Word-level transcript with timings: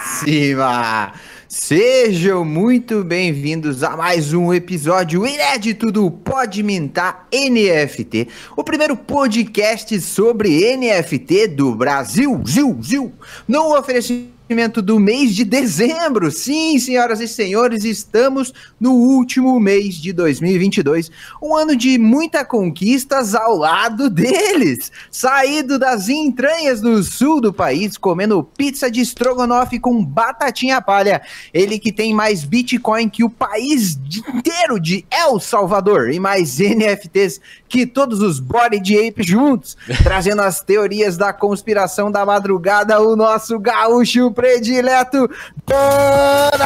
cima! 0.00 1.12
Sejam 1.48 2.44
muito 2.44 3.02
bem-vindos 3.04 3.82
a 3.82 3.96
mais 3.96 4.34
um 4.34 4.52
episódio 4.52 5.26
inédito 5.26 5.90
do 5.90 6.10
Pode 6.10 6.62
Mintar 6.62 7.26
NFT, 7.32 8.28
o 8.56 8.64
primeiro 8.64 8.96
podcast 8.96 9.98
sobre 10.00 10.76
NFT 10.76 11.48
do 11.48 11.74
Brasil. 11.74 12.42
Zil, 12.46 12.78
zil. 12.82 13.12
No 13.48 13.78
oferecimento 13.78 14.33
do 14.82 15.00
mês 15.00 15.34
de 15.34 15.44
dezembro. 15.44 16.30
Sim, 16.30 16.78
senhoras 16.78 17.20
e 17.20 17.26
senhores, 17.26 17.84
estamos 17.84 18.54
no 18.78 18.92
último 18.92 19.58
mês 19.58 19.96
de 19.96 20.12
2022, 20.12 21.10
um 21.42 21.56
ano 21.56 21.74
de 21.74 21.98
muitas 21.98 22.46
conquistas 22.46 23.34
ao 23.34 23.56
lado 23.56 24.08
deles. 24.08 24.92
Saído 25.10 25.76
das 25.76 26.08
entranhas 26.08 26.80
do 26.80 27.02
sul 27.02 27.40
do 27.40 27.52
país, 27.52 27.98
comendo 27.98 28.44
pizza 28.56 28.88
de 28.88 29.00
estrogonofe 29.00 29.80
com 29.80 30.04
batatinha 30.04 30.80
palha. 30.80 31.20
Ele 31.52 31.76
que 31.76 31.90
tem 31.90 32.14
mais 32.14 32.44
Bitcoin 32.44 33.08
que 33.08 33.24
o 33.24 33.30
país 33.30 33.98
inteiro 34.32 34.78
de 34.78 35.04
El 35.10 35.40
Salvador 35.40 36.10
e 36.10 36.20
mais 36.20 36.60
NFTs 36.60 37.40
que 37.74 37.84
todos 37.84 38.22
os 38.22 38.38
body 38.38 38.78
de 38.78 38.96
ape 38.96 39.24
juntos, 39.24 39.76
trazendo 40.04 40.42
as 40.42 40.60
teorias 40.60 41.16
da 41.16 41.32
conspiração 41.32 42.08
da 42.08 42.24
madrugada, 42.24 43.00
o 43.00 43.16
nosso 43.16 43.58
gaúcho 43.58 44.30
predileto, 44.44 45.30
Donatarina! 45.66 46.58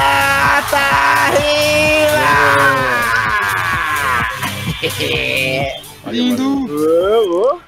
Lindo! 6.10 7.60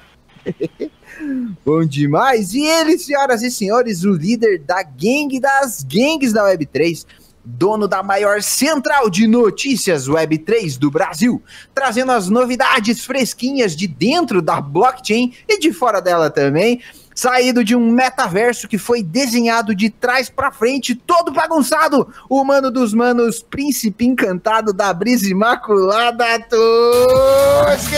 Bom 1.63 1.85
demais! 1.85 2.53
E 2.53 2.65
ele, 2.65 2.99
senhoras 2.99 3.41
e 3.41 3.49
senhores, 3.49 4.03
o 4.03 4.11
líder 4.11 4.59
da 4.59 4.83
gangue 4.83 5.39
das 5.39 5.81
gangues 5.81 6.33
da 6.33 6.43
Web3, 6.43 7.05
dono 7.45 7.87
da 7.87 8.03
maior 8.03 8.41
central 8.41 9.09
de 9.09 9.27
notícias 9.27 10.09
Web3 10.09 10.77
do 10.77 10.91
Brasil, 10.91 11.41
trazendo 11.73 12.11
as 12.11 12.27
novidades 12.27 13.05
fresquinhas 13.05 13.77
de 13.77 13.87
dentro 13.87 14.41
da 14.41 14.59
blockchain 14.59 15.33
e 15.47 15.57
de 15.57 15.71
fora 15.71 16.01
dela 16.01 16.29
também. 16.29 16.81
Saído 17.13 17.63
de 17.63 17.75
um 17.75 17.91
metaverso 17.91 18.67
que 18.67 18.77
foi 18.77 19.03
desenhado 19.03 19.75
de 19.75 19.89
trás 19.89 20.29
para 20.29 20.51
frente, 20.51 20.95
todo 20.95 21.31
bagunçado, 21.31 22.07
o 22.29 22.43
mano 22.43 22.71
dos 22.71 22.93
manos, 22.93 23.41
príncipe 23.41 24.05
encantado 24.05 24.71
da 24.73 24.93
brisa 24.93 25.29
imaculada, 25.29 26.39
Tusky! 26.39 27.95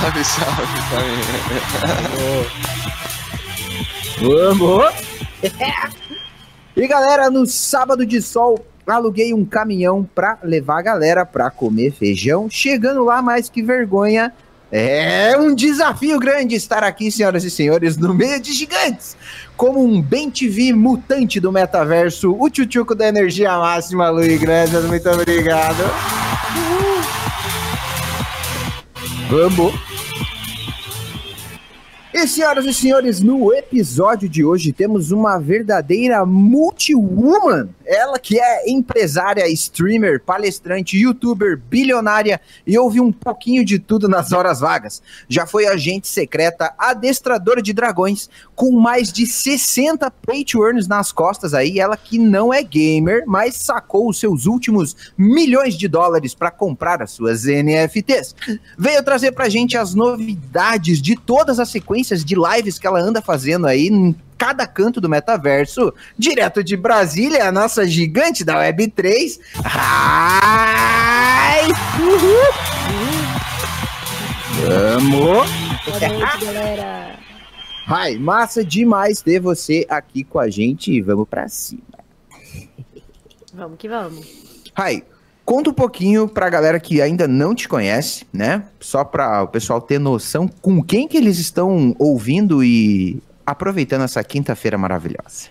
Salve, 0.00 0.24
salve, 0.24 0.66
Vamos! 4.20 4.58
Vamos! 4.58 4.94
E 6.76 6.88
galera, 6.88 7.30
no 7.30 7.46
sábado 7.46 8.04
de 8.04 8.20
sol, 8.20 8.66
aluguei 8.86 9.32
um 9.32 9.44
caminhão 9.44 10.08
pra 10.14 10.38
levar 10.42 10.78
a 10.78 10.82
galera 10.82 11.24
pra 11.24 11.50
comer 11.50 11.92
feijão. 11.92 12.48
Chegando 12.50 13.04
lá, 13.04 13.22
mais 13.22 13.48
que 13.48 13.62
vergonha. 13.62 14.32
É 14.72 15.36
um 15.38 15.54
desafio 15.54 16.18
grande 16.18 16.54
estar 16.54 16.82
aqui, 16.82 17.10
senhoras 17.10 17.44
e 17.44 17.50
senhores, 17.50 17.96
no 17.96 18.12
meio 18.12 18.40
de 18.40 18.52
gigantes. 18.52 19.16
Como 19.56 19.84
um 19.84 20.02
bem 20.02 20.30
TV 20.30 20.72
mutante 20.72 21.38
do 21.38 21.52
metaverso, 21.52 22.36
o 22.38 22.50
tchutchuco 22.50 22.94
da 22.94 23.06
energia 23.06 23.56
máxima, 23.58 24.10
Luiz 24.10 24.40
Grandes. 24.40 24.84
Muito 24.84 25.08
obrigado. 25.08 25.84
Vamos! 29.28 29.93
E 32.16 32.28
senhoras 32.28 32.64
e 32.64 32.72
senhores, 32.72 33.20
no 33.20 33.52
episódio 33.52 34.28
de 34.28 34.44
hoje 34.44 34.72
temos 34.72 35.10
uma 35.10 35.36
verdadeira 35.36 36.24
multi-woman. 36.24 37.70
Ela 37.84 38.20
que 38.20 38.38
é 38.38 38.70
empresária, 38.70 39.48
streamer, 39.48 40.22
palestrante, 40.22 40.96
youtuber, 40.96 41.58
bilionária 41.68 42.40
e 42.64 42.78
ouve 42.78 43.00
um 43.00 43.10
pouquinho 43.10 43.64
de 43.64 43.80
tudo 43.80 44.08
nas 44.08 44.32
horas 44.32 44.60
vagas. 44.60 45.02
Já 45.28 45.44
foi 45.44 45.66
agente 45.66 46.06
secreta, 46.06 46.72
adestradora 46.78 47.60
de 47.60 47.72
dragões, 47.72 48.30
com 48.54 48.70
mais 48.70 49.12
de 49.12 49.26
60 49.26 50.08
pay 50.24 50.44
to 50.44 50.64
earns 50.64 50.86
nas 50.86 51.10
costas 51.10 51.52
aí. 51.52 51.80
Ela 51.80 51.96
que 51.96 52.16
não 52.16 52.54
é 52.54 52.62
gamer, 52.62 53.24
mas 53.26 53.56
sacou 53.56 54.08
os 54.08 54.20
seus 54.20 54.46
últimos 54.46 55.12
milhões 55.18 55.76
de 55.76 55.88
dólares 55.88 56.32
para 56.32 56.52
comprar 56.52 57.02
as 57.02 57.10
suas 57.10 57.44
NFTs. 57.44 58.36
Veio 58.78 59.02
trazer 59.02 59.32
pra 59.32 59.48
gente 59.48 59.76
as 59.76 59.96
novidades 59.96 61.02
de 61.02 61.16
todas 61.16 61.58
as 61.58 61.68
sequências 61.70 62.03
de 62.08 62.34
lives 62.34 62.78
que 62.78 62.86
ela 62.86 63.00
anda 63.00 63.22
fazendo 63.22 63.66
aí 63.66 63.88
em 63.88 64.14
cada 64.36 64.66
canto 64.66 65.00
do 65.00 65.08
metaverso, 65.08 65.94
direto 66.18 66.62
de 66.62 66.76
Brasília, 66.76 67.48
a 67.48 67.52
nossa 67.52 67.86
gigante 67.86 68.44
da 68.44 68.56
Web3. 68.56 69.40
Ai! 69.64 71.68
Vamos! 74.66 75.48
Boa 75.84 76.00
noite, 76.00 76.38
galera. 76.44 77.18
Ai, 77.86 78.16
massa 78.16 78.64
demais 78.64 79.20
ter 79.20 79.40
você 79.40 79.84
aqui 79.88 80.24
com 80.24 80.38
a 80.38 80.48
gente. 80.48 81.00
Vamos 81.02 81.28
pra 81.28 81.48
cima. 81.48 81.82
Vamos 83.52 83.78
que 83.78 83.88
vamos. 83.88 84.26
Ai, 84.74 85.04
Conta 85.44 85.68
um 85.68 85.74
pouquinho 85.74 86.26
pra 86.26 86.48
galera 86.48 86.80
que 86.80 87.02
ainda 87.02 87.28
não 87.28 87.54
te 87.54 87.68
conhece, 87.68 88.26
né? 88.32 88.66
Só 88.80 89.04
para 89.04 89.42
o 89.42 89.48
pessoal 89.48 89.78
ter 89.78 89.98
noção 89.98 90.48
com 90.48 90.82
quem 90.82 91.06
que 91.06 91.18
eles 91.18 91.38
estão 91.38 91.94
ouvindo 91.98 92.64
e 92.64 93.22
aproveitando 93.44 94.04
essa 94.04 94.24
quinta-feira 94.24 94.78
maravilhosa. 94.78 95.50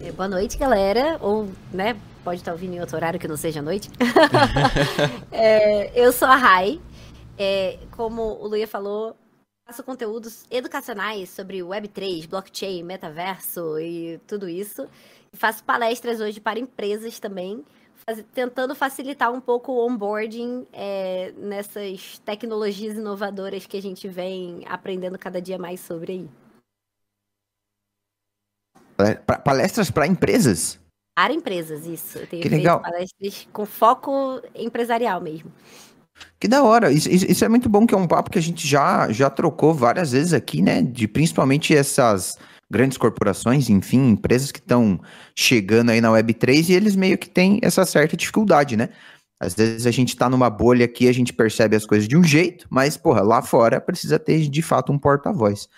É, 0.00 0.10
boa 0.12 0.28
noite, 0.28 0.56
galera. 0.56 1.18
Ou, 1.20 1.50
né, 1.70 1.94
pode 2.24 2.40
estar 2.40 2.52
ouvindo 2.52 2.74
em 2.74 2.80
outro 2.80 2.96
horário 2.96 3.20
que 3.20 3.28
não 3.28 3.36
seja 3.36 3.60
noite. 3.60 3.90
é, 5.30 5.90
eu 5.94 6.10
sou 6.10 6.26
a 6.26 6.36
Rai. 6.36 6.80
É, 7.38 7.78
como 7.90 8.22
o 8.22 8.46
Luia 8.46 8.66
falou, 8.66 9.14
faço 9.66 9.82
conteúdos 9.82 10.44
educacionais 10.50 11.28
sobre 11.28 11.58
Web3, 11.58 12.26
blockchain, 12.26 12.82
metaverso 12.82 13.78
e 13.78 14.18
tudo 14.26 14.48
isso. 14.48 14.88
Faço 15.34 15.62
palestras 15.64 16.18
hoje 16.18 16.40
para 16.40 16.58
empresas 16.58 17.20
também 17.20 17.62
tentando 18.34 18.74
facilitar 18.74 19.32
um 19.32 19.40
pouco 19.40 19.72
o 19.72 19.86
onboarding 19.86 20.66
é, 20.72 21.32
nessas 21.36 22.18
tecnologias 22.24 22.96
inovadoras 22.96 23.66
que 23.66 23.76
a 23.76 23.82
gente 23.82 24.08
vem 24.08 24.64
aprendendo 24.66 25.18
cada 25.18 25.40
dia 25.40 25.58
mais 25.58 25.80
sobre 25.80 26.12
aí. 26.12 26.28
Palestras 29.44 29.90
para 29.90 30.06
empresas? 30.06 30.78
Para 31.16 31.32
empresas, 31.32 31.86
isso. 31.86 32.18
Eu 32.18 32.26
tenho 32.26 32.42
que 32.42 32.48
legal. 32.48 32.80
palestras 32.80 33.48
com 33.52 33.64
foco 33.64 34.42
empresarial 34.54 35.20
mesmo. 35.20 35.52
Que 36.38 36.46
da 36.46 36.62
hora. 36.62 36.92
Isso, 36.92 37.08
isso, 37.08 37.44
é 37.44 37.48
muito 37.48 37.68
bom, 37.68 37.86
que 37.86 37.94
é 37.94 37.98
um 37.98 38.06
papo 38.06 38.30
que 38.30 38.38
a 38.38 38.42
gente 38.42 38.66
já, 38.66 39.10
já 39.10 39.30
trocou 39.30 39.72
várias 39.72 40.12
vezes 40.12 40.32
aqui, 40.32 40.62
né? 40.62 40.82
De 40.82 41.08
principalmente 41.08 41.74
essas 41.74 42.38
grandes 42.70 42.96
corporações, 42.96 43.68
enfim, 43.68 44.10
empresas 44.10 44.52
que 44.52 44.60
estão 44.60 45.00
chegando 45.34 45.90
aí 45.90 46.00
na 46.00 46.10
Web3 46.10 46.68
e 46.68 46.72
eles 46.72 46.94
meio 46.94 47.18
que 47.18 47.28
têm 47.28 47.58
essa 47.62 47.84
certa 47.84 48.16
dificuldade, 48.16 48.76
né? 48.76 48.90
Às 49.40 49.54
vezes 49.54 49.86
a 49.86 49.90
gente 49.90 50.16
tá 50.16 50.28
numa 50.28 50.50
bolha 50.50 50.84
aqui, 50.84 51.08
a 51.08 51.12
gente 51.12 51.32
percebe 51.32 51.74
as 51.74 51.86
coisas 51.86 52.06
de 52.06 52.16
um 52.16 52.22
jeito, 52.22 52.66
mas, 52.70 52.96
porra, 52.96 53.22
lá 53.22 53.40
fora 53.42 53.80
precisa 53.80 54.18
ter 54.18 54.48
de 54.48 54.62
fato 54.62 54.92
um 54.92 54.98
porta-voz. 54.98 55.68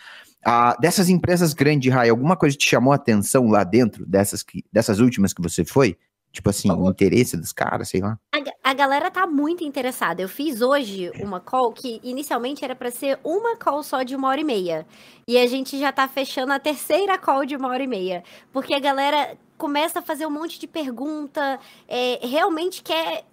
Ah, 0.45 0.77
dessas 0.81 1.09
empresas 1.09 1.55
grandes, 1.55 1.93
Rai, 1.93 2.09
alguma 2.11 2.37
coisa 2.37 2.57
te 2.57 2.69
chamou 2.69 2.93
a 2.93 2.97
atenção 2.97 3.47
lá 3.49 3.63
dentro, 3.63 4.05
dessas, 4.05 4.43
que, 4.43 4.65
dessas 4.73 4.99
últimas 4.99 5.33
que 5.33 5.41
você 5.41 5.65
foi? 5.65 5.97
Tipo 6.33 6.49
assim, 6.49 6.71
o 6.71 6.89
interesse 6.89 7.37
dos 7.37 7.53
caras, 7.53 7.91
sei 7.91 8.01
lá. 8.01 8.19
A, 8.35 8.71
a, 8.71 8.75
galera 8.75 9.11
tá 9.11 9.27
muito 9.27 9.63
interessada. 9.63 10.23
Eu 10.23 10.29
fiz 10.29 10.63
hoje 10.63 11.13
uma 11.21 11.39
call 11.41 11.73
que 11.73 12.01
inicialmente 12.03 12.65
era 12.65 12.75
para 12.75 12.91
ser 12.91 13.19
uma 13.23 13.55
call 13.57 13.83
só 13.83 14.03
de 14.03 14.17
uma 14.17 14.29
hora 14.29 14.41
e 14.41 14.45
meia. 14.45 14.87
E 15.29 15.37
a 15.37 15.47
gente 15.47 15.79
já 15.79 15.93
tá 15.93 16.09
fechando 16.09 16.53
a 16.53 16.59
terceira 16.59 17.19
call 17.19 17.45
de 17.45 17.55
uma 17.55 17.69
hora 17.69 17.83
e 17.83 17.87
meia. 17.87 18.25
Porque 18.51 18.73
a 18.73 18.81
galera 18.81 19.37
começa 19.59 19.99
a 19.99 20.03
fazer 20.03 20.27
um 20.27 20.31
monte 20.31 20.59
de 20.59 20.67
pergunta, 20.67 21.61
é, 21.87 22.19
realmente 22.27 22.83
quer 22.83 23.25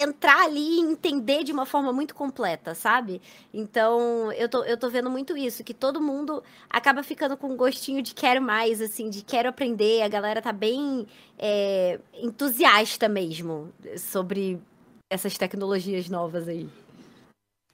entrar 0.00 0.44
ali 0.44 0.60
e 0.60 0.80
entender 0.80 1.42
de 1.42 1.52
uma 1.52 1.64
forma 1.64 1.92
muito 1.92 2.14
completa, 2.14 2.74
sabe? 2.74 3.20
Então, 3.52 4.30
eu 4.32 4.48
tô, 4.48 4.62
eu 4.64 4.76
tô 4.76 4.90
vendo 4.90 5.08
muito 5.08 5.36
isso, 5.36 5.64
que 5.64 5.72
todo 5.72 6.00
mundo 6.00 6.42
acaba 6.68 7.02
ficando 7.02 7.36
com 7.36 7.48
um 7.48 7.56
gostinho 7.56 8.02
de 8.02 8.14
quero 8.14 8.42
mais, 8.42 8.80
assim, 8.80 9.08
de 9.08 9.22
quero 9.22 9.48
aprender. 9.48 10.02
A 10.02 10.08
galera 10.08 10.42
tá 10.42 10.52
bem 10.52 11.06
é, 11.38 11.98
entusiasta 12.22 13.08
mesmo 13.08 13.72
sobre 13.96 14.60
essas 15.10 15.38
tecnologias 15.38 16.08
novas 16.08 16.46
aí. 16.46 16.68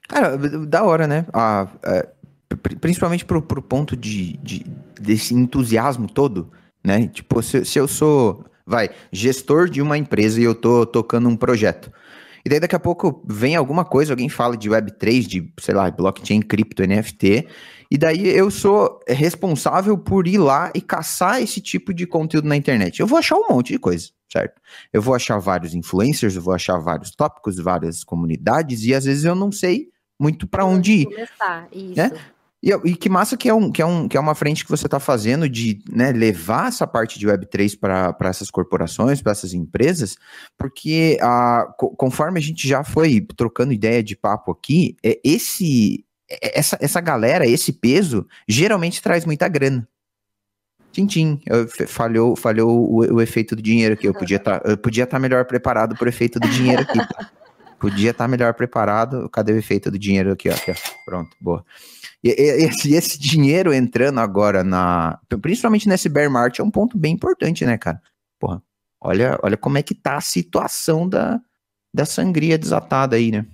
Cara, 0.07 0.37
da 0.37 0.83
hora, 0.83 1.07
né? 1.07 1.25
Ah, 1.33 1.67
é, 1.83 2.07
principalmente 2.79 3.25
pro, 3.25 3.41
pro 3.41 3.61
ponto 3.61 3.97
de, 3.97 4.37
de, 4.37 4.65
desse 4.99 5.33
entusiasmo 5.33 6.07
todo, 6.07 6.49
né? 6.81 7.07
Tipo, 7.07 7.41
se, 7.41 7.65
se 7.65 7.77
eu 7.77 7.87
sou, 7.87 8.45
vai, 8.65 8.91
gestor 9.11 9.67
de 9.69 9.81
uma 9.81 9.97
empresa 9.97 10.39
e 10.39 10.43
eu 10.45 10.55
tô 10.55 10.85
tocando 10.85 11.27
um 11.27 11.35
projeto 11.35 11.91
E 12.45 12.49
daí 12.49 12.59
daqui 12.59 12.75
a 12.75 12.79
pouco 12.79 13.23
vem 13.25 13.55
alguma 13.55 13.85
coisa, 13.85 14.11
alguém 14.11 14.27
fala 14.27 14.57
de 14.57 14.69
Web3, 14.69 15.25
de, 15.25 15.53
sei 15.59 15.73
lá, 15.73 15.89
blockchain, 15.89 16.41
cripto, 16.41 16.83
NFT, 16.85 17.47
e 17.89 17.97
daí 17.97 18.27
eu 18.27 18.51
sou 18.51 18.99
responsável 19.07 19.97
por 19.97 20.27
ir 20.27 20.39
lá 20.39 20.71
e 20.75 20.81
caçar 20.81 21.41
esse 21.41 21.61
tipo 21.61 21.93
de 21.93 22.05
conteúdo 22.05 22.47
na 22.47 22.57
internet. 22.57 22.99
Eu 22.99 23.07
vou 23.07 23.17
achar 23.17 23.37
um 23.37 23.47
monte 23.49 23.71
de 23.71 23.79
coisa, 23.79 24.09
certo? 24.29 24.59
Eu 24.91 25.01
vou 25.01 25.15
achar 25.15 25.37
vários 25.37 25.73
influencers, 25.73 26.35
eu 26.35 26.41
vou 26.41 26.53
achar 26.53 26.77
vários 26.79 27.11
tópicos, 27.11 27.57
várias 27.57 28.03
comunidades, 28.03 28.83
e 28.83 28.93
às 28.93 29.05
vezes 29.05 29.23
eu 29.23 29.35
não 29.35 29.51
sei 29.51 29.89
muito 30.19 30.45
para 30.45 30.65
onde 30.65 30.91
ir. 30.91 31.05
Começar, 31.05 31.67
isso. 31.71 31.95
Né? 31.95 32.11
E, 32.63 32.71
e, 32.85 32.95
que 32.95 33.09
massa 33.09 33.35
que 33.35 33.49
é, 33.49 33.53
um, 33.53 33.69
que, 33.69 33.81
é 33.81 33.85
um, 33.85 34.07
que 34.07 34.15
é 34.15 34.19
uma 34.19 34.33
frente 34.33 34.63
que 34.63 34.71
você 34.71 34.87
está 34.87 34.97
fazendo 34.97 35.49
de 35.49 35.83
né, 35.91 36.13
levar 36.13 36.69
essa 36.69 36.87
parte 36.87 37.19
de 37.19 37.27
Web3 37.27 37.77
para 37.77 38.29
essas 38.29 38.49
corporações, 38.49 39.21
para 39.21 39.33
essas 39.33 39.53
empresas, 39.53 40.15
porque 40.57 41.17
a, 41.21 41.67
conforme 41.97 42.39
a 42.39 42.41
gente 42.41 42.65
já 42.65 42.81
foi 42.81 43.19
trocando 43.35 43.73
ideia 43.73 44.01
de 44.01 44.15
papo 44.15 44.49
aqui, 44.49 44.95
é, 45.03 45.19
esse, 45.25 46.05
é, 46.31 46.57
essa, 46.57 46.77
essa 46.79 47.01
galera, 47.01 47.45
esse 47.45 47.73
peso, 47.73 48.25
geralmente 48.47 49.01
traz 49.01 49.25
muita 49.25 49.49
grana. 49.49 49.85
Tintim, 50.93 51.41
falhou, 51.87 52.33
falhou 52.33 52.69
o, 52.69 53.15
o, 53.15 53.21
efeito 53.21 53.57
do 53.57 53.61
dinheiro 53.61 53.95
aqui. 53.95 54.07
Eu 54.07 54.13
podia 54.13 54.39
tá, 54.39 54.61
estar 54.63 55.05
tá 55.07 55.19
melhor 55.19 55.43
preparado 55.43 55.97
para 55.97 56.05
o 56.05 56.09
efeito 56.09 56.39
do 56.39 56.47
dinheiro 56.47 56.83
aqui. 56.83 56.99
Podia 57.83 58.11
estar 58.11 58.23
tá 58.23 58.27
melhor 58.29 58.53
preparado. 58.53 59.29
Cadê 59.29 59.51
o 59.51 59.57
efeito 59.57 59.91
do 59.91 59.99
dinheiro 59.99 60.31
aqui, 60.31 60.47
ó, 60.49 60.53
aqui, 60.53 60.71
ó? 60.71 60.75
Pronto, 61.03 61.35
boa. 61.41 61.65
E, 62.23 62.29
esse, 62.29 62.93
esse, 62.93 63.19
dinheiro 63.19 63.73
entrando 63.73 64.21
agora 64.21 64.63
na. 64.63 65.19
Principalmente 65.41 65.89
nesse 65.89 66.07
bear 66.07 66.31
market 66.31 66.59
é 66.59 66.63
um 66.63 66.71
ponto 66.71 66.97
bem 66.97 67.13
importante, 67.13 67.65
né, 67.65 67.77
cara? 67.77 68.01
Porra, 68.39 68.63
olha, 69.01 69.37
olha 69.43 69.57
como 69.57 69.77
é 69.77 69.83
que 69.83 69.93
tá 69.93 70.15
a 70.15 70.21
situação 70.21 71.09
da, 71.09 71.41
da 71.93 72.05
sangria 72.05 72.57
desatada 72.57 73.17
aí, 73.17 73.31
né? 73.31 73.45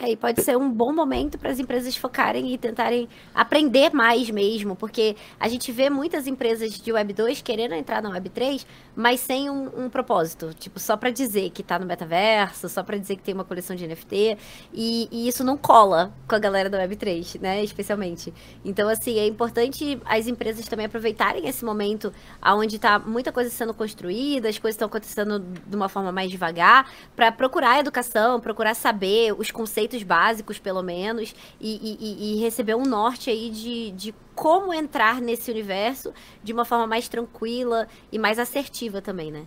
E 0.00 0.16
pode 0.16 0.42
ser 0.42 0.56
um 0.56 0.68
bom 0.68 0.92
momento 0.92 1.38
para 1.38 1.50
as 1.50 1.60
empresas 1.60 1.96
focarem 1.96 2.52
e 2.52 2.58
tentarem 2.58 3.08
aprender 3.32 3.92
mais 3.94 4.28
mesmo, 4.30 4.74
porque 4.74 5.14
a 5.38 5.48
gente 5.48 5.70
vê 5.70 5.88
muitas 5.88 6.26
empresas 6.26 6.72
de 6.72 6.92
Web 6.92 7.12
2 7.12 7.40
querendo 7.40 7.74
entrar 7.74 8.02
na 8.02 8.10
Web 8.10 8.30
3, 8.30 8.66
mas 8.96 9.20
sem 9.20 9.48
um, 9.48 9.84
um 9.84 9.88
propósito, 9.88 10.52
tipo, 10.54 10.80
só 10.80 10.96
para 10.96 11.10
dizer 11.10 11.50
que 11.50 11.62
está 11.62 11.78
no 11.78 11.86
metaverso, 11.86 12.68
só 12.68 12.82
para 12.82 12.96
dizer 12.96 13.14
que 13.14 13.22
tem 13.22 13.32
uma 13.32 13.44
coleção 13.44 13.76
de 13.76 13.86
NFT, 13.86 14.38
e, 14.72 15.08
e, 15.12 15.28
isso 15.28 15.44
não 15.44 15.56
cola 15.56 16.12
com 16.26 16.34
a 16.34 16.38
galera 16.38 16.68
da 16.68 16.78
Web 16.78 16.96
3, 16.96 17.34
né, 17.36 17.62
especialmente. 17.62 18.34
Então, 18.64 18.88
assim, 18.88 19.20
é 19.20 19.26
importante 19.26 20.00
as 20.04 20.26
empresas 20.26 20.66
também 20.66 20.86
aproveitarem 20.86 21.46
esse 21.46 21.64
momento 21.64 22.12
onde 22.44 22.74
está 22.74 22.98
muita 22.98 23.30
coisa 23.30 23.50
sendo 23.50 23.72
construída, 23.72 24.48
as 24.48 24.58
coisas 24.58 24.74
estão 24.74 24.88
acontecendo 24.88 25.38
de 25.38 25.76
uma 25.76 25.88
forma 25.88 26.10
mais 26.10 26.28
devagar, 26.28 26.90
para 27.14 27.30
procurar 27.30 27.78
educação, 27.78 28.40
procurar 28.40 28.74
saber 28.74 29.32
os 29.38 29.52
conceitos 29.52 29.81
conceitos 29.82 30.02
básicos, 30.02 30.58
pelo 30.58 30.82
menos, 30.82 31.34
e, 31.60 31.96
e, 32.00 32.36
e 32.36 32.40
receber 32.40 32.74
um 32.74 32.84
norte 32.84 33.30
aí 33.30 33.50
de, 33.50 33.90
de 33.92 34.14
como 34.34 34.72
entrar 34.72 35.20
nesse 35.20 35.50
universo 35.50 36.12
de 36.42 36.52
uma 36.52 36.64
forma 36.64 36.86
mais 36.86 37.08
tranquila 37.08 37.88
e 38.10 38.18
mais 38.18 38.38
assertiva 38.38 39.00
também, 39.02 39.30
né? 39.30 39.42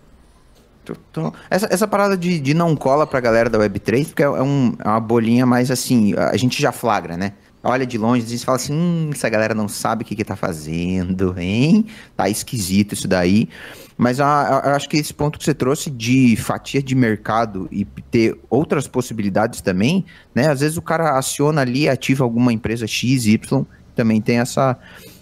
Essa, 1.49 1.67
essa 1.71 1.87
parada 1.87 2.15
de, 2.15 2.39
de 2.39 2.53
não 2.53 2.75
cola 2.75 3.07
pra 3.07 3.19
galera 3.19 3.49
da 3.49 3.57
Web3, 3.57 4.05
porque 4.07 4.21
é, 4.21 4.29
um, 4.29 4.75
é 4.77 4.87
uma 4.87 4.99
bolinha 4.99 5.45
mais 5.45 5.71
assim, 5.71 6.13
a 6.15 6.37
gente 6.37 6.61
já 6.61 6.71
flagra, 6.71 7.17
né? 7.17 7.33
Olha 7.63 7.85
de 7.85 7.97
longe 7.97 8.35
e 8.35 8.39
fala 8.39 8.57
assim, 8.57 8.73
hum, 8.73 9.09
essa 9.11 9.27
galera 9.27 9.55
não 9.55 9.67
sabe 9.67 10.03
o 10.03 10.05
que 10.05 10.15
que 10.15 10.23
tá 10.23 10.35
fazendo, 10.35 11.33
hein? 11.39 11.87
Tá 12.15 12.29
esquisito 12.29 12.93
isso 12.93 13.07
daí. 13.07 13.49
Mas 13.97 14.19
eu 14.19 14.25
acho 14.25 14.89
que 14.89 14.97
esse 14.97 15.13
ponto 15.13 15.39
que 15.39 15.45
você 15.45 15.53
trouxe 15.53 15.89
de 15.89 16.36
fatia 16.36 16.83
de 16.83 16.94
mercado 16.94 17.68
e 17.71 17.86
ter 17.86 18.38
outras 18.50 18.88
possibilidades 18.88 19.62
também, 19.62 20.06
né? 20.33 20.50
Às 20.50 20.59
vezes 20.59 20.77
o 20.77 20.81
cara 20.81 21.18
aciona 21.18 21.62
ali, 21.62 21.88
ativa 21.88 22.24
alguma 22.24 22.51
empresa 22.51 22.86
X, 22.86 23.25
Y, 23.25 23.65
também 23.95 24.21
tem 24.21 24.39
essa, 24.39 24.77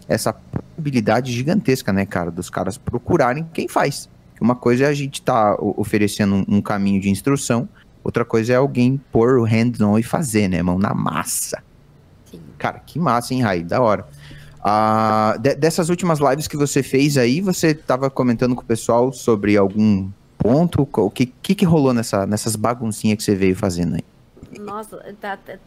essa 0.07 0.33
probabilidade 0.33 1.31
gigantesca, 1.31 1.93
né, 1.93 2.05
cara, 2.05 2.31
dos 2.31 2.49
caras 2.49 2.77
procurarem 2.77 3.47
quem 3.53 3.67
faz. 3.67 4.09
Uma 4.41 4.55
coisa 4.55 4.85
é 4.85 4.87
a 4.87 4.93
gente 4.93 5.21
estar 5.21 5.55
tá 5.55 5.63
oferecendo 5.77 6.43
um, 6.47 6.61
caminho 6.61 6.99
de 6.99 7.09
instrução, 7.09 7.69
outra 8.03 8.25
coisa 8.25 8.53
é 8.53 8.55
alguém 8.55 8.99
pôr 9.11 9.37
o 9.37 9.43
hands-on 9.43 9.97
e 9.99 10.03
fazer, 10.03 10.49
né, 10.49 10.61
mão 10.61 10.79
na 10.79 10.93
massa. 10.93 11.63
Sim. 12.25 12.41
Cara, 12.57 12.79
que 12.79 12.99
massa, 12.99 13.33
hein, 13.33 13.41
Rai? 13.41 13.63
Da 13.63 13.79
hora. 13.79 14.07
Ah, 14.63 15.35
de, 15.39 15.55
dessas 15.55 15.89
últimas 15.89 16.19
lives 16.19 16.47
que 16.47 16.55
você 16.55 16.81
fez 16.81 17.17
aí, 17.17 17.41
você 17.41 17.71
estava 17.71 18.09
comentando 18.09 18.55
com 18.55 18.61
o 18.61 18.65
pessoal 18.65 19.11
sobre 19.11 19.57
algum 19.57 20.09
ponto? 20.37 20.87
O 20.91 21.09
que, 21.09 21.25
que, 21.25 21.53
que 21.53 21.65
rolou 21.65 21.93
nessa, 21.93 22.25
nessas 22.25 22.55
baguncinhas 22.55 23.17
que 23.17 23.23
você 23.23 23.35
veio 23.35 23.55
fazendo 23.55 23.95
aí? 23.95 24.03
Nossa, 24.57 24.97
tá, 25.19 25.35
tá, 25.35 25.57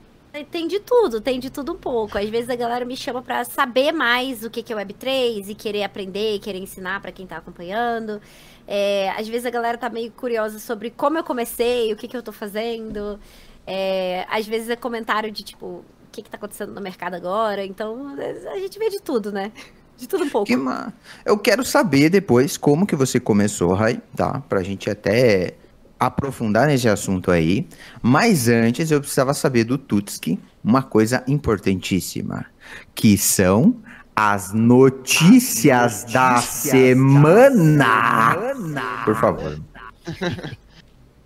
tem 0.45 0.67
de 0.67 0.81
tudo, 0.81 1.21
tem 1.21 1.39
de 1.39 1.51
tudo 1.51 1.73
um 1.73 1.77
pouco. 1.77 2.19
Às 2.19 2.29
vezes 2.29 2.49
a 2.51 2.57
galera 2.57 2.85
me 2.85 2.97
chama 2.97 3.23
para 3.23 3.45
saber 3.45 3.93
mais 3.93 4.45
o 4.45 4.51
que, 4.51 4.63
que 4.63 4.73
é 4.73 4.77
Web3 4.77 5.49
e 5.49 5.55
querer 5.55 5.83
aprender, 5.83 6.39
querer 6.41 6.59
ensinar 6.59 7.01
para 7.01 7.13
quem 7.13 7.27
tá 7.27 7.39
acompanhando. 7.39 8.21
É, 8.67 9.11
às 9.11 9.29
vezes 9.29 9.47
a 9.47 9.51
galera 9.51 9.79
tá 9.79 9.89
meio 9.89 10.11
curiosa 10.13 10.59
sobre 10.59 10.91
como 10.91 11.19
eu 11.19 11.25
comecei, 11.25 11.93
o 11.93 11.97
que, 11.97 12.09
que 12.09 12.17
eu 12.17 12.23
tô 12.23 12.33
fazendo. 12.33 13.19
É, 13.67 14.27
às 14.31 14.47
vezes 14.47 14.69
é 14.69 14.77
comentário 14.77 15.31
de 15.31 15.43
tipo, 15.43 15.85
que, 16.17 16.23
que 16.23 16.31
tá 16.31 16.37
acontecendo 16.37 16.73
no 16.73 16.81
mercado 16.81 17.15
agora. 17.15 17.65
Então, 17.65 18.17
a 18.53 18.59
gente 18.59 18.79
vê 18.79 18.89
de 18.89 19.01
tudo, 19.01 19.31
né? 19.31 19.53
De 19.97 20.09
tudo 20.09 20.25
um 20.25 20.31
pouco. 20.31 20.47
Que 20.47 20.57
ma... 20.57 20.93
Eu 21.25 21.39
quero 21.39 21.65
saber 21.65 22.11
depois 22.11 22.57
como 22.57 22.87
que 22.87 22.97
você 22.97 23.21
começou, 23.21 23.73
Rai, 23.75 24.01
tá? 24.15 24.43
Pra 24.49 24.63
gente 24.63 24.91
até 24.91 25.55
aprofundar 25.99 26.67
nesse 26.67 26.89
assunto 26.89 27.31
aí. 27.31 27.67
Mas 28.03 28.49
antes 28.49 28.91
eu 28.91 29.01
precisava 29.01 29.35
saber 29.35 29.65
do 29.65 29.79
Tutski 29.79 30.39
uma 30.65 30.83
coisa 30.83 31.23
importantíssima, 31.27 32.47
que 32.95 33.17
são 33.17 33.77
as 34.15 34.53
notícias, 34.53 35.75
as 35.77 36.03
notícias 36.03 36.13
da, 36.13 36.41
semana. 36.41 37.85
da 37.85 38.55
semana. 38.55 39.05
Por 39.05 39.15
favor. 39.17 39.61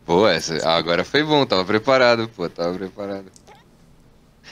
Pô, 0.05 0.27
essa, 0.27 0.69
agora 0.69 1.05
foi 1.05 1.23
bom, 1.23 1.47
tava 1.47 1.65
preparado, 1.65 2.29
pô, 2.35 2.49
tava 2.49 2.77
preparado. 2.77 3.27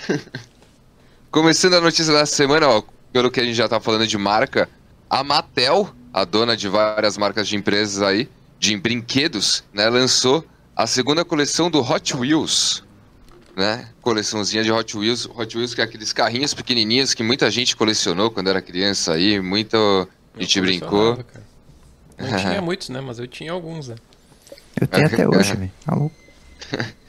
Começando 1.31 1.75
a 1.75 1.81
notícia 1.81 2.13
da 2.13 2.25
semana, 2.25 2.69
ó, 2.69 2.83
pelo 3.13 3.31
que 3.31 3.41
a 3.41 3.45
gente 3.45 3.55
já 3.55 3.69
tá 3.69 3.81
falando 3.81 4.07
de 4.07 4.17
marca, 4.17 4.69
a 5.09 5.23
Mattel, 5.23 5.91
a 6.13 6.25
dona 6.25 6.57
de 6.57 6.69
várias 6.69 7.17
marcas 7.17 7.49
de 7.49 7.57
empresas 7.57 8.03
aí, 8.03 8.29
de 8.59 8.77
brinquedos, 8.77 9.63
né, 9.73 9.89
lançou 9.89 10.45
a 10.75 10.87
segunda 10.87 11.25
coleção 11.25 11.71
do 11.71 11.81
Hot 11.81 12.17
Wheels, 12.17 12.85
né? 13.57 13.89
Coleçãozinha 14.01 14.63
de 14.63 14.71
Hot 14.71 14.97
Wheels, 14.97 15.27
Hot 15.27 15.57
Wheels 15.57 15.75
que 15.75 15.81
é 15.81 15.85
aqueles 15.85 16.13
carrinhos 16.13 16.55
pequenininhos 16.55 17.15
que 17.15 17.23
muita 17.25 17.51
gente 17.51 17.75
colecionou 17.75 18.31
quando 18.31 18.49
era 18.49 18.63
criança 18.63 19.15
aí, 19.15 19.41
muita 19.41 19.77
gente 20.39 20.61
brincou. 20.61 21.17
Cara. 21.17 21.49
Não 22.31 22.39
tinha 22.39 22.63
muitos, 22.63 22.89
né? 22.89 23.01
Mas 23.01 23.19
eu 23.19 23.27
tinha 23.27 23.53
alguns, 23.53 23.89
né? 23.89 23.97
Eu 24.81 24.87
tenho 24.87 25.07
até 25.07 25.27
hoje, 25.29 25.55
velho. 25.55 25.73
Alô? 25.87 26.11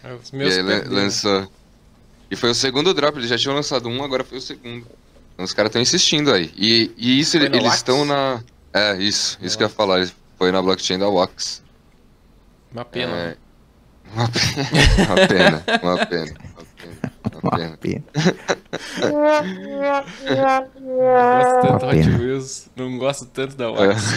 É, 0.03 0.13
os 0.13 0.31
meus 0.31 0.55
e 0.55 0.59
aí, 0.59 0.83
lançou, 0.85 1.51
e 2.31 2.35
foi 2.35 2.51
o 2.51 2.55
segundo 2.55 2.93
drop, 2.93 3.17
eles 3.17 3.29
já 3.29 3.37
tinham 3.37 3.55
lançado 3.55 3.89
um, 3.89 4.03
agora 4.03 4.23
foi 4.23 4.37
o 4.37 4.41
segundo. 4.41 4.85
Então 5.33 5.43
os 5.45 5.53
caras 5.53 5.69
estão 5.69 5.81
insistindo 5.81 6.31
aí. 6.33 6.51
E, 6.55 6.91
e 6.97 7.19
isso 7.19 7.37
eles 7.37 7.73
estão 7.73 8.05
na. 8.05 8.43
É, 8.73 8.97
isso, 8.97 9.37
isso 9.41 9.57
que 9.57 9.63
eu 9.63 9.67
ia 9.67 9.73
falar. 9.73 10.07
Foi 10.37 10.51
na 10.51 10.61
blockchain 10.61 10.99
da 10.99 11.09
Wax. 11.09 11.63
Uma 12.71 12.85
pena. 12.85 13.11
É... 13.11 13.35
Uma 14.13 14.27
pena. 14.27 14.43
uma 15.01 15.27
pena. 15.27 15.63
Uma 15.81 16.05
pena. 16.05 16.35
Uma 17.41 17.51
pena. 17.51 17.71
Uma 17.71 17.77
pena. 17.77 18.03
gosto 21.39 21.61
tanto 21.61 21.79
da 21.79 21.87
Hot 21.87 22.09
Wheels, 22.09 22.69
não 22.75 22.97
gosto 22.97 23.25
tanto 23.25 23.55
da 23.55 23.71
Wax. 23.71 24.03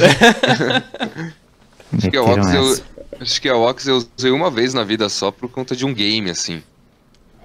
acho, 1.97 2.11
que 2.11 2.17
a 2.17 2.23
Wax 2.23 2.55
eu, 2.55 2.77
acho 3.21 3.43
que 3.43 3.49
a 3.49 3.57
Wax 3.57 3.87
eu 3.87 4.07
usei 4.19 4.31
uma 4.31 4.51
vez 4.51 4.75
na 4.75 4.85
vida 4.85 5.09
só 5.09 5.31
por 5.31 5.49
conta 5.49 5.75
de 5.75 5.87
um 5.87 5.95
game, 5.95 6.31
assim. 6.31 6.63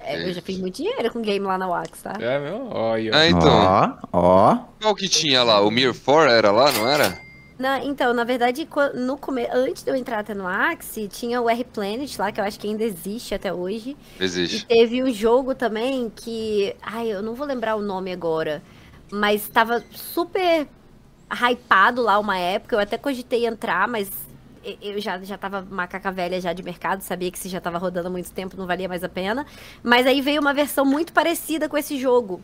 É, 0.08 0.28
eu 0.28 0.32
já 0.32 0.40
fiz 0.40 0.58
muito 0.58 0.76
dinheiro 0.76 1.12
com 1.12 1.20
game 1.20 1.44
lá 1.44 1.58
na 1.58 1.68
Wax, 1.68 2.02
tá? 2.02 2.14
É, 2.18 2.38
meu? 2.38 2.68
Olha. 2.70 3.10
Ah, 3.14 3.28
então. 3.28 3.98
Ó, 4.12 4.18
ó. 4.18 4.58
Qual 4.80 4.94
que 4.94 5.08
tinha 5.08 5.42
lá? 5.42 5.60
O 5.60 5.70
Mir 5.70 5.94
4 5.94 6.30
era 6.30 6.50
lá, 6.50 6.72
não 6.72 6.88
era? 6.88 7.18
Na, 7.58 7.84
então, 7.84 8.14
na 8.14 8.22
verdade, 8.22 8.68
no 8.94 9.18
come... 9.18 9.46
antes 9.52 9.82
de 9.82 9.90
eu 9.90 9.96
entrar 9.96 10.20
até 10.20 10.32
no 10.32 10.46
Axie, 10.46 11.08
tinha 11.08 11.42
o 11.42 11.50
R-Planet 11.50 12.16
lá, 12.16 12.30
que 12.30 12.40
eu 12.40 12.44
acho 12.44 12.58
que 12.58 12.68
ainda 12.68 12.84
existe 12.84 13.34
até 13.34 13.52
hoje. 13.52 13.96
Existe. 14.18 14.58
E 14.58 14.66
teve 14.66 15.02
um 15.02 15.12
jogo 15.12 15.54
também 15.54 16.10
que. 16.14 16.74
Ai, 16.80 17.08
eu 17.08 17.20
não 17.20 17.34
vou 17.34 17.46
lembrar 17.46 17.74
o 17.74 17.82
nome 17.82 18.12
agora. 18.12 18.62
Mas 19.10 19.48
tava 19.48 19.82
super 19.92 20.68
hypado 21.30 22.00
lá 22.00 22.18
uma 22.18 22.38
época. 22.38 22.76
Eu 22.76 22.80
até 22.80 22.96
cogitei 22.96 23.44
entrar, 23.44 23.88
mas 23.88 24.08
eu 24.82 25.00
já, 25.00 25.18
já 25.22 25.38
tava 25.38 25.62
macaca 25.62 26.10
velha 26.10 26.40
já 26.40 26.52
de 26.52 26.62
mercado, 26.62 27.00
sabia 27.02 27.30
que 27.30 27.38
se 27.38 27.48
já 27.48 27.60
tava 27.60 27.78
rodando 27.78 28.08
há 28.08 28.10
muito 28.10 28.32
tempo 28.32 28.56
não 28.56 28.66
valia 28.66 28.88
mais 28.88 29.04
a 29.04 29.08
pena. 29.08 29.46
Mas 29.82 30.06
aí 30.06 30.20
veio 30.20 30.40
uma 30.40 30.52
versão 30.52 30.84
muito 30.84 31.12
parecida 31.12 31.68
com 31.68 31.78
esse 31.78 31.96
jogo. 31.98 32.42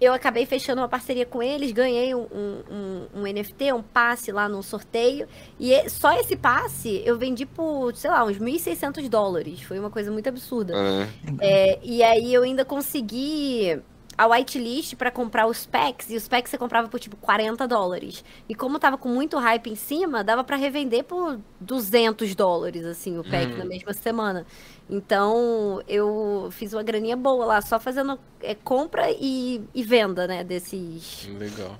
Eu 0.00 0.12
acabei 0.12 0.44
fechando 0.44 0.80
uma 0.80 0.88
parceria 0.88 1.24
com 1.24 1.40
eles, 1.40 1.70
ganhei 1.70 2.12
um, 2.12 2.26
um, 2.32 3.06
um 3.14 3.22
NFT, 3.22 3.72
um 3.72 3.82
passe 3.82 4.32
lá 4.32 4.48
no 4.48 4.60
sorteio. 4.60 5.28
E 5.60 5.88
só 5.88 6.12
esse 6.18 6.34
passe 6.34 7.00
eu 7.06 7.16
vendi 7.16 7.46
por, 7.46 7.94
sei 7.94 8.10
lá, 8.10 8.24
uns 8.24 8.36
1.600 8.36 9.08
dólares. 9.08 9.62
Foi 9.62 9.78
uma 9.78 9.90
coisa 9.90 10.10
muito 10.10 10.28
absurda. 10.28 10.74
É. 10.76 11.08
É, 11.40 11.78
e 11.84 12.02
aí 12.02 12.34
eu 12.34 12.42
ainda 12.42 12.64
consegui 12.64 13.80
a 14.16 14.26
whitelist 14.26 14.94
para 14.96 15.10
comprar 15.10 15.46
os 15.46 15.64
packs, 15.66 16.10
e 16.10 16.16
os 16.16 16.28
packs 16.28 16.50
você 16.50 16.58
comprava 16.58 16.88
por 16.88 17.00
tipo 17.00 17.16
40 17.16 17.66
dólares. 17.66 18.24
E 18.48 18.54
como 18.54 18.78
tava 18.78 18.98
com 18.98 19.08
muito 19.08 19.38
hype 19.38 19.68
em 19.70 19.74
cima, 19.74 20.22
dava 20.22 20.44
para 20.44 20.56
revender 20.56 21.04
por 21.04 21.38
200 21.60 22.34
dólares, 22.34 22.84
assim, 22.84 23.18
o 23.18 23.24
pack 23.24 23.52
Hum. 23.52 23.58
na 23.58 23.64
mesma 23.64 23.92
semana. 23.92 24.46
Então 24.90 25.82
eu 25.88 26.48
fiz 26.52 26.72
uma 26.72 26.82
graninha 26.82 27.16
boa 27.16 27.44
lá, 27.46 27.60
só 27.62 27.80
fazendo 27.80 28.18
é, 28.42 28.54
compra 28.54 29.10
e, 29.10 29.62
e 29.74 29.82
venda, 29.82 30.26
né, 30.26 30.44
desses, 30.44 31.26
Legal. 31.38 31.78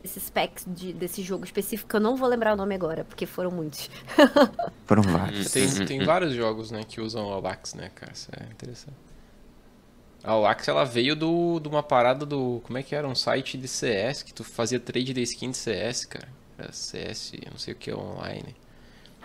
desses 0.00 0.30
packs 0.30 0.64
de, 0.68 0.92
desse 0.92 1.22
jogo 1.22 1.44
específico, 1.44 1.88
que 1.90 1.96
eu 1.96 2.00
não 2.00 2.14
vou 2.14 2.28
lembrar 2.28 2.52
o 2.52 2.56
nome 2.56 2.74
agora, 2.74 3.02
porque 3.04 3.26
foram 3.26 3.50
muitos. 3.50 3.90
Foram 4.86 5.02
vários. 5.02 5.50
Tem, 5.50 5.68
tem 5.86 6.04
vários 6.04 6.34
jogos, 6.34 6.70
né, 6.70 6.82
que 6.86 7.00
usam 7.00 7.32
a 7.32 7.38
Wax, 7.38 7.74
né, 7.74 7.90
cara? 7.94 8.12
Isso 8.12 8.28
é 8.38 8.44
interessante. 8.52 8.94
A 10.24 10.36
Wax, 10.36 10.68
ela 10.68 10.84
veio 10.84 11.16
do, 11.16 11.58
de 11.58 11.68
uma 11.68 11.82
parada 11.82 12.24
do... 12.24 12.60
Como 12.64 12.78
é 12.78 12.82
que 12.82 12.94
era? 12.94 13.08
Um 13.08 13.14
site 13.14 13.58
de 13.58 13.66
CS, 13.66 14.22
que 14.22 14.32
tu 14.32 14.44
fazia 14.44 14.78
trade 14.78 15.12
de 15.12 15.22
skin 15.22 15.50
de 15.50 15.56
CS, 15.56 16.04
cara. 16.04 16.28
Era 16.56 16.72
CS, 16.72 17.32
não 17.50 17.58
sei 17.58 17.74
o 17.74 17.76
que, 17.76 17.92
online. 17.92 18.54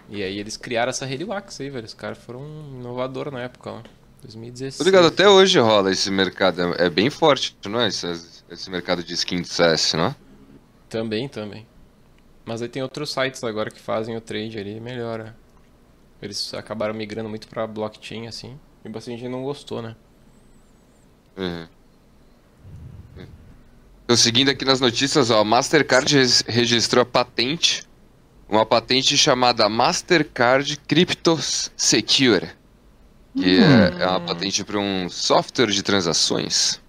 E 0.09 0.23
aí 0.23 0.39
eles 0.39 0.57
criaram 0.57 0.89
essa 0.89 1.05
rede 1.05 1.23
Wax 1.23 1.61
aí, 1.61 1.69
velho. 1.69 1.85
Os 1.85 1.93
caras 1.93 2.17
foram 2.17 2.41
inovador 2.79 3.31
na 3.31 3.41
época, 3.41 3.69
ó. 3.71 3.81
2016. 4.23 4.77
Tô 4.77 4.83
ligado, 4.83 5.07
até 5.07 5.29
hoje 5.29 5.59
rola 5.59 5.91
esse 5.91 6.09
mercado. 6.09 6.73
É 6.75 6.87
é 6.87 6.89
bem 6.89 7.09
forte, 7.09 7.55
não 7.65 7.79
é? 7.79 7.87
Esse, 7.87 8.07
esse 8.49 8.69
mercado 8.69 9.03
de 9.03 9.13
skin 9.13 9.41
de 9.41 9.47
CS, 9.47 9.93
não 9.93 10.05
é? 10.05 10.15
Também, 10.89 11.27
também. 11.29 11.67
Mas 12.45 12.61
aí 12.61 12.69
tem 12.69 12.81
outros 12.81 13.11
sites 13.11 13.43
agora 13.43 13.69
que 13.69 13.79
fazem 13.79 14.15
o 14.15 14.21
trade 14.21 14.57
ali 14.57 14.77
e 14.77 14.81
melhora. 14.81 15.35
Eles 16.21 16.53
acabaram 16.53 16.93
migrando 16.93 17.29
muito 17.29 17.47
pra 17.47 17.67
blockchain, 17.67 18.27
assim. 18.27 18.59
E 18.83 18.89
bastante 18.89 19.19
gente 19.19 19.29
não 19.29 19.43
gostou, 19.43 19.81
né? 19.81 19.95
Uhum. 21.37 21.67
Tô 24.07 24.15
seguindo 24.15 24.49
aqui 24.49 24.63
nas 24.63 24.79
notícias, 24.79 25.29
ó. 25.29 25.41
A 25.41 25.43
Mastercard 25.43 26.15
res- 26.15 26.43
registrou 26.47 27.01
a 27.01 27.05
patente. 27.05 27.83
Uma 28.47 28.65
patente 28.65 29.17
chamada 29.17 29.67
Mastercard 29.67 30.77
Crypto 30.87 31.37
Secure. 31.75 32.49
Que 33.35 33.59
é, 33.59 34.01
é 34.03 34.07
uma 34.07 34.21
patente 34.21 34.63
para 34.63 34.79
um 34.79 35.09
software 35.09 35.67
de 35.67 35.83
transações. 35.83 36.79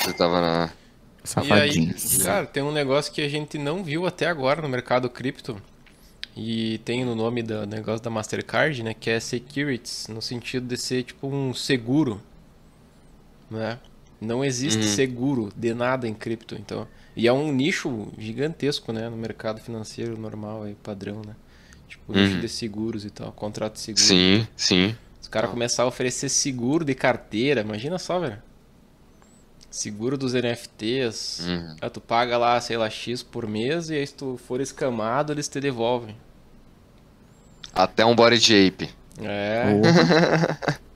Você 0.00 0.12
tava 0.14 0.40
na. 0.40 0.70
Safadinho. 1.22 1.94
E 1.94 2.14
aí, 2.16 2.18
cara, 2.24 2.46
tem 2.46 2.62
um 2.62 2.72
negócio 2.72 3.12
que 3.12 3.20
a 3.20 3.28
gente 3.28 3.58
não 3.58 3.84
viu 3.84 4.06
até 4.06 4.26
agora 4.26 4.62
no 4.62 4.68
mercado 4.68 5.10
cripto. 5.10 5.60
E 6.34 6.78
tem 6.84 7.04
no 7.04 7.14
nome 7.14 7.42
do 7.42 7.66
negócio 7.66 8.02
da 8.02 8.08
Mastercard, 8.08 8.82
né? 8.82 8.94
Que 8.94 9.10
é 9.10 9.20
securities, 9.20 10.06
no 10.08 10.22
sentido 10.22 10.66
de 10.66 10.76
ser 10.80 11.02
tipo 11.02 11.28
um 11.28 11.52
seguro. 11.52 12.22
Né? 13.50 13.78
Não 14.20 14.44
existe 14.44 14.82
Uhum. 14.82 14.94
seguro 14.94 15.52
de 15.56 15.72
nada 15.74 16.06
em 16.08 16.14
cripto, 16.14 16.54
então. 16.54 16.86
E 17.16 17.26
é 17.26 17.32
um 17.32 17.52
nicho 17.52 18.08
gigantesco, 18.18 18.92
né? 18.92 19.08
No 19.08 19.16
mercado 19.16 19.60
financeiro 19.60 20.18
normal, 20.18 20.64
aí, 20.64 20.74
padrão, 20.74 21.22
né? 21.26 21.34
Tipo, 21.88 22.12
nicho 22.12 22.34
Uhum. 22.34 22.40
de 22.40 22.48
seguros 22.48 23.04
e 23.04 23.10
tal, 23.10 23.32
contrato 23.32 23.74
de 23.74 23.80
seguro. 23.80 24.04
Sim, 24.04 24.46
sim. 24.56 24.96
Os 25.22 25.28
caras 25.28 25.50
começaram 25.50 25.86
a 25.86 25.88
oferecer 25.88 26.28
seguro 26.28 26.84
de 26.84 26.94
carteira, 26.94 27.60
imagina 27.60 27.98
só, 27.98 28.18
velho. 28.18 28.42
Seguro 29.70 30.16
dos 30.16 30.34
NFTs. 30.34 31.40
Uhum. 31.46 31.76
Aí 31.80 31.90
tu 31.90 32.00
paga 32.00 32.38
lá, 32.38 32.60
sei 32.60 32.76
lá, 32.76 32.88
X 32.88 33.22
por 33.22 33.46
mês 33.46 33.90
e 33.90 33.94
aí 33.94 34.06
se 34.06 34.14
tu 34.14 34.38
for 34.46 34.60
escamado, 34.60 35.32
eles 35.32 35.46
te 35.48 35.60
devolvem. 35.60 36.16
Até 37.74 38.04
um 38.04 38.14
body 38.16 38.66
ape. 38.66 38.90
É. 39.20 39.64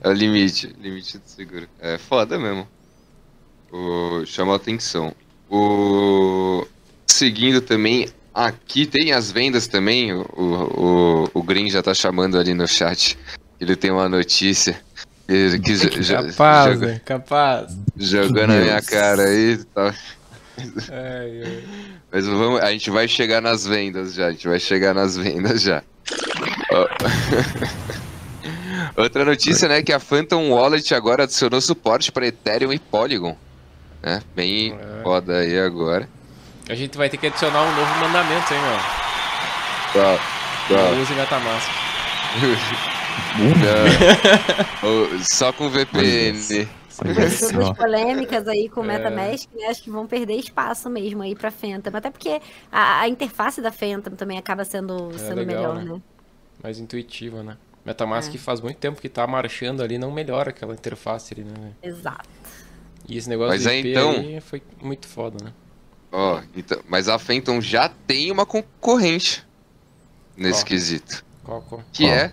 É 0.00 0.08
o 0.08 0.12
limite, 0.12 0.74
limite 0.80 1.18
do 1.18 1.26
seguro. 1.28 1.68
É 1.80 1.98
foda 1.98 2.38
mesmo. 2.38 2.66
O... 3.72 4.24
Chamou 4.26 4.54
atenção. 4.54 5.14
O... 5.50 6.66
Seguindo 7.06 7.60
também, 7.60 8.08
aqui 8.32 8.86
tem 8.86 9.12
as 9.12 9.30
vendas 9.32 9.66
também. 9.66 10.12
O, 10.12 10.24
o, 10.36 11.30
o 11.34 11.42
Green 11.42 11.68
já 11.70 11.82
tá 11.82 11.92
chamando 11.94 12.38
ali 12.38 12.54
no 12.54 12.66
chat. 12.68 13.18
Ele 13.60 13.74
tem 13.74 13.90
uma 13.90 14.08
notícia. 14.08 14.80
Ele 15.28 15.58
que 15.60 15.74
jo- 15.74 15.88
jo- 16.00 16.14
Capaz, 16.14 16.74
joga- 16.74 16.86
né? 16.86 17.00
Capaz. 17.04 17.76
jogou 17.96 18.46
na 18.46 18.56
minha 18.60 18.80
cara 18.82 19.24
aí 19.24 19.52
e 19.54 19.64
tal. 19.64 19.86
Ai, 20.90 21.42
ai. 21.44 21.64
Mas 22.10 22.26
vamos, 22.26 22.60
a 22.60 22.72
gente 22.72 22.90
vai 22.90 23.06
chegar 23.06 23.40
nas 23.40 23.66
vendas 23.66 24.14
já, 24.14 24.26
a 24.26 24.30
gente 24.30 24.48
vai 24.48 24.58
chegar 24.58 24.94
nas 24.94 25.16
vendas 25.16 25.60
já. 25.62 25.82
Ó. 26.72 26.88
Outra 28.96 29.24
notícia, 29.24 29.68
né, 29.68 29.82
que 29.82 29.92
a 29.92 29.98
Phantom 30.00 30.50
Wallet 30.50 30.94
agora 30.94 31.24
adicionou 31.24 31.60
suporte 31.60 32.10
para 32.12 32.26
Ethereum 32.26 32.72
e 32.72 32.78
Polygon. 32.78 33.36
Né? 34.02 34.22
Bem 34.34 34.72
É. 34.78 35.02
foda 35.02 35.38
aí 35.38 35.58
agora. 35.58 36.08
A 36.68 36.74
gente 36.74 36.96
vai 36.98 37.08
ter 37.08 37.16
que 37.16 37.26
adicionar 37.26 37.62
um 37.62 37.74
novo 37.74 37.94
mandamento, 38.00 38.52
hein, 38.54 38.60
meu? 38.60 38.78
Tá, 40.02 40.18
tá. 40.68 40.90
Use 41.00 41.14
Metamask. 41.14 41.68
Ô, 44.82 45.18
Só 45.32 45.52
com 45.52 45.68
VPN. 45.68 46.36
Essas 47.16 47.50
só. 47.50 47.72
polêmicas 47.74 48.46
aí 48.48 48.68
com 48.68 48.80
o 48.80 48.84
É. 48.84 48.98
MetaMask, 48.98 49.48
né, 49.54 49.66
acho 49.68 49.82
que 49.82 49.90
vão 49.90 50.06
perder 50.06 50.34
espaço 50.34 50.90
mesmo 50.90 51.22
aí 51.22 51.34
pra 51.34 51.50
Phantom. 51.50 51.96
Até 51.96 52.10
porque 52.10 52.40
a, 52.72 53.00
a 53.02 53.08
interface 53.08 53.60
da 53.62 53.70
Phantom 53.70 54.10
também 54.10 54.36
acaba 54.36 54.64
sendo, 54.64 55.10
É 55.14 55.18
sendo 55.18 55.36
legal, 55.36 55.74
melhor, 55.74 55.76
né? 55.76 55.92
né? 55.94 56.00
Mais 56.62 56.78
intuitiva, 56.80 57.42
né? 57.42 57.56
Metamask 57.84 58.34
É. 58.34 58.38
faz 58.38 58.60
muito 58.60 58.76
tempo 58.76 59.00
que 59.00 59.08
tá 59.08 59.26
marchando 59.26 59.82
ali, 59.82 59.98
não 59.98 60.10
melhora 60.10 60.50
aquela 60.50 60.74
interface 60.74 61.32
ali, 61.34 61.44
né? 61.44 61.54
velho? 61.58 61.74
Exato. 61.96 62.28
E 63.08 63.16
esse 63.16 63.28
negócio 63.28 63.52
Mas 63.52 63.62
de 63.62 63.68
aí, 63.68 63.78
IP 63.80 63.90
então- 63.90 64.10
aí 64.10 64.40
foi 64.40 64.62
muito 64.82 65.06
foda, 65.08 65.42
né? 65.42 65.52
Ó, 66.12 66.40
então, 66.56 66.80
mas 66.88 67.08
a 67.08 67.18
Phantom 67.18 67.60
já 67.60 67.88
tem 67.88 68.30
uma 68.30 68.44
concorrente 68.46 69.46
nesse 70.36 70.64
quesito. 70.64 71.24
Qual, 71.44 71.62
qual? 71.62 71.82
que 71.92 72.04
Ó. 72.04 72.08
é 72.08 72.32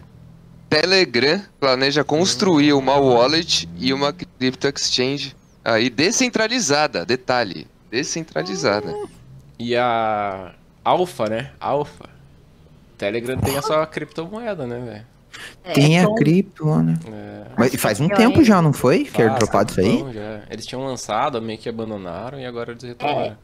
Telegram 0.70 1.42
planeja 1.60 2.04
construir 2.04 2.74
uma 2.74 2.96
wallet 2.98 3.70
e 3.78 3.94
uma 3.94 4.12
crypto 4.12 4.68
exchange 4.68 5.36
aí 5.64 5.90
descentralizada, 5.90 7.06
detalhe, 7.06 7.68
descentralizada. 7.90 8.94
E 9.58 9.76
a 9.76 10.54
Alpha, 10.84 11.30
né? 11.30 11.52
Alpha. 11.60 12.10
Telegram 12.98 13.38
tem 13.40 13.58
a 13.58 13.62
sua 13.62 13.86
criptomoeda, 13.88 14.66
né, 14.68 14.80
velho? 14.80 15.06
É, 15.64 15.74
Tem 15.74 15.98
a 16.00 16.04
então, 16.04 16.16
cripto 16.16 16.66
lá, 16.68 16.82
né? 16.84 16.98
É. 17.12 17.46
Mas 17.58 17.74
faz 17.76 18.00
um 18.00 18.08
tempo 18.10 18.44
já, 18.44 18.62
não 18.62 18.74
foi? 18.74 19.06
Que 19.06 19.22
era 19.22 19.32
Faz 19.32 19.40
dropado 19.40 19.72
isso 19.72 19.80
aí? 19.80 20.14
já. 20.14 20.42
Eles 20.50 20.66
tinham 20.66 20.84
lançado, 20.86 21.42
meio 21.42 21.58
que 21.58 21.70
abandonaram 21.70 22.40
e 22.40 22.46
agora 22.46 22.72
eles 22.72 22.84
retomaram. 22.84 23.38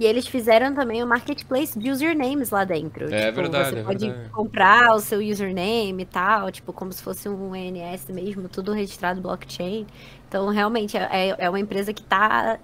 E 0.00 0.04
eles 0.06 0.26
fizeram 0.26 0.74
também 0.74 1.02
o 1.02 1.06
marketplace 1.06 1.78
de 1.78 1.90
usernames 1.90 2.50
lá 2.50 2.64
dentro. 2.64 3.12
É 3.14 3.26
tipo, 3.26 3.36
verdade, 3.40 3.70
Você 3.70 3.78
é 3.78 3.82
pode 3.84 4.06
verdade. 4.06 4.30
comprar 4.30 4.94
o 4.94 4.98
seu 5.00 5.20
username 5.20 6.02
e 6.02 6.06
tal, 6.06 6.50
tipo, 6.50 6.72
como 6.72 6.92
se 6.92 7.02
fosse 7.02 7.28
um 7.28 7.54
ENS 7.54 8.06
mesmo, 8.08 8.48
tudo 8.48 8.72
registrado 8.72 9.20
blockchain. 9.20 9.86
Então, 10.28 10.48
realmente, 10.48 10.96
é, 10.96 11.08
é- 11.30 11.36
é 11.38 11.48
uma 11.48 11.60
empresa 11.60 11.92
que 11.92 12.02
tá 12.02 12.58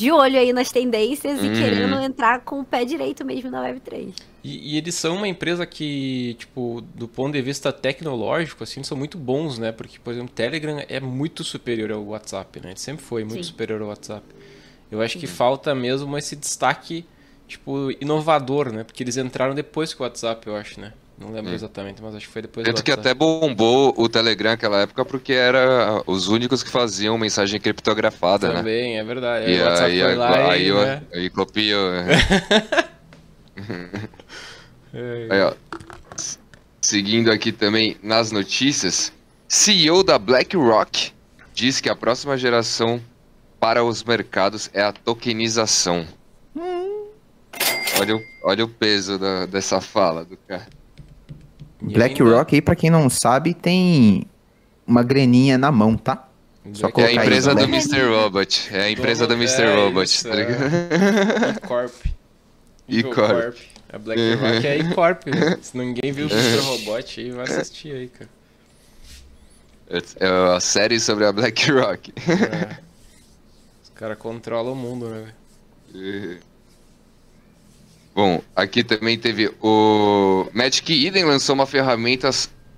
de 0.00 0.10
olho 0.10 0.38
aí 0.38 0.52
nas 0.52 0.72
tendências 0.72 1.42
e 1.42 1.46
Uhum. 1.48 1.52
querendo 1.54 2.00
entrar 2.00 2.40
com 2.40 2.60
o 2.60 2.64
pé 2.64 2.84
direito 2.84 3.24
mesmo 3.24 3.50
na 3.50 3.62
Web3. 3.62 4.14
E, 4.42 4.72
e 4.74 4.78
eles 4.78 4.94
são 4.94 5.16
uma 5.16 5.28
empresa 5.28 5.66
que, 5.66 6.34
tipo, 6.38 6.82
do 6.94 7.06
ponto 7.06 7.34
de 7.34 7.42
vista 7.42 7.70
tecnológico, 7.72 8.64
assim, 8.64 8.82
são 8.82 8.96
muito 8.96 9.18
bons, 9.18 9.58
né? 9.58 9.70
Porque, 9.72 9.98
por 9.98 10.12
exemplo, 10.12 10.30
o 10.30 10.34
Telegram 10.34 10.82
é 10.88 10.98
muito 10.98 11.44
superior 11.44 11.92
ao 11.92 12.02
WhatsApp, 12.06 12.58
né? 12.60 12.70
Ele 12.70 12.78
sempre 12.78 13.04
foi 13.04 13.22
muito 13.22 13.44
Sim. 13.44 13.50
superior 13.50 13.82
ao 13.82 13.88
WhatsApp. 13.88 14.24
Eu 14.90 15.02
acho 15.02 15.18
que 15.18 15.26
falta 15.26 15.74
mesmo 15.74 16.16
esse 16.16 16.34
destaque, 16.34 17.04
tipo, 17.46 17.90
inovador, 18.00 18.72
né? 18.72 18.82
Porque 18.82 19.02
eles 19.02 19.18
entraram 19.18 19.54
depois 19.54 19.92
que 19.92 20.00
o 20.00 20.04
WhatsApp, 20.04 20.46
eu 20.46 20.56
acho, 20.56 20.80
né? 20.80 20.94
Não 21.20 21.32
lembro 21.32 21.50
Hum. 21.50 21.54
exatamente, 21.54 22.00
mas 22.02 22.14
acho 22.14 22.26
que 22.26 22.32
foi 22.32 22.40
depois 22.42 22.64
Tanto 22.64 22.78
do 22.78 22.82
que 22.82 22.90
até 22.90 23.12
bombou 23.12 23.92
o 23.96 24.08
Telegram 24.08 24.52
naquela 24.52 24.80
época 24.80 25.04
porque 25.04 25.34
era 25.34 26.02
os 26.06 26.28
únicos 26.28 26.62
que 26.62 26.70
faziam 26.70 27.18
mensagem 27.18 27.60
criptografada, 27.60 28.48
né? 28.48 28.54
Também, 28.54 28.98
é 28.98 29.04
verdade. 29.04 29.44
Aí 29.46 29.56
E 29.56 29.62
aí, 29.62 30.00
foi 30.00 30.14
lá 30.16 30.50
aí, 30.50 30.62
e, 30.64 30.68
eu- 30.68 30.80
né? 30.82 31.02
aí 31.12 31.28
copiou. 31.30 31.92
É, 31.92 32.06
Aí, 35.30 35.40
ó. 35.42 35.52
Seguindo 36.80 37.30
aqui 37.30 37.52
também 37.52 37.96
nas 38.02 38.32
notícias, 38.32 39.12
CEO 39.46 40.02
da 40.02 40.18
BlackRock 40.18 41.12
diz 41.54 41.80
que 41.80 41.88
a 41.88 41.94
próxima 41.94 42.36
geração 42.38 43.00
para 43.60 43.84
os 43.84 44.02
mercados 44.02 44.70
é 44.72 44.82
a 44.82 44.92
tokenização. 44.92 46.06
Olha 48.00 48.16
o, 48.16 48.20
olha 48.44 48.64
o 48.64 48.68
peso 48.68 49.18
da- 49.18 49.44
dessa 49.46 49.80
fala 49.80 50.24
do 50.24 50.36
cara. 50.48 50.66
BlackRock 51.80 52.54
aí, 52.54 52.60
pra 52.62 52.74
quem 52.76 52.90
não 52.90 53.08
sabe, 53.10 53.54
tem 53.54 54.24
uma 54.86 55.02
graninha 55.02 55.56
na 55.58 55.70
mão, 55.72 55.96
tá? 55.96 56.26
Só 56.74 56.88
É 56.88 57.02
a 57.02 57.06
aí 57.06 57.16
empresa 57.16 57.54
no 57.54 57.60
do 57.60 57.66
Black- 57.68 57.88
Mr. 57.88 58.06
Robot. 58.14 58.68
É 58.72 58.80
a 58.82 58.90
empresa 58.90 59.26
do 59.26 59.34
Mr. 59.34 59.62
é 59.62 59.74
Robot. 59.74 60.04
isso, 60.04 60.28
tá 60.28 60.34
é. 60.34 60.36
ligado? 60.36 61.56
E-Corp. 61.56 61.94
E-Corp. 62.88 63.56
A 63.92 63.98
BlackRock 63.98 64.66
é 64.66 64.78
E-Corp. 64.78 65.26
né? 65.26 65.58
Se 65.62 65.76
ninguém 65.76 66.12
viu 66.12 66.26
o 66.26 66.30
Mr. 66.30 66.58
Robot 66.62 67.20
aí, 67.20 67.30
vai 67.30 67.44
assistir 67.44 67.92
aí, 67.94 68.08
cara. 68.08 68.30
É 70.20 70.54
a 70.56 70.60
série 70.60 71.00
sobre 71.00 71.24
a 71.26 71.32
BlackRock. 71.32 72.12
É. 72.18 72.76
Os 73.82 73.90
caras 73.94 74.18
controlam 74.18 74.72
o 74.74 74.76
mundo, 74.76 75.08
né? 75.08 75.32
Bom, 78.14 78.42
aqui 78.54 78.82
também 78.82 79.18
teve 79.18 79.52
o 79.62 80.48
Magic 80.52 81.06
Eden 81.06 81.24
lançou 81.24 81.54
uma 81.54 81.66
ferramenta 81.66 82.30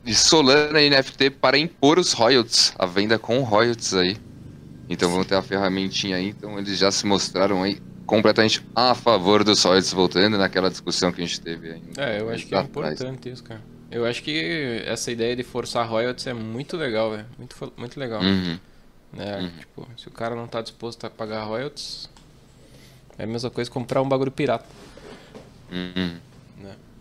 de 0.05 0.15
Solana 0.15 0.79
NFT 0.81 1.31
para 1.31 1.57
impor 1.57 1.99
os 1.99 2.12
royalties, 2.12 2.73
a 2.79 2.87
venda 2.87 3.19
com 3.19 3.41
royalties 3.43 3.95
aí. 3.95 4.17
Então 4.89 5.11
vão 5.11 5.25
ter 5.25 5.37
a 5.37 5.43
ferramentinha 5.43 6.17
aí, 6.17 6.29
então 6.29 6.59
eles 6.59 6.79
já 6.79 6.91
se 6.91 7.07
mostraram 7.07 7.62
aí 7.62 7.81
completamente 8.05 8.62
a 8.75 8.95
favor 8.95 9.43
dos 9.43 9.62
royalties, 9.62 9.93
voltando 9.93 10.37
naquela 10.37 10.69
discussão 10.69 11.11
que 11.11 11.23
a 11.23 11.27
gente 11.27 11.41
teve 11.41 11.73
aí. 11.73 11.83
É, 11.97 12.21
eu 12.21 12.29
acho 12.29 12.47
que 12.47 12.55
é 12.55 12.59
atrás. 12.59 13.01
importante 13.01 13.31
isso, 13.31 13.43
cara. 13.43 13.61
Eu 13.91 14.05
acho 14.07 14.23
que 14.23 14.83
essa 14.87 15.11
ideia 15.11 15.37
de 15.37 15.43
forçar 15.43 15.89
royalties 15.89 16.27
é 16.27 16.35
muito 16.35 16.77
legal, 16.77 17.11
velho. 17.11 17.27
Muito, 17.39 17.73
muito 17.77 18.01
legal. 18.01 18.23
Uhum. 18.23 18.59
né? 19.12 19.41
Uhum. 19.41 19.51
Tipo, 19.59 19.89
se 19.99 20.09
o 20.09 20.11
cara 20.11 20.35
não 20.35 20.47
tá 20.47 20.62
disposto 20.62 21.07
a 21.07 21.11
pagar 21.11 21.45
royalties, 21.45 22.09
é 23.19 23.25
a 23.25 23.27
mesma 23.27 23.51
coisa 23.51 23.71
comprar 23.71 24.01
um 24.03 24.09
bagulho 24.09 24.31
pirata. 24.31 24.65
Uhum. 25.73 26.17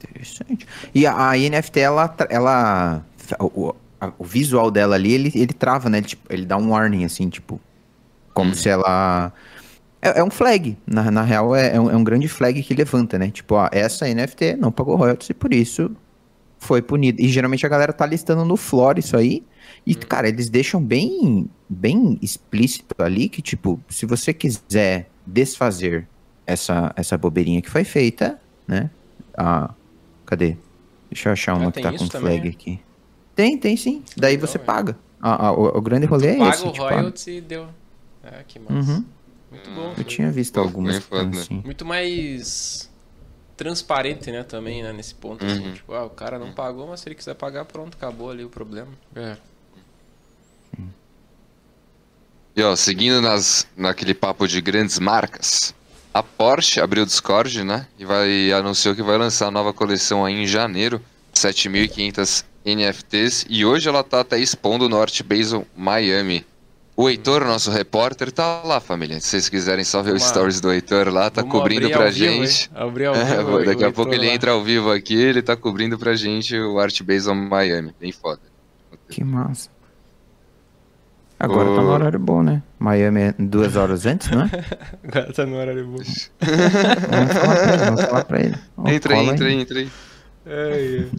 Interessante. 0.04 0.68
E 0.96 1.06
a, 1.06 1.30
a 1.32 1.38
NFT, 1.38 1.80
ela, 1.80 2.16
ela 2.30 3.06
o, 3.40 3.74
a- 4.00 4.14
o 4.18 4.24
visual 4.24 4.72
dela 4.72 4.96
ali, 4.96 5.14
ele, 5.14 5.32
ele 5.36 5.54
trava, 5.54 5.90
né? 5.90 6.00
Ele, 6.00 6.08
tipo, 6.08 6.34
ele 6.34 6.46
dá 6.46 6.58
um 6.58 6.70
warning, 6.72 7.06
assim, 7.06 7.30
tipo, 7.30 7.60
como 8.34 8.56
se 8.56 8.70
ela... 8.70 9.32
É, 10.02 10.20
é 10.20 10.24
um 10.24 10.32
flag, 10.32 10.76
na, 10.88 11.12
na 11.12 11.22
real 11.22 11.56
é, 11.56 11.76
é 11.76 11.80
um, 11.80 11.92
é 11.92 11.96
um 11.96 12.04
grande 12.04 12.28
flag 12.28 12.62
que 12.64 12.74
levanta, 12.74 13.20
né? 13.20 13.30
Tipo, 13.30 13.56
ó, 13.56 13.70
essa 13.72 14.08
NFT 14.08 14.56
não 14.58 14.72
pagou 14.72 14.96
royalties 14.96 15.30
e 15.30 15.34
por 15.34 15.54
isso 15.54 15.92
foi 16.60 16.82
punida. 16.82 17.22
E 17.22 17.28
geralmente 17.28 17.66
a 17.66 17.70
galera 17.70 17.94
tá 17.94 18.06
listando 18.06 18.44
no 18.44 18.58
floor 18.58 18.98
isso 18.98 19.16
aí. 19.16 19.44
E, 19.86 19.94
cara, 19.96 20.28
eles 20.28 20.50
deixam 20.50 20.82
bem, 20.82 21.48
bem 21.70 22.18
explícito 22.22 22.96
ali 23.00 23.30
que, 23.30 23.42
tipo, 23.42 23.80
se 23.90 24.06
você 24.08 24.34
quiser 24.34 25.10
desfazer 25.26 26.08
essa, 26.46 26.92
essa 26.96 27.18
bobeirinha 27.18 27.62
que 27.62 27.70
foi 27.70 27.84
feita, 27.84 28.40
né? 28.72 28.90
Ah, 29.38 29.74
cadê? 30.26 30.56
Deixa 31.10 31.30
eu 31.30 31.34
achar 31.34 31.56
uma 31.56 31.68
Ah, 31.68 31.72
que 31.72 31.82
tem 31.82 31.84
tá 31.84 31.98
com 31.98 32.08
também, 32.08 32.38
flag 32.40 32.48
é? 32.48 32.52
aqui. 32.52 32.80
Tem, 33.36 33.58
tem 33.58 33.76
sim. 33.76 34.04
Daí 34.16 34.36
Legal, 34.36 34.48
você 34.48 34.58
é. 34.58 34.62
paga. 34.62 34.98
Ah, 35.22 35.48
ah, 35.48 35.52
o, 35.52 35.78
o 35.78 35.82
grande 35.82 36.06
rolê 36.06 36.30
é 36.30 36.38
Paga 36.38 36.50
esse. 36.56 36.66
o 36.66 36.72
tipo, 36.72 36.86
ah, 36.86 36.90
royalties 36.90 37.28
e 37.28 37.42
deu. 37.42 37.68
É, 38.24 38.44
que 38.48 38.58
massa. 38.60 38.74
Uhum. 38.74 39.06
Muito 39.52 39.70
bom. 39.72 39.94
eu 39.98 40.04
tinha 40.06 40.32
visto 40.32 40.54
Pô, 40.54 40.62
algumas 40.62 40.98
foda. 41.00 41.38
assim. 41.38 41.62
Muito 41.66 41.84
mais 41.86 42.90
transparente, 43.58 44.32
né, 44.32 44.44
também, 44.44 44.82
né, 44.82 44.94
nesse 44.94 45.14
ponto, 45.14 45.46
assim. 45.46 45.68
Uhum. 45.68 45.74
Tipo, 45.74 45.94
ah, 45.94 46.06
o 46.06 46.10
cara 46.10 46.40
não 46.40 46.54
pagou, 46.54 46.88
mas 46.88 47.02
se 47.02 47.10
ele 47.10 47.16
quiser 47.16 47.36
pagar, 47.36 47.66
pronto, 47.66 47.96
acabou 47.96 48.32
ali 48.32 48.44
o 48.46 48.50
problema. 48.50 48.92
É. 49.16 49.36
E 52.56 52.62
ó, 52.64 52.76
seguindo 52.76 53.22
nas, 53.22 53.66
naquele 53.78 54.14
papo 54.14 54.48
de 54.48 54.60
grandes 54.62 55.00
marcas, 55.00 55.74
a 56.14 56.22
Porsche 56.24 56.80
abriu 56.82 57.04
o 57.04 57.06
Discord, 57.06 57.64
né? 57.64 57.88
E 57.98 58.06
vai 58.06 58.52
anunciou 58.52 58.96
que 58.96 59.02
vai 59.04 59.18
lançar 59.18 59.48
a 59.48 59.52
nova 59.52 59.72
coleção 59.74 60.26
aí 60.26 60.34
em 60.44 60.48
janeiro, 60.48 61.02
7.500 61.34 62.44
NFTs. 62.66 63.46
E 63.50 63.66
hoje 63.66 63.88
ela 63.90 64.04
tá 64.04 64.22
até 64.22 64.40
expondo 64.40 64.88
no 64.90 65.00
Art 65.02 65.22
Basel 65.24 65.66
Miami. 65.76 66.46
O 66.96 67.10
Heitor, 67.10 67.46
nosso 67.46 67.72
repórter, 67.72 68.32
tá 68.32 68.62
lá, 68.64 68.80
família. 68.80 69.20
Se 69.20 69.28
vocês 69.28 69.50
quiserem 69.50 69.84
só 69.84 70.04
ver 70.04 70.14
os 70.14 70.22
stories 70.24 70.60
do 70.62 70.72
Heitor 70.72 71.08
lá, 71.12 71.30
tá 71.30 71.42
Vamos 71.42 71.58
cobrindo 71.58 71.86
abrir 71.86 71.96
pra 71.98 72.06
ao 72.08 72.12
vivo, 72.12 72.46
gente. 72.46 72.64
hein? 72.64 72.70
Abrir 72.76 73.06
ao 73.06 73.16
É, 73.16 73.26
vivo. 73.38 73.50
vou- 73.52 73.66
daqui 73.66 73.84
o 73.84 73.88
a 73.88 73.92
pouco 73.92 74.14
ele 74.14 74.28
lá. 74.28 74.34
entra 74.34 74.52
ao 74.52 74.62
vivo 74.64 74.92
aqui, 74.92 75.16
ele 75.16 75.42
tá 75.42 75.56
cobrindo 75.56 75.98
pra 75.98 76.14
gente 76.16 76.56
o 76.60 76.78
Art 76.80 77.02
Basel 77.02 77.34
Miami. 77.34 77.96
Bem 78.00 78.12
foda. 78.12 78.42
Que 79.10 79.24
massa. 79.24 79.70
Agora 81.44 81.66
tá 81.70 81.82
Ô. 81.82 81.82
no 81.82 81.90
horário 81.90 82.20
bom, 82.20 82.44
né? 82.44 82.62
Miami 82.78 83.22
é 83.22 83.34
duas 83.40 83.76
horas 83.76 84.06
antes, 84.06 84.30
não 84.30 84.42
é? 84.44 84.50
Agora 85.04 85.34
tá 85.34 85.44
no 85.46 85.56
horário 85.58 85.88
bom. 85.88 85.98
Vamos 85.98 87.34
falar 87.34 87.56
pra 87.56 87.70
ele. 87.70 87.76
Vamos 87.88 88.02
falar 88.06 88.24
pra 88.26 88.40
ele. 88.42 88.96
Entra 88.96 89.16
aí, 89.16 89.28
entra 89.30 89.48
aí, 89.48 89.62
entra 89.62 89.80
aí. 89.80 91.10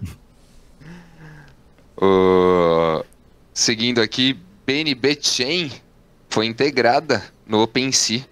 O- 1.96 3.04
Seguindo 3.54 4.00
aqui, 4.00 4.38
BNB 4.66 5.18
Chain 5.20 5.70
foi 6.30 6.46
integrada 6.46 7.22
no 7.46 7.60
OpenSea, 7.62 8.22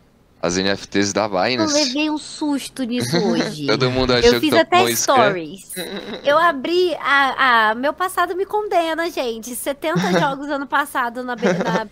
as 0.42 0.56
NFTs 0.56 1.12
da 1.12 1.24
Eu 1.24 1.28
Binance. 1.30 1.74
levei 1.74 2.08
um 2.10 2.16
susto 2.18 2.82
nisso 2.84 3.16
hoje. 3.28 3.66
Todo 3.66 3.90
mundo 3.90 4.12
achou 4.14 4.34
Eu 4.34 4.40
que 4.40 4.40
fiz 4.40 4.50
tomou 4.50 4.62
até 4.62 4.90
spam. 4.90 5.14
stories. 5.16 5.70
Eu 6.24 6.38
abri 6.38 6.94
a, 6.96 7.70
a- 7.70 7.74
Meu 7.74 7.92
passado 7.92 8.34
me 8.34 8.46
condena, 8.46 9.10
gente. 9.10 9.54
70 9.54 10.18
jogos 10.18 10.48
ano 10.48 10.66
passado 10.66 11.22
na, 11.22 11.36
B- 11.36 11.52
na. 11.52 11.86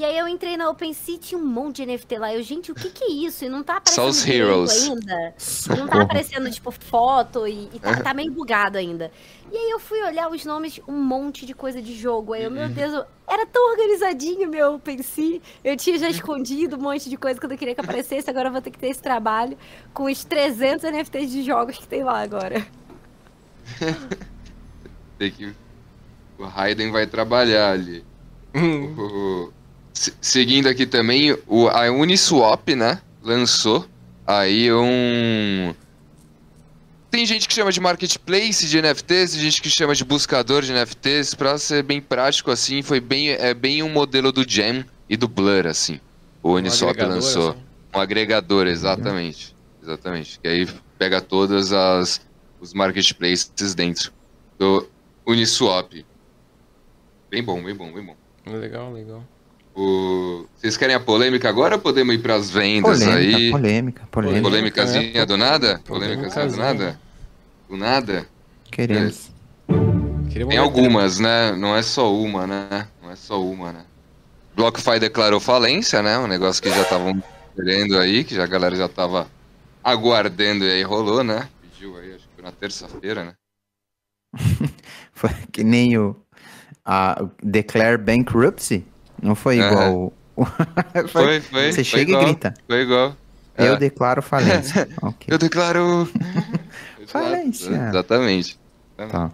E 0.00 0.04
aí 0.04 0.16
eu 0.16 0.26
entrei 0.26 0.56
na 0.56 0.70
OpenSea 0.70 1.18
tinha 1.18 1.38
um 1.38 1.44
monte 1.44 1.84
de 1.84 1.92
NFT 1.92 2.18
lá. 2.18 2.32
Eu, 2.34 2.42
gente, 2.42 2.72
o 2.72 2.74
que 2.74 2.88
que 2.88 3.04
é 3.04 3.10
isso? 3.12 3.44
E 3.44 3.50
não 3.50 3.62
tá 3.62 3.74
Só 3.86 4.08
aparecendo 4.08 4.08
os 4.08 4.24
direito 4.24 4.42
heroes. 4.48 4.88
ainda. 4.88 5.34
Não 5.78 5.86
tá 5.86 6.00
aparecendo, 6.00 6.50
tipo, 6.50 6.70
foto 6.70 7.46
e, 7.46 7.68
e 7.74 7.78
tá, 7.78 8.02
tá 8.02 8.14
meio 8.14 8.32
bugado 8.32 8.78
ainda. 8.78 9.12
E 9.52 9.56
aí 9.58 9.70
eu 9.70 9.78
fui 9.78 10.02
olhar 10.02 10.30
os 10.30 10.42
nomes, 10.46 10.80
um 10.88 10.94
monte 10.98 11.44
de 11.44 11.52
coisa 11.52 11.82
de 11.82 11.94
jogo. 11.94 12.32
Aí 12.32 12.44
eu, 12.44 12.50
meu 12.50 12.66
Deus, 12.70 12.94
eu- 12.94 13.04
era 13.28 13.44
tão 13.46 13.70
organizadinho 13.72 14.48
meu 14.48 14.76
OpenSea. 14.76 15.38
Eu 15.62 15.76
tinha 15.76 15.98
já 15.98 16.08
escondido 16.08 16.76
um 16.76 16.80
monte 16.80 17.10
de 17.10 17.18
coisa 17.18 17.38
que 17.38 17.44
eu 17.44 17.50
não 17.50 17.56
queria 17.58 17.74
que 17.74 17.80
aparecesse. 17.82 18.30
Agora 18.30 18.48
eu 18.48 18.52
vou 18.52 18.62
ter 18.62 18.70
que 18.70 18.78
ter 18.78 18.88
esse 18.88 19.02
trabalho 19.02 19.58
com 19.92 20.04
os 20.04 20.24
300 20.24 20.82
NFTs 20.90 21.30
de 21.30 21.42
jogos 21.42 21.76
que 21.76 21.86
tem 21.86 22.02
lá 22.02 22.22
agora. 22.22 22.66
Tem 25.18 25.30
que... 25.30 25.54
O 26.38 26.44
Raiden 26.44 26.90
vai 26.90 27.06
trabalhar 27.06 27.72
ali. 27.72 28.02
Hum, 28.54 28.94
O- 28.98 29.52
se- 29.92 30.12
Seguindo 30.20 30.68
aqui 30.68 30.86
também, 30.86 31.36
o, 31.46 31.68
a 31.68 31.90
Uniswap, 31.90 32.68
né, 32.74 33.00
lançou 33.22 33.86
aí 34.26 34.72
um... 34.72 35.74
Tem 37.10 37.26
gente 37.26 37.48
que 37.48 37.54
chama 37.54 37.72
de 37.72 37.80
marketplace 37.80 38.66
de 38.68 38.80
NFTs, 38.80 39.32
tem 39.32 39.40
gente 39.40 39.60
que 39.60 39.68
chama 39.68 39.94
de 39.96 40.04
buscador 40.04 40.62
de 40.62 40.72
NFTs, 40.72 41.34
pra 41.34 41.58
ser 41.58 41.82
bem 41.82 42.00
prático 42.00 42.52
assim, 42.52 42.82
foi 42.82 43.00
bem, 43.00 43.30
é 43.30 43.52
bem 43.52 43.82
um 43.82 43.88
modelo 43.88 44.30
do 44.30 44.48
Jam 44.48 44.84
e 45.08 45.16
do 45.16 45.26
Blur, 45.26 45.66
assim. 45.66 45.98
O 46.40 46.52
Uniswap 46.52 46.90
agregador, 46.90 47.14
lançou. 47.16 47.50
assim. 47.50 47.60
Um 47.92 47.98
agregador, 48.00 48.66
exatamente. 48.68 49.56
Exatamente. 49.82 50.38
Que 50.38 50.46
aí 50.46 50.68
pega 50.98 51.20
todas 51.20 51.72
as 51.72 52.20
os 52.60 52.72
marketplaces 52.74 53.74
dentro 53.74 54.12
do 54.58 54.86
Uniswap. 55.26 56.04
Bem 57.28 57.42
bom, 57.42 57.60
bem 57.64 57.74
bom, 57.74 57.92
bem 57.92 58.04
bom. 58.04 58.16
Legal, 58.46 58.92
legal. 58.92 59.24
O... 59.74 60.46
Vocês 60.56 60.76
querem 60.76 60.94
a 60.94 61.00
polêmica 61.00 61.48
agora 61.48 61.76
ou 61.76 61.80
podemos 61.80 62.14
ir 62.14 62.18
para 62.18 62.34
as 62.34 62.50
vendas 62.50 62.98
Polêmica, 63.00 63.36
aí? 63.36 63.50
polêmica, 63.50 64.08
polêmica. 64.10 64.42
Polêmicazinha 64.42 65.22
É, 65.22 65.26
do 65.26 65.36
nada? 65.36 65.80
polêmicazinha. 65.86 66.46
Do 66.48 66.56
nada? 66.56 67.00
Do 67.68 67.76
nada? 67.76 68.26
Queremos. 68.70 69.30
Queria 70.28 70.46
Tem 70.46 70.58
uma 70.58 70.64
algumas, 70.66 71.18
né? 71.18 71.52
Não 71.52 71.74
é 71.76 71.82
só 71.82 72.12
uma, 72.14 72.46
né? 72.46 72.88
Não 73.02 73.10
é 73.10 73.16
só 73.16 73.42
uma, 73.42 73.72
né? 73.72 73.84
BlockFi 74.54 74.98
declarou 74.98 75.40
falência, 75.40 76.02
né? 76.02 76.18
Um 76.18 76.26
negócio 76.26 76.62
que 76.62 76.68
já 76.70 76.82
estavam 76.82 77.22
querendo 77.54 77.96
aí, 77.98 78.24
que 78.24 78.34
já 78.34 78.44
a 78.44 78.46
galera 78.46 78.76
já 78.76 78.88
tava 78.88 79.28
aguardando 79.82 80.64
e 80.64 80.70
aí 80.70 80.82
rolou, 80.82 81.24
né? 81.24 81.48
Pediu 81.62 81.96
aí, 81.96 82.14
acho 82.14 82.28
que 82.28 82.34
foi 82.34 82.44
na 82.44 82.52
terça-feira, 82.52 83.24
né? 83.24 83.34
Foi 85.12 85.30
que 85.52 85.64
nem 85.64 85.98
o 85.98 86.16
a 86.84 87.22
o 87.22 87.30
Declare 87.42 87.98
Bankruptcy. 87.98 88.84
Não 89.22 89.34
foi 89.34 89.60
Aham. 89.60 89.70
igual. 89.70 89.94
o- 89.94 90.12
Foi, 91.08 91.40
foi. 91.40 91.66
Você 91.72 91.74
foi 91.74 91.84
chega 91.84 92.10
igual, 92.12 92.22
e 92.22 92.26
grita. 92.26 92.54
Foi 92.66 92.80
igual. 92.82 93.16
Eu 93.58 93.74
É. 93.74 93.76
declaro 93.76 94.22
falência. 94.22 94.88
ok. 95.02 95.26
Eu 95.28 95.36
declaro. 95.38 96.08
Falência. 97.06 97.88
Exatamente. 97.90 98.58
Tá. 98.96 99.30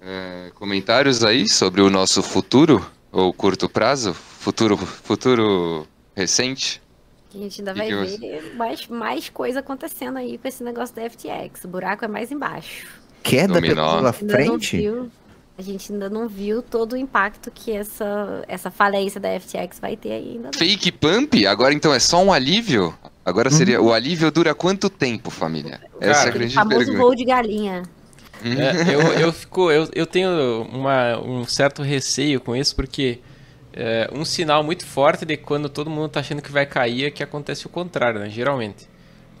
É, 0.00 0.50
comentários 0.54 1.22
aí 1.22 1.48
sobre 1.48 1.80
o 1.80 1.88
nosso 1.90 2.22
futuro 2.22 2.84
ou 3.12 3.32
curto 3.32 3.68
prazo? 3.68 4.12
Futuro, 4.14 4.76
futuro 4.76 5.86
recente? 6.16 6.82
A 7.34 7.38
gente 7.38 7.60
ainda 7.60 7.72
vai 7.74 7.86
que 7.86 7.94
ver 8.18 8.54
mais, 8.56 8.86
mais 8.88 9.28
coisa 9.28 9.60
acontecendo 9.60 10.16
aí 10.18 10.36
com 10.38 10.48
esse 10.48 10.64
negócio 10.64 10.94
da 10.96 11.08
FTX. 11.08 11.64
O 11.64 11.68
buraco 11.68 12.04
é 12.04 12.08
mais 12.08 12.32
embaixo. 12.32 12.86
Queda 13.22 13.54
Dominó. 13.54 13.96
pela 13.96 14.12
frente? 14.12 14.82
A 15.56 15.62
gente 15.62 15.92
ainda 15.92 16.08
não 16.08 16.28
viu 16.28 16.62
todo 16.62 16.94
o 16.94 16.96
impacto 16.96 17.50
que 17.50 17.72
essa, 17.72 18.42
essa 18.48 18.70
falência 18.70 19.20
da 19.20 19.28
FTX 19.38 19.78
vai 19.80 19.96
ter 19.96 20.12
ainda. 20.12 20.50
não. 20.52 20.52
Fake 20.58 20.92
pump? 20.92 21.46
Agora 21.46 21.74
então 21.74 21.92
é 21.92 21.98
só 21.98 22.22
um 22.22 22.32
alívio? 22.32 22.94
Agora 23.24 23.50
seria. 23.50 23.80
O 23.80 23.92
alívio 23.92 24.30
dura 24.30 24.54
quanto 24.54 24.90
tempo, 24.90 25.30
família? 25.30 25.80
Essa 26.00 26.08
é 26.08 26.10
a 26.10 26.14
Cara, 26.14 26.30
grande 26.30 26.54
famoso 26.54 26.78
pergunta. 26.78 26.98
voo 26.98 27.14
de 27.14 27.24
galinha. 27.24 27.82
É, 28.44 28.94
eu, 28.94 29.00
eu, 29.20 29.32
fico, 29.32 29.70
eu, 29.70 29.88
eu 29.94 30.06
tenho 30.06 30.66
uma, 30.72 31.16
um 31.20 31.44
certo 31.46 31.80
receio 31.82 32.40
com 32.40 32.56
isso, 32.56 32.74
porque 32.74 33.20
é, 33.72 34.10
um 34.12 34.24
sinal 34.24 34.64
muito 34.64 34.84
forte 34.84 35.24
de 35.24 35.36
quando 35.36 35.68
todo 35.68 35.88
mundo 35.88 36.06
está 36.06 36.20
achando 36.20 36.42
que 36.42 36.50
vai 36.50 36.66
cair 36.66 37.04
é 37.04 37.10
que 37.10 37.22
acontece 37.22 37.66
o 37.66 37.68
contrário, 37.68 38.18
né? 38.18 38.28
Geralmente. 38.28 38.88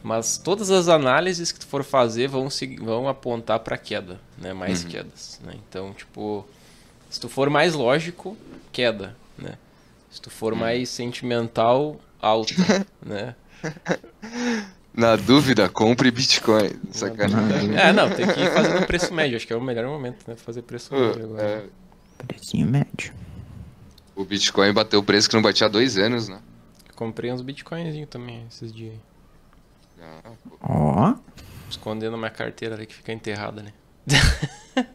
Mas 0.02 0.36
todas 0.36 0.70
as 0.70 0.88
análises 0.88 1.52
que 1.52 1.60
tu 1.60 1.66
for 1.66 1.84
fazer 1.84 2.28
vão, 2.28 2.48
vão 2.80 3.08
apontar 3.08 3.60
para 3.60 3.78
queda, 3.78 4.20
né? 4.36 4.52
Mais 4.52 4.82
uhum. 4.82 4.90
quedas, 4.90 5.40
né? 5.44 5.54
Então, 5.68 5.92
tipo, 5.92 6.44
se 7.08 7.20
tu 7.20 7.28
for 7.28 7.48
mais 7.48 7.74
lógico, 7.74 8.36
queda, 8.72 9.16
né? 9.38 9.56
Se 10.10 10.20
tu 10.20 10.28
for 10.28 10.52
uhum. 10.52 10.58
mais 10.58 10.88
sentimental, 10.88 12.00
alta, 12.20 12.52
né? 13.00 13.36
Na 14.92 15.16
dúvida, 15.16 15.68
compre 15.68 16.10
Bitcoin. 16.10 16.70
Sacanagem. 16.90 17.76
É, 17.78 17.92
não, 17.92 18.10
tem 18.10 18.26
que 18.26 18.40
ir 18.40 18.52
fazendo 18.52 18.86
preço 18.86 19.14
médio. 19.14 19.36
Acho 19.36 19.46
que 19.46 19.52
é 19.52 19.56
o 19.56 19.62
melhor 19.62 19.86
momento, 19.86 20.24
né? 20.26 20.36
Fazer 20.36 20.62
preço 20.62 20.92
médio 20.92 21.24
agora. 21.24 21.42
É... 21.42 21.64
Precinho 22.26 22.66
médio. 22.66 23.14
O 24.14 24.24
Bitcoin 24.24 24.72
bateu 24.72 25.00
o 25.00 25.02
preço 25.02 25.28
que 25.28 25.34
não 25.34 25.42
batia 25.42 25.66
há 25.66 25.70
dois 25.70 25.96
anos, 25.96 26.28
né? 26.28 26.40
Eu 26.88 26.94
comprei 26.94 27.32
uns 27.32 27.40
Bitcoinzinhos 27.40 28.08
também 28.10 28.44
esses 28.48 28.72
dias. 28.72 28.94
Ó. 30.60 31.10
Oh. 31.10 31.14
Escondendo 31.68 32.18
minha 32.18 32.30
carteira 32.30 32.74
ali 32.74 32.86
que 32.86 32.94
fica 32.94 33.12
enterrada, 33.12 33.62
né? 33.62 33.72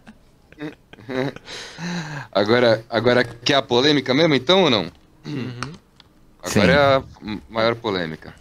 agora, 2.32 2.84
agora 2.90 3.24
quer 3.24 3.56
a 3.56 3.62
polêmica 3.62 4.14
mesmo 4.14 4.36
então 4.36 4.64
ou 4.64 4.70
não? 4.70 4.92
Uhum. 5.26 5.60
Agora 6.42 6.50
Sim. 6.50 6.70
é 6.70 6.76
a 6.76 7.04
maior 7.50 7.76
polêmica. 7.76 8.34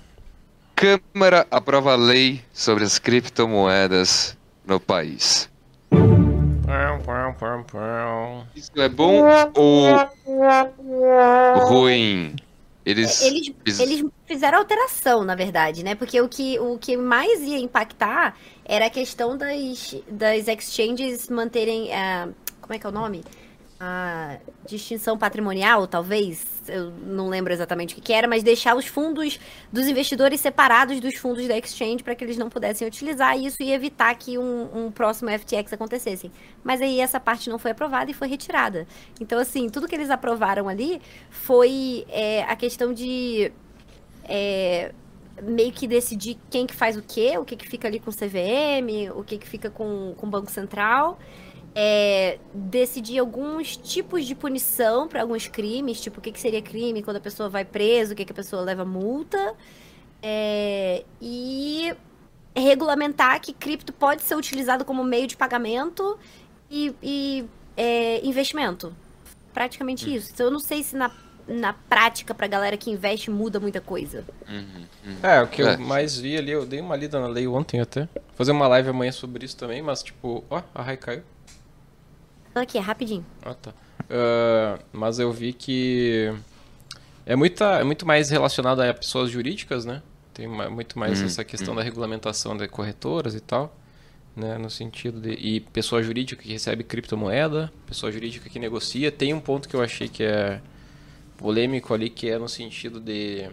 Câmara 0.75 1.47
aprova 1.51 1.95
lei 1.97 2.45
sobre 2.53 2.85
as 2.85 2.99
criptomoedas 2.99 4.37
no 4.67 4.79
país. 4.79 5.49
Isso 8.55 8.73
é 8.77 8.89
bom 8.89 9.25
ou 9.55 9.97
ruim? 11.69 12.37
Eles, 12.87 13.21
é, 13.21 13.27
eles, 13.27 13.53
eles 13.81 14.05
fizeram 14.27 14.59
alteração, 14.59 15.25
na 15.25 15.35
verdade, 15.35 15.83
né? 15.83 15.97
Porque 15.97 16.21
o 16.21 16.29
que, 16.29 16.57
o 16.61 16.79
que 16.79 16.97
mais 16.97 17.41
ia 17.41 17.59
impactar 17.59 18.39
era 18.65 18.87
a 18.87 18.91
questão 18.91 19.37
das, 19.37 19.97
das 20.09 20.47
exchanges 20.47 21.29
manterem. 21.29 21.89
Uh, 21.89 22.33
como 22.61 22.75
é 22.75 22.79
que 22.79 22.87
é 22.87 22.89
o 22.89 22.93
nome? 22.93 23.25
A 23.79 24.39
distinção 24.67 25.19
patrimonial, 25.19 25.87
talvez, 25.87 26.45
eu 26.67 26.91
não 26.91 27.29
lembro 27.29 27.53
exatamente 27.53 27.93
o 27.93 27.97
que, 27.97 28.01
que 28.01 28.13
era, 28.13 28.27
mas 28.27 28.43
deixar 28.43 28.75
os 28.75 28.87
fundos 28.87 29.39
dos 29.71 29.87
investidores 29.87 30.41
separados 30.41 30.99
dos 30.99 31.15
fundos 31.17 31.47
da 31.47 31.59
exchange 31.59 32.03
para 32.03 32.15
que 32.15 32.25
eles 32.25 32.39
não 32.39 32.49
pudessem 32.49 32.89
utilizar 32.89 33.39
isso 33.39 33.63
e 33.63 33.71
evitar 33.71 34.15
que 34.15 34.39
um, 34.39 34.87
um, 34.87 34.91
próximo 34.91 35.31
FTX 35.31 35.75
acontecesse. 35.75 36.31
Mas 36.65 36.81
aí 36.81 37.01
essa 37.01 37.21
parte 37.21 37.51
não 37.51 37.59
foi 37.59 37.73
aprovada 37.73 38.11
e 38.11 38.15
foi 38.15 38.29
retirada. 38.29 38.87
Então, 39.21 39.39
assim, 39.39 39.69
tudo 39.69 39.87
que 39.87 39.95
eles 39.95 40.09
aprovaram 40.09 40.69
ali 40.69 41.01
foi 41.31 42.07
é, 42.09 42.45
a 42.45 42.57
questão 42.57 42.95
de 42.95 43.53
é, 44.25 44.93
meio 45.43 45.71
que 45.71 45.87
decidir 45.87 46.39
quem 46.51 46.67
que 46.67 46.75
faz 46.75 46.97
o 46.97 47.03
quê, 47.03 47.37
o 47.37 47.45
que, 47.45 47.57
que 47.57 47.69
fica 47.69 47.87
ali 47.87 48.01
com 48.01 48.11
o 48.11 48.15
CVM, 48.15 49.13
o 49.15 49.23
que, 49.23 49.37
que 49.37 49.47
fica 49.47 49.69
com, 49.69 50.15
com 50.17 50.27
o 50.27 50.31
Banco 50.31 50.51
Central 50.51 51.19
é, 51.79 52.39
decidir 52.55 53.19
alguns 53.19 53.77
tipos 53.77 54.25
de 54.25 54.35
punição 54.35 55.07
para 55.07 55.21
alguns 55.21 55.47
crimes, 55.47 56.01
tipo 56.01 56.21
o 56.21 56.23
que, 56.23 56.33
que 56.33 56.41
seria 56.41 56.63
crime 56.63 57.03
quando 57.03 57.19
a 57.19 57.21
pessoa 57.21 57.51
vai 57.51 57.67
preso, 57.67 58.15
o 58.15 58.17
que, 58.17 58.25
que 58.25 58.33
a 58.33 58.35
pessoa 58.35 58.63
leva 58.63 58.83
multa, 58.83 59.55
é, 60.23 61.05
e 61.21 61.95
regulamentar 62.57 63.39
que 63.43 63.53
cripto 63.53 63.93
pode 63.93 64.23
ser 64.23 64.37
utilizado 64.37 64.87
como 64.87 65.05
meio 65.05 65.27
de 65.27 65.37
pagamento 65.37 66.19
e, 66.71 66.95
e 67.03 67.45
é, 67.77 68.27
investimento. 68.27 68.97
Praticamente 69.53 70.09
hum. 70.09 70.15
isso. 70.15 70.31
Então 70.33 70.47
eu 70.47 70.53
não 70.53 70.61
sei 70.61 70.83
se 70.83 70.97
na, 70.97 71.11
na 71.47 71.75
prática, 71.75 72.35
pra 72.35 72.47
galera 72.47 72.79
que 72.79 72.91
investe, 72.91 73.31
muda 73.31 73.61
muita 73.61 73.83
coisa. 73.83 74.25
Uhum, 74.49 74.87
uhum. 75.05 75.17
É, 75.23 75.43
o 75.43 75.47
que 75.47 75.61
eu 75.61 75.69
é. 75.69 75.77
mais 75.77 76.17
vi 76.17 76.39
ali, 76.39 76.53
eu 76.53 76.65
dei 76.65 76.81
uma 76.81 76.97
lida 76.97 77.21
na 77.21 77.27
lei 77.27 77.47
ontem 77.47 77.81
até. 77.81 78.09
Vou 78.15 78.23
fazer 78.35 78.53
uma 78.53 78.67
live 78.67 78.89
amanhã 78.89 79.13
sobre 79.13 79.45
isso 79.45 79.59
também, 79.59 79.83
mas 79.83 80.03
tipo, 80.03 80.43
ó, 80.49 80.63
a 80.75 80.81
Rai 80.81 80.97
caiu. 80.97 81.23
Aqui, 82.61 82.79
é 82.79 82.81
rapidinho. 82.81 83.25
Ah, 83.43 83.55
tá. 83.55 83.71
Uh, 83.71 84.83
mas 84.93 85.19
eu 85.19 85.31
vi 85.31 85.53
que 85.53 86.33
é, 87.27 87.37
muita, 87.37 87.65
é 87.81 87.85
muito 87.85 88.07
mais 88.07 88.31
relacionado 88.31 88.81
a 88.81 88.95
pessoas 88.95 89.31
jurídicas, 89.31 89.85
né? 89.85 90.03
Tem 90.33 90.47
muito 90.47 90.99
mais 90.99 91.21
hum, 91.21 91.27
essa 91.27 91.45
questão 91.45 91.75
hum. 91.75 91.77
da 91.77 91.83
regulamentação 91.83 92.57
de 92.57 92.67
corretoras 92.69 93.35
e 93.35 93.41
tal, 93.41 93.77
né? 94.35 94.57
No 94.57 94.71
sentido 94.71 95.21
de... 95.21 95.33
E 95.33 95.61
pessoa 95.61 96.03
jurídica 96.03 96.43
que 96.43 96.51
recebe 96.51 96.83
criptomoeda, 96.83 97.71
pessoa 97.87 98.11
jurídica 98.11 98.49
que 98.49 98.59
negocia. 98.59 99.13
Tem 99.13 99.35
um 99.35 99.41
ponto 99.41 99.69
que 99.69 99.77
eu 99.77 99.83
achei 99.83 100.09
que 100.09 100.23
é 100.23 100.61
polêmico 101.37 101.93
ali, 101.93 102.09
que 102.09 102.31
é 102.31 102.39
no 102.39 102.49
sentido 102.49 103.01
de 103.01 103.51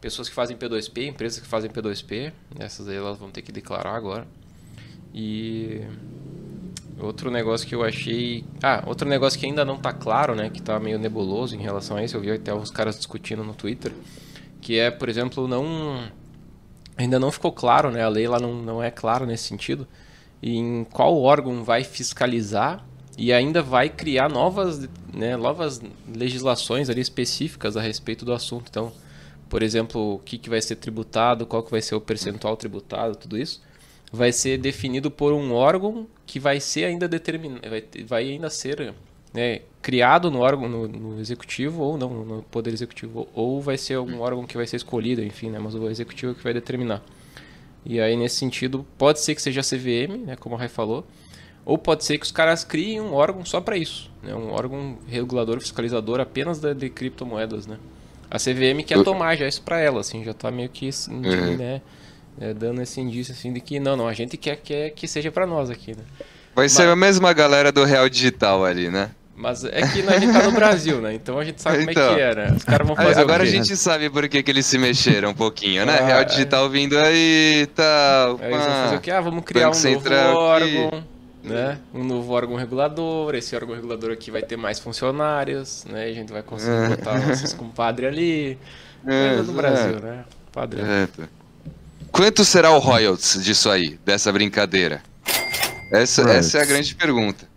pessoas 0.00 0.28
que 0.28 0.34
fazem 0.34 0.56
P2P, 0.56 1.08
empresas 1.08 1.38
que 1.40 1.46
fazem 1.46 1.70
P2P. 1.70 2.32
Essas 2.58 2.88
aí 2.88 2.96
elas 2.96 3.16
vão 3.16 3.30
ter 3.30 3.42
que 3.42 3.52
declarar 3.52 3.94
agora. 3.94 4.26
E 5.12 5.82
Outro 6.98 7.30
negócio 7.30 7.66
que 7.66 7.74
eu 7.74 7.82
achei. 7.82 8.44
Ah, 8.62 8.84
outro 8.86 9.08
negócio 9.08 9.38
que 9.38 9.46
ainda 9.46 9.64
não 9.64 9.76
tá 9.76 9.92
claro, 9.92 10.34
né? 10.34 10.48
Que 10.48 10.62
tá 10.62 10.78
meio 10.78 10.98
nebuloso 10.98 11.56
em 11.56 11.60
relação 11.60 11.96
a 11.96 12.04
isso. 12.04 12.16
Eu 12.16 12.20
vi 12.20 12.30
até 12.30 12.54
uns 12.54 12.70
caras 12.70 12.96
discutindo 12.96 13.42
no 13.42 13.54
Twitter. 13.54 13.92
Que 14.60 14.78
é, 14.78 14.90
por 14.90 15.08
exemplo, 15.08 15.48
não. 15.48 16.08
Ainda 16.96 17.18
não 17.18 17.32
ficou 17.32 17.52
claro, 17.52 17.90
né? 17.90 18.04
A 18.04 18.08
lei 18.08 18.28
lá 18.28 18.38
não, 18.38 18.54
não 18.54 18.82
é 18.82 18.90
clara 18.90 19.26
nesse 19.26 19.44
sentido. 19.44 19.86
Em 20.42 20.84
qual 20.84 21.20
órgão 21.20 21.64
vai 21.64 21.82
fiscalizar 21.82 22.84
e 23.18 23.32
ainda 23.32 23.62
vai 23.62 23.88
criar 23.88 24.28
novas, 24.28 24.88
né, 25.12 25.36
novas 25.36 25.80
legislações 26.12 26.90
ali 26.90 27.00
específicas 27.00 27.76
a 27.76 27.80
respeito 27.80 28.24
do 28.24 28.32
assunto. 28.32 28.66
Então, 28.68 28.92
por 29.48 29.62
exemplo, 29.62 30.14
o 30.14 30.18
que, 30.18 30.36
que 30.36 30.50
vai 30.50 30.60
ser 30.60 30.76
tributado, 30.76 31.46
qual 31.46 31.62
que 31.62 31.70
vai 31.70 31.80
ser 31.80 31.94
o 31.94 32.00
percentual 32.00 32.56
tributado, 32.56 33.16
tudo 33.16 33.38
isso 33.38 33.62
vai 34.12 34.32
ser 34.32 34.58
definido 34.58 35.10
por 35.10 35.32
um 35.32 35.52
órgão 35.52 36.06
que 36.26 36.38
vai 36.38 36.60
ser 36.60 36.84
ainda 36.84 37.08
determinado, 37.08 37.68
vai, 37.68 37.84
vai 38.06 38.30
ainda 38.30 38.48
ser 38.48 38.94
né, 39.32 39.60
criado 39.82 40.30
no 40.30 40.40
órgão 40.40 40.68
no, 40.68 40.86
no, 40.86 41.20
executivo 41.20 41.82
ou 41.82 41.98
não 41.98 42.24
no 42.24 42.42
poder 42.44 42.72
executivo 42.72 43.28
ou 43.34 43.60
vai 43.60 43.76
ser 43.76 43.94
algum 43.94 44.20
órgão 44.20 44.46
que 44.46 44.56
vai 44.56 44.66
ser 44.66 44.76
escolhido, 44.76 45.22
enfim, 45.22 45.50
né, 45.50 45.58
mas 45.58 45.74
o 45.74 45.88
executivo 45.90 46.32
é 46.32 46.34
que 46.34 46.44
vai 46.44 46.54
determinar. 46.54 47.02
E 47.84 48.00
aí 48.00 48.16
nesse 48.16 48.36
sentido 48.36 48.86
pode 48.96 49.20
ser 49.20 49.34
que 49.34 49.42
seja 49.42 49.60
a 49.60 49.64
CVM, 49.64 50.24
né, 50.24 50.36
como 50.36 50.54
a 50.54 50.58
Rai 50.58 50.68
falou, 50.68 51.04
ou 51.66 51.76
pode 51.76 52.04
ser 52.04 52.18
que 52.18 52.24
os 52.24 52.32
caras 52.32 52.62
criem 52.62 53.00
um 53.00 53.14
órgão 53.14 53.44
só 53.44 53.60
para 53.60 53.76
isso, 53.76 54.10
né, 54.22 54.34
um 54.34 54.52
órgão 54.52 54.96
regulador, 55.08 55.60
fiscalizador 55.60 56.20
apenas 56.20 56.60
de, 56.60 56.72
de 56.72 56.88
criptomoedas, 56.88 57.66
né. 57.66 57.78
A 58.30 58.38
CVM 58.38 58.82
quer 58.84 59.02
tomar 59.04 59.36
já 59.36 59.46
isso 59.46 59.62
para 59.62 59.80
ela, 59.80 60.00
assim, 60.00 60.24
já 60.24 60.30
está 60.30 60.50
meio 60.50 60.68
que, 60.68 60.88
uhum. 61.08 61.56
né, 61.56 61.82
é, 62.40 62.52
dando 62.52 62.82
esse 62.82 63.00
indício 63.00 63.32
assim 63.32 63.52
de 63.52 63.60
que 63.60 63.78
não, 63.78 63.96
não, 63.96 64.08
a 64.08 64.12
gente 64.12 64.36
quer, 64.36 64.56
quer 64.56 64.90
que 64.90 65.06
seja 65.06 65.30
para 65.30 65.46
nós 65.46 65.70
aqui, 65.70 65.92
né? 65.92 66.02
Vai 66.54 66.66
Mas... 66.66 66.72
ser 66.72 66.88
a 66.88 66.96
mesma 66.96 67.32
galera 67.32 67.70
do 67.72 67.84
Real 67.84 68.08
Digital 68.08 68.64
ali, 68.64 68.90
né? 68.90 69.10
Mas 69.36 69.64
é 69.64 69.82
que 69.82 70.00
a 70.00 70.18
gente 70.20 70.32
tá 70.32 70.42
no 70.44 70.52
Brasil, 70.52 71.00
né? 71.00 71.12
Então 71.12 71.38
a 71.38 71.44
gente 71.44 71.60
sabe 71.60 71.82
então, 71.82 71.94
como 71.94 72.08
é 72.08 72.14
que 72.14 72.20
então. 72.22 72.42
é, 72.42 72.50
né? 72.50 72.56
Os 72.56 72.64
caras 72.64 72.86
vão 72.86 72.94
fazer 72.94 73.20
Agora 73.20 73.42
a 73.42 73.46
gente 73.46 73.76
sabe 73.76 74.08
por 74.08 74.28
que, 74.28 74.42
que 74.42 74.50
eles 74.50 74.64
se 74.64 74.78
mexeram 74.78 75.30
um 75.30 75.34
pouquinho, 75.34 75.84
né? 75.84 75.98
Ah, 75.98 76.06
Real 76.06 76.24
Digital 76.24 76.66
é. 76.66 76.68
vindo 76.68 76.96
aí 76.96 77.62
e 77.62 77.66
tal. 77.66 78.38
Aí 78.40 78.52
eles 78.52 78.64
vão 78.64 78.74
fazer 78.74 78.96
o 78.96 79.00
quê? 79.00 79.10
Ah, 79.10 79.20
vamos 79.20 79.44
criar 79.44 79.70
Banco 79.70 79.88
um 79.88 79.92
novo 79.92 80.38
órgão, 80.38 80.88
aqui. 80.88 81.02
né? 81.42 81.78
Um 81.92 82.04
novo 82.04 82.32
órgão 82.32 82.56
regulador. 82.56 83.34
Esse 83.34 83.56
órgão 83.56 83.74
regulador 83.74 84.12
aqui 84.12 84.30
vai 84.30 84.42
ter 84.42 84.56
mais 84.56 84.78
funcionários, 84.78 85.84
né? 85.90 86.04
A 86.04 86.12
gente 86.12 86.32
vai 86.32 86.42
conseguir 86.42 86.84
é. 86.84 86.88
botar 86.90 87.18
nossos 87.26 87.52
compadres 87.52 88.08
ali. 88.08 88.58
É, 89.06 89.42
do 89.42 89.52
Brasil, 89.52 90.00
né? 90.00 90.24
Padre. 90.50 90.80
É, 90.80 91.06
tá. 91.06 91.28
Quanto 92.14 92.44
será 92.44 92.70
o 92.70 92.78
royalties 92.78 93.42
disso 93.42 93.68
aí, 93.68 93.98
dessa 94.04 94.30
brincadeira? 94.30 95.02
Essa, 95.90 96.22
essa 96.30 96.58
é 96.58 96.62
a 96.62 96.64
grande 96.64 96.94
pergunta. 96.94 97.48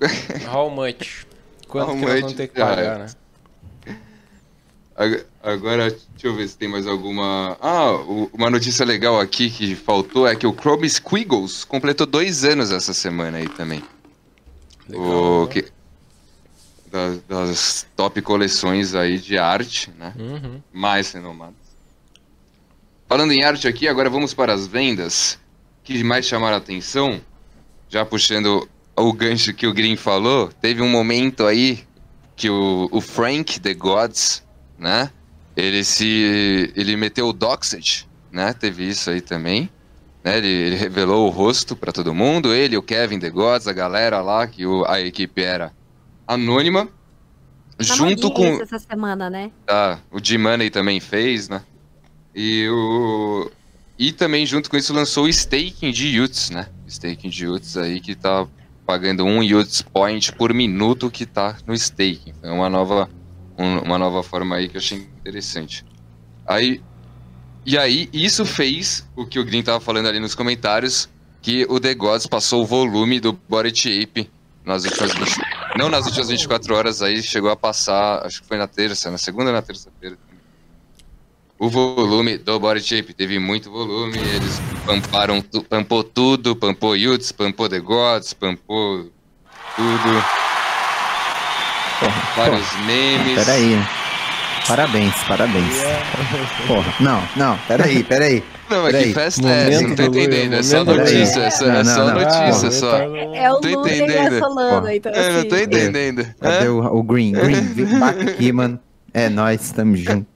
How 0.48 0.70
much? 0.70 1.26
Quanto 1.66 1.90
How 1.90 1.96
que 1.96 2.02
nós 2.02 2.20
vamos 2.20 2.32
ter 2.34 2.46
que 2.46 2.54
pagar, 2.54 3.00
né? 3.00 3.06
Agora, 5.42 5.90
deixa 5.90 6.26
eu 6.28 6.36
ver 6.36 6.46
se 6.46 6.56
tem 6.56 6.68
mais 6.68 6.86
alguma. 6.86 7.58
Ah, 7.60 7.90
uma 8.32 8.48
notícia 8.48 8.86
legal 8.86 9.18
aqui 9.18 9.50
que 9.50 9.74
faltou 9.74 10.24
é 10.24 10.36
que 10.36 10.46
o 10.46 10.52
Chrome 10.52 10.88
Squiggles 10.88 11.64
completou 11.64 12.06
dois 12.06 12.44
anos 12.44 12.70
essa 12.70 12.94
semana 12.94 13.38
aí 13.38 13.48
também. 13.48 13.82
Legal, 14.88 15.42
o 15.42 15.48
que... 15.48 15.64
das, 16.92 17.18
das, 17.22 17.86
top 17.96 18.22
coleções 18.22 18.94
aí 18.94 19.18
de 19.18 19.36
arte, 19.36 19.90
né? 19.98 20.14
Uhum. 20.16 20.62
Mais 20.72 21.10
renomadas. 21.10 21.59
Falando 23.10 23.32
em 23.32 23.42
arte 23.42 23.66
aqui, 23.66 23.88
agora 23.88 24.08
vamos 24.08 24.32
para 24.32 24.52
as 24.52 24.68
vendas 24.68 25.36
que 25.82 26.04
mais 26.04 26.24
chamaram 26.26 26.54
a 26.54 26.58
atenção. 26.58 27.20
Já 27.88 28.04
puxando 28.04 28.68
o 28.96 29.12
gancho 29.12 29.52
que 29.52 29.66
o 29.66 29.74
Green 29.74 29.96
falou, 29.96 30.48
teve 30.60 30.80
um 30.80 30.88
momento 30.88 31.44
aí 31.44 31.80
que 32.36 32.48
o, 32.48 32.88
o 32.92 33.00
Frank 33.00 33.58
The 33.58 33.74
Gods, 33.74 34.44
né? 34.78 35.10
Ele 35.56 35.82
se 35.82 36.72
ele 36.76 36.96
meteu 36.96 37.26
o 37.28 37.32
Doxed, 37.32 38.08
né? 38.30 38.52
Teve 38.52 38.88
isso 38.88 39.10
aí 39.10 39.20
também. 39.20 39.68
né? 40.22 40.38
Ele, 40.38 40.46
ele 40.46 40.76
revelou 40.76 41.26
o 41.26 41.30
rosto 41.30 41.74
pra 41.74 41.90
todo 41.90 42.14
mundo, 42.14 42.54
ele, 42.54 42.76
o 42.76 42.82
Kevin, 42.82 43.18
The 43.18 43.30
Gods, 43.30 43.66
a 43.66 43.72
galera 43.72 44.20
lá, 44.20 44.46
que 44.46 44.64
o- 44.64 44.84
a 44.86 45.00
equipe 45.00 45.42
era 45.42 45.72
anônima. 46.28 46.86
Tá 47.76 47.82
junto 47.96 48.30
com. 48.30 48.62
essa 48.62 48.78
semana, 48.78 49.28
né? 49.28 49.50
Tá, 49.66 49.98
o 50.12 50.22
G-Money 50.22 50.70
também 50.70 51.00
fez, 51.00 51.48
né? 51.48 51.62
E 52.34 52.68
o. 52.68 53.50
E 53.98 54.12
também 54.12 54.46
junto 54.46 54.70
com 54.70 54.76
isso 54.76 54.92
lançou 54.94 55.24
o 55.24 55.28
staking 55.28 55.90
de 55.92 56.06
Yuts, 56.08 56.50
né? 56.50 56.68
Staking 56.88 57.28
de 57.28 57.44
Yuts 57.44 57.76
aí 57.76 58.00
que 58.00 58.14
tá 58.14 58.46
pagando 58.86 59.24
um 59.24 59.42
Yuts 59.42 59.82
point 59.82 60.32
por 60.32 60.54
minuto 60.54 61.10
que 61.10 61.26
tá 61.26 61.56
no 61.66 61.74
staking. 61.74 62.32
É 62.42 62.50
uma 62.50 62.68
nova, 62.70 63.10
um- 63.58 63.78
uma 63.80 63.98
nova 63.98 64.22
forma 64.22 64.56
aí 64.56 64.68
que 64.68 64.76
eu 64.76 64.80
achei 64.80 64.98
interessante. 64.98 65.84
Aí. 66.46 66.80
E 67.66 67.76
aí, 67.76 68.08
isso 68.10 68.46
fez 68.46 69.06
o 69.14 69.26
que 69.26 69.38
o 69.38 69.44
Green 69.44 69.62
tava 69.62 69.80
falando 69.80 70.06
ali 70.08 70.18
nos 70.18 70.34
comentários, 70.34 71.10
que 71.42 71.66
o 71.68 71.78
The 71.78 71.94
Gods 71.94 72.26
passou 72.26 72.62
o 72.62 72.66
volume 72.66 73.20
do 73.20 73.34
Body 73.34 74.02
Ape 74.02 74.30
nas 74.64 74.84
últimas 74.84 75.12
20, 75.12 75.36
não 75.76 75.90
nas 75.90 76.06
últimas 76.06 76.28
24 76.30 76.74
horas 76.74 77.02
aí, 77.02 77.22
chegou 77.22 77.50
a 77.50 77.56
passar, 77.56 78.24
acho 78.24 78.40
que 78.40 78.48
foi 78.48 78.56
na 78.56 78.66
terça, 78.66 79.10
na 79.10 79.18
segunda 79.18 79.50
ou 79.50 79.52
na 79.52 79.60
terça-feira. 79.60 80.16
O 81.60 81.68
volume 81.68 82.38
do 82.38 82.58
Body 82.58 82.80
Shape 82.80 83.12
teve 83.12 83.38
muito 83.38 83.70
volume, 83.70 84.16
eles 84.16 84.58
pamparam, 84.86 85.42
tu, 85.42 85.62
pampou 85.62 86.02
tudo, 86.02 86.56
pampou 86.56 86.96
Yuts, 86.96 87.32
pampou 87.32 87.68
The 87.68 87.78
Gods, 87.80 88.32
pampou 88.32 89.10
tudo, 89.76 90.24
Porra, 92.00 92.22
vários 92.34 92.66
porra, 92.66 92.84
memes. 92.86 93.34
peraí, 93.44 93.76
né? 93.76 93.88
Parabéns, 94.66 95.14
parabéns. 95.28 95.74
Porra, 96.66 96.94
não, 96.98 97.22
não, 97.36 97.58
peraí, 97.68 98.04
peraí. 98.04 98.42
Não, 98.70 98.82
mas 98.82 98.92
Peraí, 98.92 99.08
que 99.08 99.14
festa 99.14 99.48
é 99.48 99.72
essa? 99.72 99.82
Não 99.88 99.96
tô 99.96 100.02
entendendo, 100.04 100.54
é 100.54 100.62
só 100.62 100.84
notícia, 100.84 101.40
é 101.40 101.50
só, 101.50 101.64
Não, 101.66 101.74
é 101.74 101.82
não, 101.82 101.94
só 101.94 102.04
não. 102.06 102.14
notícia, 102.14 102.68
Ah, 102.68 102.72
só. 102.72 102.90
tá- 102.92 103.04
É 103.34 103.52
o 103.52 103.60
Tô 103.60 103.68
Lula 103.68 103.90
e 103.90 103.94
entendendo. 103.96 104.34
a 104.34 104.38
Solana, 104.38 104.94
então 104.94 105.12
Eu 105.12 105.32
não 105.34 105.44
tô 105.44 105.54
assim. 105.56 105.64
entendendo. 105.64 106.26
Cadê 106.40 106.66
Hã? 106.66 106.70
o, 106.72 106.98
o 106.98 107.02
Green? 107.02 107.32
Green, 107.32 107.60
vem 107.74 107.98
bate 107.98 108.20
aqui, 108.30 108.52
mano. 108.52 108.78
É 109.12 109.28
nóis, 109.28 109.60
estamos 109.62 109.98
juntos. 109.98 110.29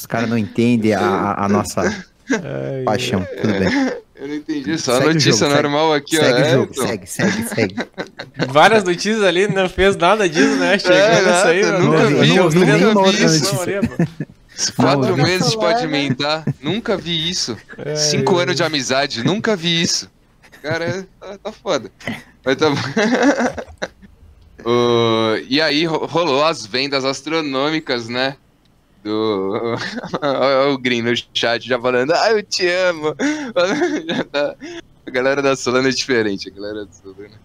Os 0.00 0.06
caras 0.06 0.28
não 0.30 0.38
entendem 0.38 0.94
a, 0.94 1.00
a- 1.00 1.44
a 1.44 1.48
nossa 1.48 1.82
Ai, 1.82 2.82
paixão. 2.84 3.26
Tudo 3.40 3.52
bem. 3.52 3.92
Eu 4.16 4.28
não 4.28 4.34
entendi, 4.34 4.76
só 4.78 4.92
Segue 4.96 5.04
o 5.04 5.08
notícia 5.14 5.30
jogo, 5.32 5.50
segue. 5.50 5.62
normal 5.62 5.94
aqui, 5.94 6.18
ó. 6.18 6.20
segue 6.20 6.40
é, 6.40 6.46
o 6.46 6.52
jogo, 6.52 6.72
então. 6.72 6.86
segue, 6.86 7.06
segue, 7.06 7.42
segue. 7.48 7.74
Várias 8.48 8.84
notícias 8.84 9.22
ali, 9.22 9.48
não 9.48 9.66
fez 9.68 9.96
nada 9.96 10.28
disso, 10.28 10.56
né? 10.56 10.78
Chegando 10.78 11.28
É, 11.28 11.36
isso 11.38 11.46
aí, 11.46 11.62
meu 11.64 11.80
nunca 11.80 12.06
vi, 12.06 12.36
eu 12.36 12.42
não 12.44 12.50
vi 12.50 12.64
ver 12.64 12.96
outra 12.96 13.10
isso, 13.12 13.56
Quatro 14.76 15.16
Não, 15.16 15.24
meses 15.24 15.52
Solana. 15.52 15.74
pode 15.74 15.86
mentar. 15.86 16.44
Nunca 16.60 16.96
vi 16.98 17.30
isso. 17.30 17.56
Ai, 17.78 17.96
Cinco 17.96 18.36
anos 18.36 18.56
de 18.56 18.62
amizade, 18.62 19.24
nunca 19.24 19.56
vi 19.56 19.80
isso. 19.80 20.10
Cara, 20.62 20.84
é- 20.84 21.04
tá, 21.18 21.38
tá 21.44 21.52
foda. 21.52 21.90
Mas 22.44 22.56
tá 22.56 22.68
bom. 22.68 22.76
O- 24.64 25.36
e 25.48 25.58
aí 25.60 25.86
ro- 25.86 26.04
rolou 26.04 26.44
as 26.44 26.66
vendas 26.66 27.04
astronômicas, 27.04 28.08
né? 28.08 28.36
Do. 29.02 29.76
O 30.74 30.78
Green 30.78 31.00
no 31.02 31.12
chat 31.34 31.66
já 31.66 31.80
falando, 31.80 32.12
ah, 32.12 32.30
eu 32.32 32.42
te 32.42 32.66
amo. 32.68 33.14
Tá- 34.30 34.54
A 35.06 35.10
galera 35.10 35.40
da 35.42 35.56
Solana 35.56 35.88
é 35.88 35.92
diferente, 35.92 36.48
a 36.48 36.52
galera 36.54 36.84
da 36.84 36.92
Solana. 36.92 37.40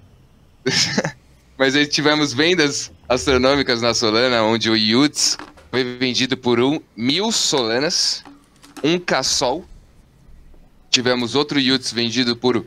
Mas 1.57 1.73
aí 1.75 1.87
tivemos 1.87 2.33
vendas 2.33 2.91
astronômicas 3.07 3.81
na 3.81 3.93
Solana, 3.93 4.43
onde 4.43 4.69
o 4.69 4.75
Yuts 4.75 5.37
foi 5.71 5.83
vendido 5.97 6.35
por 6.35 6.59
um 6.59 6.81
mil 6.95 7.31
Solanas, 7.31 8.23
um 8.83 8.99
Cassol. 8.99 9.63
Tivemos 10.89 11.33
outro 11.35 11.57
Yuts 11.59 11.91
vendido 11.93 12.35
por 12.35 12.65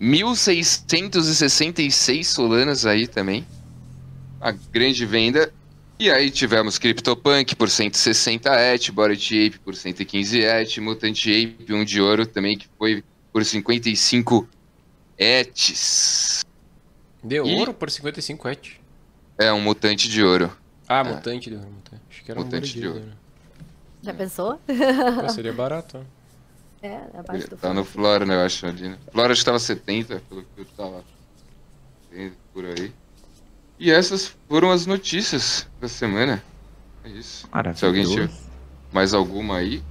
1.666 0.00 2.24
Solanas 2.24 2.86
aí 2.86 3.06
também. 3.06 3.46
A 4.40 4.50
grande 4.50 5.04
venda. 5.06 5.52
E 6.02 6.10
aí 6.10 6.32
tivemos 6.32 6.78
CryptoPunk 6.78 7.54
por 7.54 7.70
160 7.70 8.50
ETH, 8.74 8.90
Bored 8.90 9.46
Ape 9.46 9.60
por 9.60 9.76
115 9.76 10.40
ETH, 10.40 10.78
Mutant 10.78 11.16
Ape, 11.28 11.72
um 11.72 11.84
de 11.84 12.00
ouro 12.00 12.26
também, 12.26 12.58
que 12.58 12.66
foi 12.76 13.04
por 13.32 13.44
55 13.44 14.48
ETHs. 15.16 16.44
Deu 17.22 17.46
E- 17.46 17.54
ouro 17.54 17.72
por 17.72 17.88
55 17.88 18.48
et. 18.48 18.80
É, 19.38 19.52
um 19.52 19.60
mutante 19.60 20.08
de 20.08 20.24
ouro. 20.24 20.50
Ah, 20.88 21.04
mutante 21.04 21.48
deu 21.48 21.60
mutante. 21.60 22.02
Acho 22.10 22.24
que 22.24 22.30
era 22.32 22.40
Mutante 22.40 22.76
um 22.78 22.80
de 22.80 22.88
ouro. 22.88 22.98
ouro. 22.98 23.12
Já 24.02 24.12
pensou? 24.12 24.60
Pô, 24.66 25.28
seria 25.28 25.52
barato. 25.52 25.98
né? 25.98 26.04
É, 26.82 27.16
abaixo 27.16 27.48
do 27.48 27.56
Tá 27.56 27.72
no. 27.72 27.84
Flora, 27.84 28.26
né, 28.26 28.34
eu 28.34 28.40
acho 28.40 28.66
ali, 28.66 28.88
né? 28.88 28.98
Flora 29.12 29.32
acho 29.32 29.42
que 29.42 29.44
tava 29.46 29.60
70, 29.60 30.20
pelo 30.28 30.42
que 30.42 30.48
eu 30.62 30.64
tava 30.76 31.04
vendo 32.10 32.34
por 32.52 32.64
aí. 32.64 32.92
E 33.84 33.90
essas 33.90 34.32
foram 34.48 34.70
as 34.70 34.86
notícias 34.86 35.66
da 35.80 35.88
semana. 35.88 36.40
É 37.04 37.08
isso. 37.08 37.48
Se 37.74 37.84
alguém 37.84 38.06
tiver 38.06 38.30
mais 38.92 39.12
alguma 39.12 39.56
aí 39.56 39.82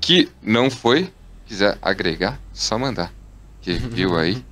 que 0.00 0.30
não 0.42 0.70
foi, 0.70 1.12
quiser 1.44 1.76
agregar, 1.82 2.40
só 2.54 2.78
mandar. 2.78 3.12
Que 3.60 3.74
viu 3.76 4.16
aí. 4.18 4.42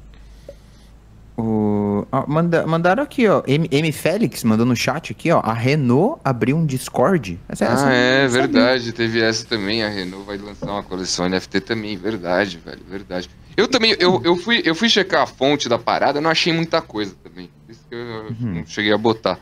O, 1.38 2.06
ó, 2.12 2.26
manda- 2.26 2.66
mandaram 2.66 3.02
aqui, 3.02 3.26
ó. 3.26 3.42
M, 3.46 3.66
M. 3.72 3.92
Félix 3.92 4.44
mandou 4.44 4.66
no 4.66 4.76
chat 4.76 5.10
aqui, 5.12 5.30
ó. 5.32 5.40
A 5.40 5.54
Renault 5.54 6.20
abriu 6.22 6.54
um 6.54 6.66
Discord. 6.66 7.40
Essa, 7.48 7.64
essa 7.64 7.86
Ah, 7.88 7.94
eu 7.94 7.96
é 8.24 8.28
verdade. 8.28 8.92
Teve 8.92 9.22
essa 9.22 9.46
também. 9.46 9.82
A 9.84 9.88
Renault 9.88 10.26
vai 10.26 10.36
lançar 10.36 10.66
uma 10.66 10.82
coleção 10.82 11.26
NFT 11.26 11.62
também. 11.62 11.96
Verdade, 11.96 12.58
velho. 12.58 12.82
Verdade. 12.86 13.30
Eu 13.56 13.66
também, 13.68 13.96
eu, 13.98 14.20
eu, 14.22 14.36
fui, 14.36 14.60
eu 14.66 14.74
fui 14.74 14.90
checar 14.90 15.22
a 15.22 15.26
fonte 15.26 15.66
da 15.66 15.78
parada, 15.78 16.20
não 16.20 16.28
achei 16.28 16.52
muita 16.52 16.82
coisa 16.82 17.14
também. 17.24 17.48
Que 17.88 17.94
eu 17.94 17.98
Uhum. 18.30 18.54
não 18.56 18.66
cheguei 18.66 18.92
a 18.92 18.98
botar. 18.98 19.38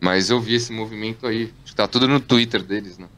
Mas 0.00 0.30
eu 0.30 0.40
vi 0.40 0.54
esse 0.54 0.72
movimento 0.72 1.26
aí. 1.26 1.52
Acho 1.64 1.72
que 1.72 1.74
tá 1.76 1.88
tudo 1.88 2.06
no 2.06 2.20
Twitter 2.20 2.62
deles, 2.62 2.98
né? 2.98 3.08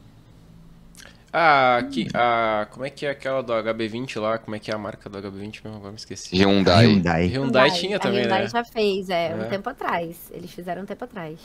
Ah, 1.33 1.77
aqui, 1.77 2.07
ah, 2.13 2.67
como 2.71 2.83
é 2.85 2.89
que 2.89 3.05
é 3.05 3.11
aquela 3.11 3.41
do 3.41 3.53
HB20 3.53 4.19
lá? 4.19 4.37
Como 4.37 4.53
é 4.55 4.59
que 4.59 4.69
é 4.69 4.73
a 4.73 4.77
marca 4.77 5.07
do 5.09 5.17
HB20 5.17 5.61
mesmo? 5.63 5.77
Agora 5.77 5.91
me 5.91 5.97
esqueci. 5.97 6.35
Hyundai. 6.35 6.85
Hyundai. 6.87 7.27
Hyundai 7.27 7.71
tinha 7.71 7.95
a 7.97 7.99
também, 7.99 8.21
Hyundai 8.23 8.41
né? 8.43 8.47
já 8.49 8.63
fez, 8.65 9.09
é, 9.09 9.31
É. 9.31 9.35
um 9.35 9.47
tempo 9.49 9.69
atrás. 9.69 10.17
Eles 10.31 10.51
fizeram 10.51 10.81
um 10.81 10.85
tempo 10.85 11.03
atrás. 11.05 11.39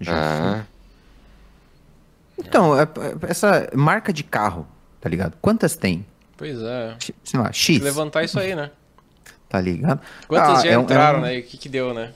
Já 0.00 0.12
Ah, 0.14 0.64
Então, 2.38 2.76
é- 2.78 2.84
é- 2.84 3.30
essa 3.30 3.68
marca 3.74 4.12
de 4.12 4.24
carro, 4.24 4.66
tá 5.00 5.08
ligado? 5.10 5.36
Quantas 5.42 5.76
tem? 5.76 6.06
Pois 6.38 6.58
é. 6.62 6.96
Sei 7.22 7.38
lá, 7.38 7.44
Tem 7.50 7.52
X, 7.52 7.78
que 7.78 7.84
levantar 7.84 8.24
isso 8.24 8.38
aí, 8.40 8.54
né? 8.54 8.70
Tá 9.50 9.60
ligado? 9.60 10.00
Quantas 10.26 10.60
Ah, 10.60 10.62
já 10.62 10.70
é 10.70 10.72
é 10.74 10.76
entraram, 10.80 11.18
um- 11.18 11.22
né? 11.22 11.36
E 11.36 11.40
o 11.40 11.42
que 11.42 11.58
que 11.58 11.68
deu, 11.68 11.92
né? 11.92 12.12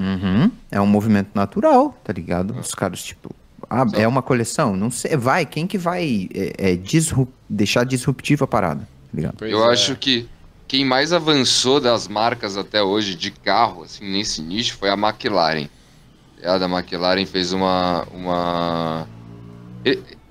Uhum. 0.00 0.50
É 0.70 0.80
um 0.80 0.86
movimento 0.86 1.28
natural, 1.34 1.96
tá 2.02 2.12
ligado? 2.12 2.58
Os 2.58 2.74
caras, 2.74 3.02
tipo, 3.02 3.30
ah, 3.68 3.84
é 3.92 4.08
uma 4.08 4.22
coleção? 4.22 4.74
Não 4.74 4.90
sei, 4.90 5.14
vai, 5.16 5.44
quem 5.44 5.66
que 5.66 5.76
vai 5.76 6.28
é, 6.34 6.72
é, 6.72 6.76
disru- 6.76 7.28
deixar 7.48 7.84
disruptiva 7.84 8.44
a 8.46 8.48
parada, 8.48 8.88
tá 9.36 9.46
eu 9.46 9.62
é. 9.68 9.72
acho 9.72 9.94
que 9.96 10.26
quem 10.66 10.84
mais 10.86 11.12
avançou 11.12 11.80
das 11.80 12.08
marcas 12.08 12.56
até 12.56 12.82
hoje 12.82 13.14
de 13.14 13.30
carro, 13.30 13.82
assim, 13.82 14.10
nesse 14.10 14.40
nicho, 14.40 14.76
foi 14.78 14.88
a 14.88 14.94
McLaren. 14.94 15.68
A 16.42 16.56
da 16.56 16.66
McLaren 16.66 17.26
fez 17.26 17.52
uma. 17.52 18.06
uma... 18.14 19.06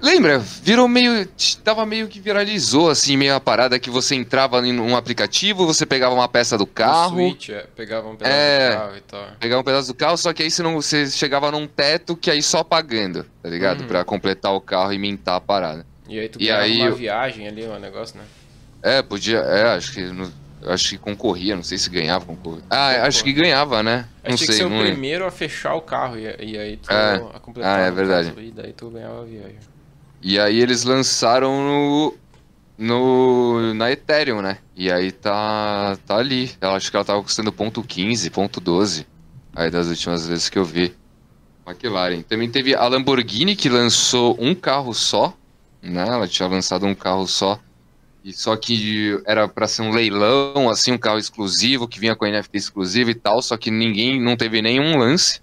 Lembra? 0.02 0.40
Virou 0.40 0.88
meio. 0.88 1.28
Tava 1.64 1.86
meio 1.86 2.08
que 2.08 2.20
viralizou, 2.20 2.90
assim, 2.90 3.18
meio 3.18 3.36
a 3.36 3.40
parada 3.40 3.78
que 3.78 3.90
você 3.90 4.16
entrava 4.16 4.66
em 4.66 4.80
um 4.80 4.96
aplicativo, 4.96 5.66
você 5.66 5.86
pegava 5.86 6.16
uma 6.16 6.28
peça 6.28 6.58
do 6.58 6.66
carro. 6.66 7.18
Switch, 7.18 7.50
é, 7.50 7.66
pegava 7.76 8.08
um 8.08 8.16
pedaço 8.16 8.36
É. 8.36 8.70
do 8.70 8.78
carro 8.78 8.98
e 8.98 9.02
tal. 9.02 9.28
Pegava 9.40 9.62
um 9.62 9.64
pedaço 9.66 9.88
do 9.90 9.94
carro, 9.94 10.18
só 10.18 10.32
que 10.32 10.42
aí 10.44 10.50
você, 10.50 10.64
não, 10.64 10.76
você 10.76 11.06
chegava 11.08 11.52
num 11.52 11.68
teto 11.68 12.16
que 12.16 12.32
aí 12.32 12.42
só 12.42 12.64
pagando, 12.64 13.26
tá 13.44 13.50
ligado? 13.50 13.82
Uhum. 13.82 13.88
Pra 13.88 14.06
completar 14.06 14.54
o 14.54 14.62
carro 14.62 14.94
e 14.94 14.98
mintar 14.98 15.36
a 15.36 15.42
parada. 15.42 15.86
E 16.08 16.18
aí 16.18 16.30
tu 16.30 16.42
E 16.42 16.46
ganhava 16.46 16.64
aí 16.64 16.80
uma 16.82 16.92
viagem 16.92 17.48
ali, 17.48 17.66
um 17.68 17.78
negócio, 17.80 18.18
né? 18.18 18.24
É, 18.82 19.02
podia. 19.02 19.40
É, 19.40 19.76
acho 19.76 19.92
que. 19.92 20.02
no- 20.02 20.32
acho 20.66 20.90
que 20.90 20.98
concorria, 20.98 21.56
não 21.56 21.64
sei 21.64 21.78
se 21.78 21.90
ganhava, 21.90 22.26
concorria. 22.26 22.64
Ah, 22.70 23.06
acho 23.06 23.24
que 23.24 23.32
ganhava, 23.34 23.82
né? 23.84 24.06
Não 24.28 24.36
que 24.38 24.46
sei, 24.46 24.56
ser 24.56 24.70
não 24.70 24.78
o 24.78 24.82
primeiro 24.82 25.26
a 25.26 25.32
fechar 25.32 25.74
o 25.76 25.82
carro 25.82 26.18
e, 26.18 26.24
e 26.24 26.58
aí 26.58 26.78
tu 26.78 26.92
É. 26.92 27.16
a 27.34 27.40
completar 27.40 27.80
Ah, 27.80 27.84
é 27.84 27.90
no 27.90 27.96
verdade. 27.96 28.30
caso, 28.30 28.42
e 28.42 28.52
daí 28.52 28.74
tu 28.74 28.90
ganhava 28.90 29.22
a 29.22 29.26
viagem. 29.26 29.58
E 30.22 30.40
aí 30.40 30.60
eles 30.60 30.84
lançaram 30.84 31.64
no. 31.64 32.18
no 32.78 33.74
na 33.74 33.92
Ethereum, 33.92 34.42
né? 34.42 34.58
E 34.76 34.92
aí 34.92 35.12
tá. 35.12 35.98
tá 36.06 36.18
ali. 36.18 36.52
Eu 36.60 36.72
acho 36.72 36.90
que 36.90 36.98
ela 36.98 37.06
tava 37.06 37.24
custando 37.24 37.52
ponto 37.52 37.82
.15, 37.82 38.30
ponto 38.32 38.62
.12. 38.62 39.06
Aí 39.56 39.70
das 39.70 39.88
últimas 39.88 40.28
vezes 40.28 40.50
que 40.50 40.58
eu 40.58 40.66
vi. 40.66 40.94
McLaren. 41.68 42.22
Também 42.22 42.50
teve 42.50 42.74
a 42.76 42.88
Lamborghini 42.88 43.56
que 43.56 43.70
lançou 43.70 44.36
um 44.40 44.56
carro 44.56 44.94
só, 44.94 45.34
né? 45.82 46.08
Ela 46.08 46.28
tinha 46.28 46.48
lançado 46.48 46.86
um 46.86 46.96
carro 46.96 47.28
só. 47.28 47.60
E 48.24 48.34
só 48.34 48.56
que 48.58 49.22
era 49.26 49.48
pra 49.48 49.68
ser 49.68 49.82
um 49.82 49.92
leilão, 49.92 50.70
assim, 50.70 50.92
um 50.92 50.98
carro 50.98 51.18
exclusivo, 51.18 51.88
que 51.88 52.00
vinha 52.00 52.16
com 52.16 52.26
NFT 52.26 52.58
exclusivo 52.58 53.10
e 53.10 53.16
tal, 53.16 53.42
só 53.42 53.56
que 53.56 53.72
ninguém, 53.72 54.20
não 54.20 54.36
teve 54.36 54.62
nenhum 54.62 54.98
lance. 54.98 55.42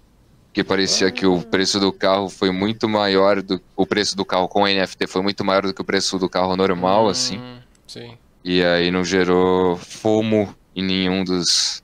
Porque 0.57 0.67
parecia 0.67 1.11
que 1.11 1.23
o 1.23 1.39
preço 1.43 1.79
do 1.79 1.93
carro 1.93 2.29
foi 2.29 2.49
muito 2.49 2.89
maior 2.89 3.43
do. 3.43 3.61
O 3.75 3.85
preço 3.85 4.17
do 4.17 4.25
carro 4.25 4.47
com 4.47 4.65
NFT 4.65 5.05
foi 5.05 5.21
muito 5.21 5.45
maior 5.45 5.61
do 5.61 5.71
que 5.71 5.81
o 5.81 5.85
preço 5.85 6.17
do 6.17 6.27
carro 6.27 6.55
normal, 6.55 7.05
Hum, 7.05 7.09
assim. 7.09 7.39
Sim. 7.85 8.17
E 8.43 8.63
aí 8.63 8.89
não 8.89 9.03
gerou 9.03 9.77
FOMO 9.77 10.55
em 10.75 10.83
nenhum 10.83 11.23
dos, 11.23 11.83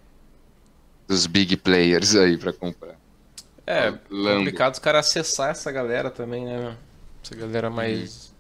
dos 1.08 1.28
big 1.28 1.56
players 1.58 2.16
aí 2.16 2.36
pra 2.36 2.52
comprar. 2.52 2.96
É, 3.68 3.94
Lambo. 4.10 4.38
complicado 4.40 4.74
os 4.74 4.80
caras 4.80 5.06
acessar 5.08 5.52
essa 5.52 5.72
galera 5.72 6.10
também, 6.10 6.44
né? 6.46 6.76
Essa 7.24 7.36
galera 7.36 7.70
mais. 7.70 8.34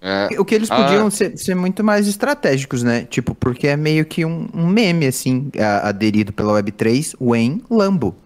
É, 0.00 0.40
O 0.40 0.46
que 0.46 0.54
eles 0.54 0.70
Ah. 0.70 0.76
podiam 0.82 1.10
ser, 1.10 1.36
ser 1.36 1.54
muito 1.54 1.84
mais 1.84 2.08
estratégicos, 2.08 2.82
né? 2.82 3.04
Tipo, 3.04 3.34
porque 3.34 3.68
é 3.68 3.76
meio 3.76 4.06
que 4.06 4.24
um, 4.24 4.48
um 4.54 4.66
meme, 4.66 5.06
assim, 5.06 5.50
a- 5.60 5.90
aderido 5.90 6.32
pela 6.32 6.54
Web3, 6.54 7.14
Wayne 7.20 7.62
Lambo. 7.70 8.16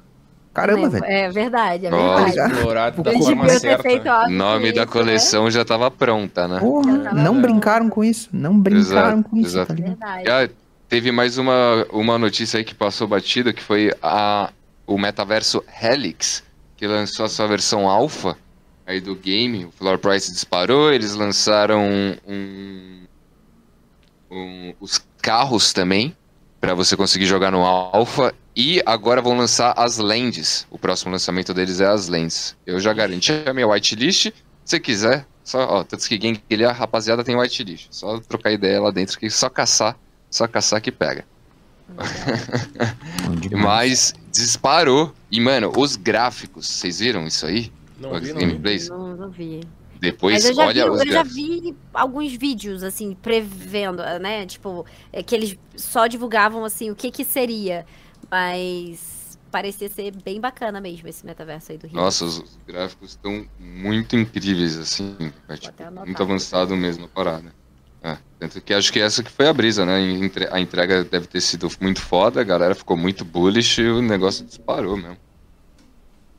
Caramba, 0.56 0.88
Né? 0.88 1.00
velho. 1.00 1.04
É 1.12 1.30
verdade, 1.30 1.86
é 1.86 1.90
Nossa. 1.90 2.24
verdade. 2.24 2.52
explorado 2.54 3.02
da 3.02 3.12
forma 3.12 3.48
certa. 3.48 4.26
né? 4.28 4.28
nome 4.36 4.68
com 4.70 4.74
da 4.76 4.82
isso, 4.82 4.92
coleção 4.92 5.50
já 5.50 5.64
tava 5.64 5.90
pronta, 5.90 6.48
né? 6.48 6.58
Porra, 6.60 6.98
tava 6.98 7.16
não 7.22 7.40
brincaram 7.40 7.88
com 7.88 8.02
isso. 8.02 8.28
Não 8.32 8.58
brincaram 8.58 9.18
Exato, 9.18 9.28
com 9.30 9.36
isso, 9.36 9.48
exato. 9.48 9.66
tá 9.68 9.74
Né? 9.74 9.80
ligado? 9.90 9.98
Verdade. 10.16 10.52
Ah, 10.52 10.54
teve 10.88 11.12
mais 11.12 11.38
uma, 11.38 11.86
uma 11.92 12.18
notícia 12.18 12.58
aí 12.58 12.64
que 12.64 12.74
passou 12.74 13.06
batida, 13.06 13.52
que 13.52 13.62
foi 13.62 13.92
a, 14.02 14.50
o 14.86 14.96
metaverso 14.98 15.62
Helix, 15.82 16.42
que 16.76 16.86
lançou 16.86 17.26
a 17.26 17.28
sua 17.28 17.46
versão 17.46 17.88
alpha 17.88 18.36
aí 18.86 19.00
do 19.00 19.14
game. 19.14 19.64
O 19.66 19.70
floor 19.72 19.98
price 19.98 20.30
disparou, 20.32 20.92
eles 20.92 21.14
lançaram 21.14 21.82
um, 22.26 23.02
um- 24.30 24.74
os 24.80 25.00
carros 25.22 25.72
também, 25.72 26.14
para 26.60 26.74
você 26.74 26.96
conseguir 26.96 27.26
jogar 27.26 27.50
no 27.50 27.64
alpha. 27.64 28.34
E 28.54 28.82
agora 28.86 29.20
vão 29.20 29.36
lançar 29.36 29.74
as 29.76 29.98
lentes. 29.98 30.66
O 30.70 30.78
próximo 30.78 31.12
lançamento 31.12 31.52
deles 31.52 31.80
é 31.80 31.86
as 31.86 32.08
lentes. 32.08 32.56
Eu 32.66 32.80
já 32.80 32.92
garanti 32.92 33.32
a 33.46 33.52
minha 33.52 33.68
whitelist. 33.68 34.32
Se 34.64 34.80
quiser, 34.80 35.26
só, 35.44 35.60
ó, 35.60 35.84
tanto 35.84 36.08
que 36.08 36.18
Game 36.18 36.42
ele 36.48 36.64
a 36.64 36.72
rapaziada 36.72 37.22
tem 37.22 37.36
whitelist. 37.36 37.88
Só 37.90 38.18
trocar 38.20 38.52
ideia 38.52 38.80
lá 38.80 38.90
dentro 38.90 39.18
que 39.18 39.28
só 39.30 39.48
caçar, 39.48 39.96
só 40.30 40.48
caçar 40.48 40.80
que 40.80 40.90
pega. 40.90 41.24
Mas 43.52 44.12
disparou. 44.32 45.14
E, 45.30 45.40
mano, 45.40 45.72
os 45.76 45.96
gráficos, 45.96 46.66
vocês 46.66 46.98
viram 46.98 47.26
isso 47.26 47.46
aí? 47.46 47.70
Não 48.00 48.12
Os 48.12 48.20
vi, 48.20 48.32
gameplays? 48.32 48.88
Não, 48.88 49.16
não 49.16 49.30
vi. 49.30 49.60
Depois, 50.00 50.34
Mas 50.34 50.44
eu 50.44 50.54
já, 50.54 50.66
olha 50.66 50.84
vi, 50.84 50.90
os 50.90 51.00
eu 51.00 51.12
já 51.12 51.22
vi 51.22 51.76
alguns 51.92 52.34
vídeos, 52.34 52.82
assim, 52.82 53.14
prevendo, 53.14 54.02
né? 54.20 54.46
Tipo, 54.46 54.84
é 55.12 55.22
que 55.22 55.34
eles 55.34 55.58
só 55.76 56.06
divulgavam, 56.06 56.64
assim, 56.64 56.90
o 56.90 56.96
que 56.96 57.10
que 57.10 57.24
seria. 57.24 57.86
Mas 58.30 59.38
parecia 59.50 59.88
ser 59.88 60.12
bem 60.22 60.40
bacana 60.40 60.80
mesmo 60.80 61.08
esse 61.08 61.24
metaverso 61.24 61.72
aí 61.72 61.78
do 61.78 61.86
Rio. 61.86 61.96
Nossa, 61.96 62.24
os, 62.24 62.38
os 62.38 62.58
gráficos 62.66 63.10
estão 63.10 63.46
muito 63.58 64.16
incríveis, 64.16 64.76
assim. 64.76 65.16
É, 65.48 65.56
tipo, 65.56 65.82
muito 66.04 66.22
avançado 66.22 66.76
mesmo 66.76 67.06
a 67.06 67.08
parada. 67.08 67.54
É, 68.02 68.18
tanto 68.38 68.60
que 68.60 68.74
acho 68.74 68.92
que 68.92 69.00
essa 69.00 69.22
que 69.22 69.30
foi 69.30 69.48
a 69.48 69.52
brisa, 69.52 69.84
né? 69.84 69.98
A 70.50 70.60
entrega 70.60 71.04
deve 71.04 71.26
ter 71.26 71.40
sido 71.40 71.68
muito 71.80 72.00
foda, 72.00 72.40
a 72.40 72.44
galera 72.44 72.74
ficou 72.74 72.96
muito 72.96 73.24
bullish 73.24 73.80
e 73.80 73.88
o 73.88 74.02
negócio 74.02 74.44
disparou 74.44 74.96
mesmo. 74.96 75.16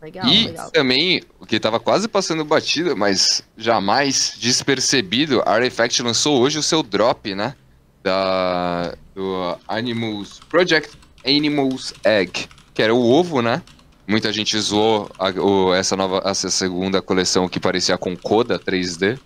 Legal, 0.01 0.27
e 0.27 0.45
legal. 0.47 0.71
também, 0.71 1.21
o 1.39 1.45
que 1.45 1.59
tava 1.59 1.79
quase 1.79 2.07
passando 2.07 2.45
batida, 2.45 2.95
mas 2.95 3.43
jamais 3.57 4.33
despercebido, 4.39 5.41
a 5.45 5.51
Artifact 5.53 6.01
lançou 6.03 6.39
hoje 6.39 6.59
o 6.59 6.63
seu 6.63 6.83
drop, 6.83 7.33
né? 7.33 7.55
Da, 8.03 8.95
do 9.15 9.57
Animals 9.67 10.39
Project 10.49 10.91
Animals 11.25 11.93
Egg, 12.05 12.47
que 12.73 12.81
era 12.81 12.93
o 12.93 13.03
ovo, 13.09 13.41
né? 13.41 13.61
Muita 14.07 14.31
gente 14.31 14.57
zoou 14.59 15.09
a- 15.19 15.29
o- 15.31 15.73
essa 15.73 15.95
nova, 15.97 16.21
essa 16.23 16.49
segunda 16.49 17.01
coleção 17.01 17.49
que 17.49 17.59
parecia 17.59 17.97
com 17.97 18.15
Coda 18.15 18.57
3D. 18.57 19.19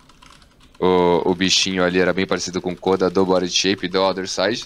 O, 0.80 1.30
o 1.32 1.36
bichinho 1.36 1.84
ali 1.84 2.00
era 2.00 2.12
bem 2.14 2.26
parecido 2.26 2.60
com 2.60 2.76
Coda 2.76 3.08
do 3.10 3.24
Body 3.24 3.50
Shape 3.50 3.86
e 3.86 3.90
do 3.90 4.02
Other 4.02 4.28
Side. 4.28 4.66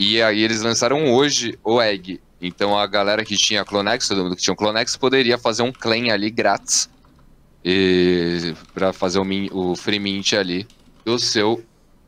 E 0.00 0.20
aí 0.20 0.42
eles 0.42 0.62
lançaram 0.62 1.14
hoje 1.14 1.56
o 1.62 1.80
Egg. 1.80 2.20
Então 2.40 2.78
a 2.78 2.86
galera 2.86 3.24
que 3.24 3.36
tinha 3.36 3.64
Clonex, 3.64 4.08
todo 4.08 4.22
mundo 4.24 4.36
que 4.36 4.42
tinha 4.42 4.52
um 4.52 4.56
Clonex, 4.56 4.96
poderia 4.96 5.38
fazer 5.38 5.62
um 5.62 5.72
claim 5.72 6.10
ali 6.10 6.30
grátis. 6.30 6.88
E 7.64 8.54
para 8.74 8.92
fazer 8.92 9.18
o, 9.18 9.24
min- 9.24 9.48
o 9.52 9.74
free 9.74 9.98
mint 9.98 10.34
ali 10.34 10.66
do 11.04 11.18
seu 11.18 11.64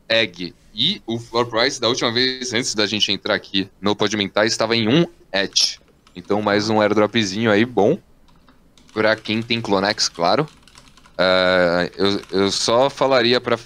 Egg. 0.07 0.53
E 0.73 1.01
o 1.05 1.19
floor 1.19 1.47
price 1.47 1.81
da 1.81 1.87
última 1.89 2.11
vez, 2.11 2.53
antes 2.53 2.73
da 2.73 2.85
gente 2.85 3.11
entrar 3.11 3.33
aqui 3.35 3.69
no 3.81 3.95
Podimentar, 3.95 4.45
estava 4.45 4.75
em 4.75 4.87
1 4.87 5.05
ETH. 5.33 5.79
Então 6.15 6.41
mais 6.41 6.69
um 6.69 6.79
airdropzinho 6.81 7.51
aí 7.51 7.65
bom. 7.65 7.97
Pra 8.93 9.15
quem 9.15 9.41
tem 9.41 9.59
Clonex, 9.61 10.07
claro. 10.07 10.47
Ah, 11.17 11.89
eu, 11.97 12.21
eu 12.31 12.51
só 12.51 12.89
falaria 12.89 13.41
pra 13.41 13.59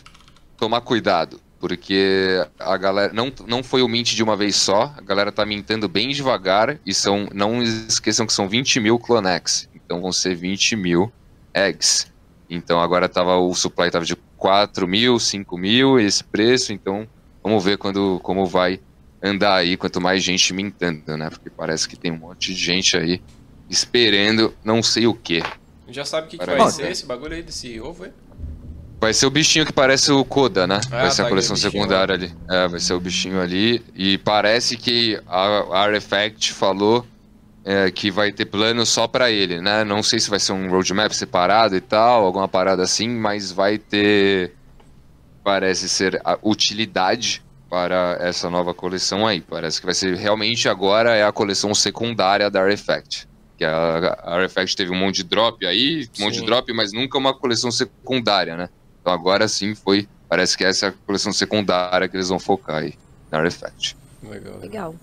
tomar 0.57 0.81
cuidado. 0.81 1.39
Porque 1.63 2.45
a 2.59 2.75
galera. 2.75 3.13
Não, 3.13 3.31
não 3.47 3.63
foi 3.63 3.81
o 3.81 3.87
mint 3.87 4.15
de 4.15 4.21
uma 4.21 4.35
vez 4.35 4.57
só. 4.57 4.93
A 4.97 5.01
galera 5.01 5.31
tá 5.31 5.45
mintando 5.45 5.87
bem 5.87 6.09
devagar. 6.09 6.77
E 6.85 6.93
são. 6.93 7.29
Não 7.33 7.63
esqueçam 7.63 8.27
que 8.27 8.33
são 8.33 8.49
20 8.49 8.81
mil 8.81 8.99
Clonex. 8.99 9.69
Então 9.73 10.01
vão 10.01 10.11
ser 10.11 10.35
20 10.35 10.75
mil 10.75 11.09
eggs. 11.53 12.07
Então 12.49 12.81
agora 12.81 13.07
tava, 13.07 13.37
o 13.37 13.55
supply 13.55 13.89
tava 13.89 14.03
de 14.03 14.13
4 14.35 14.85
mil, 14.85 15.17
5 15.17 15.57
mil, 15.57 15.97
esse 15.97 16.21
preço. 16.21 16.73
Então 16.73 17.07
vamos 17.41 17.63
ver 17.63 17.77
quando, 17.77 18.19
como 18.21 18.45
vai 18.45 18.81
andar 19.23 19.55
aí. 19.55 19.77
Quanto 19.77 20.01
mais 20.01 20.21
gente 20.21 20.53
mintando, 20.53 21.15
né? 21.15 21.29
Porque 21.29 21.49
parece 21.49 21.87
que 21.87 21.95
tem 21.95 22.11
um 22.11 22.17
monte 22.17 22.53
de 22.53 22.59
gente 22.59 22.97
aí 22.97 23.21
esperando 23.69 24.53
não 24.65 24.83
sei 24.83 25.07
o 25.07 25.13
que. 25.13 25.41
Já 25.87 26.03
sabe 26.03 26.27
o 26.27 26.29
que, 26.29 26.37
que 26.37 26.45
vai 26.45 26.71
ser 26.71 26.91
esse 26.91 27.05
bagulho 27.05 27.35
aí 27.35 27.41
desse 27.41 27.79
ovo 27.79 28.03
aí? 28.03 28.11
Vai 29.03 29.13
ser 29.13 29.25
o 29.25 29.29
bichinho 29.29 29.65
que 29.65 29.73
parece 29.73 30.13
o 30.13 30.23
Koda, 30.23 30.65
né? 30.65 30.79
Ah, 30.89 31.01
vai 31.01 31.11
ser 31.11 31.23
tá, 31.23 31.27
a 31.27 31.29
coleção 31.29 31.57
secundária 31.57 32.15
ali. 32.15 32.33
É, 32.49 32.69
vai 32.69 32.79
ser 32.79 32.93
o 32.93 33.01
bichinho 33.01 33.41
ali. 33.41 33.83
E 33.93 34.17
parece 34.17 34.77
que 34.77 35.21
a, 35.27 35.45
a 35.45 35.79
Artifact 35.81 36.53
falou 36.53 37.05
é, 37.65 37.91
que 37.91 38.09
vai 38.09 38.31
ter 38.31 38.45
plano 38.45 38.85
só 38.85 39.05
pra 39.05 39.29
ele, 39.29 39.59
né? 39.59 39.83
Não 39.83 40.01
sei 40.01 40.21
se 40.21 40.29
vai 40.29 40.39
ser 40.39 40.53
um 40.53 40.69
roadmap 40.69 41.11
separado 41.11 41.75
e 41.75 41.81
tal, 41.81 42.23
alguma 42.23 42.47
parada 42.47 42.81
assim, 42.81 43.09
mas 43.09 43.51
vai 43.51 43.77
ter. 43.77 44.53
Parece 45.43 45.89
ser 45.89 46.21
a 46.23 46.39
utilidade 46.41 47.43
para 47.69 48.17
essa 48.21 48.49
nova 48.49 48.73
coleção 48.73 49.27
aí. 49.27 49.41
Parece 49.41 49.81
que 49.81 49.85
vai 49.85 49.95
ser 49.95 50.15
realmente 50.15 50.69
agora 50.69 51.13
é 51.13 51.25
a 51.25 51.31
coleção 51.33 51.75
secundária 51.75 52.49
da 52.49 52.61
Artifact. 52.61 53.27
Que 53.57 53.65
a, 53.65 54.17
a 54.23 54.35
Artifact 54.37 54.77
teve 54.77 54.93
um 54.93 54.97
monte 54.97 55.17
de 55.17 55.23
drop 55.25 55.65
aí, 55.65 56.07
um 56.17 56.23
monte 56.23 56.35
de 56.35 56.39
Sim. 56.39 56.45
drop, 56.45 56.71
mas 56.71 56.93
nunca 56.93 57.17
uma 57.17 57.33
coleção 57.33 57.69
secundária, 57.69 58.55
né? 58.55 58.69
Então 59.03 59.11
agora 59.11 59.49
sim 59.49 59.75
foi. 59.75 60.07
Parece 60.29 60.57
que 60.57 60.63
essa 60.63 60.85
é 60.85 60.89
a 60.89 60.93
coleção 61.05 61.33
secundária 61.33 62.07
que 62.07 62.15
eles 62.15 62.29
vão 62.29 62.39
focar 62.39 62.77
aí 62.77 62.93
na 63.29 63.39
Artifact. 63.39 63.97
Legal. 64.23 64.57
Legal. 64.59 64.95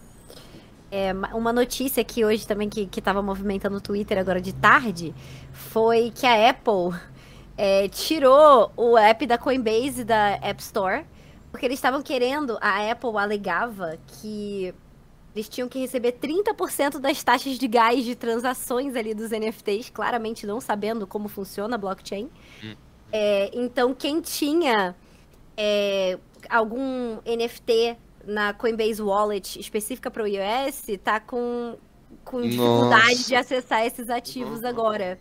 É, 0.91 1.13
ma- 1.13 1.29
uma 1.35 1.53
notícia 1.53 2.03
que 2.03 2.25
hoje 2.25 2.47
também 2.47 2.69
que, 2.71 2.87
que 2.87 3.01
tava 3.03 3.21
movimentando 3.23 3.77
o 3.77 3.81
Twitter 3.81 4.17
agora 4.19 4.41
de 4.41 4.55
tarde 4.55 5.15
foi 5.53 6.11
que 6.13 6.27
a 6.27 6.49
Apple 6.51 6.99
é, 7.59 7.87
tirou 7.89 8.73
o 8.75 8.97
app 8.97 9.27
da 9.27 9.37
Coinbase 9.37 10.03
da 10.03 10.31
App 10.43 10.61
Store 10.63 11.05
porque 11.53 11.67
eles 11.67 11.79
estavam 11.79 12.01
querendo, 12.03 12.57
a 12.61 12.91
Apple 12.91 13.17
alegava 13.19 13.99
que 14.07 14.73
eles 15.35 15.49
tinham 15.49 15.69
que 15.69 15.79
receber 15.79 16.13
30% 16.13 16.99
das 16.99 17.23
taxas 17.23 17.59
de 17.59 17.69
gás 17.69 18.05
de 18.05 18.15
transações 18.17 18.97
ali 18.97 19.15
dos 19.15 19.31
NFTs, 19.31 19.91
claramente 19.91 20.47
não 20.47 20.61
sabendo 20.61 21.07
como 21.07 21.29
funciona 21.29 21.75
a 21.75 21.79
blockchain. 21.79 22.29
Hum. 22.65 22.75
É, 23.12 23.51
então, 23.53 23.94
quem 23.94 24.20
tinha 24.20 24.94
é, 25.57 26.18
algum 26.49 27.16
NFT 27.27 27.96
na 28.25 28.53
Coinbase 28.53 29.03
Wallet 29.03 29.59
específica 29.59 30.11
para 30.11 30.23
o 30.23 30.27
iOS 30.27 30.99
tá 31.03 31.18
com, 31.18 31.77
com 32.25 32.42
dificuldade 32.42 33.09
Nossa. 33.09 33.29
de 33.29 33.35
acessar 33.35 33.85
esses 33.87 34.11
ativos 34.11 34.64
agora. 34.64 35.18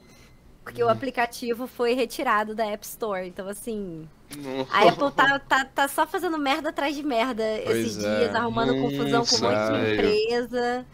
Porque 0.64 0.84
o 0.84 0.90
aplicativo 0.90 1.66
foi 1.66 1.94
retirado 1.94 2.54
da 2.54 2.66
App 2.66 2.86
Store. 2.86 3.28
Então, 3.28 3.48
assim, 3.48 4.08
a 4.70 4.88
Apple 4.88 5.12
tá, 5.12 5.40
tá, 5.40 5.66
tá 5.66 5.88
só 5.88 6.06
fazendo 6.06 6.38
merda 6.38 6.70
atrás 6.70 6.96
de 6.96 7.02
merda 7.02 7.44
esses 7.62 7.96
Pois 7.96 8.04
é. 8.04 8.20
dias, 8.20 8.36
arrumando 8.36 8.80
confusão 8.80 9.26
com 9.26 9.36
um 9.36 9.40
monte 9.40 9.66
de 9.66 9.72
Nossa, 9.72 9.94
empresa. 9.94 10.86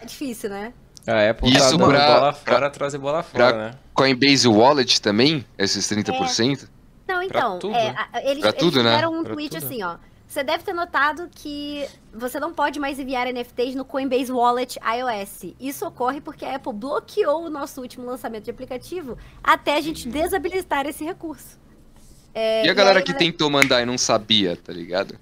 É 0.00 0.06
difícil, 0.06 0.48
né? 0.48 0.72
A 1.06 1.30
Apple 1.30 1.52
tá 1.52 1.58
Isso 1.58 1.76
dando 1.78 1.88
pra- 1.90 2.06
bola 2.06 2.32
pra- 2.32 2.54
fora, 2.54 2.70
trazer 2.70 2.98
bola 2.98 3.22
fora, 3.22 3.52
né? 3.56 3.74
Coinbase 3.94 4.46
Wallet 4.46 5.00
também, 5.00 5.44
esses 5.58 5.86
30%? 5.88 6.68
Não, 7.08 7.22
então, 7.22 7.58
tudo, 7.58 7.74
é, 7.74 7.92
né? 7.92 8.06
eles, 8.24 8.42
Pra 8.42 8.52
tudo, 8.52 8.78
eles 8.78 8.84
né? 8.84 8.90
fizeram 8.92 9.12
um 9.18 9.24
Pra 9.24 9.32
tweet 9.34 9.54
tudo. 9.56 9.64
assim, 9.66 9.82
ó. 9.82 9.96
Você 10.28 10.44
deve 10.44 10.62
ter 10.62 10.72
notado 10.72 11.28
que 11.34 11.84
você 12.14 12.38
não 12.38 12.52
pode 12.52 12.78
mais 12.78 13.00
enviar 13.00 13.26
NFTs 13.26 13.74
no 13.74 13.84
Coinbase 13.84 14.30
Wallet 14.30 14.78
iOS. 14.78 15.54
Isso 15.58 15.84
ocorre 15.84 16.20
porque 16.20 16.44
a 16.44 16.54
Apple 16.54 16.72
bloqueou 16.72 17.46
o 17.46 17.50
nosso 17.50 17.80
último 17.80 18.06
lançamento 18.06 18.44
de 18.44 18.50
aplicativo 18.52 19.18
até 19.42 19.76
a 19.76 19.80
gente 19.80 20.08
desabilitar 20.08 20.86
esse 20.86 21.02
recurso. 21.04 21.58
É, 22.32 22.64
e 22.64 22.70
a 22.70 22.74
galera 22.74 23.00
aí 23.00 23.04
que 23.04 23.12
tentou 23.12 23.50
mandar 23.50 23.82
e 23.82 23.84
não 23.84 23.98
sabia, 23.98 24.56
tá 24.56 24.72
ligado? 24.72 25.18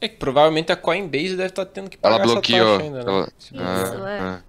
É 0.00 0.06
que 0.06 0.16
provavelmente 0.16 0.70
a 0.70 0.76
Coinbase 0.76 1.30
deve 1.36 1.48
estar 1.48 1.66
tendo 1.66 1.90
que 1.90 1.98
Ela 2.00 2.12
pagar 2.18 2.24
essa 2.24 2.32
bloqueou. 2.34 2.78
taxa 2.78 2.84
ainda, 2.84 2.98
né? 2.98 3.10
Ela- 3.10 3.28
Isso, 3.40 3.54
Ah, 3.56 4.08
é. 4.10 4.20
ah. 4.20 4.42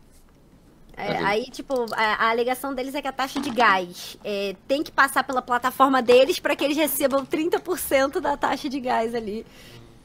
É, 0.96 1.18
aí, 1.18 1.46
tipo, 1.46 1.86
a, 1.94 2.26
a, 2.26 2.30
alegação 2.30 2.74
deles 2.74 2.94
é 2.94 3.02
que 3.02 3.08
a 3.08 3.12
taxa 3.12 3.40
de 3.40 3.50
gás 3.50 4.18
é, 4.24 4.56
tem 4.68 4.84
que 4.84 4.92
passar 4.92 5.24
pela 5.24 5.42
plataforma 5.42 6.02
deles 6.02 6.40
para 6.40 6.56
que 6.56 6.64
eles 6.64 6.78
recebam 6.78 7.26
30% 7.26 8.20
da 8.20 8.38
taxa 8.38 8.70
de 8.70 8.80
gás 8.80 9.16
ali. 9.16 9.46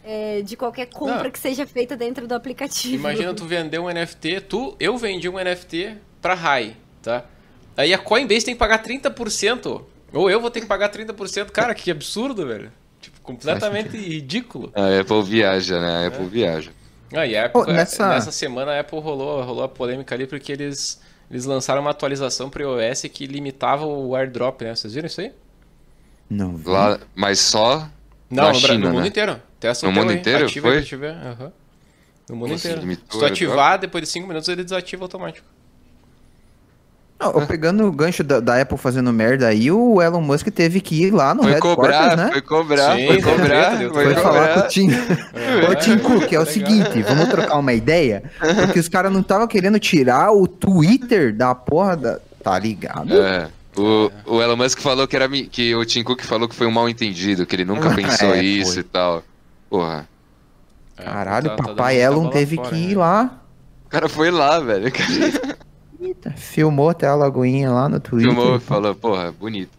É, 0.04 0.40
de 0.40 0.56
qualquer 0.56 0.86
compra 0.86 1.24
Não. 1.24 1.30
que 1.30 1.38
seja 1.38 1.66
feita 1.66 1.94
dentro 1.94 2.26
do 2.26 2.34
aplicativo. 2.34 2.94
Imagina 2.94 3.34
tu 3.34 3.44
vender 3.44 3.78
um 3.78 3.90
NFT, 3.90 4.40
tu, 4.48 4.74
eu 4.80 4.96
vendi 4.96 5.28
um 5.28 5.34
NFT 5.34 5.98
pra 6.22 6.32
Rai, 6.32 6.76
tá? 7.02 7.26
Aí 7.76 7.92
a 7.92 7.98
Coinbase 7.98 8.44
tem 8.46 8.54
que 8.54 8.58
pagar 8.58 8.82
30%, 8.82 9.82
ou 10.12 10.30
eu 10.30 10.40
vou 10.40 10.50
ter 10.50 10.62
que 10.62 10.66
pagar 10.66 10.90
30%. 10.90 11.50
Cara, 11.50 11.74
que 11.74 11.90
absurdo, 11.90 12.46
velho. 12.46 12.72
Tipo, 13.00 13.20
completamente 13.20 13.96
ridículo. 13.96 14.72
A 14.74 15.00
Apple 15.00 15.22
viaja, 15.22 15.78
né? 15.78 16.04
A 16.04 16.06
Apple 16.08 16.24
é. 16.24 16.28
viaja. 16.28 16.70
Ah, 17.12 17.26
e 17.26 17.36
a 17.36 17.46
Apple, 17.46 17.64
Pô, 17.64 17.72
nessa... 17.72 18.08
nessa 18.08 18.30
semana 18.30 18.72
a 18.72 18.80
Apple 18.80 19.00
rolou, 19.00 19.42
rolou 19.42 19.64
a 19.64 19.68
polêmica 19.68 20.14
ali 20.14 20.26
porque 20.26 20.52
eles, 20.52 21.00
eles 21.30 21.44
lançaram 21.44 21.80
uma 21.80 21.90
atualização 21.90 22.50
para 22.50 22.62
iOS 22.62 23.02
que 23.12 23.26
limitava 23.26 23.86
o 23.86 24.14
airdrop, 24.14 24.62
né? 24.62 24.74
Vocês 24.74 24.94
viram 24.94 25.06
isso 25.06 25.20
aí? 25.20 25.32
Não. 26.28 26.56
Vi. 26.56 26.68
Lá, 26.68 27.00
mas 27.14 27.38
só 27.38 27.88
Não, 28.30 28.44
na 28.44 28.48
no, 28.52 28.54
China, 28.54 28.78
no 28.78 28.86
né? 28.86 28.90
mundo 28.92 29.06
inteiro. 29.06 29.42
Testa 29.58 29.86
no 29.86 29.92
mundo 29.92 30.10
aí. 30.10 30.18
inteiro? 30.18 30.44
Ativa 30.44 30.68
foi? 30.68 30.78
Ativer. 30.78 31.14
Uhum. 31.14 31.52
No 32.28 32.36
mundo 32.36 32.50
Nossa, 32.50 32.68
inteiro. 32.72 32.90
Se 32.90 32.96
tu 32.96 33.24
ativar, 33.24 33.78
depois 33.78 34.04
de 34.04 34.10
5 34.10 34.28
minutos 34.28 34.48
ele 34.48 34.62
desativa 34.62 35.04
automático. 35.04 35.46
Não, 37.20 37.44
pegando 37.46 37.84
o 37.84 37.90
gancho 37.90 38.22
da, 38.22 38.38
da, 38.38 38.60
Apple 38.60 38.78
fazendo 38.78 39.12
merda 39.12 39.48
aí, 39.48 39.72
o 39.72 40.00
Elon 40.00 40.20
Musk 40.20 40.48
teve 40.50 40.80
que 40.80 41.02
ir 41.02 41.10
lá 41.10 41.34
no 41.34 41.42
foi 41.42 41.58
cobrar, 41.58 42.16
né? 42.16 42.28
Foi 42.30 42.40
cobrar, 42.40 42.96
Sim, 42.96 43.06
foi 43.08 43.22
cobrar, 43.22 43.76
foi, 43.76 43.90
foi 43.90 44.14
cobrar. 44.14 44.22
falar 44.22 44.54
com 44.54 44.60
o 44.60 44.68
Tim, 44.68 44.88
é, 44.92 45.68
o 45.68 45.74
Tim 45.74 45.98
Cook, 45.98 46.32
é 46.32 46.38
o 46.38 46.46
seguinte, 46.46 47.02
vamos 47.02 47.28
trocar 47.28 47.58
uma 47.58 47.72
ideia, 47.72 48.22
porque 48.38 48.78
os 48.78 48.88
caras 48.88 49.12
não 49.12 49.20
estavam 49.20 49.48
querendo 49.48 49.80
tirar 49.80 50.30
o 50.30 50.46
Twitter 50.46 51.34
da 51.34 51.54
porra 51.56 51.96
da... 51.96 52.20
Tá 52.40 52.56
ligado? 52.56 53.20
É. 53.20 53.48
O, 53.76 54.10
o 54.24 54.42
Elon 54.42 54.56
Musk 54.56 54.80
falou 54.80 55.06
que 55.06 55.16
era 55.16 55.28
que 55.28 55.74
o 55.74 55.84
Tim 55.84 56.04
Cook 56.04 56.22
falou 56.24 56.48
que 56.48 56.54
foi 56.54 56.68
um 56.68 56.70
mal 56.70 56.88
entendido, 56.88 57.44
que 57.44 57.56
ele 57.56 57.64
nunca 57.64 57.90
pensou 57.94 58.32
é, 58.32 58.42
isso 58.42 58.74
foi. 58.74 58.80
e 58.80 58.84
tal. 58.84 59.24
Porra. 59.68 60.08
É, 60.96 61.04
Caralho, 61.04 61.50
tá, 61.50 61.56
papai 61.56 61.96
tá 61.96 62.00
Elon 62.00 62.28
teve 62.28 62.56
fora, 62.56 62.68
que 62.68 62.76
ir 62.76 62.88
né? 62.88 62.96
lá. 62.96 63.40
O 63.86 63.88
cara 63.88 64.08
foi 64.08 64.30
lá, 64.30 64.60
velho. 64.60 64.92
Eita, 66.00 66.30
filmou 66.30 66.90
até 66.90 67.06
a 67.06 67.14
lagoinha 67.14 67.70
lá 67.70 67.88
no 67.88 67.98
Twitter. 67.98 68.32
Filmou 68.32 68.56
e 68.56 68.60
falou, 68.60 68.94
porra, 68.94 69.32
bonito. 69.32 69.76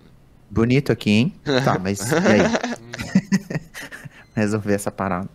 Bonito 0.49 0.91
aqui, 0.91 1.11
hein? 1.11 1.33
Tá, 1.63 1.77
mas 1.81 1.99
e 2.11 2.15
aí? 2.15 3.61
Resolver 4.35 4.73
essa 4.73 4.91
parada. 4.91 5.29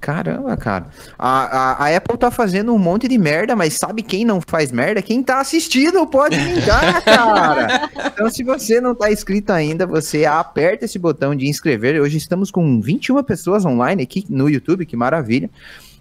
Caramba, 0.00 0.56
cara. 0.56 0.86
A, 1.18 1.28
a, 1.28 1.84
a, 1.84 1.96
Apple 1.96 2.16
tá 2.16 2.30
fazendo 2.30 2.72
um 2.72 2.78
monte 2.78 3.08
de 3.08 3.18
merda, 3.18 3.56
mas 3.56 3.74
sabe 3.74 4.02
quem 4.02 4.24
não 4.24 4.40
faz 4.40 4.70
merda? 4.70 5.02
Quem 5.02 5.22
tá 5.22 5.40
assistindo 5.40 6.06
pode 6.06 6.36
ligar, 6.36 7.02
cara. 7.02 7.90
Então, 8.06 8.30
se 8.30 8.42
você 8.44 8.80
não 8.80 8.94
tá 8.94 9.10
inscrito 9.10 9.52
ainda, 9.52 9.86
você 9.86 10.24
aperta 10.24 10.84
esse 10.84 10.98
botão 10.98 11.34
de 11.34 11.48
inscrever. 11.48 12.00
Hoje 12.00 12.16
estamos 12.16 12.50
com 12.50 12.80
21 12.80 13.22
pessoas 13.24 13.64
online 13.64 14.02
aqui 14.02 14.24
no 14.28 14.48
YouTube, 14.48 14.86
que 14.86 14.96
maravilha. 14.96 15.50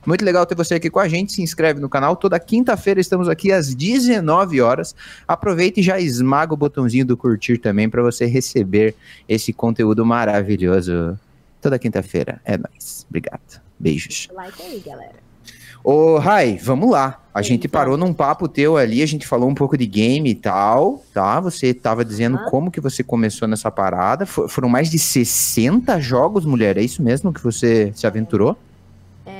Muito 0.07 0.23
legal 0.23 0.45
ter 0.45 0.55
você 0.55 0.75
aqui 0.75 0.89
com 0.89 1.01
a 1.01 1.07
gente. 1.09 1.33
Se 1.33 1.41
inscreve 1.41 1.81
no 1.81 1.89
canal. 1.89 2.15
Toda 2.15 2.39
quinta-feira 2.39 3.01
estamos 3.01 3.27
aqui 3.27 3.51
às 3.51 3.75
19 3.75 4.61
horas. 4.61 4.95
Aproveita 5.27 5.81
e 5.81 5.83
já 5.83 5.99
esmaga 5.99 6.53
o 6.53 6.57
botãozinho 6.57 7.05
do 7.05 7.17
curtir 7.17 7.57
também 7.57 7.89
para 7.89 8.01
você 8.01 8.25
receber 8.25 8.95
esse 9.27 9.51
conteúdo 9.51 10.05
maravilhoso. 10.05 11.19
Toda 11.61 11.77
quinta-feira. 11.77 12.39
É 12.45 12.57
nóis. 12.57 13.05
Obrigado. 13.09 13.61
Beijos. 13.77 14.29
Like 14.33 14.61
aí, 14.61 14.79
galera. 14.79 15.27
Ô, 15.83 16.17
Rai, 16.17 16.57
vamos 16.57 16.89
lá. 16.89 17.21
A 17.33 17.41
gente 17.41 17.67
parou 17.67 17.97
num 17.97 18.13
papo 18.13 18.47
teu 18.47 18.77
ali, 18.77 19.03
a 19.03 19.05
gente 19.05 19.27
falou 19.27 19.49
um 19.49 19.53
pouco 19.53 19.77
de 19.77 19.85
game 19.85 20.29
e 20.29 20.35
tal, 20.35 21.03
tá? 21.13 21.39
Você 21.41 21.73
tava 21.73 22.03
dizendo 22.03 22.39
como 22.49 22.71
que 22.71 22.81
você 22.81 23.03
começou 23.03 23.47
nessa 23.47 23.69
parada. 23.69 24.25
For, 24.25 24.49
foram 24.49 24.69
mais 24.69 24.89
de 24.89 24.97
60 24.97 25.99
jogos, 25.99 26.45
mulher, 26.45 26.77
é 26.77 26.81
isso 26.81 27.03
mesmo 27.03 27.33
que 27.33 27.43
você 27.43 27.91
se 27.93 28.07
aventurou? 28.07 28.57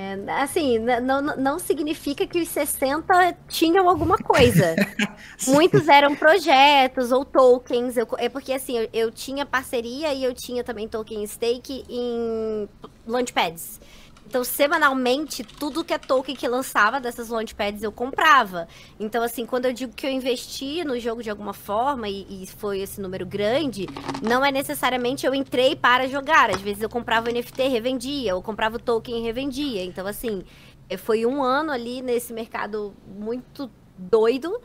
É, 0.08 0.41
assim, 0.41 0.80
não, 0.80 1.22
não 1.22 1.60
significa 1.60 2.26
que 2.26 2.39
os 2.39 2.47
60 2.47 3.38
tinham 3.49 3.89
alguma 3.89 4.18
coisa. 4.18 4.76
Muitos 5.47 5.88
eram 5.89 6.16
projetos 6.16 7.12
ou 7.12 7.26
tokens. 7.26 7.97
Eu, 7.97 8.08
é 8.18 8.30
porque 8.30 8.53
assim, 8.53 8.78
eu, 8.78 8.89
eu, 8.93 9.12
tinha 9.12 9.45
parceria 9.45 10.14
e 10.14 10.24
eu 10.24 10.34
tinha 10.34 10.64
também 10.64 10.88
token 10.88 11.26
stake 11.28 11.84
em 11.89 12.70
launchpads. 13.05 13.82
Então, 14.28 14.43
semanalmente, 14.43 15.41
tudo 15.41 15.86
que 15.86 15.93
é 15.93 15.97
token 15.97 16.36
que 16.36 16.45
lançava 16.49 16.99
dessas 16.99 17.30
launchpads 17.30 17.82
eu 17.82 17.93
comprava. 17.93 18.67
Então, 18.99 19.23
assim, 19.23 19.45
quando 19.45 19.67
eu 19.67 19.73
digo 19.73 19.93
que 19.93 20.05
eu 20.05 20.11
investi 20.11 20.84
no 20.84 20.99
jogo 20.99 21.23
de 21.23 21.30
alguma 21.30 21.53
forma 21.53 22.09
e, 22.09 22.43
e, 22.43 22.45
foi 22.45 22.82
esse 22.82 22.99
número 22.99 23.25
grande, 23.25 23.88
não 24.21 24.43
é 24.43 24.51
necessariamente 24.51 25.25
eu 25.25 25.34
entrei 25.34 25.78
para 25.78 26.09
jogar. 26.09 26.49
Às 26.49 26.59
vezes 26.59 26.84
eu 26.84 26.89
comprava 26.89 27.30
o 27.30 27.34
NFT 27.34 27.61
e 27.61 27.67
revendia, 27.69 28.36
ou 28.36 28.43
comprava 28.43 28.75
o 28.75 28.80
token 28.80 29.17
e 29.17 29.21
revendia. 29.21 29.86
Então, 29.86 30.05
assim, 30.05 30.43
é, 30.89 30.97
foi 30.97 31.25
um 31.25 31.41
ano 31.41 31.71
ali 31.71 32.01
nesse 32.01 32.34
mercado 32.34 32.93
muito 33.07 33.71
doido, 33.97 34.59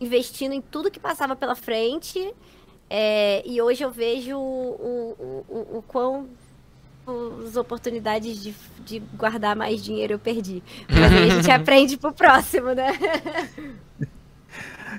investindo 0.00 0.54
em 0.54 0.60
tudo 0.60 0.90
que 0.90 0.98
passava 0.98 1.36
pela 1.36 1.54
frente. 1.54 2.34
É, 2.90 3.44
e 3.46 3.62
hoje 3.62 3.84
eu 3.84 3.92
vejo 3.92 4.36
o, 4.36 5.14
o, 5.20 5.44
o, 5.48 5.78
o 5.78 5.82
quão 5.86 6.28
as 7.46 7.56
oportunidades 7.56 8.42
de, 8.42 8.54
de 8.84 9.02
guardar 9.16 9.56
mais 9.56 9.82
dinheiro 9.82 10.14
eu 10.14 10.18
perdi. 10.18 10.62
Mas 10.88 11.12
aí 11.12 11.30
a 11.30 11.34
gente 11.34 11.50
aprende 11.52 11.96
pro 11.96 12.12
próximo, 12.12 12.74
né? 12.74 12.92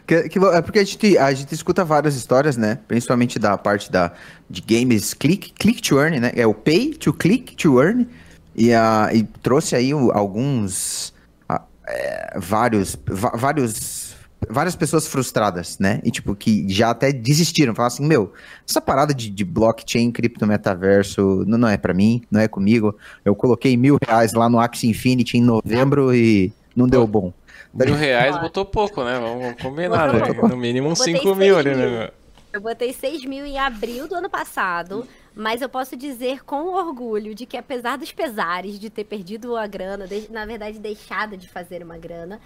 Que, 0.06 0.30
que, 0.30 0.40
é 0.40 0.62
porque 0.62 0.80
a 0.80 0.84
gente, 0.84 1.18
a 1.18 1.34
gente 1.34 1.54
escuta 1.54 1.86
várias 1.86 2.16
histórias, 2.16 2.58
né? 2.58 2.80
Principalmente 2.88 3.38
da 3.38 3.58
parte 3.58 3.92
da, 3.92 4.12
de 4.50 4.62
games 4.62 5.14
click, 5.14 5.54
click 5.54 5.82
to 5.82 6.00
earn, 6.00 6.20
né? 6.20 6.32
É 6.36 6.48
o 6.48 6.54
pay 6.54 6.94
to 6.94 7.14
click 7.14 7.56
to 7.56 7.82
earn. 7.82 8.08
E, 8.56 8.72
uh, 8.72 9.14
e 9.14 9.24
trouxe 9.42 9.76
aí 9.76 9.92
alguns. 9.92 11.14
Uh, 11.50 11.60
é, 11.88 12.40
vários, 12.40 12.98
vários 13.36 13.99
várias 14.48 14.76
pessoas 14.76 15.08
frustradas, 15.08 15.78
né? 15.80 16.00
E 16.04 16.12
tipo, 16.12 16.36
que 16.36 16.68
já 16.70 16.92
até 16.92 17.12
desistiram, 17.12 17.76
falaram 17.76 17.94
assim, 17.94 18.06
meu, 18.06 18.34
essa 18.68 18.80
parada 18.80 19.14
de, 19.14 19.30
de 19.30 19.44
blockchain, 19.44 20.12
criptometaverso, 20.12 21.44
não, 21.48 21.58
não 21.58 21.68
é 21.68 21.78
para 21.78 21.94
mim, 21.94 22.22
não 22.32 22.40
é 22.40 22.48
comigo. 22.48 22.96
Eu 23.26 23.36
coloquei 23.36 23.76
mil 23.76 23.98
reais 24.06 24.34
lá 24.34 24.50
no 24.50 24.60
Axie 24.60 24.90
Infinity 24.90 25.38
em 25.38 25.42
novembro 25.42 26.14
e 26.14 26.54
não 26.76 26.88
deu 26.88 27.06
bom. 27.06 27.34
Mil 27.74 27.96
reais 27.96 28.40
botou 28.40 28.66
pouco, 28.66 29.04
né? 29.04 29.20
Vamos 29.20 29.62
combinar, 29.62 30.14
né? 30.14 30.22
No 30.48 30.58
mínimo 30.58 30.90
uns 30.90 31.00
5 31.00 31.36
mil 31.36 31.58
ali, 31.58 31.76
né? 31.76 32.10
Eu 32.52 32.62
botei 32.62 32.92
6 32.92 33.26
mil 33.26 33.46
em 33.46 33.60
abril 33.60 34.08
do 34.08 34.16
ano 34.16 34.30
passado, 34.30 35.08
mas 35.36 35.62
eu 35.62 35.70
posso 35.70 35.96
dizer 35.96 36.44
com 36.44 36.66
orgulho 36.66 37.36
de 37.36 37.46
que 37.46 37.56
apesar 37.56 37.96
dos 37.96 38.12
pesares 38.12 38.80
de 38.80 38.90
ter 38.90 39.04
perdido 39.04 39.56
a 39.56 39.68
grana, 39.68 40.08
de, 40.08 40.32
na 40.32 40.48
verdade 40.48 40.80
deixado 40.80 41.38
de 41.38 41.48
fazer 41.48 41.84
uma 41.84 41.98
grana, 41.98 42.42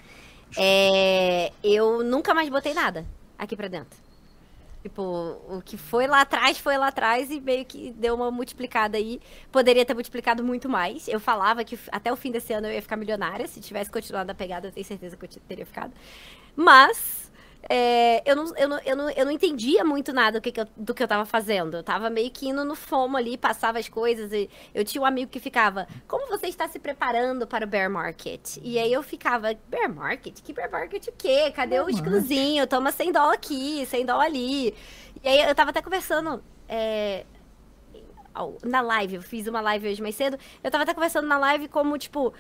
é, 0.57 1.51
eu 1.63 2.03
nunca 2.03 2.33
mais 2.33 2.49
botei 2.49 2.73
nada 2.73 3.05
aqui 3.37 3.55
pra 3.55 3.67
dentro. 3.67 3.97
Tipo, 4.83 5.01
o 5.47 5.61
que 5.63 5.77
foi 5.77 6.07
lá 6.07 6.21
atrás, 6.21 6.57
foi 6.57 6.77
lá 6.77 6.87
atrás 6.87 7.31
e 7.31 7.39
meio 7.39 7.63
que 7.63 7.91
deu 7.93 8.15
uma 8.15 8.29
multiplicada 8.29 8.97
aí. 8.97 9.21
Poderia 9.49 9.85
ter 9.85 9.93
multiplicado 9.93 10.43
muito 10.43 10.67
mais. 10.67 11.07
Eu 11.07 11.21
falava 11.21 11.63
que 11.63 11.79
até 11.89 12.11
o 12.11 12.17
fim 12.17 12.31
desse 12.31 12.51
ano 12.51 12.67
eu 12.67 12.73
ia 12.73 12.81
ficar 12.81 12.97
milionária. 12.97 13.47
Se 13.47 13.61
tivesse 13.61 13.89
continuado 13.89 14.29
a 14.29 14.35
pegada, 14.35 14.67
eu 14.67 14.71
tenho 14.73 14.85
certeza 14.85 15.15
que 15.15 15.23
eu 15.23 15.29
teria 15.47 15.65
ficado. 15.65 15.93
Mas 16.53 17.22
é, 17.69 18.21
eu, 18.29 18.35
não, 18.35 18.55
eu, 18.57 18.67
não, 18.67 18.79
eu, 18.79 18.95
não, 18.95 19.09
eu 19.09 19.25
não 19.25 19.31
entendia 19.31 19.83
muito 19.83 20.11
nada 20.11 20.39
do 20.39 20.41
que, 20.41 20.51
que 20.51 20.59
eu, 20.59 20.67
do 20.75 20.93
que 20.93 21.01
eu 21.01 21.07
tava 21.07 21.25
fazendo. 21.25 21.77
Eu 21.77 21.83
tava 21.83 22.09
meio 22.09 22.29
que 22.29 22.47
indo 22.47 22.63
no 22.65 22.75
fomo 22.75 23.17
ali, 23.17 23.37
passava 23.37 23.79
as 23.79 23.87
coisas. 23.87 24.31
E 24.31 24.49
eu 24.73 24.83
tinha 24.83 25.01
um 25.01 25.05
amigo 25.05 25.31
que 25.31 25.39
ficava, 25.39 25.87
como 26.07 26.27
você 26.27 26.47
está 26.47 26.67
se 26.67 26.79
preparando 26.79 27.47
para 27.47 27.65
o 27.65 27.67
bear 27.67 27.89
market? 27.89 28.57
E 28.61 28.77
aí 28.77 28.91
eu 28.91 29.01
ficava, 29.01 29.55
bear 29.67 29.93
market? 29.93 30.41
Que 30.41 30.53
bear 30.53 30.69
market 30.71 31.07
o 31.07 31.13
quê? 31.13 31.51
Cadê 31.51 31.75
bear 31.75 31.85
o 31.85 31.89
exclusinho? 31.89 32.67
Toma 32.67 32.91
100 32.91 33.11
dólares 33.11 33.39
aqui, 33.39 33.85
100 33.85 34.05
dólares 34.05 34.33
ali. 34.33 34.75
E 35.23 35.27
aí 35.27 35.41
eu 35.41 35.55
tava 35.55 35.69
até 35.69 35.81
conversando 35.81 36.43
é, 36.67 37.25
na 38.63 38.81
live, 38.81 39.15
eu 39.15 39.21
fiz 39.21 39.47
uma 39.47 39.61
live 39.61 39.89
hoje 39.89 40.01
mais 40.01 40.15
cedo, 40.15 40.37
eu 40.63 40.71
tava 40.71 40.83
até 40.83 40.93
conversando 40.93 41.27
na 41.27 41.37
live 41.37 41.67
como, 41.67 41.97
tipo, 41.97 42.33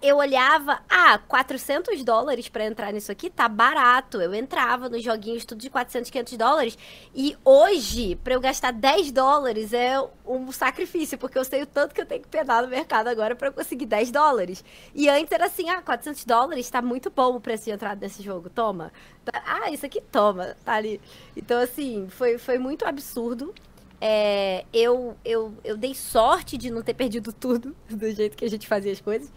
eu 0.00 0.18
olhava, 0.18 0.80
ah, 0.88 1.18
400 1.18 2.04
dólares 2.04 2.48
para 2.48 2.64
entrar 2.64 2.92
nisso 2.92 3.10
aqui 3.10 3.28
tá 3.28 3.48
barato. 3.48 4.20
Eu 4.20 4.34
entrava 4.34 4.88
nos 4.88 5.02
joguinhos 5.02 5.44
tudo 5.44 5.60
de 5.60 5.68
400, 5.68 6.10
500 6.10 6.36
dólares. 6.36 6.78
E 7.14 7.36
hoje, 7.44 8.14
para 8.16 8.34
eu 8.34 8.40
gastar 8.40 8.72
10 8.72 9.10
dólares 9.10 9.72
é 9.72 10.00
um 10.26 10.52
sacrifício, 10.52 11.18
porque 11.18 11.36
eu 11.38 11.44
sei 11.44 11.62
o 11.62 11.66
tanto 11.66 11.94
que 11.94 12.00
eu 12.00 12.06
tenho 12.06 12.22
que 12.22 12.28
pegar 12.28 12.62
no 12.62 12.68
mercado 12.68 13.08
agora 13.08 13.34
para 13.34 13.50
conseguir 13.50 13.86
10 13.86 14.10
dólares. 14.10 14.64
E 14.94 15.08
antes 15.08 15.32
era 15.32 15.46
assim, 15.46 15.68
ah, 15.68 15.82
400 15.82 16.24
dólares 16.24 16.70
tá 16.70 16.80
muito 16.80 17.10
bom 17.10 17.36
o 17.36 17.40
preço 17.40 17.64
de 17.64 17.70
entrada 17.70 18.00
nesse 18.00 18.22
jogo, 18.22 18.48
toma. 18.48 18.92
Ah, 19.32 19.70
isso 19.70 19.84
aqui 19.86 20.00
toma, 20.00 20.56
tá 20.64 20.74
ali. 20.74 21.00
Então, 21.36 21.58
assim, 21.60 22.08
foi, 22.10 22.38
foi 22.38 22.58
muito 22.58 22.84
absurdo. 22.86 23.54
É, 24.00 24.64
eu, 24.72 25.16
eu, 25.24 25.52
eu 25.62 25.76
dei 25.76 25.94
sorte 25.94 26.56
de 26.56 26.70
não 26.70 26.82
ter 26.82 26.94
perdido 26.94 27.32
tudo 27.32 27.76
do 27.90 28.10
jeito 28.10 28.36
que 28.36 28.44
a 28.44 28.50
gente 28.50 28.66
fazia 28.66 28.92
as 28.92 29.00
coisas. 29.00 29.30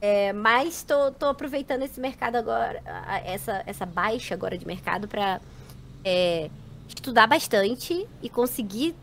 É, 0.00 0.32
mas 0.32 0.82
tô, 0.82 1.12
tô 1.12 1.26
aproveitando 1.26 1.82
esse 1.82 2.00
mercado 2.00 2.34
agora, 2.34 2.82
essa, 3.24 3.62
essa 3.64 3.86
baixa 3.86 4.34
agora 4.34 4.58
de 4.58 4.66
mercado 4.66 5.06
para 5.06 5.40
é, 6.04 6.50
estudar 6.88 7.28
bastante 7.28 8.06
e 8.20 8.28
conseguir 8.28 8.96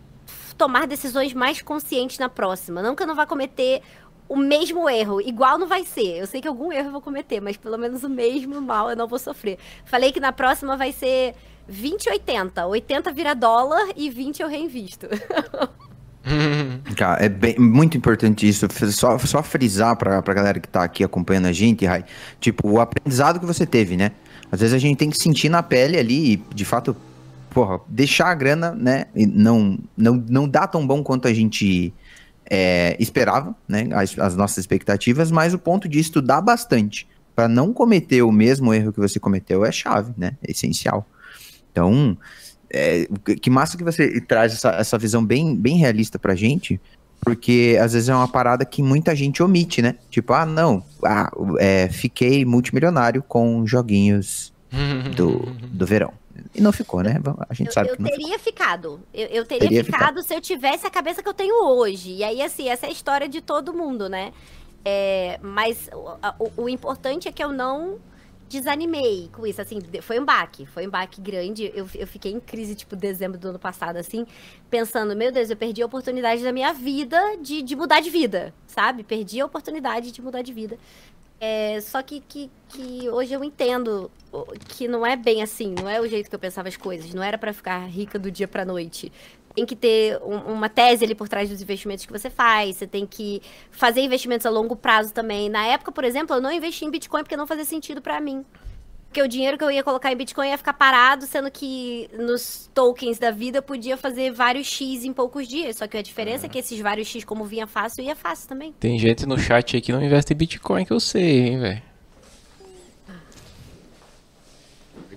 tomar 0.57 0.85
decisões 0.85 1.33
mais 1.33 1.61
conscientes 1.61 2.19
na 2.19 2.27
próxima. 2.27 2.81
Não 2.81 2.95
que 2.95 3.01
eu 3.01 3.07
não 3.07 3.15
vá 3.15 3.25
cometer 3.25 3.81
o 4.29 4.37
mesmo 4.37 4.87
erro. 4.87 5.19
Igual 5.19 5.57
não 5.57 5.67
vai 5.67 5.83
ser. 5.83 6.19
Eu 6.19 6.27
sei 6.27 6.39
que 6.39 6.47
algum 6.47 6.71
erro 6.71 6.89
eu 6.89 6.91
vou 6.91 7.01
cometer, 7.01 7.41
mas 7.41 7.57
pelo 7.57 7.77
menos 7.77 8.03
o 8.03 8.09
mesmo 8.09 8.61
mal 8.61 8.89
eu 8.89 8.95
não 8.95 9.07
vou 9.07 9.17
sofrer. 9.17 9.57
Falei 9.83 10.11
que 10.11 10.19
na 10.19 10.31
próxima 10.31 10.77
vai 10.77 10.91
ser 10.91 11.33
20 11.67 12.05
e 12.05 12.09
80. 12.11 12.65
80 12.67 13.11
vira 13.11 13.33
dólar 13.33 13.89
e 13.95 14.09
20 14.09 14.41
eu 14.41 14.47
reinvisto. 14.47 15.07
Cara, 16.95 17.25
é 17.25 17.29
bem, 17.29 17.57
muito 17.57 17.97
importante 17.97 18.47
isso. 18.47 18.67
Só, 18.91 19.17
só 19.17 19.41
frisar 19.41 19.95
pra, 19.95 20.21
pra 20.21 20.33
galera 20.33 20.59
que 20.59 20.67
tá 20.67 20.83
aqui 20.83 21.03
acompanhando 21.03 21.47
a 21.47 21.51
gente, 21.51 21.85
Rai, 21.85 22.05
tipo, 22.39 22.69
o 22.69 22.79
aprendizado 22.79 23.39
que 23.39 23.45
você 23.45 23.65
teve, 23.65 23.97
né? 23.97 24.11
Às 24.51 24.59
vezes 24.59 24.75
a 24.75 24.77
gente 24.77 24.97
tem 24.97 25.09
que 25.09 25.17
sentir 25.17 25.49
na 25.49 25.63
pele 25.63 25.97
ali 25.97 26.33
e, 26.33 26.37
de 26.53 26.65
fato, 26.65 26.95
porra, 27.49 27.79
deixar 27.87 28.27
a 28.27 28.35
grana, 28.35 28.71
né? 28.71 29.05
Não, 29.15 29.79
não, 29.97 30.23
não 30.27 30.47
dá 30.47 30.67
tão 30.67 30.85
bom 30.85 31.01
quanto 31.03 31.27
a 31.27 31.33
gente 31.33 31.93
é, 32.49 32.95
esperava, 32.99 33.55
né? 33.67 33.87
As, 33.91 34.17
as, 34.17 34.35
nossas 34.35 34.57
expectativas, 34.57 35.31
mas 35.31 35.53
o 35.53 35.59
ponto 35.59 35.87
de 35.87 35.99
estudar 35.99 36.41
bastante 36.41 37.07
para 37.35 37.47
não 37.47 37.71
cometer 37.71 38.21
o 38.21 38.31
mesmo 38.31 38.73
erro 38.73 38.91
que 38.91 38.99
você 38.99 39.19
cometeu 39.19 39.63
é 39.63 39.71
chave, 39.71 40.13
né? 40.17 40.35
É 40.45 40.51
essencial. 40.51 41.07
Então, 41.71 42.17
é, 42.71 43.07
que 43.41 43.49
massa 43.49 43.77
que 43.77 43.83
você 43.83 44.19
traz 44.21 44.53
essa, 44.53 44.69
essa 44.71 44.97
visão 44.97 45.23
bem, 45.23 45.55
bem 45.55 45.77
realista 45.77 46.17
pra 46.17 46.35
gente, 46.35 46.79
porque 47.21 47.77
às 47.81 47.93
vezes 47.93 48.09
é 48.09 48.15
uma 48.15 48.27
parada 48.27 48.65
que 48.65 48.81
muita 48.81 49.15
gente 49.15 49.43
omite, 49.43 49.81
né? 49.81 49.95
Tipo, 50.09 50.33
ah, 50.33 50.45
não, 50.45 50.83
ah, 51.05 51.31
é, 51.59 51.87
fiquei 51.89 52.45
multimilionário 52.45 53.23
com 53.23 53.65
joguinhos 53.65 54.53
do, 55.15 55.39
do 55.71 55.85
verão. 55.85 56.13
E 56.53 56.61
não 56.61 56.71
ficou, 56.71 57.01
né? 57.01 57.19
A 57.49 57.53
gente 57.53 57.67
eu, 57.67 57.73
sabe 57.73 57.89
eu 57.89 57.95
que 57.95 58.01
não 58.01 58.09
teria 58.09 58.39
ficou. 58.39 58.39
ficado. 58.39 59.01
Eu, 59.13 59.27
eu 59.27 59.45
teria, 59.45 59.67
teria 59.67 59.83
ficado, 59.83 59.99
ficado, 59.99 60.23
se 60.23 60.33
eu 60.33 60.41
tivesse 60.41 60.85
a 60.85 60.89
cabeça 60.89 61.21
que 61.21 61.29
eu 61.29 61.33
tenho 61.33 61.63
hoje. 61.65 62.11
E 62.11 62.23
aí, 62.23 62.41
assim, 62.41 62.69
essa 62.69 62.85
é 62.85 62.89
a 62.89 62.91
história 62.91 63.27
de 63.27 63.41
todo 63.41 63.73
mundo, 63.73 64.09
né? 64.09 64.33
É, 64.83 65.39
mas 65.41 65.89
o, 65.93 66.43
o, 66.43 66.63
o 66.63 66.69
importante 66.69 67.27
é 67.27 67.31
que 67.31 67.43
eu 67.43 67.51
não 67.51 67.99
desanimei 68.49 69.29
com 69.31 69.45
isso, 69.45 69.61
assim, 69.61 69.79
foi 70.01 70.19
um 70.19 70.25
baque, 70.25 70.65
foi 70.65 70.87
um 70.87 70.89
baque 70.89 71.21
grande, 71.21 71.71
eu, 71.75 71.87
eu 71.93 72.07
fiquei 72.07 72.31
em 72.31 72.39
crise, 72.39 72.73
tipo, 72.73 72.95
dezembro 72.95 73.37
do 73.37 73.49
ano 73.49 73.59
passado, 73.59 73.97
assim, 73.97 74.25
pensando, 74.69 75.15
meu 75.15 75.31
Deus, 75.31 75.51
eu 75.51 75.55
perdi 75.55 75.83
a 75.83 75.85
oportunidade 75.85 76.43
da 76.43 76.51
minha 76.51 76.73
vida 76.73 77.37
de, 77.39 77.61
de 77.61 77.75
mudar 77.75 77.99
de 77.99 78.09
vida, 78.09 78.51
sabe? 78.65 79.03
Perdi 79.03 79.39
a 79.39 79.45
oportunidade 79.45 80.11
de 80.11 80.21
mudar 80.21 80.41
de 80.41 80.51
vida. 80.51 80.79
É, 81.41 81.79
só 81.81 82.01
que, 82.01 82.19
que, 82.21 82.51
que 82.67 83.09
hoje 83.09 83.33
eu 83.33 83.43
entendo 83.43 84.11
que 84.67 84.87
não 84.87 85.05
é 85.05 85.15
bem 85.15 85.41
assim, 85.41 85.73
não 85.73 85.89
é 85.89 85.99
o 85.99 86.07
jeito 86.07 86.29
que 86.29 86.35
eu 86.35 86.39
pensava 86.39 86.67
as 86.67 86.75
coisas, 86.77 87.13
não 87.13 87.23
era 87.23 87.37
para 87.37 87.53
ficar 87.53 87.79
rica 87.87 88.19
do 88.19 88.29
dia 88.29 88.47
pra 88.47 88.65
noite 88.65 89.11
tem 89.59 89.65
que 89.65 89.75
ter 89.75 90.17
um, 90.23 90.53
uma 90.53 90.69
tese 90.69 91.03
ali 91.03 91.15
por 91.15 91.27
trás 91.27 91.49
dos 91.49 91.61
investimentos 91.61 92.05
que 92.05 92.11
você 92.11 92.29
faz, 92.29 92.77
você 92.77 92.87
tem 92.87 93.05
que 93.05 93.41
fazer 93.71 94.01
investimentos 94.01 94.45
a 94.45 94.49
longo 94.49 94.75
prazo 94.75 95.13
também. 95.13 95.49
Na 95.49 95.65
época, 95.65 95.91
por 95.91 96.03
exemplo, 96.03 96.35
eu 96.35 96.41
não 96.41 96.51
investi 96.51 96.85
em 96.85 96.91
Bitcoin 96.91 97.23
porque 97.23 97.35
não 97.35 97.47
fazia 97.47 97.65
sentido 97.65 98.01
para 98.01 98.21
mim. 98.21 98.45
Porque 99.09 99.23
o 99.23 99.27
dinheiro 99.27 99.57
que 99.57 99.63
eu 99.63 99.71
ia 99.71 99.83
colocar 99.83 100.11
em 100.11 100.15
Bitcoin 100.15 100.49
ia 100.49 100.57
ficar 100.57 100.73
parado, 100.73 101.25
sendo 101.25 101.49
que 101.49 102.07
nos 102.13 102.69
tokens 102.75 103.17
da 103.17 103.31
vida 103.31 103.57
eu 103.57 103.63
podia 103.63 103.97
fazer 103.97 104.31
vários 104.31 104.67
X 104.67 105.03
em 105.03 105.11
poucos 105.11 105.47
dias. 105.47 105.77
Só 105.77 105.87
que 105.87 105.97
a 105.97 106.01
diferença 106.03 106.45
é 106.45 106.49
que 106.49 106.59
esses 106.59 106.79
vários 106.79 107.07
X, 107.07 107.25
como 107.25 107.43
vinha 107.43 107.65
fácil, 107.65 108.03
ia 108.03 108.15
fácil 108.15 108.47
também. 108.47 108.71
Tem 108.79 108.99
gente 108.99 109.25
no 109.25 109.35
chat 109.39 109.75
aí 109.75 109.81
que 109.81 109.91
não 109.91 110.03
investe 110.03 110.31
em 110.31 110.35
Bitcoin, 110.35 110.85
que 110.85 110.93
eu 110.93 110.99
sei, 110.99 111.39
hein, 111.39 111.59
velho. 111.59 111.81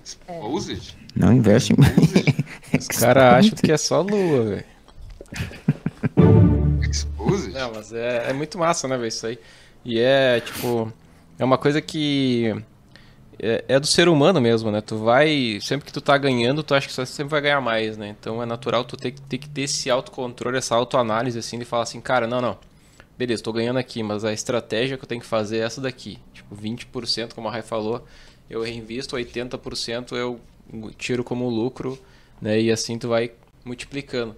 Exposed? 0.03 0.97
Não 1.15 1.31
investe 1.31 1.73
em. 1.73 1.75
Os 2.75 2.87
caras 2.87 3.45
acham 3.45 3.55
que 3.55 3.71
é 3.71 3.77
só 3.77 4.01
lua, 4.01 4.43
velho. 4.43 4.65
Exposed? 6.89 7.53
Não, 7.53 7.73
mas 7.75 7.93
é, 7.93 8.31
é 8.31 8.33
muito 8.33 8.57
massa, 8.57 8.87
né, 8.87 8.97
velho, 8.97 9.07
isso 9.07 9.27
aí. 9.27 9.37
E 9.85 9.99
é, 9.99 10.39
tipo, 10.39 10.91
é 11.37 11.45
uma 11.45 11.59
coisa 11.59 11.79
que 11.79 12.55
é, 13.43 13.65
é, 13.67 13.79
do 13.79 13.85
ser 13.85 14.07
humano 14.07 14.39
mesmo, 14.39 14.71
né? 14.71 14.79
Tu 14.79 14.95
vai, 14.97 15.59
sempre 15.61 15.85
que 15.85 15.91
tu 15.91 15.99
tá 15.99 16.17
ganhando, 16.17 16.63
tu 16.63 16.73
acha 16.73 16.87
que 16.87 16.93
você 16.93 17.05
sempre 17.05 17.31
vai 17.31 17.41
ganhar 17.41 17.59
mais, 17.59 17.97
né? 17.97 18.15
Então 18.17 18.41
é 18.41 18.45
natural 18.45 18.85
tu 18.85 18.95
ter, 18.95 19.11
ter 19.11 19.37
que 19.37 19.49
ter 19.49 19.63
esse 19.63 19.89
autocontrole, 19.89 20.57
essa 20.57 20.75
autoanálise, 20.75 21.37
assim, 21.37 21.59
de 21.59 21.65
falar 21.65 21.83
assim, 21.83 21.99
cara, 21.99 22.25
não, 22.25 22.39
não, 22.39 22.57
beleza, 23.17 23.43
tô 23.43 23.51
ganhando 23.51 23.77
aqui, 23.77 24.01
mas 24.01 24.23
a 24.23 24.31
estratégia 24.31 24.97
que 24.97 25.03
eu 25.03 25.07
tenho 25.07 25.19
que 25.19 25.27
fazer 25.27 25.57
é 25.57 25.61
essa 25.61 25.81
daqui. 25.81 26.19
Tipo, 26.33 26.55
20%, 26.55 27.33
como 27.33 27.49
a 27.49 27.51
Rai 27.51 27.61
falou, 27.61 28.05
eu 28.49 28.63
reinvisto, 28.63 29.17
80% 29.17 30.13
eu 30.13 30.39
tiro 30.97 31.21
como 31.21 31.49
lucro, 31.49 31.99
né? 32.41 32.61
E 32.61 32.71
assim 32.71 32.97
tu 32.97 33.09
vai 33.09 33.31
multiplicando. 33.65 34.35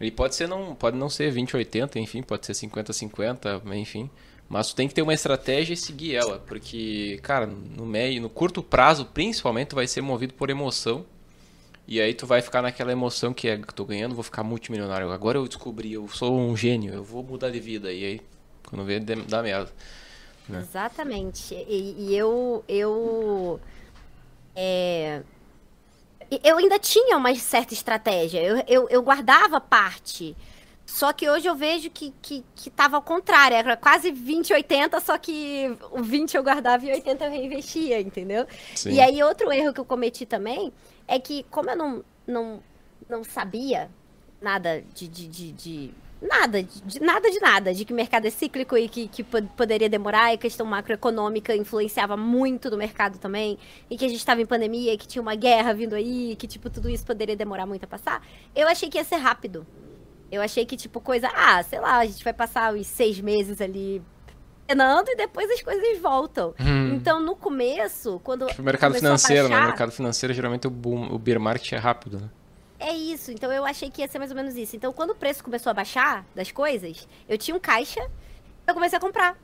E 0.00 0.12
pode 0.12 0.36
ser 0.36 0.46
não, 0.46 0.76
pode 0.76 0.96
não 0.96 1.08
ser 1.08 1.30
20 1.32 1.56
80, 1.56 1.98
enfim, 1.98 2.22
pode 2.22 2.46
ser 2.46 2.54
50 2.54 2.92
50, 2.92 3.62
enfim. 3.74 4.08
Mas 4.48 4.68
tu 4.68 4.76
tem 4.76 4.86
que 4.86 4.94
ter 4.94 5.02
uma 5.02 5.14
estratégia 5.14 5.74
e 5.74 5.76
seguir 5.76 6.14
ela, 6.14 6.38
porque, 6.38 7.18
cara, 7.22 7.46
no 7.46 7.86
meio, 7.86 8.20
no 8.20 8.28
curto 8.28 8.62
prazo, 8.62 9.06
principalmente, 9.06 9.68
tu 9.68 9.76
vai 9.76 9.86
ser 9.86 10.00
movido 10.00 10.34
por 10.34 10.50
emoção. 10.50 11.04
E 11.86 12.00
aí 12.00 12.14
tu 12.14 12.26
vai 12.26 12.40
ficar 12.40 12.62
naquela 12.62 12.92
emoção 12.92 13.34
que 13.34 13.48
é, 13.48 13.58
tô 13.58 13.84
ganhando, 13.84 14.14
vou 14.14 14.24
ficar 14.24 14.42
multimilionário. 14.42 15.10
Agora 15.10 15.38
eu 15.38 15.46
descobri, 15.46 15.92
eu 15.92 16.08
sou 16.08 16.38
um 16.38 16.56
gênio, 16.56 16.94
eu 16.94 17.02
vou 17.02 17.22
mudar 17.22 17.50
de 17.50 17.60
vida. 17.60 17.92
E 17.92 18.04
aí, 18.04 18.20
quando 18.66 18.84
vê, 18.84 19.00
dá 19.00 19.42
merda. 19.42 19.70
Né? 20.48 20.60
Exatamente. 20.60 21.54
E, 21.54 21.96
e 21.98 22.16
eu, 22.16 22.64
eu 22.68 23.60
é, 24.56 25.22
eu 26.42 26.58
ainda 26.58 26.78
tinha 26.78 27.16
uma 27.16 27.34
certa 27.34 27.74
estratégia. 27.74 28.40
Eu, 28.42 28.64
eu, 28.66 28.88
eu, 28.88 29.02
guardava 29.02 29.60
parte. 29.60 30.36
Só 30.86 31.12
que 31.12 31.28
hoje 31.28 31.48
eu 31.48 31.54
vejo 31.54 31.90
que, 31.90 32.12
que, 32.20 32.44
que 32.54 32.70
tava 32.70 32.96
ao 32.96 33.02
contrário. 33.02 33.56
Era 33.56 33.76
quase 33.76 34.12
20, 34.12 34.52
80, 34.52 35.00
só 35.00 35.16
que 35.18 35.76
o 35.90 36.02
20 36.02 36.36
eu 36.36 36.42
guardava 36.42 36.84
e 36.84 36.92
80 36.92 37.24
eu 37.24 37.30
reinvestia, 37.30 38.00
entendeu? 38.00 38.46
Sim. 38.74 38.92
E 38.92 39.00
aí, 39.00 39.22
outro 39.22 39.50
erro 39.50 39.72
que 39.72 39.80
eu 39.80 39.84
cometi 39.84 40.26
também 40.26 40.72
é 41.08 41.18
que, 41.18 41.44
como 41.50 41.70
eu 41.70 41.76
não, 41.76 42.04
não, 42.26 42.62
não 43.08 43.24
sabia 43.24 43.90
nada 44.40 44.84
de, 44.94 45.08
de, 45.08 45.26
de, 45.26 45.52
de 45.52 45.94
nada, 46.20 46.62
de 46.62 47.00
nada 47.00 47.30
de 47.30 47.40
nada, 47.40 47.74
de 47.74 47.84
que 47.84 47.92
o 47.92 47.96
mercado 47.96 48.26
é 48.26 48.30
cíclico 48.30 48.76
e 48.76 48.88
que, 48.88 49.08
que 49.08 49.22
poderia 49.22 49.88
demorar, 49.88 50.32
e 50.32 50.34
a 50.34 50.38
questão 50.38 50.66
macroeconômica 50.66 51.54
influenciava 51.54 52.16
muito 52.16 52.70
no 52.70 52.76
mercado 52.76 53.18
também, 53.18 53.58
e 53.90 53.96
que 53.96 54.04
a 54.04 54.08
gente 54.08 54.18
estava 54.18 54.40
em 54.40 54.46
pandemia, 54.46 54.92
e 54.92 54.98
que 54.98 55.06
tinha 55.06 55.22
uma 55.22 55.34
guerra 55.34 55.72
vindo 55.72 55.94
aí, 55.94 56.36
que 56.36 56.46
tipo, 56.46 56.70
tudo 56.70 56.88
isso 56.88 57.04
poderia 57.04 57.36
demorar 57.36 57.66
muito 57.66 57.84
a 57.84 57.86
passar, 57.86 58.26
eu 58.54 58.68
achei 58.68 58.88
que 58.88 58.98
ia 58.98 59.04
ser 59.04 59.16
rápido. 59.16 59.66
Eu 60.30 60.42
achei 60.42 60.66
que, 60.66 60.76
tipo, 60.76 61.00
coisa, 61.00 61.28
ah, 61.34 61.62
sei 61.62 61.80
lá, 61.80 61.98
a 61.98 62.06
gente 62.06 62.22
vai 62.24 62.32
passar 62.32 62.74
os 62.74 62.86
seis 62.86 63.20
meses 63.20 63.60
ali 63.60 64.02
penando 64.66 65.10
e 65.10 65.16
depois 65.16 65.50
as 65.50 65.62
coisas 65.62 65.98
voltam. 66.00 66.54
Hum. 66.58 66.94
Então, 66.94 67.20
no 67.20 67.36
começo, 67.36 68.20
quando. 68.24 68.46
Tipo, 68.46 68.62
o 68.62 68.64
mercado 68.64 68.94
financeiro, 68.94 69.48
baixar, 69.48 69.60
né? 69.60 69.64
O 69.64 69.68
mercado 69.68 69.92
financeiro, 69.92 70.34
geralmente, 70.34 70.66
o, 70.66 70.70
boom, 70.70 71.12
o 71.12 71.18
bear 71.18 71.38
market 71.38 71.72
é 71.72 71.76
rápido, 71.76 72.20
né? 72.20 72.30
É 72.78 72.92
isso, 72.92 73.30
então 73.30 73.50
eu 73.52 73.64
achei 73.64 73.88
que 73.90 74.02
ia 74.02 74.08
ser 74.08 74.18
mais 74.18 74.30
ou 74.30 74.36
menos 74.36 74.56
isso. 74.56 74.76
Então, 74.76 74.92
quando 74.92 75.10
o 75.10 75.14
preço 75.14 75.42
começou 75.42 75.70
a 75.70 75.74
baixar 75.74 76.26
das 76.34 76.50
coisas, 76.50 77.08
eu 77.28 77.38
tinha 77.38 77.56
um 77.56 77.60
caixa, 77.60 78.10
eu 78.66 78.74
comecei 78.74 78.98
a 78.98 79.00
comprar. 79.00 79.38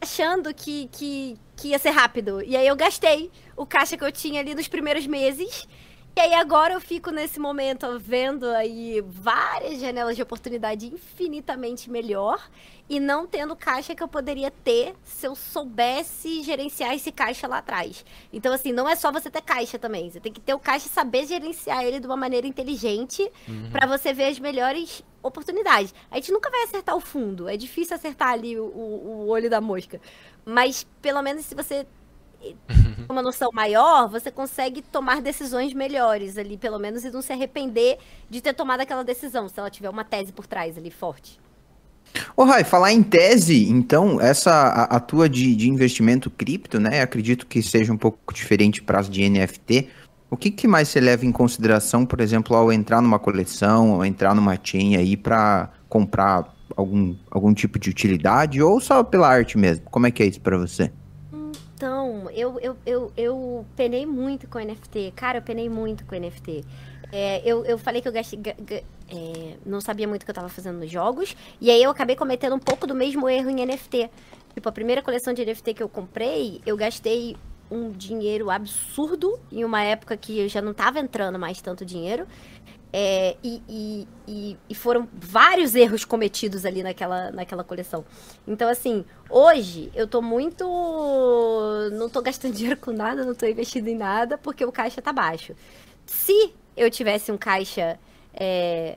Achando 0.00 0.54
que, 0.54 0.88
que, 0.90 1.36
que 1.56 1.68
ia 1.68 1.78
ser 1.78 1.90
rápido. 1.90 2.42
E 2.42 2.56
aí 2.56 2.66
eu 2.66 2.74
gastei 2.74 3.30
o 3.54 3.66
caixa 3.66 3.98
que 3.98 4.04
eu 4.04 4.10
tinha 4.10 4.40
ali 4.40 4.54
nos 4.54 4.66
primeiros 4.66 5.06
meses. 5.06 5.68
E 6.16 6.20
aí 6.20 6.34
agora 6.34 6.74
eu 6.74 6.80
fico 6.80 7.10
nesse 7.10 7.38
momento 7.38 7.98
vendo 7.98 8.46
aí 8.46 9.00
várias 9.00 9.80
janelas 9.80 10.16
de 10.16 10.22
oportunidade 10.22 10.86
infinitamente 10.86 11.88
melhor 11.88 12.50
e 12.88 12.98
não 12.98 13.24
tendo 13.24 13.54
caixa 13.54 13.94
que 13.94 14.02
eu 14.02 14.08
poderia 14.08 14.50
ter 14.50 14.96
se 15.04 15.24
eu 15.24 15.36
soubesse 15.36 16.42
gerenciar 16.42 16.92
esse 16.92 17.12
caixa 17.12 17.46
lá 17.46 17.58
atrás. 17.58 18.04
Então, 18.32 18.52
assim, 18.52 18.72
não 18.72 18.88
é 18.88 18.96
só 18.96 19.12
você 19.12 19.30
ter 19.30 19.40
caixa 19.40 19.78
também. 19.78 20.10
Você 20.10 20.18
tem 20.18 20.32
que 20.32 20.40
ter 20.40 20.52
o 20.52 20.58
caixa 20.58 20.88
e 20.88 20.90
saber 20.90 21.24
gerenciar 21.26 21.84
ele 21.84 22.00
de 22.00 22.06
uma 22.06 22.16
maneira 22.16 22.48
inteligente 22.48 23.22
uhum. 23.48 23.70
para 23.70 23.86
você 23.86 24.12
ver 24.12 24.24
as 24.24 24.40
melhores 24.40 25.04
oportunidades. 25.22 25.94
A 26.10 26.16
gente 26.16 26.32
nunca 26.32 26.50
vai 26.50 26.64
acertar 26.64 26.96
o 26.96 27.00
fundo. 27.00 27.48
É 27.48 27.56
difícil 27.56 27.94
acertar 27.94 28.30
ali 28.30 28.58
o, 28.58 28.64
o 28.64 29.28
olho 29.28 29.48
da 29.48 29.60
mosca. 29.60 30.00
Mas, 30.44 30.84
pelo 31.00 31.22
menos, 31.22 31.44
se 31.44 31.54
você 31.54 31.86
uma 33.08 33.22
noção 33.22 33.50
maior, 33.52 34.08
você 34.08 34.30
consegue 34.30 34.82
tomar 34.82 35.20
decisões 35.20 35.74
melhores 35.74 36.38
ali, 36.38 36.56
pelo 36.56 36.78
menos, 36.78 37.04
e 37.04 37.10
não 37.10 37.22
se 37.22 37.32
arrepender 37.32 37.98
de 38.28 38.40
ter 38.40 38.54
tomado 38.54 38.80
aquela 38.80 39.04
decisão, 39.04 39.48
se 39.48 39.58
ela 39.58 39.70
tiver 39.70 39.90
uma 39.90 40.04
tese 40.04 40.32
por 40.32 40.46
trás 40.46 40.78
ali 40.78 40.90
forte. 40.90 41.38
Ô, 42.36 42.44
Rai, 42.44 42.64
falar 42.64 42.92
em 42.92 43.02
tese, 43.02 43.68
então, 43.68 44.20
essa 44.20 44.50
a, 44.50 44.96
a 44.96 45.00
tua 45.00 45.28
de, 45.28 45.54
de, 45.54 45.68
investimento 45.68 46.28
cripto, 46.30 46.80
né? 46.80 47.02
Acredito 47.02 47.46
que 47.46 47.62
seja 47.62 47.92
um 47.92 47.96
pouco 47.96 48.34
diferente 48.34 48.82
para 48.82 48.98
as 48.98 49.08
de 49.08 49.28
NFT. 49.28 49.88
O 50.28 50.36
que, 50.36 50.50
que, 50.50 50.66
mais 50.66 50.88
você 50.88 51.00
leva 51.00 51.24
em 51.26 51.32
consideração, 51.32 52.06
por 52.06 52.20
exemplo, 52.20 52.56
ao 52.56 52.72
entrar 52.72 53.00
numa 53.00 53.18
coleção, 53.18 53.94
ao 53.94 54.04
entrar 54.04 54.34
numa 54.34 54.58
chain 54.62 54.96
aí 54.96 55.16
para 55.16 55.70
comprar 55.88 56.52
algum, 56.76 57.16
algum 57.30 57.52
tipo 57.52 57.78
de 57.78 57.90
utilidade 57.90 58.62
ou 58.62 58.80
só 58.80 59.02
pela 59.02 59.28
arte 59.28 59.58
mesmo? 59.58 59.84
Como 59.90 60.06
é 60.06 60.10
que 60.10 60.22
é 60.22 60.26
isso 60.26 60.40
pra 60.40 60.56
você? 60.56 60.92
Então, 61.80 62.28
eu, 62.32 62.60
eu, 62.60 62.76
eu, 62.84 63.12
eu 63.16 63.66
penei 63.74 64.04
muito 64.04 64.46
com 64.46 64.58
NFT. 64.58 65.14
Cara, 65.16 65.38
eu 65.38 65.42
penei 65.42 65.66
muito 65.70 66.04
com 66.04 66.14
NFT. 66.14 66.62
É, 67.10 67.40
eu, 67.42 67.64
eu 67.64 67.78
falei 67.78 68.02
que 68.02 68.06
eu 68.08 68.12
gastei. 68.12 68.38
ga- 68.38 68.54
ga- 68.60 68.82
é, 69.08 69.56
não 69.64 69.80
sabia 69.80 70.06
muito 70.06 70.20
o 70.20 70.24
que 70.26 70.30
eu 70.30 70.34
tava 70.34 70.50
fazendo 70.50 70.78
nos 70.78 70.90
jogos. 70.90 71.34
E 71.58 71.70
aí 71.70 71.82
eu 71.82 71.90
acabei 71.90 72.14
cometendo 72.16 72.54
um 72.54 72.58
pouco 72.58 72.86
do 72.86 72.94
mesmo 72.94 73.26
erro 73.30 73.48
em 73.48 73.64
NFT. 73.64 74.10
Tipo, 74.52 74.68
a 74.68 74.72
primeira 74.72 75.00
coleção 75.00 75.32
de 75.32 75.42
NFT 75.42 75.72
que 75.72 75.82
eu 75.82 75.88
comprei, 75.88 76.60
eu 76.66 76.76
gastei 76.76 77.34
um 77.70 77.90
dinheiro 77.90 78.50
absurdo 78.50 79.40
em 79.50 79.64
uma 79.64 79.82
época 79.82 80.18
que 80.18 80.38
eu 80.38 80.48
já 80.50 80.60
não 80.60 80.74
tava 80.74 81.00
entrando 81.00 81.38
mais 81.38 81.62
tanto 81.62 81.82
dinheiro. 81.82 82.26
É, 82.92 83.36
e, 83.44 83.62
e, 84.26 84.56
e, 84.68 84.74
foram 84.74 85.08
vários 85.12 85.76
erros 85.76 86.04
cometidos 86.04 86.64
ali 86.66 86.82
naquela, 86.82 87.30
naquela 87.30 87.62
coleção. 87.62 88.04
Então, 88.48 88.68
assim, 88.68 89.04
hoje 89.28 89.92
eu 89.94 90.08
tô 90.08 90.20
muito. 90.20 90.64
Não 91.92 92.08
tô 92.08 92.20
gastando 92.20 92.52
dinheiro 92.56 92.80
com 92.80 92.90
nada, 92.90 93.24
não 93.24 93.34
tô 93.34 93.46
investindo 93.46 93.86
em 93.86 93.96
nada, 93.96 94.36
porque 94.36 94.64
o 94.64 94.72
caixa 94.72 95.00
tá 95.00 95.12
baixo. 95.12 95.54
Se 96.04 96.52
eu 96.76 96.90
tivesse 96.90 97.30
um 97.30 97.38
caixa 97.38 97.96
é, 98.34 98.96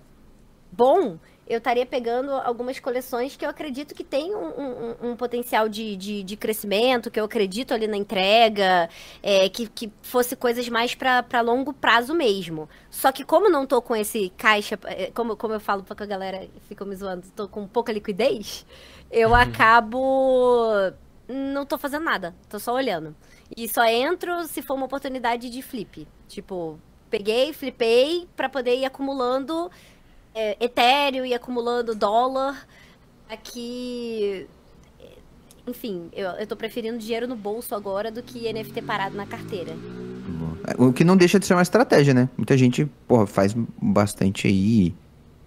bom, 0.71 1.19
eu 1.47 1.57
estaria 1.57 1.85
pegando 1.85 2.31
algumas 2.31 2.79
coleções 2.79 3.35
que 3.35 3.45
eu 3.45 3.49
acredito 3.49 3.93
que 3.93 4.03
tem 4.03 4.33
um, 4.33 4.47
um- 4.47 5.09
um 5.11 5.15
potencial 5.15 5.67
de, 5.67 5.95
de, 5.97 6.23
de 6.23 6.37
crescimento, 6.37 7.11
que 7.11 7.19
eu 7.19 7.25
acredito 7.25 7.73
ali 7.73 7.85
na 7.87 7.97
entrega, 7.97 8.89
é, 9.21 9.49
que, 9.49 9.67
que 9.67 9.91
fosse 10.01 10.35
coisas 10.35 10.67
mais 10.69 10.95
para 10.95 11.41
longo 11.41 11.73
prazo 11.73 12.13
mesmo. 12.13 12.69
Só 12.89 13.11
que 13.11 13.23
como 13.25 13.49
não 13.49 13.65
tô 13.67 13.81
com 13.81 13.95
esse 13.95 14.31
caixa, 14.37 14.79
é, 14.85 15.11
como, 15.11 15.35
como 15.35 15.53
eu 15.53 15.59
falo 15.59 15.83
pra 15.83 15.95
que 15.95 16.03
a 16.03 16.05
galera 16.05 16.47
fica 16.67 16.85
me 16.85 16.95
zoando, 16.95 17.27
tô 17.35 17.47
com 17.47 17.67
pouca 17.67 17.91
liquidez, 17.91 18.65
eu 19.11 19.35
acabo. 19.35 20.91
Não 21.27 21.65
tô 21.65 21.77
fazendo 21.77 22.03
nada, 22.03 22.35
tô 22.49 22.59
só 22.59 22.73
olhando. 22.73 23.15
E 23.55 23.67
só 23.67 23.83
entro 23.85 24.43
se 24.45 24.61
for 24.61 24.73
uma 24.75 24.85
oportunidade 24.85 25.49
de 25.49 25.61
flip. 25.61 26.07
Tipo, 26.27 26.77
peguei, 27.09 27.53
flipei 27.53 28.27
pra 28.35 28.49
poder 28.49 28.75
ir 28.77 28.85
acumulando 28.85 29.71
é, 30.34 30.57
Ethereum 30.63 31.25
e 31.25 31.34
acumulando 31.34 31.93
dólar. 31.95 32.67
Aqui. 33.29 34.47
Enfim, 35.65 36.09
eu, 36.13 36.29
eu 36.31 36.45
tô 36.47 36.55
preferindo 36.55 36.97
dinheiro 36.97 37.27
no 37.27 37.36
bolso 37.36 37.73
agora 37.73 38.11
do 38.11 38.21
que 38.21 38.51
NFT 38.51 38.81
parado 38.81 39.15
na 39.15 39.25
carteira. 39.25 39.73
O 40.77 40.91
que 40.93 41.03
não 41.03 41.15
deixa 41.17 41.39
de 41.39 41.45
ser 41.45 41.53
uma 41.53 41.61
estratégia, 41.61 42.13
né? 42.13 42.29
Muita 42.38 42.57
gente, 42.57 42.86
porra, 43.07 43.25
faz 43.25 43.53
bastante 43.81 44.47
aí. 44.47 44.93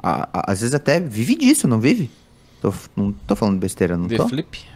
a- 0.03 0.29
a- 0.33 0.53
às 0.53 0.61
vezes 0.61 0.75
até 0.75 1.01
vive 1.01 1.35
disso, 1.35 1.67
não 1.67 1.81
vive? 1.81 2.11
Tô, 2.61 2.73
não 2.95 3.13
tô 3.13 3.35
falando 3.35 3.59
besteira, 3.59 3.97
não 3.97 4.07
The 4.07 4.17
tô? 4.19 4.29
Flip? 4.29 4.59
Tem? 4.61 4.67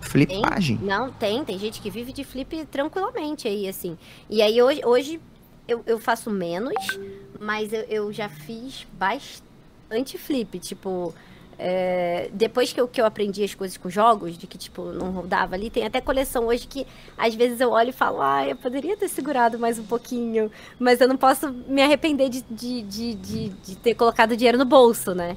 Flipagem. 0.00 0.78
Não, 0.82 1.10
tem. 1.12 1.44
Tem 1.44 1.58
gente 1.58 1.80
que 1.82 1.90
vive 1.90 2.12
de 2.12 2.24
flip 2.24 2.64
tranquilamente 2.66 3.46
aí, 3.46 3.68
assim. 3.68 3.96
E 4.28 4.40
aí 4.40 4.60
hoje, 4.62 4.80
hoje 4.84 5.20
eu, 5.68 5.82
eu 5.86 5.98
faço 5.98 6.30
menos, 6.30 6.74
mas 7.38 7.72
eu, 7.72 7.82
eu 7.82 8.12
já 8.12 8.28
fiz 8.28 8.86
bastante 8.94 10.16
flip. 10.16 10.58
Tipo, 10.58 11.14
é, 11.58 12.30
depois 12.32 12.72
que 12.72 12.80
eu, 12.80 12.88
que 12.88 13.00
eu 13.00 13.04
aprendi 13.04 13.44
as 13.44 13.54
coisas 13.54 13.76
com 13.76 13.90
jogos, 13.90 14.38
de 14.38 14.46
que, 14.46 14.56
tipo, 14.56 14.84
não 14.92 15.10
rodava 15.10 15.54
ali, 15.54 15.68
tem 15.68 15.84
até 15.84 16.00
coleção 16.00 16.46
hoje 16.46 16.66
que 16.66 16.86
às 17.16 17.34
vezes 17.34 17.60
eu 17.60 17.70
olho 17.70 17.90
e 17.90 17.92
falo, 17.92 18.22
ah, 18.22 18.46
eu 18.46 18.56
poderia 18.56 18.96
ter 18.96 19.08
segurado 19.08 19.58
mais 19.58 19.78
um 19.78 19.84
pouquinho, 19.84 20.50
mas 20.78 21.00
eu 21.00 21.08
não 21.08 21.16
posso 21.16 21.52
me 21.52 21.82
arrepender 21.82 22.28
de, 22.28 22.42
de, 22.50 22.82
de, 22.82 23.14
de, 23.14 23.48
de 23.48 23.76
ter 23.76 23.94
colocado 23.94 24.36
dinheiro 24.36 24.56
no 24.56 24.64
bolso, 24.64 25.14
né? 25.14 25.36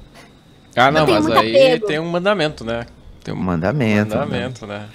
Ah, 0.74 0.90
não, 0.90 1.06
mas 1.06 1.28
aí 1.28 1.54
apego. 1.54 1.86
tem 1.86 1.98
um 1.98 2.08
mandamento, 2.08 2.64
né? 2.64 2.86
Tem 3.22 3.34
um 3.34 3.36
Mandamento. 3.36 4.16
mandamento, 4.16 4.66
né? 4.66 4.88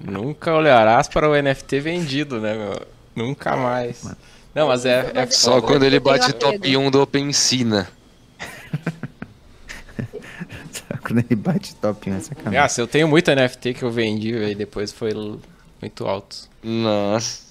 Nunca 0.00 0.52
olharás 0.54 1.08
para 1.08 1.28
o 1.28 1.40
NFT 1.40 1.80
vendido, 1.80 2.40
né, 2.40 2.54
meu? 2.54 2.86
Nunca 3.14 3.56
mais. 3.56 4.04
Não, 4.54 4.68
mas 4.68 4.84
é, 4.84 5.10
é 5.14 5.26
Mas- 5.26 5.36
Só 5.36 5.60
quando 5.60 5.84
ele 5.84 5.98
bate 5.98 6.32
top 6.32 6.56
apego. 6.56 6.80
1 6.80 6.90
do 6.90 7.02
OpenSea. 7.02 7.88
Quando 11.02 11.18
ele 11.18 11.36
bate 11.36 11.74
top 11.76 12.10
1 12.10 12.14
é 12.14 12.20
sacanagem. 12.20 12.58
Ah, 12.58 12.68
se 12.68 12.80
eu 12.80 12.86
tenho 12.86 13.08
muito 13.08 13.30
NFT 13.30 13.74
que 13.74 13.82
eu 13.82 13.90
vendi, 13.90 14.34
aí 14.34 14.54
depois 14.54 14.92
foi 14.92 15.12
muito 15.80 16.06
alto. 16.06 16.48
Nossa. 16.62 17.42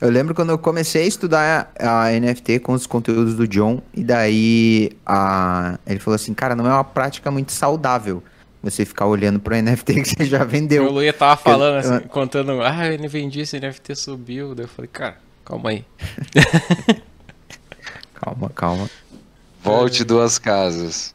Eu 0.00 0.10
lembro 0.10 0.34
quando 0.34 0.50
eu 0.50 0.58
comecei 0.58 1.04
a 1.04 1.06
estudar 1.06 1.72
a 1.78 2.10
NFT 2.10 2.58
com 2.58 2.72
os 2.72 2.86
conteúdos 2.86 3.36
do 3.36 3.46
John, 3.46 3.80
e 3.94 4.02
daí 4.02 4.90
a... 5.06 5.78
ele 5.86 6.00
falou 6.00 6.16
assim, 6.16 6.34
cara, 6.34 6.56
não 6.56 6.66
é 6.66 6.72
uma 6.72 6.82
prática 6.82 7.30
muito 7.30 7.52
saudável 7.52 8.22
você 8.62 8.84
ficar 8.84 9.06
olhando 9.06 9.40
pro 9.40 9.54
NFT 9.60 9.94
que 10.02 10.08
você 10.08 10.24
já 10.24 10.42
O 10.42 10.46
vendeu. 10.46 10.90
Luia 10.90 11.12
tava 11.12 11.36
falando 11.36 11.82
eu- 11.84 11.94
assim, 11.96 12.06
contando, 12.08 12.62
ah, 12.62 12.86
eu 12.92 13.08
vendi 13.08 13.40
esse 13.40 13.58
NFT 13.58 13.94
subiu. 13.96 14.54
Daí 14.54 14.64
eu 14.64 14.68
falei, 14.68 14.88
cara, 14.92 15.16
calma 15.44 15.70
aí. 15.70 15.84
Calma, 18.14 18.48
calma. 18.50 18.88
Volte 19.62 20.04
duas 20.04 20.38
casas. 20.38 21.12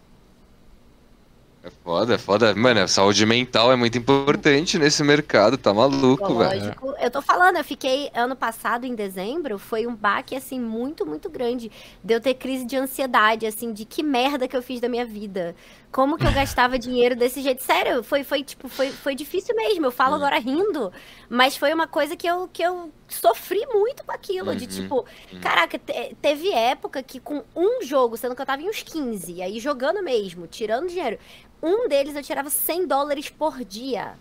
Foda, 1.87 2.19
foda. 2.19 2.53
Mano, 2.53 2.81
a 2.81 2.87
saúde 2.87 3.25
mental 3.25 3.71
é 3.71 3.75
muito 3.77 3.97
importante 3.97 4.77
nesse 4.77 5.01
mercado, 5.03 5.57
tá 5.57 5.73
maluco, 5.73 6.35
velho. 6.35 6.75
Eu 6.99 7.09
tô 7.09 7.21
falando, 7.21 7.55
eu 7.55 7.63
fiquei 7.63 8.11
ano 8.13 8.35
passado, 8.35 8.85
em 8.85 8.93
dezembro, 8.93 9.57
foi 9.57 9.87
um 9.87 9.95
baque, 9.95 10.35
assim, 10.35 10.59
muito, 10.59 11.05
muito 11.05 11.29
grande. 11.29 11.71
De 12.03 12.13
eu 12.13 12.19
ter 12.19 12.33
crise 12.33 12.65
de 12.65 12.75
ansiedade, 12.75 13.45
assim, 13.45 13.71
de 13.71 13.85
que 13.85 14.03
merda 14.03 14.49
que 14.49 14.57
eu 14.57 14.61
fiz 14.61 14.81
da 14.81 14.89
minha 14.89 15.05
vida. 15.05 15.55
Como 15.89 16.17
que 16.17 16.27
eu 16.27 16.33
gastava 16.33 16.77
dinheiro 16.79 17.15
desse 17.15 17.41
jeito? 17.41 17.63
Sério, 17.63 18.03
foi, 18.03 18.23
foi 18.25 18.43
tipo, 18.43 18.67
foi, 18.67 18.91
foi 18.91 19.15
difícil 19.15 19.55
mesmo. 19.55 19.85
Eu 19.85 19.91
falo 19.91 20.15
agora 20.15 20.37
rindo, 20.39 20.91
mas 21.29 21.55
foi 21.55 21.73
uma 21.73 21.87
coisa 21.87 22.17
que 22.17 22.27
eu, 22.27 22.49
que 22.51 22.61
eu 22.63 22.91
sofri 23.07 23.65
muito 23.67 24.03
com 24.03 24.11
aquilo. 24.11 24.53
De 24.55 24.65
Uhum. 24.65 24.67
tipo, 24.67 25.05
caraca, 25.39 25.79
te- 25.79 26.15
teve 26.21 26.51
época 26.51 27.01
que 27.01 27.19
com 27.19 27.43
um 27.55 27.81
jogo, 27.81 28.17
sendo 28.17 28.35
que 28.35 28.41
eu 28.41 28.45
tava 28.45 28.61
em 28.61 28.69
uns 28.69 28.83
15, 28.83 29.41
aí 29.41 29.59
jogando 29.59 30.03
mesmo, 30.03 30.47
tirando 30.47 30.89
dinheiro, 30.89 31.17
um 31.61 31.87
deles 31.87 32.15
eu 32.15 32.23
tirava 32.23 32.49
100 32.49 32.87
dólares 32.87 33.29
por 33.29 33.63
dia. 33.63 34.13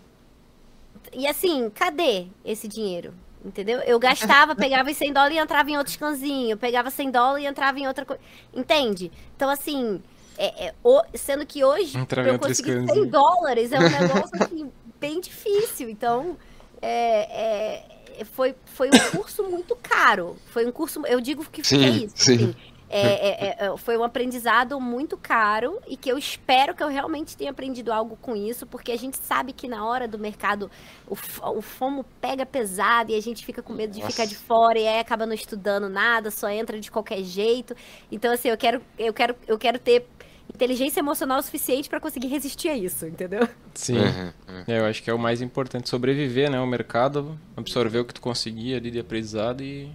E 1.13 1.27
assim, 1.27 1.69
cadê 1.69 2.27
esse 2.43 2.67
dinheiro? 2.67 3.13
Entendeu? 3.45 3.79
Eu 3.81 3.97
gastava, 3.99 4.55
pegava 4.57 4.89
os 4.89 4.97
100 4.97 5.13
dólares 5.13 5.37
e 5.37 5.39
entrava 5.39 5.69
em 5.69 5.77
outro 5.77 5.93
scanzinho. 5.93 6.51
Eu 6.51 6.57
pegava 6.57 6.89
100 6.89 7.11
dólares 7.11 7.45
e 7.45 7.47
entrava 7.47 7.79
em 7.79 7.87
outra 7.87 8.03
coisa. 8.05 8.21
Entende? 8.53 9.11
Então, 9.35 9.49
assim, 9.49 10.01
é, 10.37 10.67
é, 10.67 10.75
o- 10.83 11.01
sendo 11.15 11.45
que 11.45 11.63
hoje, 11.63 11.97
Entrava 11.97 12.27
eu 12.27 12.33
outro 12.33 12.49
conseguir 12.49 12.73
100 12.73 12.83
scanzinho. 12.85 13.09
dólares 13.11 13.71
é 13.71 13.79
um 13.79 13.89
negócio 13.89 14.31
assim, 14.43 14.71
bem 14.99 15.21
difícil. 15.21 15.89
Então, 15.89 16.35
é, 16.81 17.79
é, 18.19 18.25
foi, 18.25 18.53
foi 18.65 18.89
um 18.89 19.11
curso 19.11 19.43
muito 19.43 19.75
caro. 19.77 20.35
Foi 20.47 20.65
um 20.65 20.71
curso, 20.71 21.05
eu 21.05 21.21
digo 21.21 21.45
que 21.49 21.63
foi 21.63 21.77
Sim, 21.77 22.05
isso. 22.05 22.13
sim. 22.17 22.35
assim. 22.35 22.55
É, 22.89 23.01
é, 23.01 23.65
é, 23.65 23.77
foi 23.77 23.97
um 23.97 24.03
aprendizado 24.03 24.79
muito 24.79 25.17
caro 25.17 25.77
e 25.87 25.97
que 25.97 26.09
eu 26.09 26.17
espero 26.17 26.73
que 26.73 26.81
eu 26.81 26.87
realmente 26.87 27.35
tenha 27.35 27.51
aprendido 27.51 27.91
algo 27.91 28.17
com 28.21 28.35
isso, 28.35 28.65
porque 28.65 28.93
a 28.93 28.97
gente 28.97 29.17
sabe 29.17 29.51
que 29.51 29.67
na 29.67 29.85
hora 29.85 30.07
do 30.07 30.17
mercado 30.17 30.71
o, 31.05 31.13
o 31.57 31.61
fomo 31.61 32.05
pega 32.21 32.45
pesado 32.45 33.11
e 33.11 33.15
a 33.15 33.21
gente 33.21 33.45
fica 33.45 33.61
com 33.61 33.73
medo 33.73 33.91
de 33.91 33.99
Nossa. 33.99 34.11
ficar 34.11 34.25
de 34.25 34.35
fora 34.35 34.79
e 34.79 34.87
aí 34.87 34.99
acaba 34.99 35.25
não 35.25 35.33
estudando 35.33 35.89
nada, 35.89 36.31
só 36.31 36.49
entra 36.49 36.79
de 36.79 36.89
qualquer 36.89 37.21
jeito. 37.23 37.75
Então, 38.09 38.33
assim, 38.33 38.47
eu 38.49 38.57
quero, 38.57 38.81
eu 38.97 39.13
quero, 39.13 39.35
eu 39.47 39.57
quero 39.57 39.79
ter 39.79 40.07
inteligência 40.53 41.01
emocional 41.01 41.41
suficiente 41.43 41.89
para 41.89 41.99
conseguir 41.99 42.27
resistir 42.27 42.69
a 42.69 42.77
isso, 42.77 43.05
entendeu? 43.05 43.47
Sim. 43.73 43.97
Uhum, 43.97 44.33
uhum. 44.47 44.63
É, 44.65 44.79
eu 44.79 44.85
acho 44.85 45.03
que 45.03 45.09
é 45.09 45.13
o 45.13 45.19
mais 45.19 45.41
importante, 45.41 45.89
sobreviver, 45.89 46.49
né? 46.49 46.59
O 46.59 46.65
mercado, 46.65 47.37
absorver 47.55 47.99
o 47.99 48.05
que 48.05 48.13
tu 48.13 48.21
conseguir 48.21 48.75
ali 48.75 48.89
de 48.89 48.99
aprendizado 48.99 49.61
e, 49.61 49.91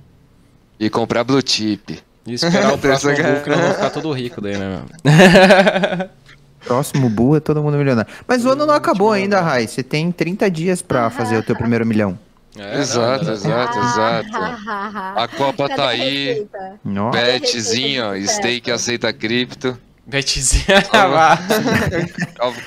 E 0.79 0.91
comprar 0.91 1.25
blue 1.25 1.41
chip. 1.45 2.03
E 2.27 2.35
esperar 2.35 2.73
o 2.75 2.79
próximo 2.79 3.17
cara- 3.17 3.35
book, 3.35 3.49
não 3.51 3.59
vou 3.59 3.75
ficar 3.75 3.91
todo 3.91 4.13
rico 4.13 4.41
daí, 4.41 4.57
né, 4.57 4.69
meu? 5.05 6.09
Próximo 6.65 7.09
bull 7.11 7.37
é 7.37 7.41
todo 7.41 7.61
mundo 7.63 7.77
milionário. 7.77 8.11
Mas 8.27 8.45
o 8.45 8.51
ano 8.51 8.65
não 8.65 8.75
acabou 8.75 9.11
ainda, 9.11 9.41
Rai. 9.41 9.67
Você 9.67 9.83
tem 9.83 10.13
30 10.13 10.49
dias 10.49 10.81
pra 10.81 11.11
fazer 11.11 11.37
o 11.37 11.43
teu 11.43 11.57
primeiro 11.57 11.85
milhão. 11.85 12.17
É, 12.57 12.79
Exato, 12.79 13.25
não, 13.25 13.33
exato, 13.33 13.79
exato. 13.79 14.29
A 14.37 15.25
A 15.25 15.29
Copa 15.29 15.69
tá 15.69 15.89
aí. 15.89 16.47
Nossa. 16.85 17.19
Betzinho, 17.19 18.05
stake 18.29 18.67
sucesso. 18.71 18.75
aceita 18.75 19.13
cripto. 19.13 19.77
Betzinha 20.07 20.83
vá. 20.93 21.39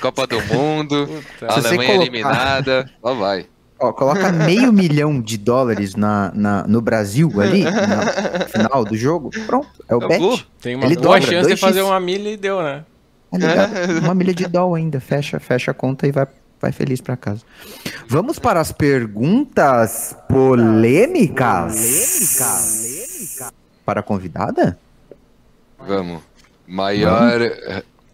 Copa 0.00 0.26
do 0.26 0.42
Mundo. 0.42 1.06
Puta. 1.38 1.52
Alemanha 1.52 1.76
colocar- 1.76 1.92
eliminada. 2.02 2.90
Lá 3.02 3.12
vai. 3.14 3.46
Ó, 3.78 3.92
coloca 3.92 4.32
meio 4.32 4.72
milhão 4.74 5.20
de 5.20 5.36
dólares 5.36 5.94
na, 5.94 6.32
na- 6.34 6.66
no 6.66 6.80
Brasil 6.80 7.30
ali, 7.40 7.64
no 7.64 8.48
final 8.48 8.84
do 8.84 8.96
jogo. 8.96 9.30
Pronto, 9.46 9.68
é 9.88 9.94
o 9.94 9.98
Acabou. 9.98 10.30
bet. 10.36 10.46
Tem 10.62 10.74
uma 10.76 10.86
Ele 10.86 10.94
boa 10.96 11.18
dobra, 11.18 11.20
chance 11.34 11.48
de 11.48 11.54
2x. 11.54 11.58
fazer 11.60 11.82
uma 11.82 12.00
milha 12.00 12.30
e 12.30 12.36
deu, 12.36 12.62
né? 12.62 12.84
Ligado? 13.32 13.72
Uma 14.02 14.14
milha 14.14 14.32
de 14.32 14.46
dólar 14.46 14.78
ainda. 14.78 14.98
Fecha, 15.00 15.38
fecha 15.38 15.72
a 15.72 15.74
conta 15.74 16.06
e 16.06 16.12
vai, 16.12 16.26
vai 16.60 16.72
feliz 16.72 17.00
pra 17.02 17.16
casa. 17.18 17.42
Vamos 18.08 18.38
para 18.38 18.60
as 18.60 18.72
perguntas 18.72 20.16
polêmicas. 20.28 21.74
Para 23.84 24.00
a 24.00 24.02
convidada? 24.02 24.78
Vamos. 25.86 26.22
Maior. 26.66 27.40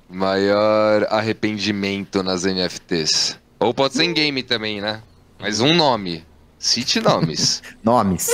Maior 0.09 1.07
arrependimento 1.11 2.23
nas 2.23 2.45
NFTs. 2.45 3.39
Ou 3.61 3.73
pode 3.73 3.95
ser 3.95 4.05
em 4.05 4.13
game 4.13 4.43
também, 4.43 4.81
né? 4.81 5.03
Mas 5.43 5.61
um 5.61 5.75
nome. 5.75 6.25
Cite 6.59 7.01
nomes. 7.01 7.61
Nomes. 7.83 8.29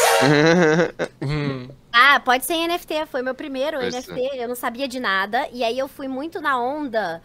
Hum, 1.23 1.69
Ah, 1.93 2.21
pode 2.21 2.45
ser 2.45 2.55
NFT, 2.69 3.07
foi 3.11 3.23
meu 3.23 3.35
primeiro 3.35 3.79
NFT, 3.81 4.37
eu 4.37 4.47
não 4.49 4.55
sabia 4.55 4.87
de 4.87 5.01
nada. 5.01 5.49
E 5.53 5.65
aí 5.65 5.79
eu 5.79 5.89
fui 5.89 6.07
muito 6.07 6.41
na 6.41 6.61
onda 6.61 7.23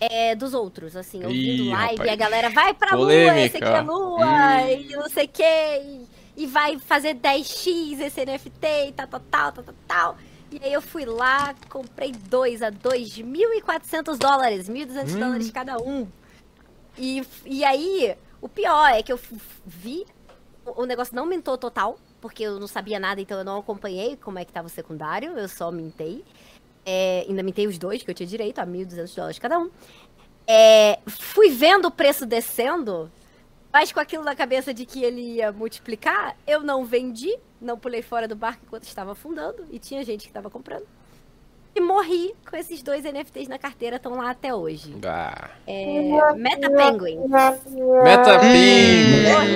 é, 0.00 0.34
dos 0.36 0.54
outros, 0.54 0.94
assim, 0.96 1.24
ouvindo 1.24 1.64
Ih, 1.64 1.70
live, 1.70 1.92
rapaz. 1.96 2.08
e 2.08 2.12
a 2.12 2.16
galera 2.16 2.50
vai 2.50 2.72
pra 2.72 2.94
lua, 2.96 3.12
esse 3.40 3.56
aqui 3.56 3.66
é 3.66 3.82
Polêmica. 3.82 3.92
lua, 3.92 4.24
Hum. 4.26 4.68
e 4.68 4.96
não 4.96 5.08
sei 5.10 5.24
o 5.24 5.28
que, 5.28 5.42
e, 5.42 6.08
e 6.36 6.46
vai 6.46 6.78
fazer 6.78 7.14
10x 7.16 8.00
esse 8.00 8.24
NFT 8.24 8.88
e 8.88 8.92
tal, 8.92 9.06
tal, 9.08 9.20
tal, 9.30 9.52
tal, 9.52 9.64
tal, 9.64 9.74
tal. 9.88 10.16
E 10.52 10.60
aí 10.64 10.72
eu 10.72 10.80
fui 10.82 11.04
lá, 11.04 11.52
comprei 11.68 12.12
dois 12.12 12.62
a 12.62 12.70
2.400 12.70 14.16
dólares, 14.16 14.68
1.200 14.68 15.14
Hum. 15.14 15.18
dólares 15.20 15.50
cada 15.50 15.78
um. 15.78 16.06
E, 16.96 17.22
e 17.44 17.64
aí, 17.64 18.14
o 18.44 18.48
pior 18.48 18.90
é 18.90 19.02
que 19.02 19.10
eu 19.10 19.18
vi, 19.64 20.04
o, 20.66 20.84
negócio 20.84 21.16
não 21.16 21.24
mintou 21.24 21.56
total, 21.56 21.98
porque 22.20 22.42
eu 22.42 22.60
não 22.60 22.66
sabia 22.66 23.00
nada, 23.00 23.18
então 23.18 23.38
eu 23.38 23.44
não 23.44 23.58
acompanhei 23.58 24.18
como 24.18 24.38
é 24.38 24.44
que 24.44 24.52
tava 24.52 24.66
o 24.66 24.70
secundário, 24.70 25.30
eu 25.30 25.48
só 25.48 25.72
mintei. 25.72 26.22
É, 26.84 27.24
ainda 27.26 27.42
mintei 27.42 27.66
os 27.66 27.78
dois, 27.78 28.02
que 28.02 28.10
eu 28.10 28.14
tinha 28.14 28.26
direito 28.26 28.58
a 28.58 28.66
1.200 28.66 29.16
dólares 29.16 29.38
cada 29.38 29.58
um. 29.58 29.70
É, 30.46 30.98
fui 31.06 31.48
vendo 31.48 31.86
o 31.86 31.90
preço 31.90 32.26
descendo, 32.26 33.10
mas 33.72 33.90
com 33.92 34.00
aquilo 34.00 34.22
na 34.22 34.36
cabeça 34.36 34.74
de 34.74 34.84
que 34.84 35.02
ele 35.02 35.36
ia 35.36 35.50
multiplicar, 35.50 36.36
eu 36.46 36.62
não 36.62 36.84
vendi, 36.84 37.34
não 37.58 37.78
pulei 37.78 38.02
fora 38.02 38.28
do 38.28 38.36
barco 38.36 38.60
enquanto 38.66 38.82
estava 38.82 39.12
afundando, 39.12 39.66
e 39.70 39.78
tinha 39.78 40.04
gente 40.04 40.24
que 40.24 40.28
estava 40.28 40.50
comprando. 40.50 40.86
E 41.76 41.80
morri 41.80 42.32
com 42.48 42.56
esses 42.56 42.82
dois 42.82 43.04
NFTs 43.04 43.48
na 43.48 43.58
carteira, 43.58 43.96
estão 43.96 44.16
lá 44.16 44.30
até 44.30 44.54
hoje. 44.54 44.94
ah. 45.04 45.50
É, 45.66 46.32
Meta 46.36 46.70
Penguin. 46.70 47.18
Meta! 47.26 47.58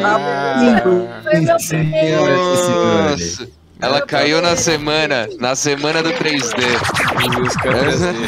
Ah. 0.04 0.82
Foi 1.22 1.40
meu 1.40 1.56
primeiro. 1.56 3.57
Ela 3.80 4.02
caiu 4.02 4.42
na 4.42 4.56
semana, 4.56 5.28
na 5.38 5.54
semana 5.54 6.02
do 6.02 6.10
3D. 6.10 6.58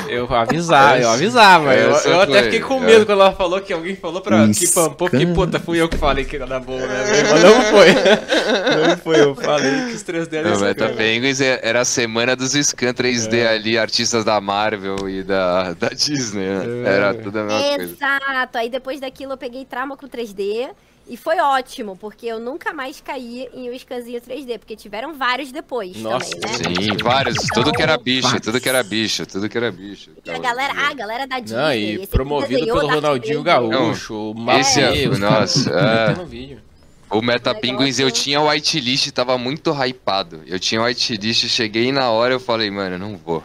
Eu 0.08 0.32
avisava, 0.32 0.98
eu 0.98 1.10
avisava. 1.10 1.74
Eu, 1.74 1.90
eu 1.90 2.20
até 2.20 2.44
fiquei 2.44 2.60
com 2.60 2.76
é. 2.82 2.86
medo 2.86 3.06
quando 3.06 3.20
ela 3.20 3.32
falou 3.32 3.60
que 3.60 3.72
alguém 3.72 3.96
falou 3.96 4.20
pra 4.20 4.48
que 4.48 4.68
pampou, 4.68 5.08
porque 5.08 5.26
puta, 5.26 5.58
fui 5.58 5.80
eu 5.80 5.88
que 5.88 5.96
falei 5.96 6.24
que 6.24 6.36
era 6.36 6.46
da 6.46 6.60
boa, 6.60 6.80
né? 6.80 7.04
Mas 7.30 7.42
não 7.42 7.62
foi. 7.62 7.88
Não 7.90 8.96
foi, 8.98 9.20
eu 9.20 9.34
falei 9.34 9.86
que 9.86 9.94
os 9.94 10.04
3D 10.04 10.34
eram 10.34 10.50
O 10.50 10.54
esse 10.54 10.62
Meta 10.62 10.84
cara. 10.84 10.96
Penguins 10.96 11.40
é- 11.40 11.60
era 11.62 11.80
a 11.80 11.84
semana 11.84 12.36
dos 12.36 12.52
scan 12.52 12.92
3D 12.92 13.38
É. 13.38 13.48
ali, 13.48 13.76
artistas 13.76 14.24
da 14.24 14.40
Marvel 14.40 15.08
e 15.08 15.22
da, 15.22 15.72
da 15.74 15.88
Disney, 15.88 16.44
né? 16.44 16.88
É. 16.88 16.94
Era 16.94 17.14
tudo 17.14 17.38
a 17.38 17.42
mesma 17.44 17.76
coisa. 17.76 17.92
Exato. 17.92 18.58
Aí 18.58 18.68
depois 18.70 19.00
daquilo 19.00 19.32
eu 19.32 19.38
peguei 19.38 19.64
trauma 19.64 19.96
com 19.96 20.06
3D. 20.06 20.68
E 21.10 21.16
foi 21.16 21.40
ótimo, 21.40 21.96
porque 21.96 22.24
eu 22.26 22.38
nunca 22.38 22.72
mais 22.72 23.00
caí 23.00 23.48
em 23.52 23.68
um 23.68 23.76
scanzinho 23.76 24.20
3D, 24.20 24.60
porque 24.60 24.76
tiveram 24.76 25.12
vários 25.12 25.50
depois 25.50 25.96
Nossa, 25.96 26.30
também, 26.38 26.72
né? 26.72 26.82
Sim, 26.84 26.96
vários. 27.02 27.36
Tudo 27.52 27.72
que 27.72 27.82
era 27.82 27.98
bicho, 27.98 28.40
tudo 28.40 28.60
que 28.60 28.68
era 28.68 28.80
bicho, 28.84 29.26
tudo 29.26 29.48
que 29.48 29.58
era 29.58 29.72
bicho. 29.72 30.12
E 30.24 30.30
a 30.30 30.38
galera, 30.38 30.72
ah, 30.76 30.88
a 30.90 30.94
galera 30.94 31.26
da 31.26 31.40
Disney. 31.40 31.58
Não, 31.58 31.72
esse 31.72 32.04
e 32.04 32.06
promovido 32.06 32.64
pelo 32.64 32.86
Ronaldinho. 32.86 33.42
Gaúcho, 33.42 34.14
o 34.14 34.50
esse 34.60 34.80
é- 34.80 34.86
Matheus, 34.86 35.18
nossa, 35.18 35.70
cara, 35.70 36.22
é. 36.22 36.24
vídeo. 36.24 36.62
O 37.10 37.20
Meta 37.20 37.52
Penguins 37.56 37.98
eu 37.98 38.12
tinha 38.12 38.40
o 38.40 38.48
whitelist, 38.48 39.10
tava 39.10 39.36
muito 39.36 39.72
hypado. 39.72 40.44
Eu 40.46 40.60
tinha 40.60 40.80
o 40.80 40.84
whitelist, 40.84 41.48
cheguei 41.48 41.90
na 41.90 42.08
hora 42.10 42.34
eu 42.34 42.40
falei, 42.40 42.70
mano, 42.70 42.96
não 42.96 43.16
vou. 43.16 43.42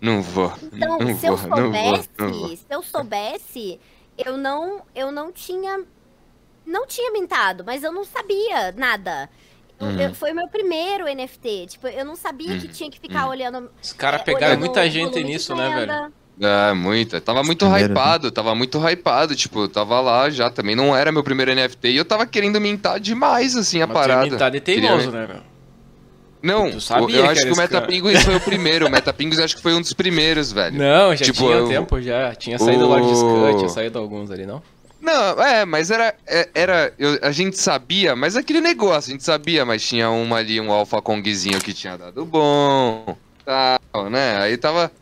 Não 0.00 0.22
vou. 0.22 0.50
Então, 0.72 0.98
não 0.98 1.14
se 1.18 1.26
eu 1.26 1.36
vou, 1.36 1.50
não 1.50 1.70
vou, 1.70 1.82
soubesse, 1.82 2.08
não 2.18 2.32
vou. 2.32 2.48
se 2.48 2.64
eu 2.70 2.82
soubesse, 2.82 3.80
eu 4.16 4.38
não, 4.38 4.80
eu 4.94 5.12
não 5.12 5.30
tinha, 5.30 5.84
não 6.66 6.86
tinha 6.86 7.10
mintado, 7.12 7.62
mas 7.64 7.82
eu 7.82 7.92
não 7.92 8.04
sabia 8.04 8.72
nada. 8.76 9.28
Uhum. 9.80 10.00
eu- 10.00 10.14
foi 10.14 10.30
o 10.30 10.34
meu 10.36 10.46
primeiro 10.46 11.08
NFT, 11.08 11.66
tipo, 11.70 11.88
eu 11.88 12.04
não 12.04 12.14
sabia 12.14 12.56
que 12.56 12.66
Uhum. 12.66 12.72
tinha 12.72 12.88
que 12.90 13.00
ficar 13.00 13.24
Uhum. 13.24 13.30
olhando. 13.30 13.70
Os 13.82 13.92
caras 13.92 14.20
é, 14.20 14.24
pegaram 14.24 14.56
muita 14.56 14.88
gente 14.88 15.20
nisso, 15.24 15.56
né, 15.56 15.68
velho? 15.74 16.12
É, 16.40 16.72
muita. 16.72 17.20
Tava 17.20 17.42
muito 17.42 17.64
Primeiro, 17.66 17.92
hypado, 17.92 18.30
tava 18.30 18.54
muito 18.54 18.78
hypado. 18.78 19.34
Tipo, 19.34 19.66
tava 19.68 20.00
lá 20.00 20.30
já, 20.30 20.50
também 20.50 20.76
não 20.76 20.94
era 20.96 21.10
meu 21.10 21.24
primeiro 21.24 21.50
NFT. 21.52 21.88
E 21.90 21.96
eu 21.96 22.04
tava 22.04 22.24
querendo 22.26 22.60
mintar 22.60 23.00
demais, 23.00 23.56
assim, 23.56 23.82
a 23.82 23.86
Mas 23.88 23.96
parada. 23.96 24.36
Tá 24.38 24.48
de 24.48 24.60
teimoso, 24.60 25.10
né, 25.10 25.26
velho? 25.26 25.42
Não, 26.42 26.80
sabia 26.80 27.16
eu 27.18 27.22
que 27.24 27.28
acho 27.28 27.30
era 27.30 27.34
que 27.40 27.46
o 27.46 27.50
esse 27.52 27.60
Meta 27.60 27.72
cara. 27.74 27.86
Penguins 27.86 28.22
foi 28.24 28.36
o 28.36 28.40
primeiro. 28.40 28.86
O 28.86 28.90
Meta 28.90 29.12
Penguins 29.12 29.38
acho 29.40 29.56
que 29.56 29.62
foi 29.62 29.74
um 29.74 29.80
dos 29.80 29.92
primeiros, 29.92 30.50
velho. 30.52 30.76
Não, 30.78 31.14
já 31.14 31.24
Tipo, 31.24 31.38
tinha 31.38 31.56
eu- 31.56 31.68
tempo, 31.68 32.00
já. 32.00 32.34
Tinha 32.34 32.58
saído 32.58 32.84
o 32.84 32.88
Lord 32.88 33.06
Scut, 33.16 33.56
tinha 33.58 33.68
saído 33.68 33.98
alguns 33.98 34.30
ali, 34.30 34.44
não? 34.46 34.62
Não, 35.02 35.42
é, 35.42 35.64
mas 35.64 35.90
era. 35.90 36.14
é- 36.26 36.48
era 36.54 36.94
eu- 36.96 37.18
a 37.22 37.32
gente 37.32 37.58
sabia, 37.58 38.14
mas 38.14 38.36
aquele 38.36 38.60
negócio, 38.60 39.10
a 39.10 39.12
gente 39.12 39.24
sabia, 39.24 39.64
mas 39.64 39.82
tinha 39.82 40.08
uma 40.08 40.36
ali, 40.36 40.60
um 40.60 40.70
Alpha 40.70 41.02
Kongzinho 41.02 41.60
que 41.60 41.74
tinha 41.74 41.98
dado 41.98 42.24
bom, 42.24 43.16
tal, 43.44 44.08
né? 44.08 44.38
Aí 44.38 44.56
tava. 44.56 44.92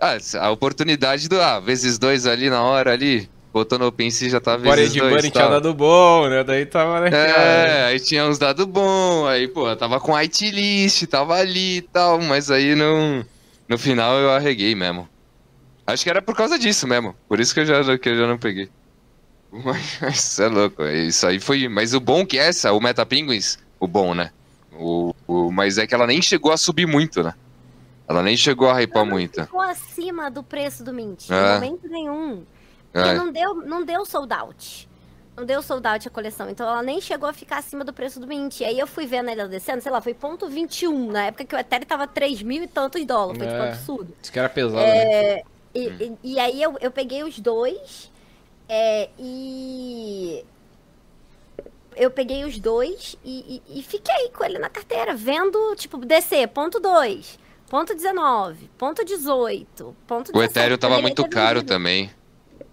Ah, 0.00 0.16
a 0.40 0.50
oportunidade 0.50 1.28
do. 1.28 1.40
Ah, 1.40 1.58
vezes 1.58 1.98
dois 1.98 2.24
ali 2.26 2.48
na 2.48 2.62
hora 2.62 2.92
ali. 2.92 3.28
Botou 3.52 3.78
no 3.78 3.86
OpenSea 3.86 4.30
já 4.30 4.40
tava 4.40 4.62
Agora 4.62 4.76
vezes 4.76 4.94
de 4.94 5.00
dois. 5.00 5.14
Bunny 5.14 5.30
tinha 5.30 5.48
dado 5.48 5.74
bom, 5.74 6.26
né? 6.28 6.42
Daí 6.42 6.64
tava 6.64 7.00
naquela. 7.00 7.22
É, 7.22 7.84
aí 7.86 8.00
tinha 8.00 8.24
uns 8.24 8.38
dados 8.38 8.64
bons, 8.64 9.26
aí, 9.26 9.46
pô, 9.46 9.74
tava 9.76 10.00
com 10.00 10.14
whitelist, 10.14 11.06
tava 11.06 11.36
ali 11.36 11.78
e 11.78 11.82
tal, 11.82 12.20
mas 12.20 12.50
aí 12.50 12.74
não. 12.74 13.24
No 13.68 13.76
final 13.76 14.18
eu 14.18 14.30
arreguei 14.30 14.74
mesmo. 14.74 15.06
Acho 15.86 16.04
que 16.04 16.10
era 16.10 16.22
por 16.22 16.34
causa 16.34 16.58
disso 16.58 16.86
mesmo. 16.86 17.14
Por 17.28 17.40
isso 17.40 17.52
que 17.52 17.60
eu 17.60 17.66
já, 17.66 17.98
que 17.98 18.08
eu 18.08 18.16
já 18.16 18.26
não 18.26 18.38
peguei. 18.38 18.70
Mas 19.52 20.00
isso 20.14 20.42
é 20.42 20.48
louco. 20.48 20.82
Isso 20.84 21.26
aí 21.26 21.38
foi. 21.38 21.68
Mas 21.68 21.92
o 21.94 22.00
bom 22.00 22.24
que 22.26 22.38
é 22.38 22.48
essa, 22.48 22.72
o 22.72 22.80
Meta 22.80 23.04
Penguins, 23.04 23.58
o 23.78 23.86
bom, 23.86 24.14
né? 24.14 24.30
O, 24.72 25.14
o- 25.26 25.50
mas 25.52 25.76
é 25.78 25.86
que 25.86 25.94
ela 25.94 26.06
nem 26.06 26.22
chegou 26.22 26.50
a 26.52 26.56
subir 26.56 26.86
muito, 26.86 27.22
né? 27.22 27.34
Ela 28.08 28.22
nem 28.22 28.36
chegou 28.36 28.68
a 28.70 28.74
hypar 28.80 29.04
muito. 29.04 29.42
Ficou 29.42 29.60
acima 29.60 30.30
do 30.30 30.42
preço 30.42 30.82
do 30.82 30.92
Mint, 30.92 31.30
É. 31.30 31.34
em 31.34 31.54
momento 31.54 31.88
nenhum. 31.88 32.44
Porque 32.92 33.08
É. 33.08 33.14
não 33.14 33.30
deu, 33.32 33.54
não 33.56 33.84
deu 33.84 34.04
sold 34.04 34.32
out. 34.32 34.88
Não 35.36 35.46
deu 35.46 35.62
sold 35.62 35.86
out 35.86 36.06
a 36.08 36.10
coleção. 36.10 36.50
Então 36.50 36.66
ela 36.68 36.82
nem 36.82 37.00
chegou 37.00 37.26
a 37.28 37.32
ficar 37.32 37.58
acima 37.58 37.84
do 37.84 37.92
preço 37.92 38.20
do 38.20 38.26
Mint. 38.26 38.60
E 38.60 38.64
aí 38.64 38.78
eu 38.78 38.86
fui 38.86 39.06
vendo 39.06 39.30
ela 39.30 39.48
descendo, 39.48 39.80
sei 39.82 39.90
lá, 39.92 40.00
foi 40.00 40.12
ponto 40.12 40.46
21, 40.48 41.10
na 41.10 41.26
época 41.26 41.44
que 41.44 41.54
o 41.54 41.58
Ethereum 41.58 41.86
tava 41.86 42.06
3 42.06 42.42
mil 42.42 42.62
e 42.62 42.66
tantos 42.66 43.02
dólares. 43.06 43.38
Foi 43.38 43.46
tipo 43.46 43.62
É. 43.62 43.68
absurdo. 43.70 44.14
Isso 44.22 44.32
que 44.32 44.38
era 44.38 44.48
pesado, 44.48 44.76
né? 44.76 45.40
E, 45.74 45.88
e- 45.88 46.18
e 46.22 46.38
aí 46.38 46.62
eu, 46.62 46.76
eu 46.82 46.90
peguei 46.90 47.22
os 47.22 47.38
dois 47.38 48.10
é, 48.74 49.10
e. 49.18 50.44
Eu 51.94 52.10
peguei 52.10 52.42
os 52.44 52.58
dois 52.58 53.16
e, 53.22 53.60
e- 53.68 53.78
e 53.80 53.82
fiquei 53.82 54.30
com 54.30 54.42
ele 54.44 54.58
na 54.58 54.70
carteira, 54.70 55.14
vendo, 55.14 55.76
tipo, 55.76 55.98
descer, 55.98 56.48
ponto 56.48 56.80
2, 56.80 57.38
ponto 57.68 57.94
19, 57.94 58.70
ponto 58.78 59.04
18, 59.04 59.94
ponto 60.06 60.30
O 60.30 60.32
17. 60.32 60.50
Ethereum 60.58 60.78
tava 60.78 61.02
muito 61.02 61.28
caro 61.28 61.56
vendido. 61.60 61.68
também. 61.68 62.10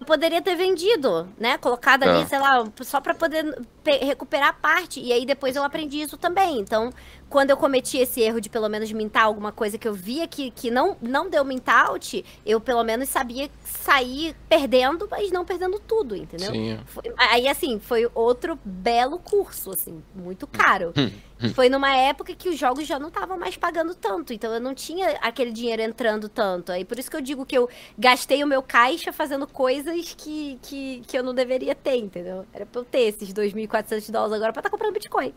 Eu 0.00 0.06
poderia 0.06 0.40
ter 0.40 0.54
vendido, 0.56 1.28
né? 1.38 1.58
Colocado 1.58 2.04
ali, 2.04 2.22
Ah. 2.22 2.26
sei 2.26 2.38
lá, 2.38 2.64
só 2.80 2.98
pra 3.02 3.12
poder 3.14 3.44
pe- 3.84 3.98
recuperar 3.98 4.48
a 4.48 4.52
parte. 4.54 4.98
E 4.98 5.12
aí 5.12 5.26
depois 5.26 5.54
eu 5.54 5.62
aprendi 5.62 6.00
isso 6.00 6.16
também. 6.16 6.58
Então, 6.58 6.90
quando 7.30 7.50
eu 7.50 7.56
cometi 7.56 7.96
esse 7.96 8.20
erro 8.20 8.40
de 8.40 8.50
pelo 8.50 8.68
menos 8.68 8.90
mintar 8.92 9.22
alguma 9.24 9.52
coisa 9.52 9.78
que 9.78 9.86
eu 9.88 9.94
via 9.94 10.26
que, 10.26 10.50
que 10.50 10.70
não, 10.70 10.96
não 11.00 11.30
deu 11.30 11.44
mint 11.44 11.66
out, 11.68 12.22
eu 12.44 12.60
pelo 12.60 12.82
menos 12.84 13.08
sabia 13.08 13.48
sair 13.64 14.34
perdendo, 14.48 15.06
mas 15.10 15.30
não 15.30 15.44
perdendo 15.44 15.78
tudo, 15.78 16.16
entendeu? 16.16 16.52
Sim. 16.52 16.78
Foi- 16.86 17.04
aí, 17.16 17.46
assim, 17.48 17.78
foi 17.78 18.10
outro 18.14 18.58
belo 18.64 19.18
curso, 19.18 19.70
assim, 19.70 20.02
muito 20.14 20.46
caro. 20.46 20.92
Hum, 20.96 21.10
Foi 21.54 21.70
numa 21.70 21.96
época 21.96 22.34
que 22.34 22.50
os 22.50 22.58
jogos 22.58 22.86
já 22.86 22.98
não 22.98 23.08
estavam 23.08 23.38
mais 23.38 23.56
pagando 23.56 23.94
tanto, 23.94 24.34
então 24.34 24.52
eu 24.52 24.60
não 24.60 24.74
tinha 24.74 25.10
aquele 25.22 25.52
dinheiro 25.52 25.80
entrando 25.80 26.28
tanto. 26.28 26.70
Aí 26.72 26.84
por 26.84 26.98
isso 26.98 27.10
que 27.10 27.16
eu 27.16 27.20
digo 27.22 27.46
que 27.46 27.56
eu 27.56 27.66
gastei 27.96 28.44
o 28.44 28.46
meu 28.46 28.60
caixa 28.62 29.10
fazendo 29.12 29.46
coisas 29.46 30.14
que, 30.18 30.58
que, 30.60 31.00
que 31.06 31.16
eu 31.16 31.22
não 31.22 31.32
deveria 31.32 31.74
ter, 31.74 31.96
entendeu? 31.96 32.44
Era 32.52 32.66
pra 32.66 32.80
eu 32.80 32.84
ter 32.84 33.02
esses 33.02 33.32
2.400 33.32 34.10
dólares 34.10 34.34
agora 34.34 34.52
pra 34.52 34.60
estar 34.60 34.68
comprando 34.70 34.92
Bitcoin. 34.92 35.32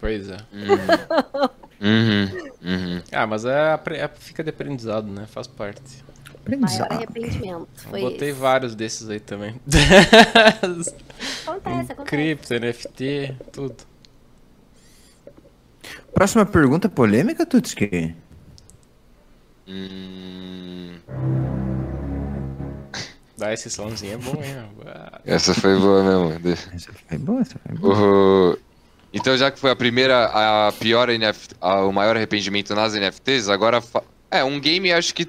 Pois 0.00 0.28
é. 0.30 0.36
Uhum, 1.80 2.28
uhum. 2.62 3.02
Ah, 3.12 3.26
mas 3.26 3.44
é, 3.44 3.78
é- 3.92 4.08
fica 4.08 4.42
de 4.44 4.50
aprendizado, 4.50 5.06
né? 5.08 5.26
Faz 5.26 5.46
parte. 5.46 5.80
Maior 5.82 6.40
Aprendizado. 6.64 6.92
arrependimento. 6.92 7.68
Eu 7.84 7.90
Foi 7.90 8.00
botei 8.00 8.30
esse. 8.30 8.38
vários 8.38 8.74
desses 8.74 9.08
aí 9.10 9.20
também. 9.20 9.60
Acontece, 9.66 10.94
acontece. 11.92 11.94
Cripto, 12.04 12.54
NFT, 12.54 13.36
tudo. 13.52 13.76
Próxima 16.14 16.46
pergunta 16.46 16.88
polêmica, 16.88 17.44
Tutski? 17.44 18.14
Hum, 19.68 20.98
Dar 23.36 23.52
esse 23.52 23.70
somzinho 23.70 24.14
é 24.14 24.16
bom, 24.16 24.42
hein? 24.42 24.68
Ah, 24.86 25.20
essa 25.24 25.54
foi 25.54 25.78
boa 25.78 26.02
mesmo. 26.02 26.38
Deixa- 26.40 26.70
Essa 26.74 26.92
foi 26.92 27.18
boa, 27.18 27.40
essa 27.40 27.56
foi 27.58 27.76
boa. 27.76 27.94
O- 28.54 28.58
Então, 29.12 29.36
já 29.36 29.50
que 29.50 29.58
foi 29.58 29.70
a 29.70 29.76
primeira, 29.76 30.26
a 30.68 30.72
pior 30.72 31.08
NFT, 31.08 31.54
a- 31.60 31.84
o 31.84 31.92
maior 31.92 32.16
arrependimento 32.16 32.74
nas 32.74 32.94
NFTs, 32.94 33.48
agora. 33.48 33.80
fa- 33.80 34.02
É, 34.30 34.44
um 34.44 34.60
game 34.60 34.92
acho 34.92 35.14
que 35.14 35.26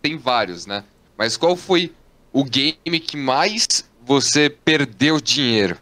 tem 0.00 0.16
vários, 0.18 0.66
né? 0.66 0.82
Mas 1.16 1.36
qual 1.36 1.54
foi 1.56 1.92
o 2.32 2.42
game 2.42 2.76
que 3.00 3.16
mais 3.16 3.88
você 4.04 4.50
perdeu 4.50 5.20
dinheiro? 5.20 5.78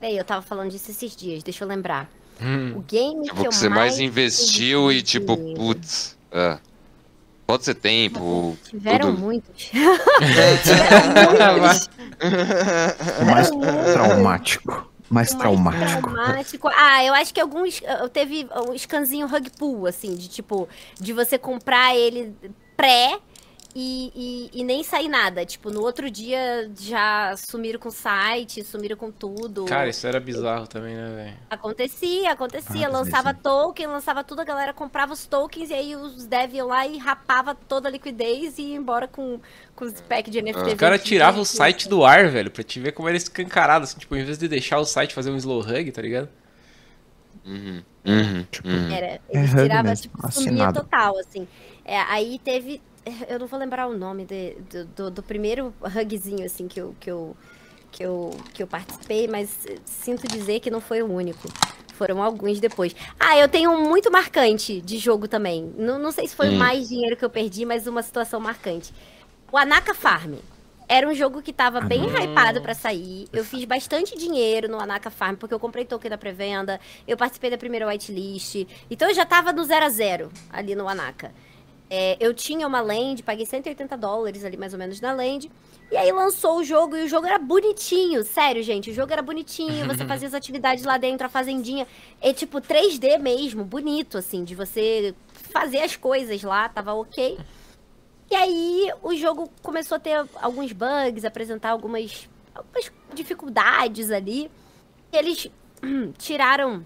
Peraí, 0.00 0.16
eu 0.16 0.24
tava 0.24 0.42
falando 0.42 0.70
disso 0.70 0.90
esses 0.90 1.14
dias, 1.16 1.42
deixa 1.42 1.64
eu 1.64 1.68
lembrar. 1.68 2.10
Hum. 2.40 2.76
O 2.76 2.80
game 2.80 3.22
Tipo, 3.24 3.40
que 3.40 3.46
eu 3.46 3.50
que 3.50 3.56
você 3.56 3.68
mais 3.68 3.98
investiu 3.98 4.90
e 4.90 5.02
tipo, 5.02 5.36
putz. 5.54 6.16
É. 6.32 6.58
Pode 7.46 7.64
ser 7.64 7.74
tempo. 7.74 8.56
Tiveram 8.64 9.10
tudo. 9.10 9.20
muitos. 9.20 9.70
O 13.20 13.24
mais 13.26 13.50
Muito. 13.50 13.92
traumático. 13.92 14.90
Mais 15.10 15.34
traumático. 15.34 16.10
traumático. 16.10 16.68
Ah, 16.74 17.04
eu 17.04 17.12
acho 17.12 17.34
que 17.34 17.40
alguns. 17.40 17.82
Eu 18.00 18.08
teve 18.08 18.48
um 18.68 18.76
scanzinho 18.78 19.26
rug 19.26 19.50
pull, 19.58 19.86
assim, 19.86 20.14
de 20.14 20.28
tipo, 20.28 20.68
de 20.98 21.12
você 21.12 21.36
comprar 21.36 21.94
ele 21.94 22.34
pré 22.76 23.18
e, 23.74 24.12
e, 24.54 24.60
e 24.60 24.64
nem 24.64 24.84
sair 24.84 25.08
nada. 25.08 25.44
Tipo, 25.44 25.70
no 25.70 25.82
outro 25.82 26.08
dia 26.08 26.70
já 26.78 27.34
sumiram 27.36 27.80
com 27.80 27.88
o 27.88 27.92
site, 27.92 28.62
sumiram 28.62 28.96
com 28.96 29.10
tudo. 29.10 29.64
Cara, 29.64 29.88
isso 29.88 30.06
era 30.06 30.20
bizarro 30.20 30.68
também, 30.68 30.94
né, 30.94 31.14
velho? 31.14 31.36
Acontecia, 31.50 32.30
acontecia. 32.30 32.86
Ah, 32.86 32.90
lançava 32.90 33.32
sim. 33.32 33.40
token, 33.42 33.86
lançava 33.88 34.22
tudo, 34.22 34.40
a 34.40 34.44
galera 34.44 34.72
comprava 34.72 35.12
os 35.12 35.26
tokens 35.26 35.70
e 35.70 35.74
aí 35.74 35.96
os 35.96 36.24
dev 36.24 36.54
iam 36.54 36.68
lá 36.68 36.86
e 36.86 36.98
rapava 36.98 37.54
toda 37.54 37.88
a 37.88 37.90
liquidez 37.90 38.58
e 38.58 38.62
ia 38.62 38.76
embora 38.76 39.08
com, 39.08 39.40
com 39.74 39.84
os 39.84 40.00
packs 40.02 40.30
de 40.30 40.40
NFT. 40.40 40.60
Os 40.60 40.74
caras 40.74 40.98
vendidos. 40.98 41.04
tiravam 41.04 41.42
o 41.42 41.46
site 41.46 41.88
do 41.88 42.04
ar, 42.04 42.28
velho, 42.28 42.52
pra 42.52 42.62
te 42.62 42.78
ver 42.78 42.92
como 42.92 43.08
era 43.08 43.16
escancarado, 43.16 43.84
assim, 43.84 43.98
tipo, 43.98 44.14
em 44.14 44.24
vez 44.24 44.38
de 44.38 44.46
deixar 44.46 44.78
o 44.78 44.84
site 44.84 45.12
fazer 45.14 45.30
um 45.30 45.36
slow 45.36 45.60
hug, 45.60 45.90
tá 45.90 46.00
ligado? 46.00 46.28
Uhum, 47.44 47.82
uhum, 48.06 48.46
uhum. 48.64 48.90
Era, 48.90 49.20
eles 49.28 49.52
hug 49.52 49.62
tiravam, 49.62 49.90
mesmo, 49.90 50.02
tipo, 50.02 50.32
sumia 50.32 50.72
total, 50.72 51.18
assim. 51.18 51.46
É, 51.84 51.98
aí 52.02 52.38
teve. 52.42 52.80
Eu 53.28 53.38
não 53.38 53.46
vou 53.46 53.58
lembrar 53.58 53.86
o 53.86 53.96
nome 53.96 54.24
de- 54.24 54.54
do, 54.70 54.84
do, 54.86 55.10
do 55.10 55.22
primeiro 55.22 55.74
hugzinho, 55.82 56.44
assim, 56.44 56.66
que 56.66 56.80
eu, 56.80 56.94
que, 56.98 57.10
eu, 57.10 57.36
que, 57.92 58.02
eu, 58.02 58.30
que 58.54 58.62
eu 58.62 58.66
participei, 58.66 59.28
mas 59.28 59.66
sinto 59.84 60.26
dizer 60.26 60.60
que 60.60 60.70
não 60.70 60.80
foi 60.80 61.02
o 61.02 61.06
único. 61.12 61.46
Foram 61.94 62.22
alguns 62.22 62.58
depois. 62.60 62.94
Ah, 63.20 63.36
eu 63.38 63.48
tenho 63.48 63.70
um 63.70 63.88
muito 63.88 64.10
marcante 64.10 64.80
de 64.80 64.98
jogo 64.98 65.28
também. 65.28 65.72
Não, 65.76 65.98
não 65.98 66.10
sei 66.10 66.26
se 66.26 66.34
foi 66.34 66.48
Hum. 66.48 66.56
mais 66.56 66.88
dinheiro 66.88 67.16
que 67.16 67.24
eu 67.24 67.30
perdi, 67.30 67.64
mas 67.64 67.86
uma 67.86 68.02
situação 68.02 68.40
marcante. 68.40 68.92
O 69.52 69.58
Anaka 69.58 69.94
Farm. 69.94 70.34
Era 70.86 71.08
um 71.08 71.14
jogo 71.14 71.40
que 71.40 71.52
tava 71.52 71.80
bem 71.80 72.02
Ah. 72.14 72.22
hypado 72.24 72.60
pra 72.60 72.74
sair. 72.74 73.26
Eu 73.32 73.42
fiz 73.44 73.64
bastante 73.64 74.18
dinheiro 74.18 74.68
no 74.68 74.78
Anaka 74.78 75.10
Farm, 75.10 75.34
porque 75.36 75.54
eu 75.54 75.58
comprei 75.60 75.84
token 75.84 76.10
da 76.10 76.18
pré-venda, 76.18 76.78
eu 77.08 77.16
participei 77.16 77.48
da 77.50 77.56
primeira 77.56 77.86
whitelist. 77.86 78.66
Então 78.90 79.08
eu 79.08 79.14
já 79.14 79.24
tava 79.24 79.50
no 79.52 79.64
0 79.64 79.84
a 79.84 79.88
0 79.88 80.30
ali 80.52 80.74
no 80.74 80.86
Anaka. 80.86 81.32
É, 81.96 82.16
eu 82.18 82.34
tinha 82.34 82.66
uma 82.66 82.80
land, 82.80 83.22
paguei 83.22 83.46
180 83.46 83.96
dólares 83.96 84.44
ali 84.44 84.56
mais 84.56 84.72
ou 84.72 84.78
menos 84.80 85.00
na 85.00 85.12
land. 85.12 85.48
E 85.92 85.96
aí 85.96 86.10
lançou 86.10 86.58
o 86.58 86.64
jogo 86.64 86.96
e 86.96 87.04
o 87.04 87.08
jogo 87.08 87.24
era 87.24 87.38
bonitinho. 87.38 88.24
Sério, 88.24 88.64
gente, 88.64 88.90
o 88.90 88.92
jogo 88.92 89.12
era 89.12 89.22
bonitinho. 89.22 89.86
Você 89.86 90.02
fazia 90.04 90.26
as 90.26 90.34
atividades 90.34 90.82
lá 90.82 90.98
dentro, 90.98 91.24
a 91.24 91.30
fazendinha. 91.30 91.86
É 92.20 92.32
tipo 92.32 92.60
3D 92.60 93.16
mesmo, 93.20 93.64
bonito, 93.64 94.18
assim, 94.18 94.42
de 94.42 94.56
você 94.56 95.14
fazer 95.52 95.82
as 95.82 95.94
coisas 95.94 96.42
lá, 96.42 96.68
tava 96.68 96.94
ok. 96.94 97.38
E 98.28 98.34
aí 98.34 98.90
o 99.00 99.14
jogo 99.14 99.48
começou 99.62 99.94
a 99.94 100.00
ter 100.00 100.26
alguns 100.42 100.72
bugs, 100.72 101.24
apresentar 101.24 101.70
algumas, 101.70 102.28
algumas 102.52 102.90
dificuldades 103.14 104.10
ali. 104.10 104.50
E 105.12 105.16
eles 105.16 105.48
tiraram, 106.18 106.84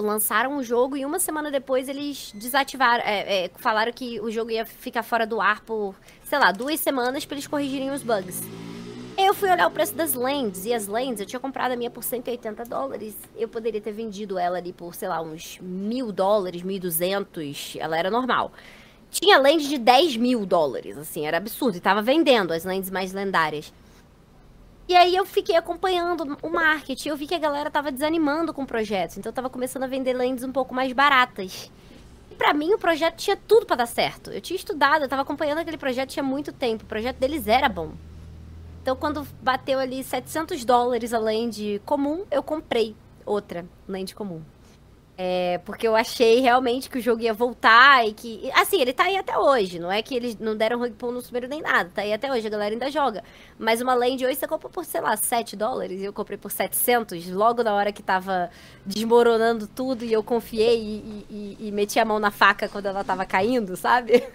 tipo, 0.00 0.02
lançaram 0.02 0.56
o 0.56 0.62
jogo 0.62 0.96
e 0.96 1.04
uma 1.04 1.18
semana 1.18 1.50
depois 1.50 1.88
eles 1.88 2.32
desativaram, 2.34 3.04
é, 3.04 3.44
é, 3.44 3.50
falaram 3.56 3.92
que 3.92 4.20
o 4.20 4.30
jogo 4.30 4.50
ia 4.50 4.64
ficar 4.64 5.02
fora 5.02 5.26
do 5.26 5.40
ar 5.40 5.60
por, 5.60 5.94
sei 6.24 6.38
lá, 6.38 6.50
duas 6.50 6.80
semanas 6.80 7.24
pra 7.24 7.36
eles 7.36 7.46
corrigirem 7.46 7.90
os 7.90 8.02
bugs. 8.02 8.40
Eu 9.18 9.34
fui 9.34 9.50
olhar 9.50 9.66
o 9.66 9.70
preço 9.70 9.94
das 9.94 10.14
lentes, 10.14 10.64
e 10.64 10.72
as 10.72 10.86
lentes, 10.86 11.20
eu 11.20 11.26
tinha 11.26 11.38
comprado 11.40 11.72
a 11.72 11.76
minha 11.76 11.90
por 11.90 12.02
180 12.02 12.64
dólares. 12.64 13.14
Eu 13.36 13.48
poderia 13.48 13.80
ter 13.80 13.92
vendido 13.92 14.38
ela 14.38 14.56
ali 14.56 14.72
por, 14.72 14.94
sei 14.94 15.08
lá, 15.08 15.20
uns 15.20 15.58
mil 15.60 16.10
dólares, 16.10 16.62
1.200. 16.62 17.76
Ela 17.78 17.98
era 17.98 18.10
normal. 18.10 18.50
Tinha 19.10 19.36
lente 19.36 19.68
de 19.68 19.76
10 19.76 20.16
mil 20.16 20.46
dólares, 20.46 20.96
assim, 20.96 21.26
era 21.26 21.36
absurdo. 21.36 21.76
E 21.76 21.80
tava 21.80 22.00
vendendo 22.00 22.52
as 22.52 22.64
lentes 22.64 22.88
mais 22.90 23.12
lendárias. 23.12 23.70
E 24.90 24.96
aí 24.96 25.14
eu 25.14 25.24
fiquei 25.24 25.54
acompanhando 25.54 26.36
o 26.42 26.48
marketing. 26.48 27.10
Eu 27.10 27.16
vi 27.16 27.24
que 27.24 27.34
a 27.36 27.38
galera 27.38 27.70
tava 27.70 27.92
desanimando 27.92 28.52
com 28.52 28.62
o 28.62 28.66
projeto. 28.66 29.18
Então 29.18 29.30
eu 29.30 29.32
tava 29.32 29.48
começando 29.48 29.84
a 29.84 29.86
vender 29.86 30.12
lentes 30.12 30.42
um 30.42 30.50
pouco 30.50 30.74
mais 30.74 30.92
baratas. 30.92 31.70
E 32.28 32.34
pra 32.34 32.52
mim 32.52 32.74
o 32.74 32.78
projeto 32.78 33.14
tinha 33.14 33.36
tudo 33.36 33.66
pra 33.66 33.76
dar 33.76 33.86
certo. 33.86 34.32
Eu 34.32 34.40
tinha 34.40 34.56
estudado, 34.56 35.02
eu 35.02 35.08
tava 35.08 35.22
acompanhando 35.22 35.58
aquele 35.58 35.76
projeto 35.76 36.10
tinha 36.10 36.24
muito 36.24 36.52
tempo. 36.52 36.82
O 36.82 36.88
projeto 36.88 37.18
deles 37.18 37.46
era 37.46 37.68
bom. 37.68 37.92
Então 38.82 38.96
quando 38.96 39.24
bateu 39.40 39.78
ali 39.78 40.02
700 40.02 40.64
dólares 40.64 41.14
a 41.14 41.20
lente 41.20 41.80
comum, 41.86 42.24
eu 42.28 42.42
comprei 42.42 42.96
outra 43.24 43.64
lente 43.86 44.12
comum. 44.12 44.42
É, 45.22 45.60
porque 45.66 45.86
eu 45.86 45.94
achei 45.94 46.40
realmente 46.40 46.88
que 46.88 46.96
o 46.96 47.00
jogo 47.02 47.20
ia 47.20 47.34
voltar 47.34 48.08
e 48.08 48.14
que. 48.14 48.50
Assim, 48.54 48.80
ele 48.80 48.90
tá 48.90 49.04
aí 49.04 49.18
até 49.18 49.36
hoje. 49.36 49.78
Não 49.78 49.92
é 49.92 50.00
que 50.00 50.14
eles 50.14 50.38
não 50.38 50.56
deram 50.56 50.78
rug 50.78 50.92
pull 50.92 51.12
no 51.12 51.20
sumeiro 51.20 51.46
nem 51.46 51.60
nada. 51.60 51.90
Tá 51.94 52.00
aí 52.00 52.10
até 52.10 52.32
hoje, 52.32 52.46
a 52.46 52.48
galera 52.48 52.74
ainda 52.74 52.90
joga. 52.90 53.22
Mas 53.58 53.82
uma 53.82 53.92
land 53.92 54.24
hoje 54.24 54.36
você 54.36 54.48
compra 54.48 54.70
por, 54.70 54.82
sei 54.82 55.02
lá, 55.02 55.14
7 55.18 55.56
dólares. 55.56 56.00
E 56.00 56.04
eu 56.06 56.12
comprei 56.14 56.38
por 56.38 56.50
700, 56.50 57.28
logo 57.32 57.62
na 57.62 57.74
hora 57.74 57.92
que 57.92 58.02
tava 58.02 58.48
desmoronando 58.86 59.66
tudo. 59.66 60.06
E 60.06 60.10
eu 60.12 60.22
confiei 60.22 60.78
e, 60.80 61.26
e- 61.30 61.56
e- 61.60 61.68
e 61.68 61.70
meti 61.70 61.98
a 61.98 62.04
mão 62.06 62.18
na 62.18 62.30
faca 62.30 62.66
quando 62.66 62.86
ela 62.86 63.04
tava 63.04 63.26
caindo, 63.26 63.76
sabe? 63.76 64.26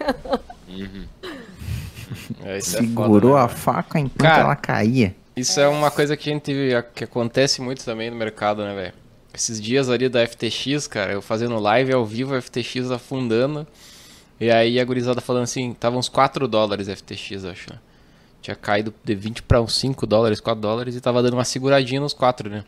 Uhum. 0.68 1.04
É, 2.44 2.58
isso 2.58 2.76
é 2.76 2.80
Segurou 2.80 3.32
foda, 3.32 3.38
né, 3.38 3.44
a 3.44 3.48
faca 3.48 3.98
enquanto 3.98 4.22
Cara, 4.22 4.42
ela 4.44 4.54
caía. 4.56 5.16
Isso 5.34 5.58
é 5.58 5.66
uma 5.66 5.90
coisa 5.90 6.16
que 6.16 6.30
a 6.30 6.32
gente 6.32 6.52
que 6.94 7.02
acontece 7.02 7.60
muito 7.60 7.84
também 7.84 8.08
no 8.08 8.16
mercado, 8.16 8.62
né, 8.62 8.72
velho? 8.72 9.05
Esses 9.36 9.60
dias 9.60 9.90
ali 9.90 10.08
da 10.08 10.26
FTX, 10.26 10.86
cara, 10.86 11.12
eu 11.12 11.20
fazendo 11.20 11.58
live 11.58 11.92
ao 11.92 12.06
vivo, 12.06 12.34
a 12.34 12.40
FTX 12.40 12.90
afundando. 12.90 13.66
E 14.40 14.50
aí 14.50 14.80
a 14.80 14.84
gurizada 14.84 15.20
falando 15.20 15.42
assim, 15.42 15.74
tava 15.74 15.98
uns 15.98 16.08
4 16.08 16.48
dólares 16.48 16.88
FTX, 16.88 17.44
acho. 17.44 17.70
né? 17.70 17.78
Tinha 18.40 18.56
caído 18.56 18.94
de 19.04 19.14
20 19.14 19.42
para 19.42 19.60
uns 19.60 19.74
5 19.74 20.06
dólares, 20.06 20.40
4 20.40 20.58
dólares 20.58 20.96
e 20.96 21.02
tava 21.02 21.22
dando 21.22 21.34
uma 21.34 21.44
seguradinha 21.44 22.00
nos 22.00 22.14
4, 22.14 22.48
né? 22.48 22.64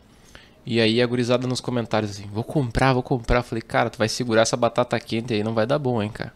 E 0.63 0.79
aí 0.79 1.01
a 1.01 1.07
gurizada 1.07 1.47
nos 1.47 1.59
comentários 1.59 2.11
assim, 2.11 2.29
vou 2.31 2.43
comprar, 2.43 2.93
vou 2.93 3.01
comprar. 3.01 3.41
Falei, 3.41 3.63
cara, 3.63 3.89
tu 3.89 3.97
vai 3.97 4.07
segurar 4.07 4.43
essa 4.43 4.55
batata 4.55 4.99
quente 4.99 5.33
aí, 5.33 5.43
não 5.43 5.55
vai 5.55 5.65
dar 5.65 5.79
bom, 5.79 6.03
hein, 6.03 6.11
cara. 6.11 6.31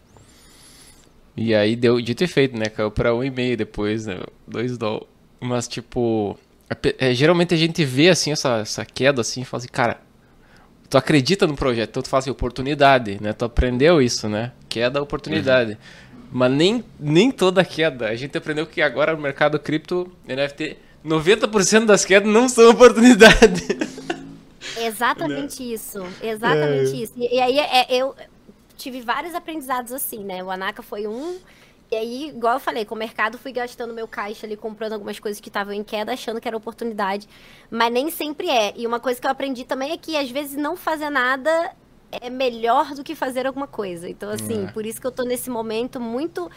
E 1.36 1.54
aí 1.54 1.76
deu 1.76 2.00
dito 2.00 2.24
e 2.24 2.26
feito, 2.26 2.58
né? 2.58 2.66
Caiu 2.66 2.90
pra 2.90 3.10
1,5 3.10 3.54
depois, 3.56 4.06
né? 4.06 4.20
2 4.48 4.76
dólares. 4.76 5.06
Mas, 5.40 5.68
tipo, 5.68 6.36
é 6.68 7.10
é, 7.10 7.14
geralmente 7.14 7.54
a 7.54 7.56
gente 7.56 7.84
vê, 7.84 8.08
assim, 8.08 8.32
essa, 8.32 8.58
essa 8.58 8.84
queda, 8.84 9.20
assim, 9.20 9.42
e 9.42 9.44
fala 9.44 9.58
assim, 9.58 9.68
cara, 9.68 10.00
tu 10.88 10.96
acredita 10.96 11.46
no 11.46 11.54
projeto, 11.54 11.90
então 11.90 12.02
tu 12.02 12.08
fala 12.08 12.20
assim, 12.20 12.30
oportunidade, 12.30 13.18
né? 13.20 13.32
Tu 13.32 13.44
aprendeu 13.44 14.00
isso, 14.00 14.28
né? 14.28 14.52
Queda, 14.68 15.02
oportunidade. 15.02 15.78
Mas 16.32 16.50
nem, 16.50 16.84
nem 16.98 17.30
toda 17.30 17.64
queda. 17.64 18.08
A 18.08 18.14
gente 18.16 18.36
aprendeu 18.36 18.66
que 18.66 18.82
agora 18.82 19.14
no 19.14 19.20
mercado 19.20 19.58
cripto, 19.58 20.10
NFT, 20.26 20.76
90% 21.04 21.84
das 21.84 22.04
quedas 22.04 22.28
não 22.32 22.48
são 22.48 22.70
oportunidade. 22.70 23.62
Exatamente 24.78 25.62
isso. 25.62 26.04
Exatamente 26.22 27.02
isso. 27.02 27.12
E, 27.16 27.36
e 27.36 27.40
aí 27.40 27.58
é, 27.58 27.86
eu 27.90 28.14
tive 28.76 29.00
vários 29.00 29.34
aprendizados 29.34 29.92
assim, 29.92 30.24
né? 30.24 30.42
O 30.42 30.50
Anaka 30.50 30.82
foi 30.82 31.06
um. 31.06 31.38
E 31.94 31.96
aí, 31.96 32.28
igual 32.30 32.54
eu 32.54 32.60
falei, 32.60 32.84
com 32.84 32.96
o 32.96 32.98
mercado 32.98 33.38
fui 33.38 33.52
gastando 33.52 33.94
meu 33.94 34.08
caixa 34.08 34.44
ali, 34.46 34.56
comprando 34.56 34.94
algumas 34.94 35.20
coisas 35.20 35.40
que 35.40 35.48
estavam 35.48 35.72
em 35.72 35.84
queda, 35.84 36.12
achando 36.12 36.40
que 36.40 36.48
era 36.48 36.56
oportunidade. 36.56 37.28
Mas 37.70 37.92
nem 37.92 38.10
sempre 38.10 38.50
é. 38.50 38.74
E 38.76 38.84
uma 38.84 38.98
coisa 38.98 39.20
que 39.20 39.26
eu 39.28 39.30
aprendi 39.30 39.64
também 39.64 39.92
é 39.92 39.96
que 39.96 40.16
às 40.16 40.28
vezes 40.28 40.56
não 40.56 40.76
fazer 40.76 41.08
nada 41.08 41.72
é 42.10 42.28
melhor 42.28 42.94
do 42.96 43.04
que 43.04 43.14
fazer 43.14 43.46
alguma 43.46 43.68
coisa. 43.68 44.08
Então, 44.08 44.28
assim, 44.28 44.64
É. 44.66 44.72
por 44.72 44.84
isso 44.84 45.00
que 45.00 45.06
eu 45.06 45.12
tô 45.12 45.22
nesse 45.22 45.48
momento 45.48 46.00
muito 46.00 46.50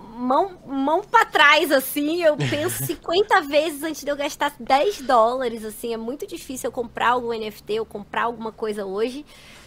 mão, 0.00 0.58
mão 0.66 1.00
pra 1.02 1.24
trás, 1.24 1.70
assim, 1.70 2.22
eu 2.24 2.36
penso 2.36 2.82
50 2.86 3.42
vezes 3.42 3.84
antes 3.84 4.02
de 4.02 4.10
eu 4.10 4.16
gastar 4.16 4.52
10 4.58 5.00
dólares, 5.02 5.64
assim, 5.64 5.94
é 5.94 5.96
muito 5.96 6.26
difícil 6.26 6.68
eu 6.68 6.72
comprar 6.72 7.10
algum 7.10 7.32
NFT, 7.32 7.74
eu 7.74 7.86
comprar 7.86 8.24
alguma 8.24 8.50
coisa 8.50 8.84
hoje, 8.84 9.24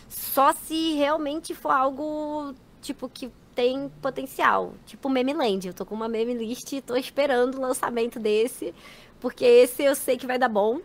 só 0.09 0.51
se 0.51 0.95
realmente 0.95 1.53
for 1.55 1.71
algo, 1.71 2.53
tipo, 2.81 3.07
que 3.09 3.31
tem 3.59 3.91
potencial, 4.01 4.73
tipo 4.85 5.09
Meme 5.09 5.33
Land, 5.33 5.67
eu 5.67 5.73
tô 5.73 5.85
com 5.85 5.93
uma 5.93 6.07
meme 6.07 6.33
list 6.33 6.71
e 6.71 6.79
tô 6.79 6.95
esperando 6.95 7.55
o 7.55 7.61
lançamento 7.61 8.17
desse, 8.17 8.73
porque 9.19 9.43
esse 9.43 9.83
eu 9.83 9.93
sei 9.95 10.15
que 10.15 10.25
vai 10.25 10.39
dar 10.39 10.47
bom, 10.47 10.79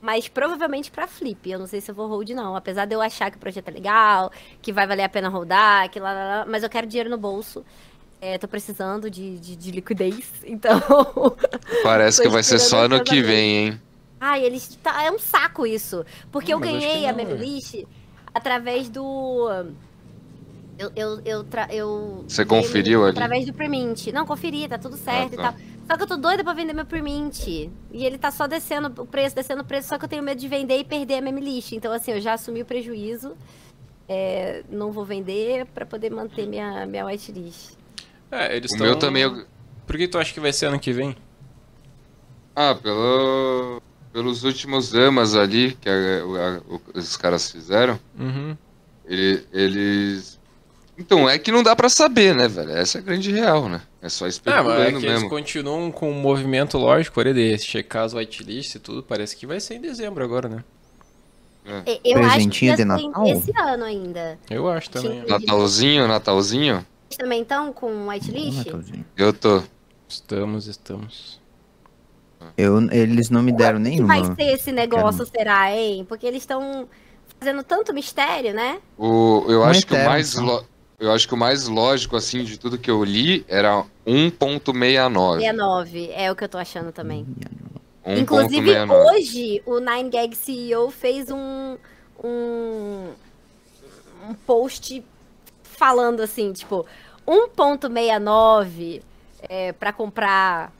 mas 0.00 0.26
provavelmente 0.26 0.90
pra 0.90 1.06
flip, 1.06 1.50
eu 1.50 1.58
não 1.58 1.66
sei 1.66 1.78
se 1.78 1.90
eu 1.90 1.94
vou 1.94 2.08
hold 2.08 2.30
não, 2.30 2.56
apesar 2.56 2.86
de 2.86 2.94
eu 2.94 3.02
achar 3.02 3.30
que 3.30 3.36
o 3.36 3.38
projeto 3.38 3.68
é 3.68 3.72
legal, 3.72 4.32
que 4.62 4.72
vai 4.72 4.86
valer 4.86 5.02
a 5.02 5.10
pena 5.10 5.28
rodar, 5.28 5.90
que 5.90 6.00
lá, 6.00 6.14
lá, 6.14 6.24
lá, 6.24 6.46
mas 6.48 6.62
eu 6.62 6.70
quero 6.70 6.86
dinheiro 6.86 7.10
no 7.10 7.18
bolso, 7.18 7.62
é, 8.18 8.38
tô 8.38 8.48
precisando 8.48 9.10
de, 9.10 9.38
de, 9.38 9.54
de 9.54 9.70
liquidez, 9.70 10.26
então. 10.46 10.80
Parece 11.84 12.22
que 12.22 12.30
vai 12.30 12.42
ser 12.42 12.60
só 12.60 12.84
ano 12.86 13.04
que 13.04 13.20
vem, 13.20 13.56
hein? 13.56 13.82
Ai, 14.18 14.42
eles. 14.42 14.74
Tá, 14.82 15.02
é 15.02 15.10
um 15.10 15.18
saco 15.18 15.66
isso. 15.66 16.04
Porque 16.32 16.52
Não, 16.52 16.58
eu 16.58 16.60
ganhei 16.60 17.06
a 17.06 17.12
não, 17.12 17.20
é. 17.20 17.84
Através 18.32 18.88
do. 18.88 19.48
Eu, 20.80 20.90
eu, 20.96 21.20
eu, 21.26 21.44
tra- 21.44 21.68
eu 21.70 22.24
Você 22.26 22.42
conferiu 22.42 23.02
ali? 23.02 23.10
Através 23.10 23.44
do 23.44 23.52
Premint. 23.52 24.06
Não, 24.14 24.24
conferi, 24.24 24.66
tá 24.66 24.78
tudo 24.78 24.96
certo 24.96 25.32
Ah, 25.32 25.34
e 25.34 25.36
tá. 25.36 25.52
tal. 25.52 25.60
Só 25.86 25.96
que 25.98 26.02
eu 26.04 26.06
tô 26.06 26.16
doida 26.16 26.42
pra 26.42 26.54
vender 26.54 26.72
meu 26.72 26.86
Premint. 26.86 27.46
E 27.48 27.70
ele 27.92 28.16
tá 28.16 28.30
só 28.30 28.46
descendo 28.46 28.90
o 29.02 29.06
preço, 29.06 29.36
descendo 29.36 29.60
o 29.60 29.64
preço, 29.64 29.88
só 29.88 29.98
que 29.98 30.06
eu 30.06 30.08
tenho 30.08 30.22
medo 30.22 30.40
de 30.40 30.48
vender 30.48 30.78
e 30.78 30.84
perder 30.84 31.16
a 31.16 31.20
meme 31.20 31.42
list. 31.42 31.72
Então, 31.72 31.92
assim, 31.92 32.12
eu 32.12 32.20
já 32.20 32.32
assumi 32.32 32.62
o 32.62 32.64
prejuízo. 32.64 33.36
É, 34.08 34.64
não 34.70 34.90
vou 34.90 35.04
vender 35.04 35.66
pra 35.66 35.84
poder 35.84 36.10
manter 36.10 36.46
minha, 36.46 36.86
minha 36.86 37.04
whitelist. 37.04 37.72
É, 38.30 38.56
eles 38.56 38.70
O 38.70 38.74
estão... 38.74 38.86
meu 38.86 38.96
também. 38.96 39.22
eu- 39.24 39.44
Por 39.86 39.98
que 39.98 40.08
tu 40.08 40.16
acha 40.16 40.32
que 40.32 40.40
vai 40.40 40.52
ser 40.52 40.66
ano 40.66 40.80
que 40.80 40.92
vem? 40.94 41.14
Ah, 42.56 42.74
pelo... 42.74 43.82
pelos 44.14 44.44
últimos 44.44 44.94
amas 44.94 45.34
ali 45.36 45.72
que 45.80 45.88
a- 45.90 45.92
a- 45.92 46.98
os 46.98 47.16
caras 47.18 47.50
fizeram. 47.52 48.00
Uhum. 48.18 48.56
ele- 49.04 49.44
eles. 49.52 50.39
Então, 51.00 51.28
é 51.28 51.38
que 51.38 51.50
não 51.50 51.62
dá 51.62 51.74
pra 51.74 51.88
saber, 51.88 52.34
né, 52.34 52.46
velho? 52.46 52.70
Essa 52.72 52.98
é 52.98 53.00
a 53.00 53.04
grande 53.04 53.32
real, 53.32 53.68
né? 53.68 53.80
É 54.02 54.08
só 54.08 54.26
Ah, 54.26 54.28
especulando 54.28 54.68
mas 54.68 54.80
é 54.80 54.90
que 54.90 54.96
eles 54.98 55.02
mesmo. 55.12 55.28
continuam 55.30 55.90
com 55.90 56.10
o 56.10 56.14
movimento 56.14 56.76
lógico 56.78 57.20
ali 57.20 57.32
de 57.32 57.58
checar 57.58 58.04
as 58.04 58.12
whitelists 58.14 58.74
e 58.74 58.78
tudo. 58.78 59.02
Parece 59.02 59.34
que 59.36 59.46
vai 59.46 59.58
ser 59.60 59.74
em 59.76 59.80
dezembro 59.80 60.22
agora, 60.22 60.48
né? 60.48 60.64
E- 61.86 62.00
Eu 62.04 62.18
acho 62.18 62.28
que 62.28 62.34
Presentinho 62.34 62.72
de 62.72 62.76
ser 62.78 62.84
Natal? 62.84 63.26
esse 63.26 63.52
ano 63.58 63.84
ainda. 63.84 64.38
Eu 64.50 64.68
acho 64.70 64.90
também. 64.90 65.22
Natalzinho, 65.26 66.06
Natalzinho? 66.08 66.86
Vocês 67.08 67.18
também 67.18 67.42
estão 67.42 67.72
com 67.72 68.08
whitelist? 68.08 68.66
Eu 69.16 69.32
tô. 69.32 69.62
Estamos, 70.08 70.66
estamos. 70.66 71.40
Eu, 72.56 72.80
eles 72.90 73.28
não 73.30 73.42
me 73.42 73.52
deram 73.52 73.78
que 73.78 73.84
nenhuma. 73.90 74.08
vai 74.20 74.24
ser 74.34 74.54
esse 74.54 74.72
negócio, 74.72 75.26
será, 75.26 75.70
hein? 75.76 76.04
Porque 76.08 76.26
eles 76.26 76.42
estão 76.42 76.88
fazendo 77.38 77.62
tanto 77.62 77.92
mistério, 77.92 78.54
né? 78.54 78.78
O, 78.96 79.44
eu 79.48 79.60
Um 79.60 79.64
acho 79.64 79.86
que 79.86 79.94
o 79.94 80.04
mais 80.04 80.32
então. 80.34 80.46
lo- 80.46 80.64
eu 81.00 81.10
acho 81.10 81.26
que 81.26 81.34
o 81.34 81.36
mais 81.36 81.66
lógico 81.66 82.14
assim 82.14 82.44
de 82.44 82.58
tudo 82.58 82.78
que 82.78 82.90
eu 82.90 83.02
li 83.02 83.44
era 83.48 83.84
1.69. 84.06 85.38
69, 85.38 86.10
é 86.12 86.30
o 86.30 86.36
que 86.36 86.44
eu 86.44 86.48
tô 86.48 86.58
achando 86.58 86.92
também. 86.92 87.26
Um 88.04 88.18
Inclusive, 88.18 88.70
1.69. 88.70 89.06
hoje, 89.06 89.62
o 89.64 89.80
9gag 89.80 90.34
CEO 90.34 90.90
fez 90.90 91.30
um, 91.30 91.78
um, 92.22 93.08
um 94.28 94.34
post 94.46 95.02
falando 95.62 96.20
assim, 96.20 96.52
tipo, 96.52 96.86
1.69 97.26 99.02
é, 99.48 99.72
para 99.72 99.92
comprar 99.92 100.70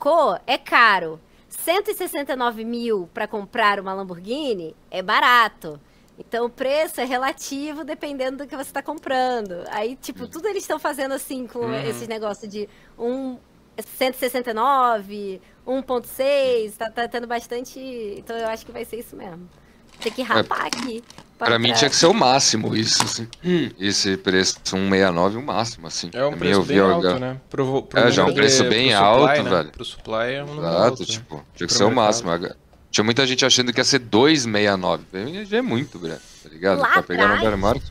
cocô 0.00 0.36
é 0.46 0.58
caro. 0.58 1.20
169 1.48 2.64
mil 2.64 3.08
para 3.12 3.28
comprar 3.28 3.78
uma 3.78 3.92
Lamborghini 3.92 4.74
é 4.90 5.02
barato. 5.02 5.78
Então 6.20 6.44
o 6.46 6.50
preço 6.50 7.00
é 7.00 7.04
relativo 7.04 7.82
dependendo 7.84 8.38
do 8.38 8.46
que 8.46 8.54
você 8.54 8.68
está 8.70 8.82
comprando. 8.82 9.64
Aí, 9.70 9.96
tipo, 9.96 10.28
tudo 10.28 10.46
eles 10.46 10.62
estão 10.62 10.78
fazendo 10.78 11.12
assim 11.14 11.46
com 11.46 11.60
Uhum. 11.60 11.74
esses 11.74 12.06
negócios 12.06 12.50
de 12.50 12.68
um 12.98 13.38
169, 13.78 15.40
1.6, 15.66 16.76
tá, 16.76 16.90
tá 16.90 17.08
tendo 17.08 17.26
bastante. 17.26 17.78
Então 18.18 18.36
eu 18.36 18.48
acho 18.48 18.64
que 18.66 18.72
vai 18.72 18.84
ser 18.84 18.98
isso 18.98 19.16
mesmo. 19.16 19.48
Tem 20.00 20.12
que 20.12 20.22
rapar 20.22 20.66
aqui. 20.66 21.02
Pra 21.38 21.58
mim 21.58 21.72
tinha 21.72 21.88
que 21.88 21.96
ser 21.96 22.06
o 22.06 22.12
máximo 22.14 22.76
isso, 22.76 23.02
assim. 23.02 23.26
Esse 23.78 24.16
preço 24.18 24.58
169 24.62 25.38
o 25.38 25.42
máximo, 25.42 25.86
assim. 25.86 26.10
É 26.12 26.24
um 26.24 26.32
mim, 26.32 26.38
preço 26.38 26.62
bem 26.64 26.78
alto, 26.80 27.18
né? 27.18 27.40
Pro, 27.48 27.82
pro 27.82 28.00
É, 28.00 28.10
já 28.10 28.22
é 28.22 28.24
um 28.26 28.34
preço 28.34 28.62
de- 28.62 28.68
bem 28.68 28.92
alto, 28.94 29.26
supply, 29.26 29.42
né? 29.42 29.50
velho. 29.50 29.70
Pro 29.72 29.84
supply 29.84 30.32
é 30.34 30.44
um 30.44 30.58
Exato, 30.58 30.76
alto, 30.84 31.00
né? 31.00 31.06
tipo, 31.06 31.34
tinha 31.54 31.66
que 31.66 31.66
Pro 31.66 31.68
ser 31.74 31.84
o 31.84 31.86
mercado. 31.88 32.04
máximo. 32.04 32.30
Tinha 32.90 33.04
muita 33.04 33.26
gente 33.26 33.44
achando 33.44 33.72
que 33.72 33.80
ia 33.80 33.84
ser 33.84 34.00
269. 34.00 35.04
Pra 35.10 35.20
mim 35.24 35.44
já 35.44 35.58
é 35.58 35.62
muito, 35.62 35.98
grande, 35.98 36.20
tá 36.42 36.48
ligado? 36.48 36.80
Lá 36.80 36.88
pra 36.94 37.02
pegar 37.02 37.28
no 37.28 37.34
atrás, 37.34 37.48
bear 37.48 37.58
market. 37.58 37.88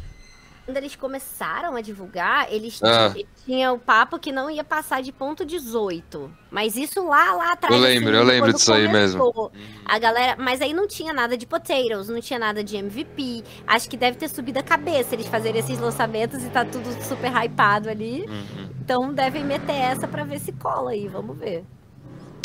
Quando 0.65 0.77
eles 0.77 0.95
começaram 0.95 1.75
a 1.75 1.81
divulgar, 1.81 2.45
eles 2.53 2.79
Ah. 2.83 3.09
ti- 3.11 3.25
tinham 3.43 3.73
o 3.73 3.79
papo 3.79 4.19
que 4.19 4.31
não 4.31 4.51
ia 4.51 4.63
passar 4.63 5.01
de 5.01 5.11
ponto 5.11 5.43
18. 5.43 6.31
Mas 6.51 6.75
isso 6.75 7.03
lá, 7.07 7.33
lá 7.33 7.53
atrás. 7.53 7.73
Eu 7.73 7.81
lembro, 7.81 8.09
assim, 8.09 8.17
eu 8.19 8.23
lembro 8.23 8.53
disso 8.53 8.71
aí 8.71 8.87
mesmo. 8.87 9.19
começou, 9.19 9.51
A 9.83 9.97
galera, 9.97 10.35
mas 10.37 10.61
aí 10.61 10.71
não 10.71 10.85
tinha 10.87 11.11
nada 11.11 11.35
de 11.35 11.47
potatoes, 11.47 12.07
não 12.09 12.21
tinha 12.21 12.37
nada 12.37 12.63
de 12.63 12.77
MVP. 12.77 13.43
Acho 13.65 13.89
que 13.89 13.97
deve 13.97 14.17
ter 14.19 14.29
subido 14.29 14.59
a 14.59 14.63
cabeça 14.63 15.15
eles 15.15 15.25
fazerem 15.25 15.59
esses 15.59 15.79
lançamentos 15.79 16.43
e 16.43 16.49
tá 16.51 16.63
tudo 16.63 16.85
super 17.03 17.31
hypado 17.35 17.89
ali. 17.89 18.25
Uhum. 18.29 18.69
Então 18.81 19.11
devem 19.11 19.43
meter 19.43 19.73
essa 19.75 20.07
pra 20.07 20.23
ver 20.23 20.39
se 20.39 20.51
cola 20.51 20.91
aí, 20.91 21.07
vamos 21.07 21.35
ver. 21.35 21.63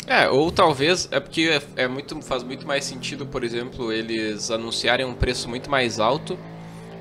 É, 0.07 0.29
ou 0.29 0.51
talvez 0.51 1.07
é 1.11 1.19
porque 1.19 1.59
é, 1.75 1.83
é 1.83 1.87
muito, 1.87 2.21
faz 2.21 2.43
muito 2.43 2.65
mais 2.67 2.85
sentido, 2.85 3.25
por 3.25 3.43
exemplo, 3.43 3.91
eles 3.91 4.51
anunciarem 4.51 5.05
um 5.05 5.15
preço 5.15 5.49
muito 5.49 5.69
mais 5.69 5.99
alto 5.99 6.37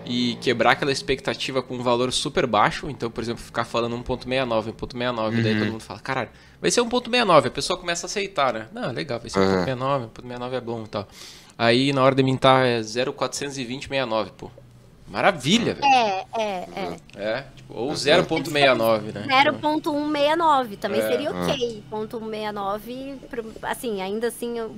e 0.07 0.37
quebrar 0.41 0.73
aquela 0.73 0.93
expectativa 0.93 1.63
com 1.63 1.75
um 1.77 1.83
valor 1.83 2.13
super 2.13 2.47
baixo. 2.47 2.89
Então, 2.91 3.11
por 3.11 3.23
exemplo, 3.23 3.43
ficar 3.43 3.65
falando 3.65 3.97
1.69, 3.99 4.73
1.69, 4.73 5.41
daí 5.43 5.53
Uhum. 5.53 5.59
todo 5.59 5.73
mundo 5.73 5.83
fala, 5.83 6.01
caralho, 6.01 6.31
vai 6.61 6.71
ser 6.71 6.81
1.69, 6.83 7.47
a 7.47 7.51
pessoa 7.51 7.79
começa 7.79 8.07
a 8.07 8.09
aceitar, 8.09 8.53
né? 8.55 8.69
Não, 8.73 8.91
legal, 8.91 9.21
vai 9.21 9.29
ser 9.31 9.39
Uhum. 9.39 9.65
1.69, 9.65 10.09
1.69 10.23 10.53
é 10.55 10.61
bom 10.61 10.83
e 10.85 10.89
tal. 10.89 11.07
Aí 11.59 11.93
na 11.93 12.03
hora 12.03 12.15
de 12.15 12.23
mintar 12.23 12.65
é 12.67 12.81
0,420,69, 12.81 14.31
pô. 14.37 14.51
Maravilha, 15.09 15.75
velho. 15.75 15.85
É, 15.87 16.25
é, 16.37 16.69
é. 16.75 16.97
É, 17.17 17.45
tipo, 17.55 17.75
ou 17.75 17.93
0.69, 17.93 19.13
né? 19.13 19.27
0.169 19.29 20.77
também 20.79 21.01
É, 21.01 21.09
seria 21.11 21.31
ah. 21.31 21.43
ok. 21.47 21.85
Ponto 21.91 22.19
169, 22.19 23.17
pro- 23.29 23.53
assim, 23.63 24.01
ainda 24.01 24.29
assim, 24.29 24.59
eu- 24.59 24.75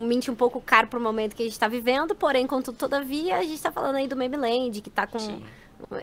um 0.00 0.06
mint 0.06 0.28
um 0.28 0.34
pouco 0.34 0.60
caro 0.60 0.88
pro 0.88 1.00
momento 1.00 1.36
que 1.36 1.42
a 1.42 1.46
gente 1.46 1.58
tá 1.58 1.68
vivendo, 1.68 2.14
porém, 2.14 2.46
contudo, 2.46 2.76
todavia, 2.76 3.36
a 3.36 3.42
gente 3.42 3.60
tá 3.62 3.70
falando 3.70 3.96
aí 3.96 4.08
do 4.08 4.16
Memeland, 4.16 4.80
que 4.80 4.90
tá 4.90 5.06
com 5.06 5.18
Sim. 5.18 5.42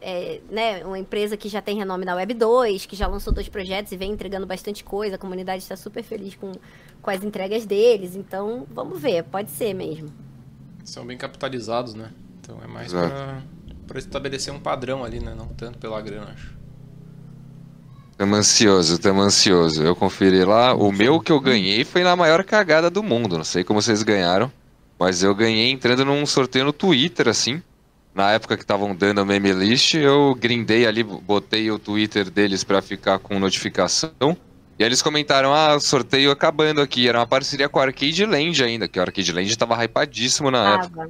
é, 0.02 0.40
né, 0.50 0.86
uma 0.86 0.98
empresa 1.00 1.36
que 1.36 1.50
já 1.50 1.62
tem 1.62 1.76
renome 1.78 2.06
na 2.06 2.16
Web 2.16 2.34
2, 2.36 2.86
que 2.86 2.96
já 2.96 3.08
lançou 3.08 3.34
dois 3.34 3.50
projetos 3.50 3.92
e 3.92 3.98
vem 3.98 4.12
entregando 4.12 4.46
bastante 4.46 4.84
coisa, 4.84 5.16
a 5.16 5.20
comunidade 5.20 5.64
está 5.64 5.76
super 5.76 6.04
feliz 6.04 6.36
com, 6.36 6.52
com 7.02 7.10
as 7.10 7.24
entregas 7.24 7.66
deles, 7.66 8.16
então 8.16 8.66
vamos 8.70 9.00
ver, 9.02 9.24
pode 9.24 9.50
ser 9.52 9.74
mesmo. 9.74 10.10
São 10.86 11.06
bem 11.06 11.18
capitalizados, 11.18 11.94
né? 11.94 12.12
Então 12.52 12.60
é 12.64 12.68
mais 12.68 12.92
pra 13.88 14.00
estabelecer 14.00 14.54
um 14.54 14.60
padrão 14.60 15.04
ali, 15.04 15.20
né? 15.20 15.34
Não 15.36 15.48
tanto 15.48 15.78
pela 15.78 16.02
grana, 16.02 16.32
acho. 16.34 16.54
Tamo 18.18 18.36
ansioso, 18.36 19.00
tamo 19.00 19.22
ansioso. 19.22 19.84
Eu 19.84 19.96
conferi 19.96 20.44
lá. 20.44 20.74
O 20.74 20.92
meu 20.92 21.20
que 21.20 21.32
eu 21.32 21.40
ganhei 21.40 21.84
foi 21.84 22.04
na 22.04 22.16
maior 22.16 22.44
cagada 22.44 22.90
do 22.90 23.02
mundo. 23.02 23.38
Não 23.38 23.44
sei 23.44 23.64
como 23.64 23.82
vocês 23.82 24.04
ganharam. 24.04 24.52
Mas 25.00 25.24
eu 25.24 25.34
ganhei 25.34 25.72
entrando 25.72 26.06
num 26.06 26.26
sorteio 26.26 26.66
no 26.66 26.74
Twitter, 26.74 27.28
assim. 27.28 27.62
Na 28.14 28.32
época 28.32 28.58
que 28.58 28.64
estavam 28.64 28.94
dando 28.94 29.22
a 29.22 29.26
meme 29.26 29.52
list, 29.54 29.96
eu 29.96 30.36
grindei 30.36 30.86
ali, 30.86 31.04
botei 31.04 31.72
o 31.72 31.80
Twitter 31.80 32.30
deles 32.30 32.64
pra 32.64 32.82
ficar 32.82 33.20
com 33.20 33.40
notificação. 33.40 34.38
E 34.78 34.84
aí 34.84 34.88
eles 34.88 35.02
comentaram, 35.02 35.54
ah, 35.54 35.80
sorteio 35.80 36.32
acabando 36.32 36.82
aqui. 36.82 37.08
Era 37.08 37.20
uma 37.20 37.28
parceria 37.28 37.68
com 37.68 37.80
a 37.80 37.84
Arcade 37.84 38.26
Land 38.26 38.64
ainda, 38.64 38.88
que 38.88 39.00
o 39.00 39.02
Arcade 39.02 39.32
Land 39.32 39.58
tava 39.58 39.84
hypadíssimo 39.84 40.52
na 40.52 40.76
época. 40.76 41.10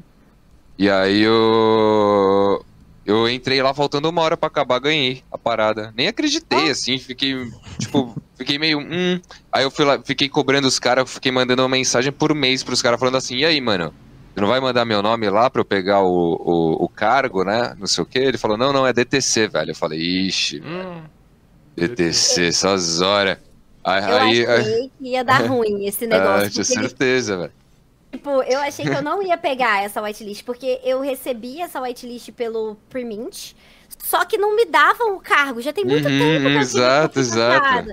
E 0.78 0.90
aí 0.90 1.22
eu. 1.22 2.66
Eu 3.06 3.28
entrei 3.28 3.62
lá 3.62 3.74
faltando 3.74 4.08
uma 4.10 4.22
hora 4.22 4.38
pra 4.38 4.48
acabar, 4.48 4.80
ganhei 4.80 5.24
a 5.32 5.38
parada. 5.38 5.92
Nem 5.98 6.08
acreditei, 6.08 6.70
assim, 6.70 7.00
fiquei, 7.00 7.36
tipo, 7.80 8.16
fiquei 8.38 8.60
meio. 8.60 8.80
Hum. 8.80 9.20
Aí 9.52 9.64
eu 9.64 9.72
fui 9.72 9.84
lá, 9.84 10.00
fiquei 10.04 10.30
cobrando 10.30 10.68
os 10.68 10.78
caras, 10.78 11.12
fiquei 11.12 11.32
mandando 11.32 11.64
uma 11.64 11.70
mensagem 11.70 12.12
por 12.12 12.34
mês 12.36 12.64
pros 12.64 12.82
caras 12.82 13.00
falando 13.00 13.18
assim, 13.18 13.38
e 13.38 13.46
aí, 13.46 13.60
mano? 13.60 13.94
Você 14.34 14.40
não 14.40 14.48
vai 14.48 14.60
mandar 14.62 14.86
meu 14.86 15.02
nome 15.02 15.30
lá 15.30 15.50
pra 15.50 15.60
eu 15.62 15.66
pegar 15.66 16.02
o, 16.04 16.08
o, 16.40 16.86
o 16.86 16.88
cargo, 16.90 17.44
né? 17.44 17.76
Não 17.78 17.88
sei 17.88 18.04
o 18.04 18.06
quê. 18.08 18.20
Ele 18.20 18.38
falou, 18.38 18.56
não, 18.56 18.72
não, 18.72 18.88
é 18.88 18.94
DTC, 18.94 19.48
velho. 19.48 19.72
Eu 19.72 19.76
falei, 19.76 20.00
ixi, 20.00 20.62
Hum, 20.64 21.02
DTC, 21.76 22.52
só 22.52 22.74
as 22.74 23.02
horas. 23.02 23.38
Aí, 23.84 24.04
Eu 24.04 24.18
aí, 24.18 24.46
aí- 24.46 24.62
achei 24.62 24.92
que 24.98 25.08
ia 25.10 25.24
dar 25.24 25.48
ruim 25.48 25.86
esse 25.86 26.06
ah, 26.06 26.08
negócio, 26.08 26.50
tinha 26.52 26.64
porque 26.64 26.80
eles 26.80 26.90
certeza, 26.92 27.38
velho. 27.38 27.52
Tipo, 28.12 28.44
eu 28.44 28.60
achei 28.60 28.88
que 28.90 28.96
eu 28.96 29.02
não 29.02 29.22
ia 29.24 29.38
pegar 29.38 29.84
essa 29.84 30.02
whitelist, 30.02 30.44
porque 30.44 30.82
eu 30.84 31.00
recebi 31.02 31.62
essa 31.62 31.80
whitelist 31.82 32.32
pelo 32.34 32.76
Premint, 32.90 33.54
só 34.04 34.26
que 34.26 34.38
não 34.38 34.56
me 34.56 34.66
davam 34.66 35.16
o 35.16 35.22
cargo. 35.22 35.62
Já 35.62 35.72
tem 35.72 35.86
muito 35.86 36.12
Uhum, 36.12 36.12
tempo 36.12 36.52
que 36.52 36.58
eu 36.58 36.62
exato, 36.62 37.20
exato. 37.20 37.88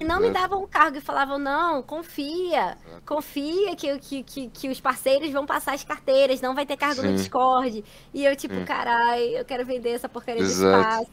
E 0.00 0.04
não 0.04 0.20
me 0.22 0.30
Exato. 0.30 0.30
davam 0.30 0.62
o 0.62 0.68
cargo 0.68 0.96
e 0.98 1.00
falavam, 1.00 1.38
não, 1.38 1.82
confia, 1.82 2.78
confia 3.04 3.74
que, 3.76 3.98
que, 3.98 4.22
que, 4.24 4.48
que 4.50 4.68
os 4.68 4.80
parceiros 4.80 5.30
vão 5.30 5.44
passar 5.46 5.74
as 5.74 5.84
carteiras, 5.84 6.40
não 6.40 6.54
vai 6.54 6.64
ter 6.64 6.76
cargo 6.76 7.02
no 7.02 7.12
Sim. 7.12 7.14
Discord. 7.14 7.84
E 8.14 8.24
eu, 8.24 8.34
tipo, 8.36 8.60
Sim. 8.60 8.62
carai, 8.62 9.38
eu 9.38 9.44
quero 9.44 9.64
vender 9.66 9.90
essa 9.90 10.08
porcaria 10.08 10.42
Exato. 10.42 10.54
espaço. 10.54 11.10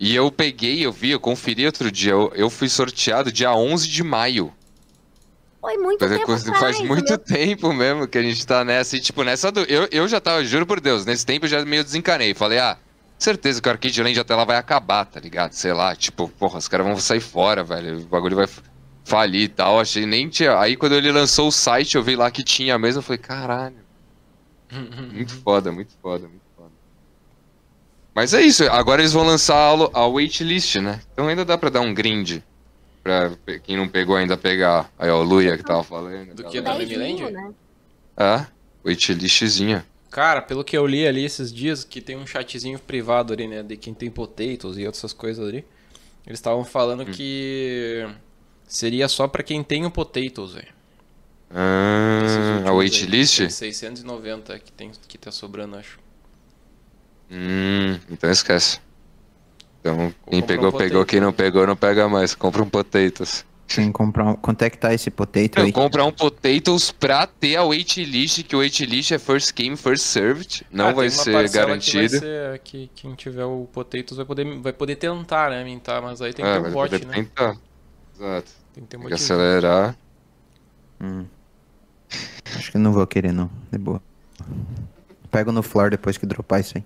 E 0.00 0.14
eu 0.14 0.32
peguei, 0.32 0.86
eu 0.86 0.92
vi, 0.92 1.10
eu 1.10 1.20
conferi 1.20 1.66
outro 1.66 1.92
dia. 1.92 2.12
Eu, 2.12 2.32
eu 2.34 2.50
fui 2.50 2.68
sorteado 2.68 3.32
dia 3.32 3.54
11 3.54 3.88
de 3.88 4.04
maio. 4.04 4.54
Foi 5.68 5.76
muito 5.76 5.98
Faz, 6.00 6.10
tempo 6.18 6.32
atrás, 6.32 6.58
faz 6.58 6.80
muito 6.80 7.08
meu- 7.08 7.18
tempo 7.18 7.72
mesmo 7.72 8.06
que 8.08 8.16
a 8.18 8.22
gente 8.22 8.46
tá 8.46 8.64
nessa. 8.64 8.96
E, 8.96 9.00
tipo, 9.00 9.22
nessa 9.22 9.50
do. 9.52 9.60
Eu, 9.60 9.86
eu 9.90 10.08
já 10.08 10.20
tava, 10.20 10.44
juro 10.44 10.64
por 10.66 10.80
Deus, 10.80 11.04
nesse 11.04 11.26
tempo 11.26 11.44
eu 11.46 11.50
já 11.50 11.64
meio 11.64 11.84
desencanei. 11.84 12.32
Falei, 12.34 12.58
ah, 12.58 12.76
certeza 13.18 13.60
que 13.60 13.68
o 13.68 13.72
Arcade 13.72 14.02
Land 14.02 14.18
até 14.18 14.34
lá 14.34 14.44
vai 14.44 14.56
acabar, 14.56 15.04
tá 15.04 15.20
ligado? 15.20 15.52
Sei 15.52 15.72
lá, 15.72 15.94
tipo, 15.94 16.28
porra, 16.28 16.58
os 16.58 16.68
caras 16.68 16.86
vão 16.86 16.96
sair 16.98 17.20
fora, 17.20 17.62
velho. 17.62 17.98
O 17.98 18.06
bagulho 18.06 18.36
vai 18.36 18.48
falir 19.04 19.42
e 19.42 19.48
tal. 19.48 19.78
Achei 19.80 20.06
nem 20.06 20.28
tinha. 20.28 20.58
Aí 20.58 20.76
quando 20.76 20.94
ele 20.94 21.12
lançou 21.12 21.48
o 21.48 21.52
site, 21.52 21.96
eu 21.96 22.02
vi 22.02 22.16
lá 22.16 22.30
que 22.30 22.42
tinha 22.42 22.78
mesmo. 22.78 23.00
Eu 23.00 23.02
falei, 23.02 23.18
caralho. 23.18 23.76
Muito 25.12 25.34
foda, 25.44 25.70
muito 25.70 25.92
foda, 26.00 26.26
muito 26.28 26.42
foda. 26.56 26.70
Mas 28.14 28.34
é 28.34 28.42
isso, 28.42 28.64
agora 28.70 29.00
eles 29.00 29.12
vão 29.12 29.24
lançar 29.24 29.54
a, 29.54 30.00
a 30.00 30.06
waitlist, 30.06 30.76
né? 30.76 31.00
Então 31.12 31.28
ainda 31.28 31.44
dá 31.44 31.56
pra 31.56 31.70
dar 31.70 31.80
um 31.80 31.94
grind. 31.94 32.40
Pra 33.02 33.30
quem 33.62 33.76
não 33.76 33.88
pegou 33.88 34.16
ainda 34.16 34.36
pegar. 34.36 34.90
Aí, 34.98 35.08
ó, 35.08 35.20
o 35.20 35.22
Luia 35.22 35.56
que 35.56 35.62
tava 35.62 35.82
falando. 35.82 36.34
Do 36.34 36.44
que? 36.44 36.60
galera. 36.60 36.78
da 36.78 36.84
Mimiland? 36.84 37.12
Dezinho, 37.12 37.30
né? 37.30 37.54
Ah, 38.16 38.46
waitlistzinha. 38.84 39.86
Cara, 40.10 40.42
pelo 40.42 40.64
que 40.64 40.76
eu 40.76 40.86
li 40.86 41.06
ali 41.06 41.24
esses 41.24 41.52
dias, 41.52 41.84
que 41.84 42.00
tem 42.00 42.16
um 42.16 42.26
chatzinho 42.26 42.78
privado 42.78 43.32
ali, 43.32 43.46
né? 43.46 43.62
De 43.62 43.76
quem 43.76 43.94
tem 43.94 44.10
potatoes 44.10 44.78
e 44.78 44.86
outras 44.86 45.12
coisas 45.12 45.46
ali. 45.46 45.64
Eles 46.26 46.38
estavam 46.38 46.64
falando 46.64 47.06
que 47.06 48.06
seria 48.66 49.08
só 49.08 49.28
pra 49.28 49.42
quem 49.42 49.62
tem 49.62 49.86
o 49.86 49.90
potatoes, 49.90 50.52
velho. 50.52 50.78
Ah, 51.50 52.64
a 52.66 52.72
waitlist? 52.72 53.38
Tem 53.38 53.50
690 53.50 54.58
que, 54.58 54.72
tem, 54.72 54.92
que 55.06 55.16
tá 55.16 55.30
sobrando, 55.30 55.76
acho. 55.76 55.98
Hum, 57.30 57.98
então 58.10 58.30
esquece. 58.30 58.80
Então, 59.92 60.14
quem 60.30 60.42
pegou, 60.42 60.68
um 60.68 60.72
pegou. 60.72 61.04
Quem 61.06 61.20
não 61.20 61.32
pegou, 61.32 61.66
não 61.66 61.76
pega 61.76 62.08
mais. 62.08 62.34
Compra 62.34 62.62
um 62.62 62.68
potatoes. 62.68 63.44
Tem 63.66 63.88
que 63.88 63.92
comprar 63.92 64.24
um... 64.24 64.34
Quanto 64.34 64.62
é 64.62 64.70
que 64.70 64.78
tá 64.78 64.94
esse 64.94 65.10
potato 65.10 65.60
aí? 65.60 65.70
comprar 65.72 66.06
um 66.06 66.10
potatoes 66.12 66.90
pra 66.90 67.26
ter 67.26 67.56
a 67.56 67.64
waitlist, 67.64 68.42
que 68.44 68.56
o 68.56 68.60
waitlist 68.60 69.12
é 69.12 69.18
first 69.18 69.52
came, 69.52 69.76
first 69.76 70.04
served. 70.06 70.66
Não 70.72 70.88
Ah, 70.88 70.92
vai 70.92 71.10
ser 71.10 71.50
garantido. 71.50 72.08
Que, 72.08 72.08
vai 72.08 72.18
ser, 72.20 72.58
que 72.60 72.90
quem 72.94 73.14
tiver 73.14 73.44
o 73.44 73.68
potatoes 73.70 74.16
vai 74.16 74.24
poder, 74.24 74.58
vai 74.60 74.72
poder 74.72 74.96
tentar, 74.96 75.50
né? 75.50 75.62
Mintar, 75.64 76.00
mas 76.00 76.22
aí 76.22 76.32
tem 76.32 76.44
que 76.46 76.50
É, 76.50 76.60
ter 76.60 76.66
um 76.66 76.72
bot, 76.72 77.04
né? 77.04 77.12
tentar. 77.12 77.56
Exato. 78.16 78.50
Tem 78.72 78.84
que 78.84 78.88
ter 78.88 78.96
um 78.96 79.00
Tem 79.00 79.08
que 79.08 79.14
acelerar. 79.14 79.94
Hum. 80.98 81.26
Acho 82.56 82.72
que 82.72 82.78
não 82.78 82.92
vou 82.92 83.06
querer, 83.06 83.32
não. 83.32 83.50
De 83.70 83.76
boa. 83.78 84.00
Pego 85.30 85.52
no 85.52 85.62
floor 85.62 85.90
depois 85.90 86.16
que 86.16 86.24
dropar 86.24 86.60
isso 86.60 86.78
aí. 86.78 86.84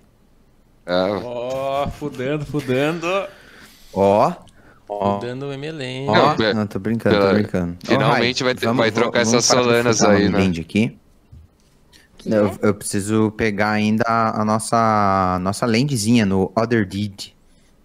É, 0.85 0.93
Ó, 1.23 1.87
fudendo, 1.87 2.45
fudendo. 2.45 3.07
Ó. 3.93 4.33
Ó. 4.89 5.19
Fudendo 5.19 5.47
o 5.47 5.53
MLN. 5.53 6.07
Ó. 6.09 6.35
Não, 6.37 6.45
é- 6.45 6.53
Não, 6.53 6.67
tô 6.67 6.77
brincando, 6.79 7.19
tô 7.19 7.33
brincando. 7.33 7.77
Finalmente 7.83 8.43
Rai, 8.43 8.53
vai 8.53 8.61
ter- 8.61 8.73
vai 8.73 8.91
trocar 8.91 9.23
vamos 9.23 9.33
essas 9.33 9.45
solanas 9.45 10.01
aí, 10.01 10.29
né? 10.29 10.45
Aqui. 10.59 10.97
Que 12.17 12.29
Eu, 12.33 12.47
é? 12.47 12.51
eu 12.61 12.73
preciso 12.73 13.31
pegar 13.31 13.71
ainda 13.71 14.03
a 14.07 14.43
nossa, 14.45 15.39
nossa 15.41 15.65
landzinha 15.65 16.25
no 16.25 16.51
Other 16.55 16.85
Deed. 16.85 17.29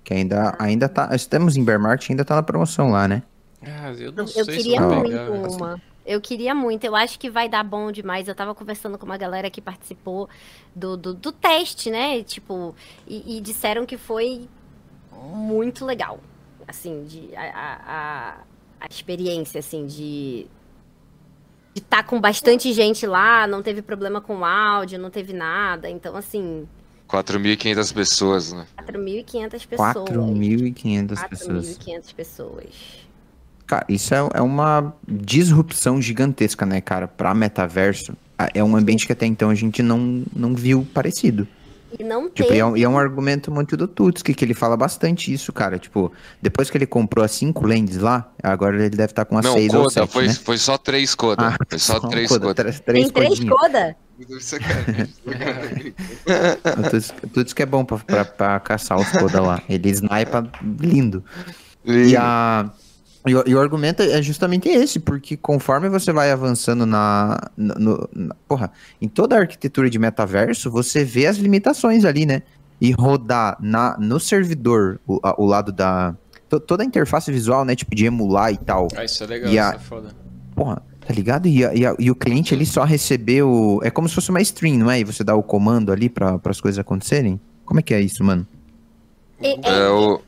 Que 0.04 0.14
ainda, 0.14 0.54
ainda 0.58 0.88
tá. 0.88 1.10
Estamos 1.14 1.56
em 1.56 1.64
Bear 1.64 1.78
Market, 1.80 2.10
ainda 2.10 2.24
tá 2.24 2.34
na 2.36 2.42
promoção 2.42 2.90
lá, 2.90 3.06
né? 3.06 3.22
Ah, 3.62 3.92
eu 3.98 4.12
não 4.12 4.24
Eu, 4.24 4.28
sei 4.28 4.40
eu 4.42 4.44
se 4.46 4.56
queria 4.56 4.76
eu 4.80 4.88
muito 4.88 5.02
pegar, 5.10 5.24
velho. 5.24 5.50
uma. 5.52 5.82
Eu 6.08 6.20
queria 6.22 6.54
muito. 6.54 6.84
Eu 6.84 6.96
acho 6.96 7.18
que 7.18 7.28
vai 7.28 7.48
dar 7.48 7.62
bom 7.62 7.92
demais. 7.92 8.26
Eu 8.26 8.34
tava 8.34 8.54
conversando 8.54 8.96
com 8.96 9.04
uma 9.04 9.18
galera 9.18 9.50
que 9.50 9.60
participou 9.60 10.28
do, 10.74 10.96
do, 10.96 11.12
do 11.12 11.30
teste, 11.30 11.90
né? 11.90 12.22
Tipo, 12.22 12.74
e, 13.06 13.36
e 13.36 13.40
disseram 13.42 13.84
que 13.84 13.98
foi 13.98 14.48
muito 15.12 15.84
legal. 15.84 16.18
Assim, 16.66 17.04
de, 17.04 17.34
a, 17.36 17.42
a, 17.42 18.34
a- 18.80 18.86
experiência, 18.90 19.58
assim, 19.58 19.86
de 19.86 20.46
de 21.74 21.82
estar 21.82 22.02
com 22.02 22.20
bastante 22.20 22.72
gente 22.72 23.06
lá, 23.06 23.46
não 23.46 23.62
teve 23.62 23.82
problema 23.82 24.20
com 24.20 24.38
o 24.38 24.44
áudio, 24.44 24.98
não 24.98 25.10
teve 25.10 25.32
nada. 25.32 25.88
Então, 25.88 26.16
assim, 26.16 26.66
4.500 27.08 27.92
pessoas, 27.94 28.52
né? 28.52 28.66
4.500 28.76 29.66
pessoas. 29.66 30.08
4.500 30.08 31.28
pessoas. 31.28 31.78
4.500 31.78 32.14
pessoas. 32.14 33.07
Cara, 33.68 33.84
isso 33.88 34.12
é, 34.14 34.28
é 34.34 34.40
uma 34.42 34.92
disrupção 35.06 36.00
gigantesca, 36.02 36.66
né, 36.66 36.80
cara? 36.80 37.06
Pra 37.06 37.32
metaverso. 37.34 38.14
É 38.54 38.64
um 38.64 38.74
ambiente 38.76 39.06
que 39.06 39.12
até 39.12 39.26
então 39.26 39.50
a 39.50 39.54
gente 39.54 39.82
não, 39.82 40.24
não 40.34 40.54
viu 40.54 40.86
parecido. 40.94 41.46
E 41.98 42.04
não 42.04 42.28
Tipo, 42.30 42.52
e 42.52 42.58
é, 42.58 42.64
um- 42.64 42.76
e 42.76 42.82
é 42.84 42.88
um 42.88 42.98
argumento 42.98 43.50
muito 43.50 43.76
do 43.76 43.88
Tutski, 43.88 44.34
que 44.34 44.44
ele 44.44 44.52
fala 44.54 44.76
bastante 44.76 45.32
isso, 45.32 45.52
cara. 45.52 45.78
Tipo, 45.78 46.12
depois 46.40 46.68
que 46.70 46.76
ele 46.78 46.86
comprou 46.86 47.24
as 47.24 47.30
cinco 47.32 47.66
lentes 47.66 47.96
lá, 47.98 48.30
agora 48.42 48.76
ele 48.76 48.90
deve 48.90 49.12
estar 49.12 49.24
com 49.24 49.36
as 49.38 49.44
não, 49.44 49.52
seis 49.54 49.72
ou 49.74 49.82
Coda, 49.84 49.92
sete, 49.94 50.12
foi, 50.12 50.26
né? 50.28 50.34
foi 50.34 50.58
só 50.58 50.76
três 50.78 51.14
Coda. 51.14 51.48
Ah, 51.48 51.56
foi 51.68 51.78
só 51.78 51.94
só 52.00 52.08
três 52.08 52.28
coda, 52.28 52.40
Coda. 52.46 52.54
três- 52.54 52.80
três 52.80 53.04
Tem 53.04 53.12
três 53.12 53.28
codinhas. 53.38 53.56
coda? 53.58 53.96
Tutski 57.32 57.62
é 57.62 57.66
bom 57.66 57.84
pra, 57.84 57.98
pra, 57.98 58.24
pra 58.24 58.60
caçar 58.60 58.98
os 58.98 59.08
coda 59.10 59.40
lá. 59.40 59.62
Ele 59.68 59.88
snipa 59.90 60.48
lindo. 60.80 61.24
E, 61.84 62.16
a, 62.16 62.70
e, 63.28 63.34
o, 63.36 63.44
e 63.46 63.54
o 63.54 63.60
argumento 63.60 64.02
é 64.02 64.20
justamente 64.22 64.68
esse, 64.68 64.98
porque 64.98 65.36
conforme 65.36 65.88
você 65.88 66.12
vai 66.12 66.30
avançando 66.30 66.84
na, 66.86 67.38
na- 67.56 67.74
no- 67.74 68.08
na- 68.14 68.34
Porra, 68.46 68.70
em 69.00 69.08
toda 69.08 69.36
a 69.36 69.40
arquitetura 69.40 69.88
de 69.90 69.98
metaverso, 69.98 70.70
você 70.70 71.04
vê 71.04 71.26
as 71.26 71.36
limitações 71.36 72.04
ali, 72.04 72.24
né? 72.26 72.42
E 72.80 72.92
rodar 72.92 73.56
na, 73.60 73.96
no 73.98 74.20
servidor 74.20 75.00
o, 75.06 75.18
a- 75.22 75.34
o 75.40 75.44
lado 75.46 75.72
da. 75.72 76.14
to- 76.48 76.60
Toda 76.60 76.82
a 76.82 76.86
interface 76.86 77.30
visual, 77.32 77.64
né? 77.64 77.74
Tipo, 77.74 77.94
de 77.94 78.04
emular 78.06 78.52
e 78.52 78.56
tal. 78.56 78.88
Ah, 78.96 79.04
isso 79.04 79.22
é 79.24 79.26
legal, 79.26 79.50
E 79.50 79.56
isso 79.56 79.64
a- 79.64 79.74
é 79.74 79.78
foda. 79.78 80.08
Porra, 80.54 80.82
tá 81.06 81.12
ligado? 81.12 81.46
E, 81.48 81.64
a- 81.64 81.74
e, 81.74 81.84
a- 81.86 81.96
e 81.98 82.10
o 82.10 82.14
cliente 82.14 82.54
ele 82.54 82.64
só 82.66 82.84
recebeu. 82.84 83.80
É 83.82 83.90
como 83.90 84.08
se 84.08 84.14
fosse 84.14 84.30
uma 84.30 84.40
stream, 84.40 84.76
não 84.78 84.90
é? 84.90 85.00
E 85.00 85.04
você 85.04 85.24
dá 85.24 85.34
o 85.34 85.42
comando 85.42 85.90
ali 85.90 86.08
para 86.08 86.40
as 86.44 86.60
coisas 86.60 86.78
acontecerem? 86.78 87.40
Como 87.64 87.80
é 87.80 87.82
que 87.82 87.92
é 87.92 88.00
isso, 88.00 88.22
mano? 88.22 88.46
É, 89.40 89.50
é- 89.50 89.60
É, 89.84 89.88
o, 89.88 90.20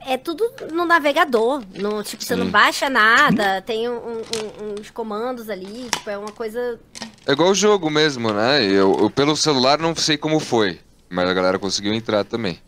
é 0.00 0.16
tudo 0.16 0.50
no 0.72 0.84
navegador. 0.84 1.62
No, 1.74 2.02
tipo, 2.02 2.22
você 2.24 2.36
não 2.36 2.46
Sim. 2.46 2.50
baixa 2.52 2.88
nada, 2.90 3.60
tem 3.62 3.88
um- 3.88 4.18
um- 4.18 4.80
uns 4.80 4.90
comandos 4.90 5.48
ali, 5.50 5.88
tipo, 5.90 6.08
é 6.10 6.16
uma 6.18 6.32
coisa. 6.32 6.78
é 7.26 7.32
igual 7.32 7.50
o 7.50 7.54
jogo 7.54 7.90
mesmo, 7.90 8.32
né? 8.32 8.62
Eu, 8.64 8.96
eu 9.00 9.10
pelo 9.10 9.36
celular 9.36 9.78
não 9.78 9.94
sei 9.94 10.16
como 10.16 10.40
foi, 10.40 10.80
mas 11.10 11.28
a 11.28 11.34
galera 11.34 11.58
conseguiu 11.58 11.92
entrar 11.92 12.24
também. 12.24 12.58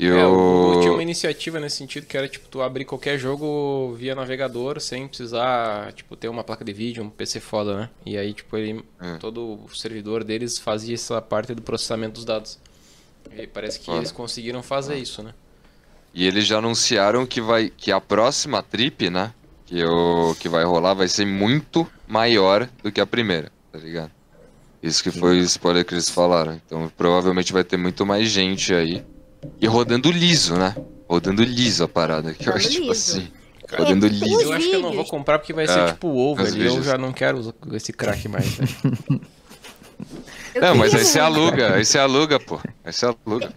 E 0.00 0.06
É, 0.06 0.24
o 0.26 0.30
Google 0.34 0.80
tinha 0.80 0.92
uma 0.94 1.02
iniciativa 1.02 1.60
nesse 1.60 1.76
sentido 1.76 2.06
que 2.06 2.16
era 2.16 2.26
tipo 2.26 2.48
tu 2.48 2.62
abrir 2.62 2.84
qualquer 2.86 3.18
jogo 3.18 3.94
via 3.96 4.14
navegador 4.14 4.80
sem 4.80 5.06
precisar 5.06 5.92
tipo 5.92 6.16
ter 6.16 6.28
uma 6.28 6.42
placa 6.42 6.64
de 6.64 6.72
vídeo, 6.72 7.04
um 7.04 7.10
PC 7.10 7.38
foda, 7.40 7.76
né? 7.76 7.90
E 8.06 8.16
aí 8.16 8.32
tipo 8.32 8.56
ele 8.56 8.82
É. 9.00 9.16
todo 9.18 9.60
o 9.64 9.68
servidor 9.76 10.24
deles 10.24 10.58
fazia 10.58 10.94
essa 10.94 11.20
parte 11.20 11.54
do 11.54 11.60
processamento 11.62 12.14
dos 12.14 12.24
dados. 12.24 12.58
E 13.36 13.46
parece 13.46 13.78
que 13.78 13.84
Foda. 13.86 13.98
eles 13.98 14.10
conseguiram 14.10 14.62
fazer 14.62 14.96
isso, 14.96 15.22
né? 15.22 15.34
E 16.14 16.26
eles 16.26 16.46
já 16.46 16.58
anunciaram 16.58 17.26
que 17.26 17.40
vai 17.40 17.70
que 17.74 17.90
a 17.90 18.00
próxima 18.00 18.62
trip, 18.62 19.08
né? 19.08 19.32
Que, 19.66 19.82
o, 19.84 20.34
que 20.38 20.48
vai 20.48 20.64
rolar 20.64 20.94
vai 20.94 21.08
ser 21.08 21.24
muito 21.24 21.86
maior 22.06 22.68
do 22.82 22.92
que 22.92 23.00
a 23.00 23.06
primeira, 23.06 23.50
tá 23.72 23.78
ligado? 23.78 24.10
Isso 24.82 25.02
que 25.02 25.10
foi 25.10 25.38
o 25.38 25.42
spoiler 25.44 25.84
que 25.84 25.94
eles 25.94 26.10
falaram. 26.10 26.60
Então 26.66 26.90
provavelmente 26.96 27.52
vai 27.52 27.64
ter 27.64 27.76
muito 27.76 28.04
mais 28.04 28.28
gente 28.28 28.74
aí. 28.74 29.04
E 29.60 29.66
rodando 29.66 30.10
liso, 30.10 30.56
né? 30.56 30.74
Rodando 31.08 31.42
liso 31.42 31.84
a 31.84 31.88
parada. 31.88 32.34
Que 32.34 32.48
eu 32.48 32.54
acho 32.54 32.68
tipo 32.68 32.90
assim. 32.90 33.28
É, 33.70 33.76
Rodando 33.76 34.06
liso. 34.06 34.42
Eu 34.42 34.52
acho 34.52 34.68
que 34.68 34.76
eu 34.76 34.82
não 34.82 34.92
vou 34.92 35.04
comprar 35.06 35.38
porque 35.38 35.52
vai 35.52 35.66
ser 35.66 35.78
É, 35.78 35.86
tipo 35.92 36.08
o 36.08 36.32
os 36.34 36.54
velho. 36.54 36.76
Eu 36.76 36.82
já 36.82 36.98
não 36.98 37.12
quero 37.12 37.54
esse 37.72 37.92
crack 37.92 38.28
mais, 38.28 38.46
velho. 38.46 39.20
Eu 40.54 40.60
Não, 40.60 40.74
mas 40.74 40.94
aí 40.94 41.04
você 41.04 41.18
aluga, 41.18 41.76
aí 41.76 41.84
você 41.84 41.98
aluga, 41.98 42.38
pô. 42.38 42.60
Aí 42.84 42.92
você 42.92 43.06
aluga. 43.06 43.52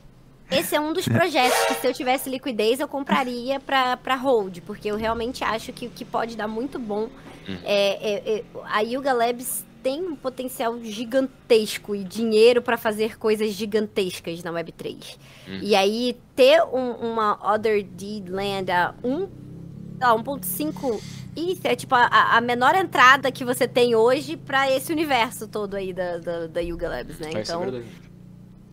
Esse 0.59 0.75
é 0.75 0.79
um 0.79 0.93
dos 0.93 1.07
projetos 1.07 1.57
que 1.67 1.73
se 1.75 1.87
eu 1.87 1.93
tivesse 1.93 2.29
liquidez 2.29 2.79
eu 2.79 2.87
compraria 2.87 3.59
pra, 3.59 3.97
pra 3.97 4.15
hold, 4.15 4.59
porque 4.65 4.89
eu 4.89 4.95
realmente 4.95 5.43
acho 5.43 5.71
que, 5.73 5.87
que 5.89 6.03
pode 6.05 6.35
dar 6.35 6.47
muito 6.47 6.77
bom. 6.79 7.09
Hum. 7.47 7.57
É, 7.63 8.11
é, 8.33 8.37
é, 8.37 8.43
a 8.65 8.79
Yuga 8.81 9.13
Labs 9.13 9.63
tem 9.83 10.01
um 10.01 10.15
potencial 10.15 10.79
gigantesco 10.81 11.95
e 11.95 12.03
dinheiro 12.03 12.61
pra 12.61 12.75
fazer 12.77 13.17
coisas 13.19 13.51
gigantescas 13.51 14.43
na 14.43 14.51
Web3. 14.51 15.17
Hum. 15.47 15.59
E 15.61 15.75
aí 15.75 16.17
ter 16.35 16.63
um- 16.63 16.93
uma 17.11 17.53
Other 17.53 17.83
Deed 17.83 18.29
Land 18.29 18.71
a 18.71 18.95
1, 19.03 19.17
sei 19.19 19.27
lá, 20.01 20.15
1.5 20.15 20.99
isso 21.35 21.61
é 21.65 21.75
tipo 21.75 21.93
a, 21.93 22.05
a 22.37 22.39
menor 22.39 22.75
entrada 22.75 23.29
que 23.29 23.43
você 23.43 23.67
tem 23.67 23.93
hoje 23.93 24.37
pra 24.37 24.71
esse 24.71 24.89
universo 24.91 25.47
todo 25.49 25.75
aí 25.75 25.91
da, 25.91 26.17
da, 26.17 26.47
da 26.47 26.61
Yuga 26.61 26.87
Labs, 26.87 27.19
né? 27.19 27.29
Ser 27.31 27.39
Então. 27.41 27.83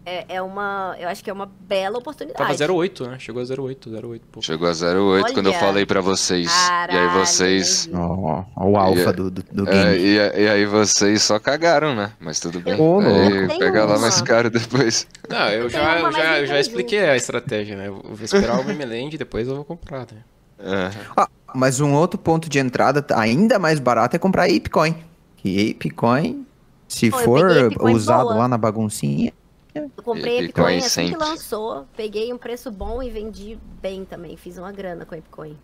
É, 0.05 0.25
é 0.37 0.43
uma. 0.43 0.97
Eu 0.99 1.09
acho 1.09 1.23
que 1.23 1.31
é 1.31 1.33
uma 1.33 1.47
bela 1.47 1.99
oportunidade. 1.99 2.59
Tava 2.59 2.73
08, 2.73 3.07
né? 3.09 3.19
Chegou 3.19 3.43
a 3.43 3.45
08, 3.63 3.91
08, 3.91 4.27
pô. 4.33 4.43
Chegou 4.43 4.69
a 4.69 4.73
08 4.73 5.33
quando 5.33 5.47
eu 5.47 5.53
Olha. 5.53 5.61
falei 5.61 5.87
pra 5.87 6.01
vocês. 6.01 6.47
e 6.47 6.51
aí 6.51 6.69
Caralho, 6.89 7.11
vocês. 7.21 7.89
Ó, 7.93 8.45
ó, 8.57 8.65
o 8.67 8.77
alfa 8.77 9.11
é- 9.11 9.13
do, 9.13 9.31
do, 9.31 9.69
É, 9.69 9.73
game. 9.93 9.99
e, 10.05 10.17
e 10.17 10.49
aí 10.49 10.67
vocês 10.67 11.23
só 11.23 11.39
cagaram, 11.39 11.95
né? 11.95 12.13
Mas 12.21 12.41
tudo 12.41 12.59
bem. 12.61 12.81
Ô, 12.81 13.01
Aí 13.01 13.59
pega 13.59 13.85
lá 13.85 13.93
Tem 13.95 14.03
mais 14.03 14.17
uma. 14.19 14.27
caro 14.27 14.51
depois. 14.51 15.07
Não, 15.29 15.49
eu 15.51 15.69
Tem 15.69 15.81
já, 15.81 15.99
uma, 15.99 16.09
eu 16.09 16.13
já, 16.13 16.41
eu 16.41 16.47
já 16.47 16.61
expliquei 16.61 17.01
a 17.09 17.17
estratégia, 17.17 17.77
né? 17.77 17.89
Eu 17.89 18.01
vou 18.03 18.25
esperar 18.25 18.59
o 18.61 18.65
Memeland 18.65 19.15
e 19.15 19.19
depois 19.19 19.47
eu 19.47 19.55
vou 19.55 19.65
comprar, 19.65 20.01
né? 20.13 20.25
É. 20.59 20.91
Ah, 21.17 21.29
mas 21.55 21.81
um 21.81 21.93
outro 21.95 22.19
ponto 22.19 22.49
de 22.49 22.59
entrada 22.59 23.05
ainda 23.15 23.59
mais 23.59 23.79
barato 23.79 24.17
é 24.17 24.19
comprar 24.19 24.45
Apecoin. 24.45 24.97
Que 25.37 25.73
Apecoin, 25.73 26.47
se 26.87 27.07
eu 27.09 27.13
for 27.19 27.43
usado 27.91 28.23
boa. 28.25 28.35
lá 28.37 28.49
na 28.49 28.57
baguncinha, 28.57 29.33
Eu 29.75 29.91
comprei 30.03 30.43
Bitcoin 30.43 30.77
Bitcoin 30.77 30.79
assim 30.79 31.09
que 31.09 31.17
lançou, 31.17 31.87
peguei 31.97 32.33
um 32.33 32.39
preço 32.39 32.71
bom 32.71 33.03
e 33.03 33.11
vendi 33.11 33.59
bem 33.81 34.05
também. 34.05 34.37
Fiz 34.37 34.59
uma 34.59 34.71
grana 34.71 35.07
com 35.07 35.15
a 35.15 35.17
Bitcoin. 35.17 35.59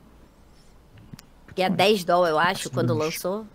Porque 1.47 1.63
é 1.63 1.69
10 1.69 2.05
dólares, 2.05 2.33
eu 2.33 2.39
acho, 2.39 2.71
quando 2.71 2.95
lançou. 2.95 3.47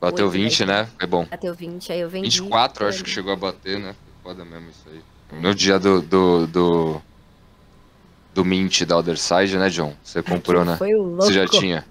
Bateu 0.00 0.26
Oito, 0.26 0.38
20, 0.38 0.64
né? 0.66 0.88
É 1.00 1.06
bom. 1.06 1.24
Bateu 1.24 1.54
20, 1.54 1.92
aí 1.92 2.00
eu 2.00 2.08
vendi. 2.08 2.40
24, 2.40 2.86
acho 2.86 3.02
que 3.02 3.10
chegou 3.10 3.32
a 3.32 3.36
bater, 3.36 3.80
né? 3.80 3.96
Foda 4.22 4.44
mesmo 4.44 4.70
isso 4.70 4.84
aí. 4.88 5.40
no 5.40 5.54
dia 5.54 5.78
do, 5.78 6.00
do, 6.00 6.46
do, 6.46 7.02
do 8.34 8.44
Mint 8.44 8.82
da 8.82 8.98
Other 8.98 9.18
Side, 9.18 9.56
né, 9.56 9.68
John? 9.68 9.94
Você 10.02 10.22
comprou, 10.22 10.64
né? 10.64 10.76
Foi 10.76 10.94
o 10.94 11.02
louco. 11.02 11.24
Você 11.24 11.32
já 11.32 11.46
tinha. 11.46 11.84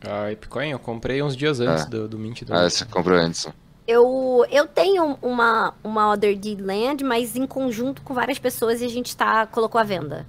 A 0.00 0.30
Epicoin 0.30 0.70
eu 0.70 0.78
comprei 0.78 1.22
uns 1.22 1.36
dias 1.36 1.60
antes 1.60 1.86
do, 1.86 2.06
do 2.08 2.18
Mint. 2.18 2.42
Do... 2.42 2.54
Ah, 2.54 2.68
você 2.68 2.84
comprou 2.84 3.18
antes. 3.18 3.46
Eu, 3.86 4.46
eu 4.50 4.66
tenho 4.66 5.18
uma, 5.20 5.74
uma 5.84 6.12
Other 6.12 6.36
Deed 6.36 6.60
Land, 6.60 7.04
mas 7.04 7.36
em 7.36 7.46
conjunto 7.46 8.00
com 8.02 8.14
várias 8.14 8.38
pessoas 8.38 8.80
e 8.80 8.84
a 8.84 8.88
gente 8.88 9.14
tá, 9.16 9.46
colocou 9.46 9.78
à 9.80 9.84
venda. 9.84 10.26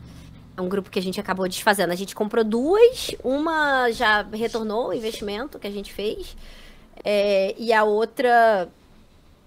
É 0.57 0.61
um 0.61 0.67
grupo 0.67 0.89
que 0.89 0.99
a 0.99 1.01
gente 1.01 1.19
acabou 1.19 1.47
desfazendo. 1.47 1.91
A 1.91 1.95
gente 1.95 2.13
comprou 2.13 2.43
duas, 2.43 3.15
uma 3.23 3.89
já 3.91 4.23
retornou 4.23 4.89
o 4.89 4.93
investimento 4.93 5.57
que 5.57 5.67
a 5.67 5.71
gente 5.71 5.93
fez, 5.93 6.35
é, 7.03 7.55
e 7.57 7.71
a 7.71 7.83
outra 7.83 8.69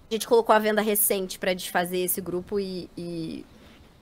a 0.09 0.13
gente 0.13 0.27
colocou 0.27 0.55
à 0.55 0.59
venda 0.59 0.81
recente 0.81 1.37
para 1.37 1.53
desfazer 1.53 1.99
esse 1.99 2.19
grupo 2.19 2.59
e, 2.59 2.89
e 2.97 3.45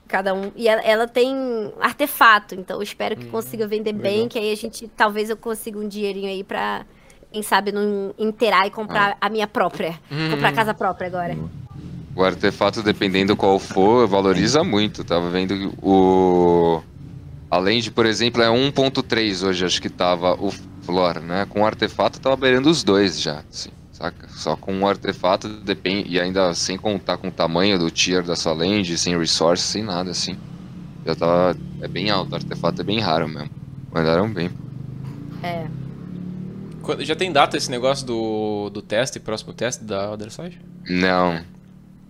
cada 0.06 0.32
um. 0.32 0.50
E 0.56 0.66
ela, 0.66 0.80
ela, 0.80 1.06
tem 1.06 1.34
artefato, 1.78 2.54
então 2.54 2.78
eu 2.78 2.82
espero 2.82 3.14
que 3.14 3.26
Hum, 3.26 3.30
consiga 3.30 3.66
vender 3.66 3.92
legal. 3.92 4.10
bem, 4.10 4.28
que 4.28 4.38
aí 4.38 4.50
a 4.50 4.56
gente 4.56 4.88
talvez 4.88 5.28
eu 5.28 5.36
consiga 5.36 5.78
um 5.78 5.86
dinheirinho 5.86 6.28
aí 6.28 6.42
pra, 6.42 6.86
quem 7.32 7.42
sabe, 7.42 7.72
não 7.72 8.14
inteirar 8.18 8.66
e 8.66 8.70
comprar 8.70 9.16
a 9.20 9.28
minha 9.28 9.46
própria. 9.46 9.98
Hum. 10.10 10.30
Comprar 10.30 10.48
a 10.48 10.52
casa 10.52 10.74
própria 10.74 11.06
agora. 11.06 11.36
O 12.14 12.24
artefato, 12.24 12.82
dependendo 12.82 13.36
qual 13.36 13.58
for, 13.58 14.06
valoriza 14.08 14.64
muito. 14.64 15.04
Tava 15.04 15.30
vendo 15.30 15.72
o. 15.82 16.82
Além 17.50 17.80
de, 17.80 17.90
por 17.90 18.06
exemplo, 18.06 18.42
é 18.42 18.48
1.3 18.48 19.46
hoje, 19.46 19.64
acho 19.64 19.80
que 19.80 19.88
tava 19.88 20.34
o 20.34 20.50
Flor, 20.82 21.20
né? 21.20 21.46
Com 21.48 21.60
o 21.60 21.66
artefato 21.66 22.20
tava 22.20 22.36
beirando 22.36 22.68
os 22.68 22.82
dois 22.82 23.20
já, 23.20 23.42
assim, 23.50 23.70
saca? 23.92 24.28
Só 24.28 24.56
com 24.56 24.74
um 24.74 24.86
artefato 24.86 25.48
depende. 25.48 26.08
E 26.10 26.20
ainda 26.20 26.52
sem 26.54 26.76
contar 26.76 27.18
com 27.18 27.28
o 27.28 27.32
tamanho 27.32 27.78
do 27.78 27.90
tier 27.90 28.22
da 28.22 28.34
sua 28.34 28.52
land, 28.52 28.96
sem 28.98 29.16
resource, 29.16 29.62
sem 29.62 29.82
nada, 29.82 30.10
assim. 30.10 30.36
Já 31.06 31.14
tava. 31.14 31.56
É 31.80 31.88
bem 31.88 32.10
alto, 32.10 32.32
o 32.32 32.34
artefato 32.34 32.80
é 32.80 32.84
bem 32.84 33.00
raro 33.00 33.28
mesmo. 33.28 33.50
Mandaram 33.92 34.28
bem. 34.28 34.50
É. 35.42 35.66
Já 37.00 37.14
tem 37.16 37.32
data 37.32 37.56
esse 37.56 37.70
negócio 37.70 38.06
do, 38.06 38.70
do 38.70 38.82
teste, 38.82 39.18
próximo 39.20 39.52
teste 39.52 39.84
da 39.84 40.10
Other 40.10 40.30
Side? 40.30 40.60
Não. 40.88 41.42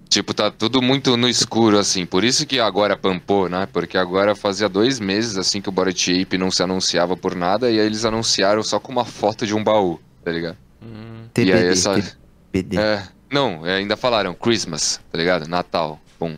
Tipo, 0.08 0.32
tá 0.32 0.50
tudo 0.50 0.80
muito 0.80 1.16
no 1.16 1.28
escuro, 1.28 1.78
assim. 1.78 2.06
Por 2.06 2.24
isso 2.24 2.46
que 2.46 2.58
agora 2.58 2.96
pampou, 2.96 3.48
né? 3.48 3.68
Porque 3.70 3.98
agora 3.98 4.34
fazia 4.34 4.68
dois 4.68 4.98
meses, 4.98 5.36
assim, 5.36 5.60
que 5.60 5.68
o 5.68 5.72
Bored 5.72 6.22
Ape 6.22 6.38
não 6.38 6.50
se 6.50 6.62
anunciava 6.62 7.16
por 7.16 7.34
nada. 7.34 7.70
E 7.70 7.78
aí 7.78 7.86
eles 7.86 8.04
anunciaram 8.04 8.62
só 8.62 8.80
com 8.80 8.90
uma 8.90 9.04
foto 9.04 9.46
de 9.46 9.54
um 9.54 9.62
baú, 9.62 10.00
tá 10.24 10.32
ligado? 10.32 10.56
Hum, 10.82 11.24
E 11.26 11.28
TBD, 11.30 11.52
aí 11.52 11.68
essa... 11.68 12.16
TBD. 12.52 12.78
É, 12.78 13.02
não, 13.30 13.64
ainda 13.64 13.96
falaram 13.96 14.32
Christmas, 14.34 14.98
tá 15.12 15.18
ligado? 15.18 15.46
Natal, 15.46 16.00
bom. 16.18 16.36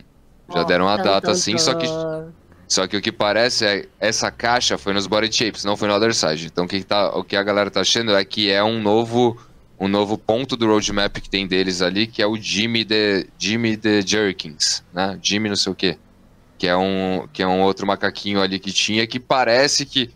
Já 0.53 0.63
deram 0.63 0.85
uma 0.85 0.97
tan, 0.97 1.03
data 1.03 1.31
assim, 1.31 1.57
só 1.57 1.73
que. 1.73 1.87
Só 2.71 2.87
que 2.87 2.95
o 2.95 3.01
que 3.01 3.11
parece 3.11 3.65
é 3.65 3.85
essa 3.99 4.31
caixa 4.31 4.77
foi 4.77 4.93
nos 4.93 5.05
Body 5.05 5.29
Shapes, 5.29 5.65
não 5.65 5.75
foi 5.75 5.89
no 5.89 5.93
Other 5.93 6.15
Side. 6.15 6.45
Então 6.45 6.63
o 6.63 6.67
que, 6.69 6.81
tá, 6.81 7.09
o 7.09 7.21
que 7.21 7.35
a 7.35 7.43
galera 7.43 7.69
tá 7.69 7.81
achando 7.81 8.15
é 8.15 8.23
que 8.23 8.49
é 8.49 8.63
um 8.63 8.81
novo 8.81 9.37
um 9.77 9.89
novo 9.89 10.17
ponto 10.17 10.55
do 10.55 10.67
roadmap 10.67 11.19
que 11.19 11.29
tem 11.29 11.45
deles 11.45 11.81
ali, 11.81 12.07
que 12.07 12.21
é 12.21 12.25
o 12.25 12.37
Jimmy 12.37 12.85
the 12.85 13.25
Jimmy 13.37 13.75
the 13.75 14.01
Jerkins, 14.01 14.85
né? 14.93 15.19
Jimmy 15.21 15.49
não 15.49 15.57
sei 15.57 15.69
o 15.73 15.75
quê. 15.75 15.97
Que 16.57 16.65
é 16.65 16.77
um 16.77 17.27
que 17.33 17.43
é 17.43 17.47
um 17.47 17.61
outro 17.61 17.85
macaquinho 17.85 18.41
ali 18.41 18.57
que 18.57 18.71
tinha 18.71 19.05
que 19.05 19.19
parece 19.19 19.85
que 19.85 20.09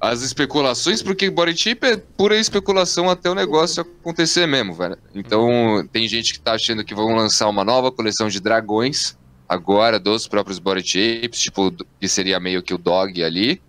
as 0.00 0.22
especulações, 0.22 1.02
porque 1.02 1.28
body 1.28 1.54
chip 1.58 1.84
é 1.84 1.98
pura 1.98 2.38
especulação 2.38 3.10
até 3.10 3.28
o 3.28 3.34
negócio 3.34 3.82
acontecer 3.82 4.46
mesmo, 4.46 4.72
velho. 4.72 4.96
Então, 5.14 5.86
tem 5.92 6.08
gente 6.08 6.32
que 6.32 6.40
tá 6.40 6.52
achando 6.52 6.82
que 6.82 6.94
vão 6.94 7.14
lançar 7.14 7.48
uma 7.48 7.64
nova 7.64 7.92
coleção 7.92 8.28
de 8.28 8.40
dragões 8.40 9.18
agora 9.48 9.98
dos 9.98 10.28
próprios 10.28 10.58
body 10.58 10.82
shapes, 10.82 11.40
tipo, 11.40 11.72
que 12.00 12.08
seria 12.08 12.38
meio 12.38 12.62
que 12.62 12.74
o 12.74 12.78
dog 12.78 13.22
ali. 13.22 13.60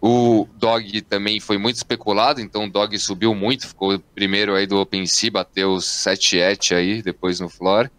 O 0.00 0.46
dog 0.54 1.00
também 1.02 1.40
foi 1.40 1.58
muito 1.58 1.76
especulado, 1.76 2.40
então 2.40 2.64
o 2.64 2.70
dog 2.70 2.96
subiu 2.98 3.34
muito, 3.34 3.66
ficou 3.66 3.98
primeiro 4.14 4.54
aí 4.54 4.66
do 4.66 4.78
OpenSea, 4.78 5.30
bateu 5.30 5.80
7 5.80 6.38
et 6.38 6.74
aí, 6.74 7.02
depois 7.02 7.40
no 7.40 7.48
floor. 7.48 7.90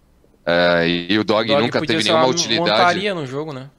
É, 0.45 0.87
e 0.87 1.19
o 1.19 1.23
dog, 1.23 1.47
Dog 1.47 1.61
nunca 1.61 1.79
podia 1.79 1.95
teve 1.95 2.03
ser 2.03 2.09
nenhuma 2.09 2.25
uma 2.25 2.31
utilidade. 2.31 2.69
montaria 2.69 3.13
no 3.13 3.25
jogo, 3.25 3.51
né? 3.51 3.69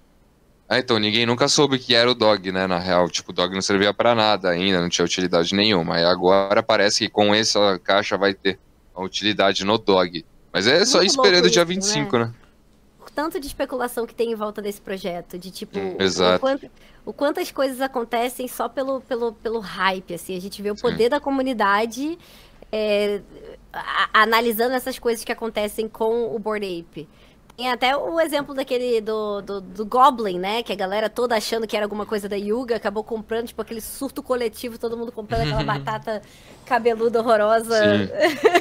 Ah, 0.69 0.79
então 0.79 0.99
ninguém 0.99 1.25
nunca 1.25 1.49
soube 1.49 1.79
que 1.79 1.95
era 1.95 2.11
o 2.11 2.15
dog, 2.15 2.53
né, 2.53 2.67
na 2.67 2.79
real. 2.79 3.09
Tipo, 3.09 3.31
o 3.31 3.35
dog 3.35 3.55
não 3.55 3.63
servia 3.63 3.95
pra 3.95 4.15
nada 4.15 4.51
ainda, 4.51 4.83
não 4.83 4.91
tinha 4.91 5.05
utilidade 5.05 5.55
nenhuma. 5.55 5.99
E 5.99 6.05
agora 6.05 6.63
parece 6.63 7.05
que 7.05 7.11
com 7.11 7.35
essa 7.35 7.81
caixa 7.83 8.19
vai 8.19 8.35
ter 8.35 8.59
a 8.95 9.03
utilidade 9.03 9.65
no 9.65 9.79
dog. 9.79 10.27
Mas 10.53 10.67
é 10.67 10.85
só 10.85 11.01
esperando 11.03 11.47
o 11.47 11.51
dia 11.51 11.63
isso, 11.63 11.69
25, 11.69 12.19
né? 12.19 12.25
o 12.25 12.48
tanto 13.19 13.41
de 13.41 13.49
especulação 13.49 14.07
que 14.07 14.15
tem 14.15 14.31
em 14.31 14.35
volta 14.37 14.63
desse 14.63 14.81
projeto, 14.81 15.37
de 15.37 15.51
tipo, 15.51 15.77
Hum, 15.77 15.97
o- 15.99 16.03
exato. 16.05 16.37
O, 16.37 16.39
quanto, 16.39 16.71
o 17.07 17.13
quanto 17.13 17.41
as 17.41 17.51
coisas 17.51 17.81
acontecem 17.81 18.47
só 18.47 18.69
pelo, 18.69 19.01
pelo, 19.01 19.33
pelo 19.33 19.59
hype, 19.59 20.15
assim, 20.15 20.37
a 20.37 20.41
gente 20.41 20.63
vê 20.63 20.71
o 20.71 20.77
poder 20.77 21.09
da 21.09 21.19
comunidade 21.19 22.17
é, 22.71 23.21
a- 23.73 24.09
analisando 24.23 24.73
essas 24.77 25.01
coisas 25.01 25.25
que 25.25 25.33
acontecem 25.33 25.89
com 25.89 26.33
o 26.33 26.39
Board 26.39 26.65
Ape. 26.65 27.09
Tem 27.59 27.69
até 27.73 27.97
o 27.97 28.21
exemplo 28.21 28.55
daquele 28.55 29.01
do, 29.01 29.43
do, 29.43 29.61
do 29.61 29.85
Goblin, 29.85 30.39
né? 30.39 30.63
Que 30.63 30.73
a 30.73 30.77
galera 30.77 31.11
toda 31.11 31.35
achando 31.35 31.67
que 31.67 31.77
era 31.77 31.85
alguma 31.85 32.07
coisa 32.07 32.29
da 32.29 32.37
Yuga, 32.37 32.77
acabou 32.77 33.03
comprando, 33.03 33.49
tipo, 33.49 33.61
aquele 33.61 33.81
surto 33.81 34.23
coletivo, 34.23 34.79
todo 34.79 34.97
mundo 34.97 35.11
comprando 35.11 35.41
aquela 35.41 35.65
batata 35.67 36.23
cabeluda 36.65 37.19
horrorosa 37.19 37.77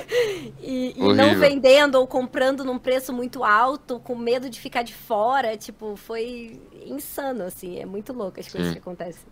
e, 0.60 0.96
e 0.98 1.14
não 1.14 1.38
vendendo 1.38 1.94
ou 2.00 2.08
comprando 2.08 2.66
num 2.66 2.80
preço 2.80 3.14
muito 3.14 3.44
alto, 3.44 4.00
com 4.00 4.16
medo 4.16 4.50
de 4.50 4.60
ficar 4.60 4.82
de 4.82 4.96
fora. 4.96 5.56
Tipo, 5.56 5.96
foi 5.96 6.60
insano, 6.84 7.44
assim. 7.44 7.78
É 7.78 7.86
muito 7.86 8.12
louco 8.14 8.40
as 8.40 8.48
coisas 8.48 8.70
Sim. 8.70 8.74
que 8.74 8.80
acontecem. 8.80 9.28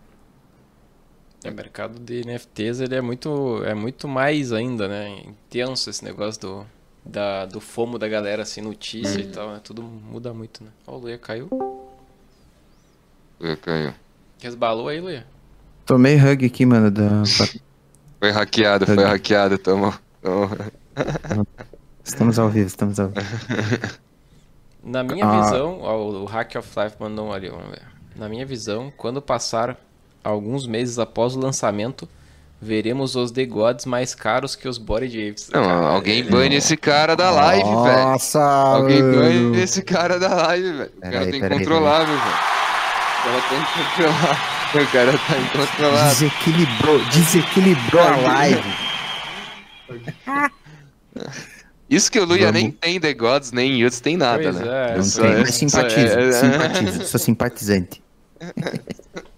O 1.44 1.50
mercado 1.50 1.98
de 1.98 2.24
NFTs 2.24 2.78
ele 2.78 2.94
é 2.94 3.00
muito, 3.00 3.64
é 3.64 3.74
muito 3.74 4.06
mais 4.06 4.52
ainda, 4.52 4.86
né? 4.86 5.22
Intenso 5.26 5.90
esse 5.90 6.04
negócio 6.04 6.40
do, 6.40 6.66
da, 7.06 7.46
do 7.46 7.60
fomo 7.60 7.98
da 7.98 8.08
galera, 8.08 8.42
assim, 8.42 8.60
notícia 8.60 9.20
e 9.20 9.26
tal. 9.26 9.50
Né? 9.52 9.60
Tudo 9.62 9.82
muda 9.82 10.32
muito, 10.34 10.62
né? 10.64 10.70
Ó, 10.86 10.96
o 10.96 10.98
Luia 10.98 11.18
caiu. 11.18 11.48
Foi, 13.38 13.56
caiu. 13.56 13.94
Resbalou 14.40 14.88
aí, 14.88 15.00
Luia. 15.00 15.26
Tomei 15.84 16.16
hug 16.16 16.44
aqui, 16.44 16.66
mano. 16.66 16.90
Da... 16.90 17.22
Foi 18.18 18.30
hackeado, 18.30 18.86
foi 18.86 19.04
hackeado, 19.04 19.58
tamo. 19.58 19.94
tamo- 20.22 20.50
Estamos 22.02 22.38
ao 22.38 22.48
vivo, 22.48 22.66
estamos 22.66 22.98
ao 22.98 23.08
vivo. 23.10 23.26
Na 24.82 25.02
minha 25.04 25.24
Ah. 25.26 25.42
visão, 25.42 25.80
ó, 25.82 25.98
o 26.22 26.24
Hack 26.24 26.54
of 26.56 26.68
Life 26.80 26.96
mandou 26.98 27.26
um 27.26 27.32
ali, 27.32 27.50
vamos 27.50 27.68
ver. 27.70 27.82
Na 28.16 28.26
minha 28.28 28.46
visão, 28.46 28.90
quando 28.96 29.20
passar 29.20 29.76
alguns 30.24 30.66
meses 30.66 30.98
após 30.98 31.36
o 31.36 31.38
lançamento, 31.40 32.08
veremos 32.60 33.14
os 33.16 33.30
The 33.30 33.44
Gods 33.46 33.84
mais 33.86 34.14
caros 34.14 34.56
que 34.56 34.66
os 34.68 34.78
Body 34.78 35.28
Apes. 35.28 35.48
Não, 35.52 35.62
Cara, 35.62 35.86
alguém 35.88 36.18
ele- 36.20 36.30
bane 36.30 36.54
esse 36.56 36.76
cara 36.76 37.14
da 37.14 37.30
live, 37.30 37.64
velho. 37.64 37.74
Nossa, 38.04 38.40
Alguém 38.40 39.02
bane 39.02 39.60
esse 39.60 39.82
cara 39.82 40.18
da 40.18 40.34
live, 40.34 40.72
velho. 40.72 40.92
O 40.96 41.00
cara 41.00 41.12
Peraí, 41.26 41.40
tá 41.40 41.46
incontrolável, 41.46 42.06
velho. 42.06 42.20
O 42.20 43.22
cara 43.24 43.42
tá 43.42 43.54
incontrolável. 43.56 44.56
O 44.76 44.86
cara 44.92 45.12
tá 45.12 45.38
incontrolável. 45.38 46.08
Desequilibrou, 46.10 46.98
desequilibrou 47.06 48.02
a 48.02 48.16
live. 48.16 48.62
Isso 51.88 52.10
que 52.10 52.18
o 52.18 52.24
Luia 52.24 52.46
Vamos. 52.46 52.60
nem 52.62 52.70
tem 52.72 52.98
The 53.00 53.14
Gods, 53.14 53.52
nem 53.52 53.80
Yuts, 53.80 54.00
tem 54.00 54.16
nada, 54.16 54.42
Pois 54.42 54.56
né? 54.56 54.66
é. 54.66 54.96
Não 54.98 55.08
tem, 55.08 55.24
é- 55.32 55.38
mas 55.38 55.54
só 55.54 55.54
simpatizo, 55.54 56.18
é- 56.18 56.32
simpatizo, 56.32 57.06
sou 57.06 57.20
simpatizante. 57.20 58.02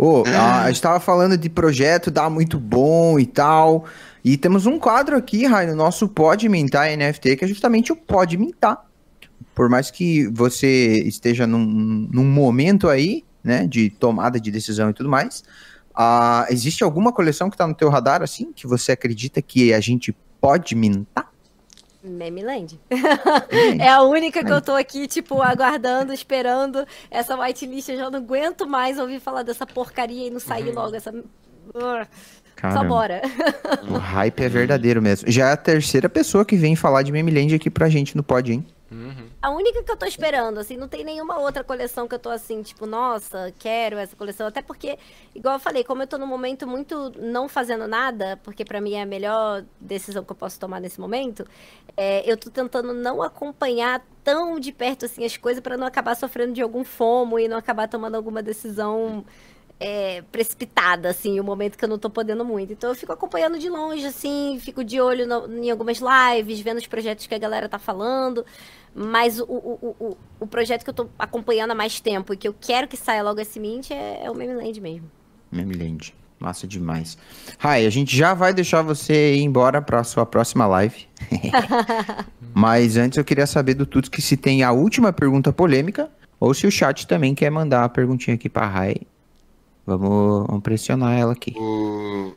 Ô, 0.00 0.22
a, 0.28 0.68
gente 0.68 0.80
tava 0.80 1.00
falando 1.00 1.36
de 1.36 1.50
projeto, 1.50 2.08
dá 2.08 2.30
muito 2.30 2.56
bom 2.56 3.18
e 3.18 3.26
tal. 3.26 3.84
E 4.24 4.36
temos 4.36 4.64
um 4.64 4.78
quadro 4.78 5.16
aqui, 5.16 5.44
Rai, 5.44 5.66
no 5.66 5.74
nosso 5.74 6.08
Pode 6.08 6.48
Mintar 6.48 6.96
NFT, 6.96 7.34
que 7.34 7.44
é 7.44 7.48
justamente 7.48 7.90
o 7.90 7.96
Pode 7.96 8.36
Mintar. 8.36 8.86
Por 9.56 9.68
mais 9.68 9.90
que 9.90 10.28
você 10.28 11.00
esteja 11.00 11.48
num, 11.48 11.66
num 12.12 12.24
momento 12.24 12.88
aí, 12.88 13.24
né, 13.42 13.66
de 13.66 13.90
tomada 13.90 14.38
de 14.38 14.52
decisão 14.52 14.90
e 14.90 14.92
tudo 14.92 15.08
mais, 15.08 15.42
ah, 15.92 16.46
existe 16.48 16.84
alguma 16.84 17.12
coleção 17.12 17.50
que 17.50 17.56
tá 17.56 17.66
no 17.66 17.74
teu 17.74 17.88
radar, 17.88 18.22
assim, 18.22 18.52
que 18.52 18.68
você 18.68 18.92
acredita 18.92 19.42
que 19.42 19.74
a 19.74 19.80
gente 19.80 20.16
pode 20.40 20.76
mintar? 20.76 21.28
Memeland. 22.02 22.78
é 23.78 23.88
a 23.88 24.02
única 24.02 24.44
que 24.44 24.52
eu 24.52 24.60
tô 24.60 24.72
aqui, 24.72 25.06
tipo, 25.06 25.42
aguardando, 25.42 26.12
esperando 26.12 26.86
essa 27.10 27.36
whitelist. 27.36 27.88
Eu 27.88 27.98
já 27.98 28.10
não 28.10 28.18
aguento 28.18 28.66
mais 28.66 28.98
ouvir 28.98 29.20
falar 29.20 29.42
dessa 29.42 29.66
porcaria 29.66 30.26
e 30.26 30.30
não 30.30 30.40
sair 30.40 30.72
logo 30.72 30.94
essa. 30.94 31.10
Ugh, 31.10 32.06
Só 32.72 32.84
bora. 32.84 33.22
O 33.88 33.98
hype 33.98 34.40
é 34.40 34.48
verdadeiro 34.48 35.02
mesmo. 35.02 35.30
Já 35.30 35.48
é 35.48 35.52
a 35.52 35.56
terceira 35.56 36.08
pessoa 36.08 36.44
que 36.44 36.56
vem 36.56 36.74
falar 36.76 37.02
de 37.02 37.12
Memeland 37.12 37.54
aqui 37.54 37.70
pra 37.70 37.88
gente 37.88 38.16
no 38.16 38.22
pod, 38.22 38.52
hein? 38.52 38.66
A 39.40 39.50
única 39.50 39.84
que 39.84 39.92
eu 39.92 39.96
tô 39.96 40.04
esperando, 40.04 40.58
assim, 40.58 40.76
não 40.76 40.88
tem 40.88 41.04
nenhuma 41.04 41.38
outra 41.38 41.62
coleção 41.62 42.08
que 42.08 42.14
eu 42.14 42.18
tô 42.18 42.28
assim, 42.28 42.60
tipo, 42.60 42.86
nossa, 42.86 43.54
quero 43.56 43.96
essa 43.96 44.16
coleção. 44.16 44.48
Até 44.48 44.60
porque, 44.60 44.98
igual 45.32 45.54
eu 45.54 45.60
falei, 45.60 45.84
como 45.84 46.02
eu 46.02 46.08
tô 46.08 46.18
num 46.18 46.26
momento 46.26 46.66
muito 46.66 47.12
não 47.16 47.48
fazendo 47.48 47.86
nada, 47.86 48.36
porque 48.42 48.64
para 48.64 48.80
mim 48.80 48.94
é 48.94 49.02
a 49.02 49.06
melhor 49.06 49.64
decisão 49.80 50.24
que 50.24 50.32
eu 50.32 50.36
posso 50.36 50.58
tomar 50.58 50.80
nesse 50.80 51.00
momento, 51.00 51.46
é, 51.96 52.28
eu 52.28 52.36
tô 52.36 52.50
tentando 52.50 52.92
não 52.92 53.22
acompanhar 53.22 54.04
tão 54.24 54.58
de 54.58 54.72
perto 54.72 55.04
assim 55.04 55.24
as 55.24 55.36
coisas 55.36 55.62
para 55.62 55.76
não 55.76 55.86
acabar 55.86 56.16
sofrendo 56.16 56.52
de 56.52 56.60
algum 56.60 56.82
fomo 56.82 57.38
e 57.38 57.46
não 57.46 57.56
acabar 57.56 57.88
tomando 57.88 58.16
alguma 58.16 58.42
decisão 58.42 59.24
é, 59.80 60.22
precipitada, 60.32 61.08
assim, 61.10 61.38
o 61.38 61.44
momento 61.44 61.78
que 61.78 61.84
eu 61.84 61.88
não 61.88 61.98
tô 61.98 62.10
podendo 62.10 62.44
muito. 62.44 62.72
Então 62.72 62.90
eu 62.90 62.96
fico 62.96 63.12
acompanhando 63.12 63.58
de 63.58 63.68
longe, 63.68 64.04
assim, 64.04 64.58
fico 64.60 64.82
de 64.82 65.00
olho 65.00 65.26
no, 65.26 65.64
em 65.64 65.70
algumas 65.70 65.98
lives, 66.00 66.60
vendo 66.60 66.78
os 66.78 66.86
projetos 66.86 67.26
que 67.26 67.34
a 67.34 67.38
galera 67.38 67.68
tá 67.68 67.78
falando. 67.78 68.44
Mas 68.94 69.38
o, 69.38 69.44
o, 69.44 69.96
o, 70.00 70.16
o 70.40 70.46
projeto 70.46 70.84
que 70.84 70.90
eu 70.90 70.94
tô 70.94 71.08
acompanhando 71.18 71.70
há 71.70 71.74
mais 71.74 72.00
tempo 72.00 72.32
e 72.32 72.36
que 72.36 72.48
eu 72.48 72.54
quero 72.58 72.88
que 72.88 72.96
saia 72.96 73.22
logo 73.22 73.40
esse 73.40 73.60
Mint 73.60 73.90
é, 73.90 74.24
é 74.24 74.30
o 74.30 74.34
Memeland 74.34 74.80
mesmo. 74.80 75.10
Memeland. 75.50 76.14
Massa 76.38 76.68
demais. 76.68 77.18
Rai, 77.58 77.84
a 77.84 77.90
gente 77.90 78.16
já 78.16 78.32
vai 78.32 78.54
deixar 78.54 78.82
você 78.82 79.34
ir 79.34 79.42
embora 79.42 79.82
para 79.82 80.04
sua 80.04 80.24
próxima 80.24 80.66
live. 80.66 81.06
Mas 82.54 82.96
antes 82.96 83.18
eu 83.18 83.24
queria 83.24 83.46
saber 83.46 83.74
do 83.74 83.84
Tuts 83.84 84.08
que 84.08 84.22
se 84.22 84.36
tem 84.36 84.62
a 84.62 84.70
última 84.70 85.12
pergunta 85.12 85.52
polêmica 85.52 86.08
ou 86.38 86.54
se 86.54 86.66
o 86.66 86.70
chat 86.70 87.06
também 87.08 87.34
quer 87.34 87.50
mandar 87.50 87.82
uma 87.82 87.88
perguntinha 87.88 88.36
aqui 88.36 88.48
para 88.48 88.68
Rai. 88.68 88.96
Vamos, 89.84 90.46
vamos 90.46 90.62
pressionar 90.62 91.18
ela 91.18 91.32
aqui. 91.32 91.54
O... 91.56 92.34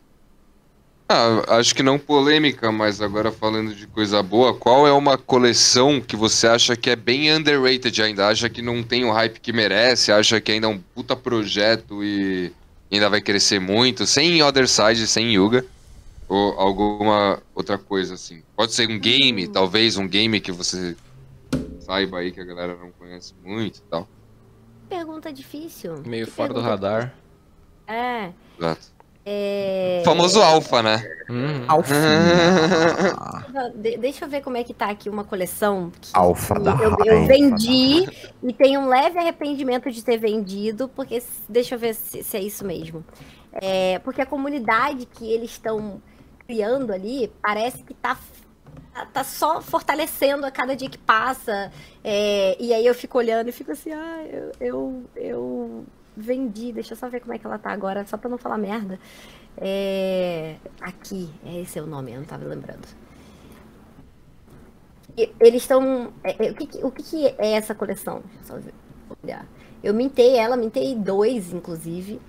Ah, 1.14 1.58
acho 1.58 1.76
que 1.76 1.84
não 1.84 2.00
polêmica, 2.00 2.72
mas 2.72 3.02
agora 3.02 3.34
falando 3.34 3.76
de 3.76 3.86
coisa 3.86 4.24
boa, 4.24 4.54
qual 4.54 4.88
é 4.88 4.94
uma 4.94 5.18
coleção 5.18 6.00
que 6.00 6.16
você 6.16 6.48
acha 6.48 6.74
que 6.74 6.90
é 6.90 6.96
bem 6.96 7.30
underrated 7.34 8.02
ainda? 8.02 8.30
Acha 8.30 8.50
que 8.50 8.62
não 8.62 8.82
tem 8.82 9.04
o 9.04 9.12
hype 9.12 9.42
que 9.42 9.52
merece? 9.52 10.10
Acha 10.10 10.40
que 10.40 10.54
ainda 10.54 10.68
é 10.68 10.70
um 10.70 10.78
puta 10.78 11.14
projeto 11.14 12.02
e 12.02 12.54
ainda 12.90 13.10
vai 13.10 13.20
crescer 13.20 13.60
muito? 13.60 14.08
Sem 14.08 14.42
Other 14.42 14.70
Side, 14.70 15.06
sem 15.06 15.34
Yuga? 15.34 15.66
Ou 16.30 16.58
alguma 16.58 17.44
outra 17.54 17.78
coisa 17.78 18.14
assim? 18.14 18.42
Pode 18.56 18.72
ser 18.72 18.88
um 18.88 18.98
game, 18.98 19.48
hum. 19.48 19.52
talvez 19.52 19.98
um 19.98 20.08
game 20.08 20.40
que 20.40 20.54
você 20.54 20.96
saiba 21.82 22.20
aí 22.20 22.32
que 22.32 22.40
a 22.40 22.46
galera 22.46 22.78
não 22.78 22.90
conhece 22.92 23.34
muito 23.44 23.80
e 23.80 23.84
tal. 23.90 24.08
Pergunta 24.88 25.34
difícil. 25.34 26.02
Meio 26.06 26.26
que 26.26 26.32
fora 26.32 26.54
do 26.54 26.62
radar. 26.62 27.14
É. 27.86 28.32
Exato. 28.58 29.01
É... 29.34 30.02
Famoso 30.04 30.42
alfa, 30.42 30.84
né? 30.84 31.02
Hum. 31.30 31.64
Alfa. 31.66 31.96
De 33.76 33.96
deixa 33.96 34.26
eu 34.26 34.30
ver 34.30 34.42
como 34.42 34.58
é 34.58 34.64
que 34.64 34.74
tá 34.74 34.90
aqui 34.90 35.10
uma 35.10 35.24
coleção. 35.24 35.90
alfa 36.14 36.60
da 36.60 36.72
Eu, 36.74 36.98
eu 37.06 37.26
vendi 37.26 38.06
e 38.44 38.52
tenho 38.52 38.82
um 38.82 38.90
leve 38.90 39.18
arrependimento 39.18 39.90
de 39.90 40.04
ter 40.04 40.18
vendido, 40.18 40.90
porque 40.90 41.24
deixa 41.48 41.76
eu 41.76 41.80
ver 41.80 41.96
se, 41.96 42.22
se 42.24 42.36
é 42.36 42.42
isso 42.42 42.66
mesmo. 42.66 43.06
É, 43.54 44.00
porque 44.00 44.22
a 44.22 44.26
comunidade 44.26 45.06
que 45.06 45.32
eles 45.32 45.52
estão 45.52 46.02
criando 46.46 46.92
ali 46.92 47.32
parece 47.42 47.84
que 47.84 47.94
tá 47.94 48.18
tá 49.14 49.24
só 49.24 49.62
fortalecendo 49.62 50.46
a 50.46 50.52
cada 50.52 50.76
dia 50.76 50.90
que 50.90 50.98
passa. 50.98 51.72
É, 52.04 52.58
e 52.60 52.74
aí 52.74 52.86
eu 52.86 52.94
fico 52.94 53.18
olhando 53.18 53.48
e 53.48 53.54
fico 53.54 53.72
assim, 53.72 53.94
ah, 53.94 54.26
eu, 54.30 54.52
eu, 54.60 55.04
eu 55.16 55.86
vendi. 56.16 56.72
Deixa 56.72 56.94
eu 56.94 56.98
só 56.98 57.10
ver 57.10 57.20
como 57.20 57.34
é 57.34 57.38
que 57.38 57.46
ela 57.46 57.58
tá 57.58 57.72
agora, 57.72 58.06
só 58.06 58.18
pra 58.18 58.30
não 58.30 58.38
falar 58.38 58.58
merda. 58.58 59.00
É... 59.58 60.56
Aqui, 60.80 61.30
esse 61.46 61.80
é 61.80 61.82
o 61.82 61.88
nome, 61.88 62.12
eu 62.12 62.20
não 62.20 62.26
tava 62.26 62.46
lembrando. 62.46 62.88
eles 65.40 65.62
estão. 65.62 66.14
É, 66.24 66.48
é, 66.48 66.52
o, 66.52 66.56
que, 66.56 66.86
o 66.86 66.92
que, 66.92 67.28
é 67.38 67.54
essa 67.54 67.76
coleção? 67.76 68.24
Deixa 68.40 68.54
eu 68.54 68.62
só 68.62 69.16
olhar. 69.24 69.46
Eu 69.84 69.94
mintei 69.94 70.38
ela, 70.38 70.56
mintei 70.56 70.96
dois, 70.96 71.54
inclusive. 71.54 72.22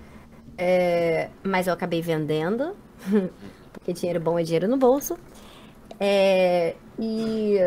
É, 0.57 1.31
mas 1.43 1.67
eu 1.67 1.73
acabei 1.73 2.01
vendendo. 2.01 2.77
porque 3.73 3.93
dinheiro 3.93 4.21
bom 4.21 4.39
é 4.39 4.43
dinheiro 4.43 4.69
no 4.69 4.77
bolso. 4.77 5.19
É, 5.99 6.75
e 6.99 7.59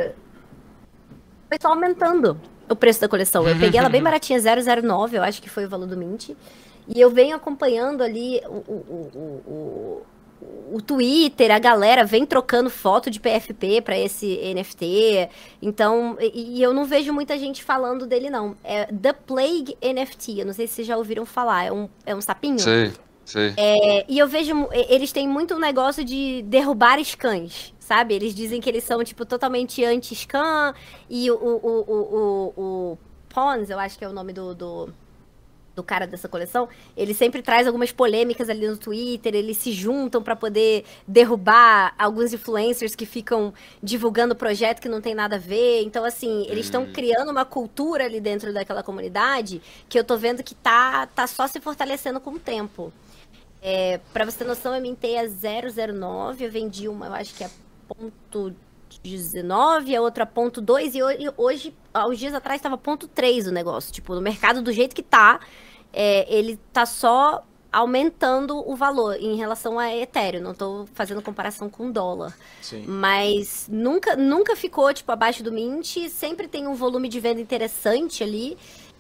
foi 1.50 1.58
só 1.62 1.70
aumentando 1.70 2.40
o 2.70 2.76
preço 2.76 3.02
da 3.02 3.08
coleção. 3.08 3.48
Eu 3.48 3.58
peguei 3.58 3.80
ela 3.80 3.90
bem 3.90 4.02
baratinha, 4.02 4.40
009, 4.40 5.18
eu 5.18 5.24
acho 5.24 5.42
que 5.42 5.50
foi 5.50 5.66
o 5.66 5.70
valor 5.70 5.88
do 5.88 5.98
Mint. 5.98 6.30
E 6.88 7.02
eu 7.02 7.10
venho 7.10 7.36
acompanhando 7.36 8.04
ali 8.04 8.42
o, 8.48 8.54
o, 8.54 9.12
o, 9.16 10.02
o, 10.42 10.76
o 10.76 10.82
Twitter, 10.82 11.52
a 11.52 11.58
galera 11.58 12.04
vem 12.04 12.26
trocando 12.26 12.70
foto 12.70 13.10
de 13.10 13.20
PFP 13.20 13.82
para 13.82 13.98
esse 13.98 14.40
NFT. 14.54 15.30
Então, 15.62 16.18
e, 16.20 16.58
e, 16.58 16.62
eu 16.62 16.74
não 16.74 16.86
vejo 16.86 17.12
muita 17.12 17.38
gente 17.38 17.64
falando 17.64 18.06
dele, 18.06 18.30
não. 18.30 18.56
É 18.64 18.86
The 18.86 19.14
Plague 19.14 19.78
NFT, 19.82 20.40
eu 20.40 20.46
não 20.46 20.54
sei 20.54 20.68
se 20.68 20.74
vocês 20.76 20.88
já 20.88 20.98
ouviram 20.98 21.26
falar. 21.26 21.66
É 21.66 21.72
um, 21.72 21.90
é 22.06 22.16
um 22.16 22.22
sapinho? 22.22 22.60
Sim, 22.60 22.92
sim. 22.92 23.05
É, 23.58 24.06
e 24.08 24.20
eu 24.20 24.28
vejo, 24.28 24.68
eles 24.90 25.12
têm 25.12 25.28
muito 25.28 25.56
um 25.56 25.60
negócio 25.60 26.04
de 26.04 26.44
derrubar 26.44 27.04
scans 27.04 27.74
sabe? 27.86 28.16
Eles 28.16 28.34
dizem 28.34 28.60
que 28.60 28.68
eles 28.68 28.84
são, 28.84 29.04
tipo, 29.04 29.26
totalmente 29.26 29.86
anti-scan 29.86 30.74
e 31.08 31.30
o, 31.30 31.36
o, 31.36 31.56
o, 31.64 31.94
o, 31.94 32.54
o 32.58 32.98
Pons, 33.30 33.70
eu 33.70 33.78
acho 33.78 33.98
que 33.98 34.04
é 34.04 34.10
o 34.10 34.14
nome 34.14 34.34
do, 34.34 34.56
do, 34.56 34.90
do, 35.76 35.84
cara 35.84 36.08
dessa 36.08 36.28
coleção, 36.28 36.68
ele 36.98 37.14
sempre 37.14 37.44
traz 37.44 37.68
algumas 37.68 37.92
polêmicas 37.92 38.50
ali 38.50 38.68
no 38.68 38.76
Twitter, 38.76 39.36
eles 39.36 39.58
se 39.58 39.72
juntam 39.72 40.24
para 40.24 40.36
poder 40.36 40.84
derrubar 41.08 41.94
alguns 42.00 42.34
influencers 42.34 42.96
que 42.96 43.06
ficam 43.06 43.54
divulgando 43.84 44.36
projeto 44.36 44.82
que 44.82 44.90
não 44.90 45.00
tem 45.00 45.14
nada 45.14 45.36
a 45.36 45.40
ver. 45.40 45.84
Então, 45.84 46.04
assim, 46.04 46.48
eles 46.50 46.66
estão 46.66 46.84
hum. 46.84 46.92
criando 46.92 47.30
uma 47.30 47.46
cultura 47.46 48.06
ali 48.06 48.20
dentro 48.20 48.52
daquela 48.52 48.82
comunidade 48.82 49.62
que 49.88 50.00
eu 50.00 50.04
tô 50.04 50.18
vendo 50.18 50.42
que 50.42 50.56
tá, 50.56 51.06
tá 51.08 51.28
só 51.28 51.46
se 51.46 51.60
fortalecendo 51.60 52.20
com 52.20 52.32
o 52.32 52.40
tempo. 52.40 52.92
É, 53.68 54.00
para 54.14 54.26
você 54.26 54.38
ter 54.38 54.46
noção, 54.46 54.76
eu 54.76 54.82
mintei 54.82 55.18
a 55.18 55.24
009, 55.24 56.46
eu 56.46 56.52
vendi 56.52 56.88
uma, 56.88 57.08
eu 57.08 57.14
acho 57.16 57.34
que 57.34 57.44
é 57.44 57.50
ponto 57.88 58.56
19, 59.02 59.96
a 59.96 60.02
outra 60.04 60.24
ponto 60.24 60.62
2, 60.62 60.94
e 60.94 61.00
hoje, 61.36 61.76
há 61.92 62.08
uns 62.08 62.20
dias 62.20 62.36
atrás, 62.36 62.60
estava 62.60 62.78
ponto 62.78 63.08
3 63.08 63.48
o 63.48 63.52
negócio. 63.52 63.92
Tipo, 63.92 64.14
no 64.14 64.22
mercado 64.22 64.62
do 64.62 64.72
jeito 64.72 64.96
que 64.96 65.02
tá, 65.02 65.40
é, 65.92 66.32
ele 66.32 66.60
tá 66.72 66.86
só 66.86 67.44
aumentando 67.72 68.58
o 68.70 68.76
valor 68.76 69.16
em 69.16 69.36
relação 69.36 69.80
a 69.80 69.92
Ethereum. 69.92 70.44
Não 70.44 70.52
estou 70.52 70.86
fazendo 70.94 71.24
comparação 71.24 71.68
com 71.68 71.92
dólar. 71.92 72.38
Sim. 72.62 72.86
Mas 72.88 73.68
nunca, 73.68 74.16
nunca 74.16 74.56
ficou, 74.56 74.94
tipo, 74.94 75.12
abaixo 75.12 75.42
do 75.42 75.52
Mint. 75.52 76.08
Sempre 76.10 76.48
tem 76.48 76.68
um 76.68 76.76
volume 76.76 77.10
de 77.10 77.20
venda 77.20 77.42
interessante 77.42 78.24
ali. 78.24 78.58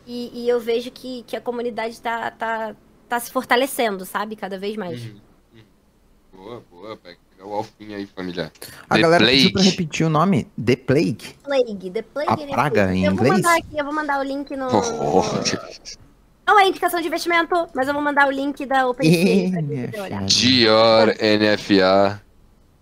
E, 0.07 0.31
e 0.33 0.49
eu 0.49 0.59
vejo 0.59 0.89
que, 0.89 1.21
que 1.23 1.35
a 1.35 1.41
comunidade 1.41 2.01
tá, 2.01 2.31
tá, 2.31 2.75
tá 3.15 3.19
se 3.19 3.31
fortalecendo, 3.31 4.05
sabe? 4.05 4.35
Cada 4.35 4.57
vez 4.57 4.75
mais. 4.75 5.01
Uhum. 5.03 5.21
uhum. 5.53 5.63
Boa, 6.33 6.63
boa, 6.69 6.99
Beck 7.01 7.17
o 7.43 7.53
alfinha 7.53 7.97
aí, 7.97 8.05
família. 8.07 8.51
A 8.89 8.95
The 8.95 9.01
galera 9.01 9.23
Plague. 9.23 9.37
pediu 9.37 9.53
pra 9.53 9.61
repetir 9.61 10.05
o 10.05 10.09
nome. 10.09 10.47
The 10.63 10.75
Plague. 10.75 11.35
Plague. 11.43 11.91
The 11.91 12.01
Plague. 12.01 12.43
A 12.43 12.47
praga 12.47 12.93
em 12.93 13.05
eu 13.05 13.11
inglês? 13.11 13.33
Vou 13.33 13.37
mandar 13.37 13.57
aqui, 13.57 13.77
eu 13.77 13.85
vou 13.85 13.93
mandar 13.93 14.19
o 14.19 14.23
link 14.23 14.55
no... 14.55 14.67
Oh. 14.67 15.23
Não 16.47 16.59
é 16.59 16.67
indicação 16.67 17.01
de 17.01 17.07
investimento, 17.07 17.67
mas 17.73 17.87
eu 17.87 17.93
vou 17.93 18.01
mandar 18.01 18.27
o 18.27 18.31
link 18.31 18.65
da 18.65 18.87
OpenSea 18.87 19.51
pra 19.91 20.03
olhar. 20.03 20.25
Dior 20.25 21.07
NFA. 21.09 22.21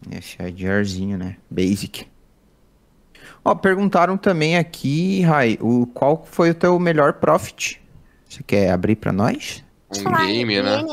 NFA 0.07 0.51
Diorzinho, 0.51 1.17
né? 1.17 1.37
Basic. 1.49 2.07
Ó, 3.43 3.55
perguntaram 3.55 4.17
também 4.17 4.57
aqui, 4.57 5.21
Rai, 5.21 5.57
o, 5.61 5.85
qual 5.87 6.25
foi 6.25 6.51
o 6.51 6.55
teu 6.55 6.77
melhor 6.79 7.13
profit? 7.13 7.81
Você 8.27 8.41
quer 8.43 8.71
abrir 8.71 8.95
pra 8.95 9.11
nós? 9.11 9.63
Um 10.01 10.27
game, 10.27 10.61
né? 10.61 10.83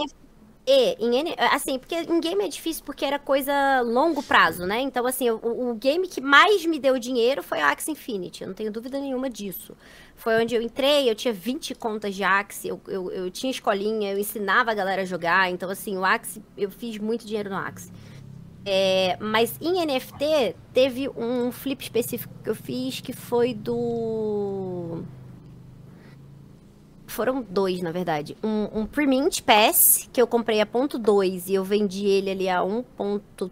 E, 0.67 0.97
em, 1.01 1.35
assim, 1.53 1.79
porque 1.79 1.97
em 1.97 2.21
game 2.21 2.45
é 2.45 2.49
difícil 2.49 2.85
porque 2.85 3.05
era 3.05 3.19
coisa 3.19 3.81
longo 3.81 4.23
prazo, 4.23 4.67
né? 4.67 4.81
Então, 4.81 5.05
assim, 5.07 5.29
o, 5.31 5.71
o 5.71 5.75
game 5.75 6.07
que 6.07 6.21
mais 6.21 6.65
me 6.65 6.79
deu 6.79 6.99
dinheiro 6.99 7.43
foi 7.43 7.61
a 7.61 7.71
Axie 7.71 7.91
Infinity, 7.91 8.43
eu 8.43 8.49
não 8.49 8.55
tenho 8.55 8.71
dúvida 8.71 9.01
nenhuma 9.01 9.29
disso. 9.29 9.77
Foi 10.15 10.41
onde 10.41 10.55
eu 10.55 10.63
entrei, 10.63 11.11
eu 11.11 11.15
tinha 11.15 11.33
20 11.33 11.75
contas 11.75 12.15
de 12.15 12.23
Axie, 12.23 12.69
eu, 12.69 12.81
eu, 12.87 13.11
eu 13.11 13.31
tinha 13.31 13.51
escolinha, 13.51 14.13
eu 14.13 14.19
ensinava 14.19 14.71
a 14.71 14.75
galera 14.75 15.03
a 15.03 15.05
jogar, 15.05 15.51
então, 15.51 15.69
assim, 15.71 15.97
o 15.97 16.05
Axie, 16.05 16.43
eu 16.57 16.71
fiz 16.71 16.99
muito 16.99 17.27
dinheiro 17.27 17.51
no 17.51 17.57
Axie. 17.57 17.91
É, 18.65 19.17
mas 19.19 19.57
em 19.61 19.85
NFT, 19.85 20.55
teve 20.73 21.09
um 21.09 21.51
flip 21.51 21.83
específico 21.83 22.33
que 22.45 22.51
eu 22.51 22.55
fiz 22.55 23.01
que 23.01 23.13
foi 23.15 23.55
do 23.55 25.03
foram 27.11 27.43
dois, 27.43 27.81
na 27.81 27.93
verdade. 27.93 28.37
Um, 28.43 28.81
um 28.81 28.87
Premint 28.87 29.43
Pass, 29.43 30.09
que 30.13 30.21
eu 30.21 30.27
comprei 30.27 30.61
a 30.61 30.67
ponto 30.67 30.99
2 30.99 31.49
e 31.49 31.55
eu 31.55 31.65
vendi 31.65 32.07
ele 32.07 32.31
ali 32.31 32.49
a 32.49 32.61
1.3, 32.61 33.51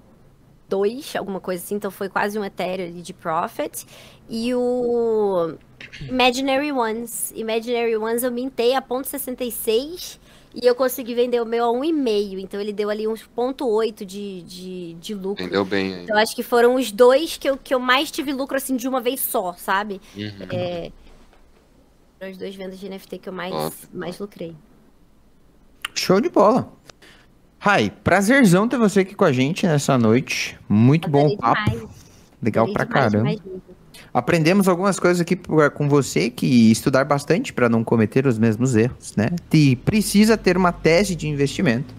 2, 0.68 1.16
alguma 1.16 1.40
coisa 1.40 1.64
assim, 1.64 1.76
então 1.76 1.90
foi 1.90 2.08
quase 2.08 2.38
um 2.38 2.44
Ethereum 2.44 2.88
ali 2.88 3.02
de 3.02 3.12
profit. 3.12 3.86
E 4.28 4.54
o 4.54 5.54
Imaginary 6.02 6.70
Ones. 6.70 7.32
Imaginary 7.34 7.96
Ones 7.96 8.22
eu 8.22 8.30
mintei 8.30 8.74
a 8.74 8.82
ponto 8.82 9.08
.66 9.08 10.18
e 10.54 10.66
eu 10.66 10.74
consegui 10.74 11.14
vender 11.14 11.40
o 11.40 11.46
meu 11.46 11.64
a 11.64 11.72
1,5. 11.72 12.38
Então 12.38 12.60
ele 12.60 12.72
deu 12.72 12.90
ali 12.90 13.08
uns 13.08 13.22
ponto 13.22 13.66
.8 13.66 14.04
de, 14.04 14.42
de, 14.42 14.94
de 14.94 15.14
lucro. 15.14 15.42
Vendeu 15.42 15.64
bem 15.64 15.94
aí. 15.94 16.02
Então 16.04 16.16
acho 16.16 16.36
que 16.36 16.42
foram 16.42 16.74
os 16.74 16.92
dois 16.92 17.36
que 17.38 17.48
eu, 17.48 17.56
que 17.56 17.74
eu 17.74 17.80
mais 17.80 18.10
tive 18.10 18.32
lucro 18.32 18.56
assim 18.56 18.76
de 18.76 18.86
uma 18.86 19.00
vez 19.00 19.20
só, 19.20 19.54
sabe? 19.54 20.00
Uhum. 20.14 20.46
É, 20.50 20.92
foram 22.18 22.30
as 22.32 22.36
duas 22.36 22.54
vendas 22.54 22.78
de 22.78 22.88
NFT 22.88 23.18
que 23.18 23.28
eu 23.28 23.32
mais, 23.32 23.88
mais 23.92 24.18
lucrei. 24.18 24.54
Show 25.94 26.20
de 26.20 26.28
bola. 26.28 26.72
Rai, 27.58 27.92
prazerzão 28.04 28.68
ter 28.68 28.76
você 28.76 29.00
aqui 29.00 29.14
com 29.14 29.24
a 29.24 29.32
gente 29.32 29.66
nessa 29.66 29.96
noite. 29.96 30.58
Muito 30.68 31.08
bom 31.08 31.36
papo. 31.36 31.70
demais. 31.70 31.88
Legal 32.40 32.64
Adorei 32.64 32.74
pra 32.74 32.84
demais, 32.84 33.12
caramba. 33.12 33.30
demais. 33.30 33.62
Aprendemos 34.14 34.68
algumas 34.68 34.98
coisas 34.98 35.20
aqui 35.20 35.36
com 35.36 35.88
você 35.88 36.30
que 36.30 36.70
estudar 36.70 37.04
bastante 37.04 37.52
para 37.52 37.68
não 37.68 37.84
cometer 37.84 38.26
os 38.26 38.38
mesmos 38.38 38.74
erros, 38.74 39.14
né? 39.16 39.30
E 39.52 39.76
precisa 39.76 40.36
ter 40.36 40.56
uma 40.56 40.72
tese 40.72 41.14
de 41.14 41.28
investimento. 41.28 41.94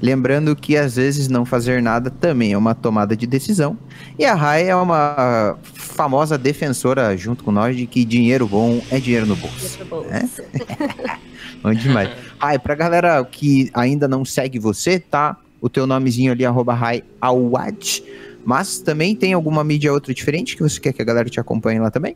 Lembrando 0.00 0.54
que 0.54 0.76
às 0.76 0.96
vezes 0.96 1.28
não 1.28 1.44
fazer 1.44 1.82
nada 1.82 2.10
também 2.10 2.52
é 2.52 2.58
uma 2.58 2.74
tomada 2.74 3.16
de 3.16 3.26
decisão. 3.26 3.76
E 4.18 4.24
a 4.24 4.34
Rai 4.34 4.68
é 4.68 4.76
uma 4.76 5.58
famosa 5.74 6.38
defensora 6.38 7.16
junto 7.16 7.42
com 7.42 7.50
nós 7.50 7.76
de 7.76 7.86
que 7.86 8.04
dinheiro 8.04 8.46
bom 8.46 8.80
é 8.90 8.98
dinheiro 8.98 9.26
no 9.26 9.34
bolso. 9.34 9.78
Outro 9.80 9.86
bolso. 9.86 10.08
É? 10.10 11.18
Bom 11.60 11.74
demais. 11.74 12.10
Rai, 12.38 12.56
pra 12.56 12.74
galera 12.74 13.24
que 13.24 13.68
ainda 13.74 14.06
não 14.06 14.24
segue 14.24 14.60
você, 14.60 15.00
tá? 15.00 15.36
O 15.60 15.68
teu 15.68 15.88
nomezinho 15.88 16.30
ali, 16.30 16.44
arroba 16.44 16.72
Rai 16.72 17.02
Awad. 17.20 18.04
Mas 18.44 18.78
também 18.78 19.16
tem 19.16 19.32
alguma 19.32 19.64
mídia 19.64 19.92
outra 19.92 20.14
diferente 20.14 20.56
que 20.56 20.62
você 20.62 20.78
quer 20.78 20.92
que 20.92 21.02
a 21.02 21.04
galera 21.04 21.28
te 21.28 21.40
acompanhe 21.40 21.80
lá 21.80 21.90
também? 21.90 22.14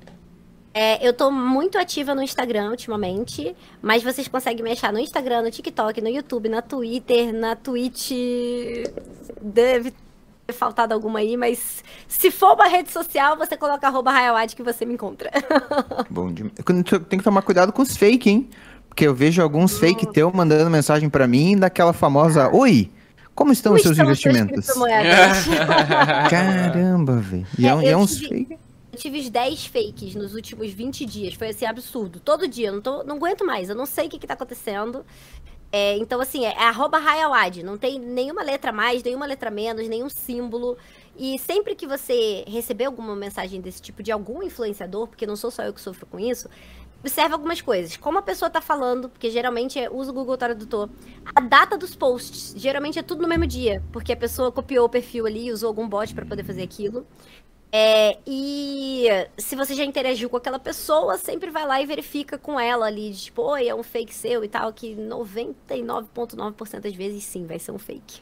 É, 0.75 1.07
eu 1.07 1.13
tô 1.13 1.31
muito 1.31 1.77
ativa 1.77 2.15
no 2.15 2.23
Instagram 2.23 2.71
ultimamente, 2.71 3.55
mas 3.83 4.03
vocês 4.03 4.27
conseguem 4.27 4.65
me 4.65 4.73
achar 4.73 4.93
no 4.93 4.99
Instagram, 4.99 5.43
no 5.43 5.51
TikTok, 5.51 6.01
no 6.01 6.09
YouTube, 6.09 6.49
na 6.49 6.63
Twitter, 6.63 7.33
na 7.33 7.55
Twitch. 7.55 8.13
Deve 9.41 9.93
ter 10.47 10.53
faltado 10.55 10.95
alguma 10.95 11.19
aí, 11.19 11.37
mas 11.37 11.85
se 12.09 12.31
for 12.31 12.55
uma 12.55 12.67
rede 12.69 12.91
social, 12.91 13.37
você 13.37 13.57
coloca 13.57 13.87
arroba 13.87 14.13
que 14.47 14.63
você 14.63 14.87
me 14.87 14.95
encontra. 14.95 15.31
Bom 16.09 16.33
demais. 16.33 16.55
Tem 17.09 17.19
que 17.19 17.25
tomar 17.25 17.43
cuidado 17.43 17.71
com 17.73 17.83
os 17.83 17.97
fake, 17.97 18.31
hein? 18.31 18.49
Porque 18.89 19.07
eu 19.07 19.15
vejo 19.15 19.43
alguns 19.43 19.79
fake 19.79 20.11
teu 20.13 20.31
mandando 20.33 20.69
mensagem 20.71 21.09
pra 21.09 21.27
mim 21.27 21.57
daquela 21.57 21.93
famosa 21.95 22.49
Oi, 22.55 22.91
como 23.35 23.53
estão 23.53 23.71
Como 23.73 23.77
os 23.77 23.83
seus 23.83 23.93
estão 23.93 24.05
investimentos? 24.07 24.67
Caramba, 26.31 27.17
velho. 27.17 27.47
E 27.59 27.67
é, 27.67 27.71
É, 27.71 27.89
é 27.91 27.97
uns 27.97 28.17
tive- 28.17 28.29
fake. 28.29 28.59
Eu 28.93 28.99
tive 28.99 29.21
os 29.21 29.31
10 29.31 29.67
fakes 29.67 30.15
nos 30.15 30.35
últimos 30.35 30.71
20 30.71 31.07
dias. 31.07 31.35
Foi 31.35 31.49
assim, 31.49 31.65
absurdo. 31.65 32.21
Todo 32.21 32.47
dia. 32.47 32.69
Eu 32.69 32.75
não, 32.75 32.83
tô, 32.83 33.03
não 33.03 33.17
aguento 33.17 33.43
mais. 33.43 33.71
Eu 33.71 33.75
não 33.75 33.87
sei 33.87 34.07
o 34.07 34.11
que, 34.11 34.19
que 34.19 34.27
tá 34.27 34.35
acontecendo. 34.35 35.05
É, 35.73 35.97
então, 35.97 36.21
assim, 36.21 36.45
é, 36.45 36.51
é 36.51 36.65
arroba 36.65 36.99
Hayawad. 36.99 37.63
Não 37.63 37.79
tem 37.79 37.99
nenhuma 37.99 38.43
letra 38.43 38.71
mais, 38.71 39.03
nenhuma 39.03 39.25
letra 39.25 39.51
menos, 39.51 39.89
nenhum 39.89 40.11
símbolo. 40.11 40.77
E 41.17 41.39
sempre 41.39 41.75
que 41.75 41.87
você 41.87 42.45
receber 42.47 42.85
alguma 42.85 43.17
mensagem 43.17 43.63
desse 43.63 43.81
tipo 43.81 44.03
de 44.03 44.13
algum 44.13 44.43
influenciador, 44.43 45.09
porque 45.09 45.27
não 45.27 45.37
sou 45.37 45.51
só 45.51 45.63
eu 45.63 45.73
que 45.73 45.81
sofro 45.81 46.05
com 46.05 46.21
isso, 46.21 46.47
observe 47.01 47.33
algumas 47.33 47.63
coisas. 47.63 47.97
Como 47.97 48.19
a 48.19 48.23
pessoa 48.23 48.51
tá 48.51 48.61
falando, 48.61 49.09
porque 49.09 49.31
geralmente 49.31 49.79
é, 49.79 49.91
usa 49.91 50.11
o 50.11 50.15
Google 50.15 50.37
Tradutor. 50.37 50.91
A 51.35 51.41
data 51.41 51.79
dos 51.79 51.97
posts. 51.97 52.55
Geralmente 52.57 52.99
é 52.99 53.03
tudo 53.03 53.23
no 53.23 53.29
mesmo 53.29 53.47
dia, 53.47 53.83
porque 53.91 54.13
a 54.13 54.17
pessoa 54.17 54.53
copiou 54.53 54.85
o 54.85 54.89
perfil 54.89 55.27
ali, 55.27 55.51
usou 55.51 55.69
algum 55.69 55.89
bot 55.89 56.15
para 56.15 56.27
poder 56.27 56.45
fazer 56.45 56.63
aquilo. 56.63 57.07
É, 57.75 58.19
e 58.27 59.07
se 59.39 59.57
você 59.57 59.75
já 59.75 59.83
interagiu 59.83 60.29
com 60.29 60.37
aquela 60.37 60.59
pessoa, 60.59 61.17
sempre 61.17 61.51
vai 61.51 61.67
lá 61.67 61.81
e 61.81 61.87
verifica 61.87 62.37
com 62.37 62.61
ela 62.61 62.87
ali, 62.87 63.15
tipo, 63.15 63.41
oi, 63.43 63.67
é 63.67 63.75
um 63.75 63.83
fake 63.83 64.15
seu 64.15 64.45
e 64.45 64.49
tal, 64.49 64.71
que 64.75 64.95
99,9% 64.95 66.81
das 66.81 66.95
vezes 66.95 67.25
sim, 67.25 67.47
vai 67.47 67.59
ser 67.59 67.73
um 67.73 67.79
fake. 67.79 68.21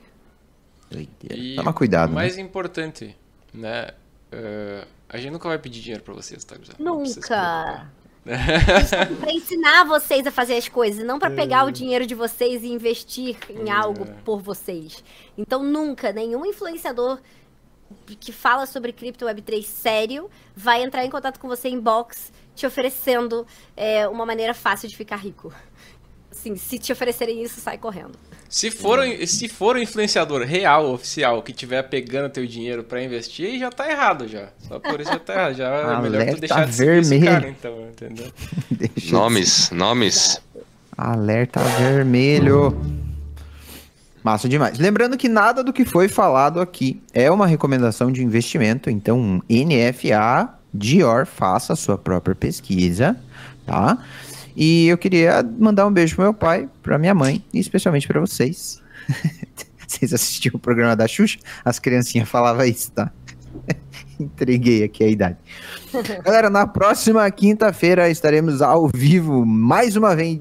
E 1.28 1.56
Toma 1.56 1.72
cuidado, 1.72 2.10
o 2.10 2.12
né? 2.12 2.16
mais 2.16 2.38
importante, 2.38 3.16
né? 3.52 3.90
eh, 4.32 4.86
a 5.08 5.18
gente 5.18 5.32
nunca 5.32 5.48
vai 5.48 5.58
pedir 5.58 5.80
dinheiro 5.80 6.04
pra 6.04 6.14
vocês, 6.14 6.44
tá? 6.44 6.54
Se 6.54 6.80
Nunca! 6.80 7.90
pra 8.22 9.32
ensinar 9.32 9.84
vocês 9.84 10.26
a 10.26 10.30
fazer 10.30 10.54
as 10.54 10.68
coisas, 10.68 11.04
não 11.04 11.18
pra 11.18 11.30
pegar 11.30 11.64
o 11.64 11.70
dinheiro 11.70 12.06
de 12.06 12.14
vocês 12.14 12.62
e 12.62 12.68
investir 12.68 13.36
em 13.48 13.70
algo 13.70 14.06
por 14.24 14.40
vocês. 14.40 15.02
Então 15.38 15.62
nunca 15.64 16.12
nenhum 16.12 16.44
influenciador 16.44 17.18
que 18.18 18.32
fala 18.32 18.66
sobre 18.66 18.92
cripto 18.92 19.24
Web3 19.24 19.64
sério 19.64 20.30
vai 20.56 20.82
entrar 20.82 21.04
em 21.04 21.10
contato 21.10 21.38
com 21.38 21.48
você 21.48 21.68
em 21.68 21.78
box 21.78 22.32
te 22.54 22.66
oferecendo 22.66 23.46
é, 23.76 24.06
uma 24.06 24.26
maneira 24.26 24.52
fácil 24.52 24.88
de 24.88 24.96
ficar 24.96 25.16
rico. 25.16 25.52
Assim, 26.30 26.56
se 26.56 26.78
te 26.78 26.92
oferecerem 26.92 27.42
isso, 27.42 27.60
sai 27.60 27.78
correndo. 27.78 28.12
Se 28.48 28.70
for, 28.70 28.98
se 29.26 29.48
for 29.48 29.76
um 29.76 29.78
influenciador 29.78 30.42
real, 30.42 30.92
oficial, 30.92 31.42
que 31.42 31.52
tiver 31.52 31.82
pegando 31.84 32.28
teu 32.30 32.46
dinheiro 32.46 32.82
pra 32.82 33.02
investir, 33.02 33.46
aí 33.46 33.58
já 33.58 33.70
tá 33.70 33.90
errado 33.90 34.26
já. 34.26 34.48
Só 34.58 34.78
por 34.78 35.00
isso 35.00 35.10
já 35.10 35.18
tá 35.18 35.34
errado. 35.34 35.54
Já 35.54 35.68
é 35.68 36.00
melhor 36.00 36.22
Alerta 36.22 36.34
tu 36.34 36.40
deixar 36.40 36.66
de 36.66 36.72
vermelho. 36.72 37.24
cara, 37.24 37.48
então, 37.48 37.88
entendeu? 37.88 38.32
Nomes, 39.10 39.70
nomes. 39.70 40.42
Alerta 40.96 41.60
vermelho. 41.60 42.76
Massa 44.22 44.48
demais. 44.48 44.78
Lembrando 44.78 45.16
que 45.16 45.28
nada 45.28 45.64
do 45.64 45.72
que 45.72 45.84
foi 45.84 46.08
falado 46.08 46.60
aqui 46.60 47.02
é 47.12 47.30
uma 47.30 47.46
recomendação 47.46 48.12
de 48.12 48.22
investimento, 48.22 48.90
então 48.90 49.42
NFA, 49.48 50.50
Dior, 50.72 51.26
faça 51.26 51.72
a 51.72 51.76
sua 51.76 51.96
própria 51.96 52.34
pesquisa, 52.34 53.16
tá? 53.66 53.98
E 54.54 54.88
eu 54.88 54.98
queria 54.98 55.42
mandar 55.58 55.86
um 55.86 55.92
beijo 55.92 56.16
pro 56.16 56.24
meu 56.24 56.34
pai, 56.34 56.68
pra 56.82 56.98
minha 56.98 57.14
mãe 57.14 57.42
e 57.52 57.58
especialmente 57.58 58.06
pra 58.06 58.20
vocês. 58.20 58.80
Vocês 59.90 60.14
assistiam 60.14 60.54
o 60.54 60.58
programa 60.58 60.94
da 60.94 61.08
Xuxa? 61.08 61.36
As 61.64 61.80
criancinhas 61.80 62.28
falavam 62.28 62.64
isso, 62.64 62.92
tá? 62.92 63.10
Entreguei 64.22 64.84
aqui 64.84 65.04
a 65.04 65.08
idade. 65.08 65.36
Galera, 66.24 66.50
na 66.50 66.66
próxima 66.66 67.30
quinta-feira 67.30 68.08
estaremos 68.10 68.62
ao 68.62 68.88
vivo 68.88 69.44
mais 69.44 69.96
uma 69.96 70.14
vez, 70.14 70.40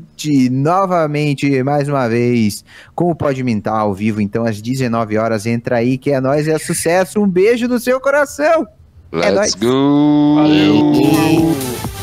novamente, 0.52 1.64
mais 1.64 1.88
uma 1.88 2.08
vez, 2.08 2.64
com 2.94 3.10
o 3.10 3.16
Pode 3.16 3.44
Mintar 3.44 3.80
ao 3.80 3.94
vivo. 3.94 4.22
Então, 4.22 4.46
às 4.46 4.62
19 4.62 5.18
horas, 5.18 5.46
entra 5.46 5.78
aí, 5.78 5.98
que 5.98 6.12
é 6.12 6.22
nóis, 6.22 6.48
é 6.48 6.58
sucesso. 6.58 7.20
Um 7.20 7.28
beijo 7.28 7.68
no 7.68 7.80
seu 7.80 8.00
coração. 8.00 8.68
É 9.12 9.32
nóis. 9.32 9.54
Let's 9.54 9.56
go! 9.56 10.36
Valeu! 10.36 11.99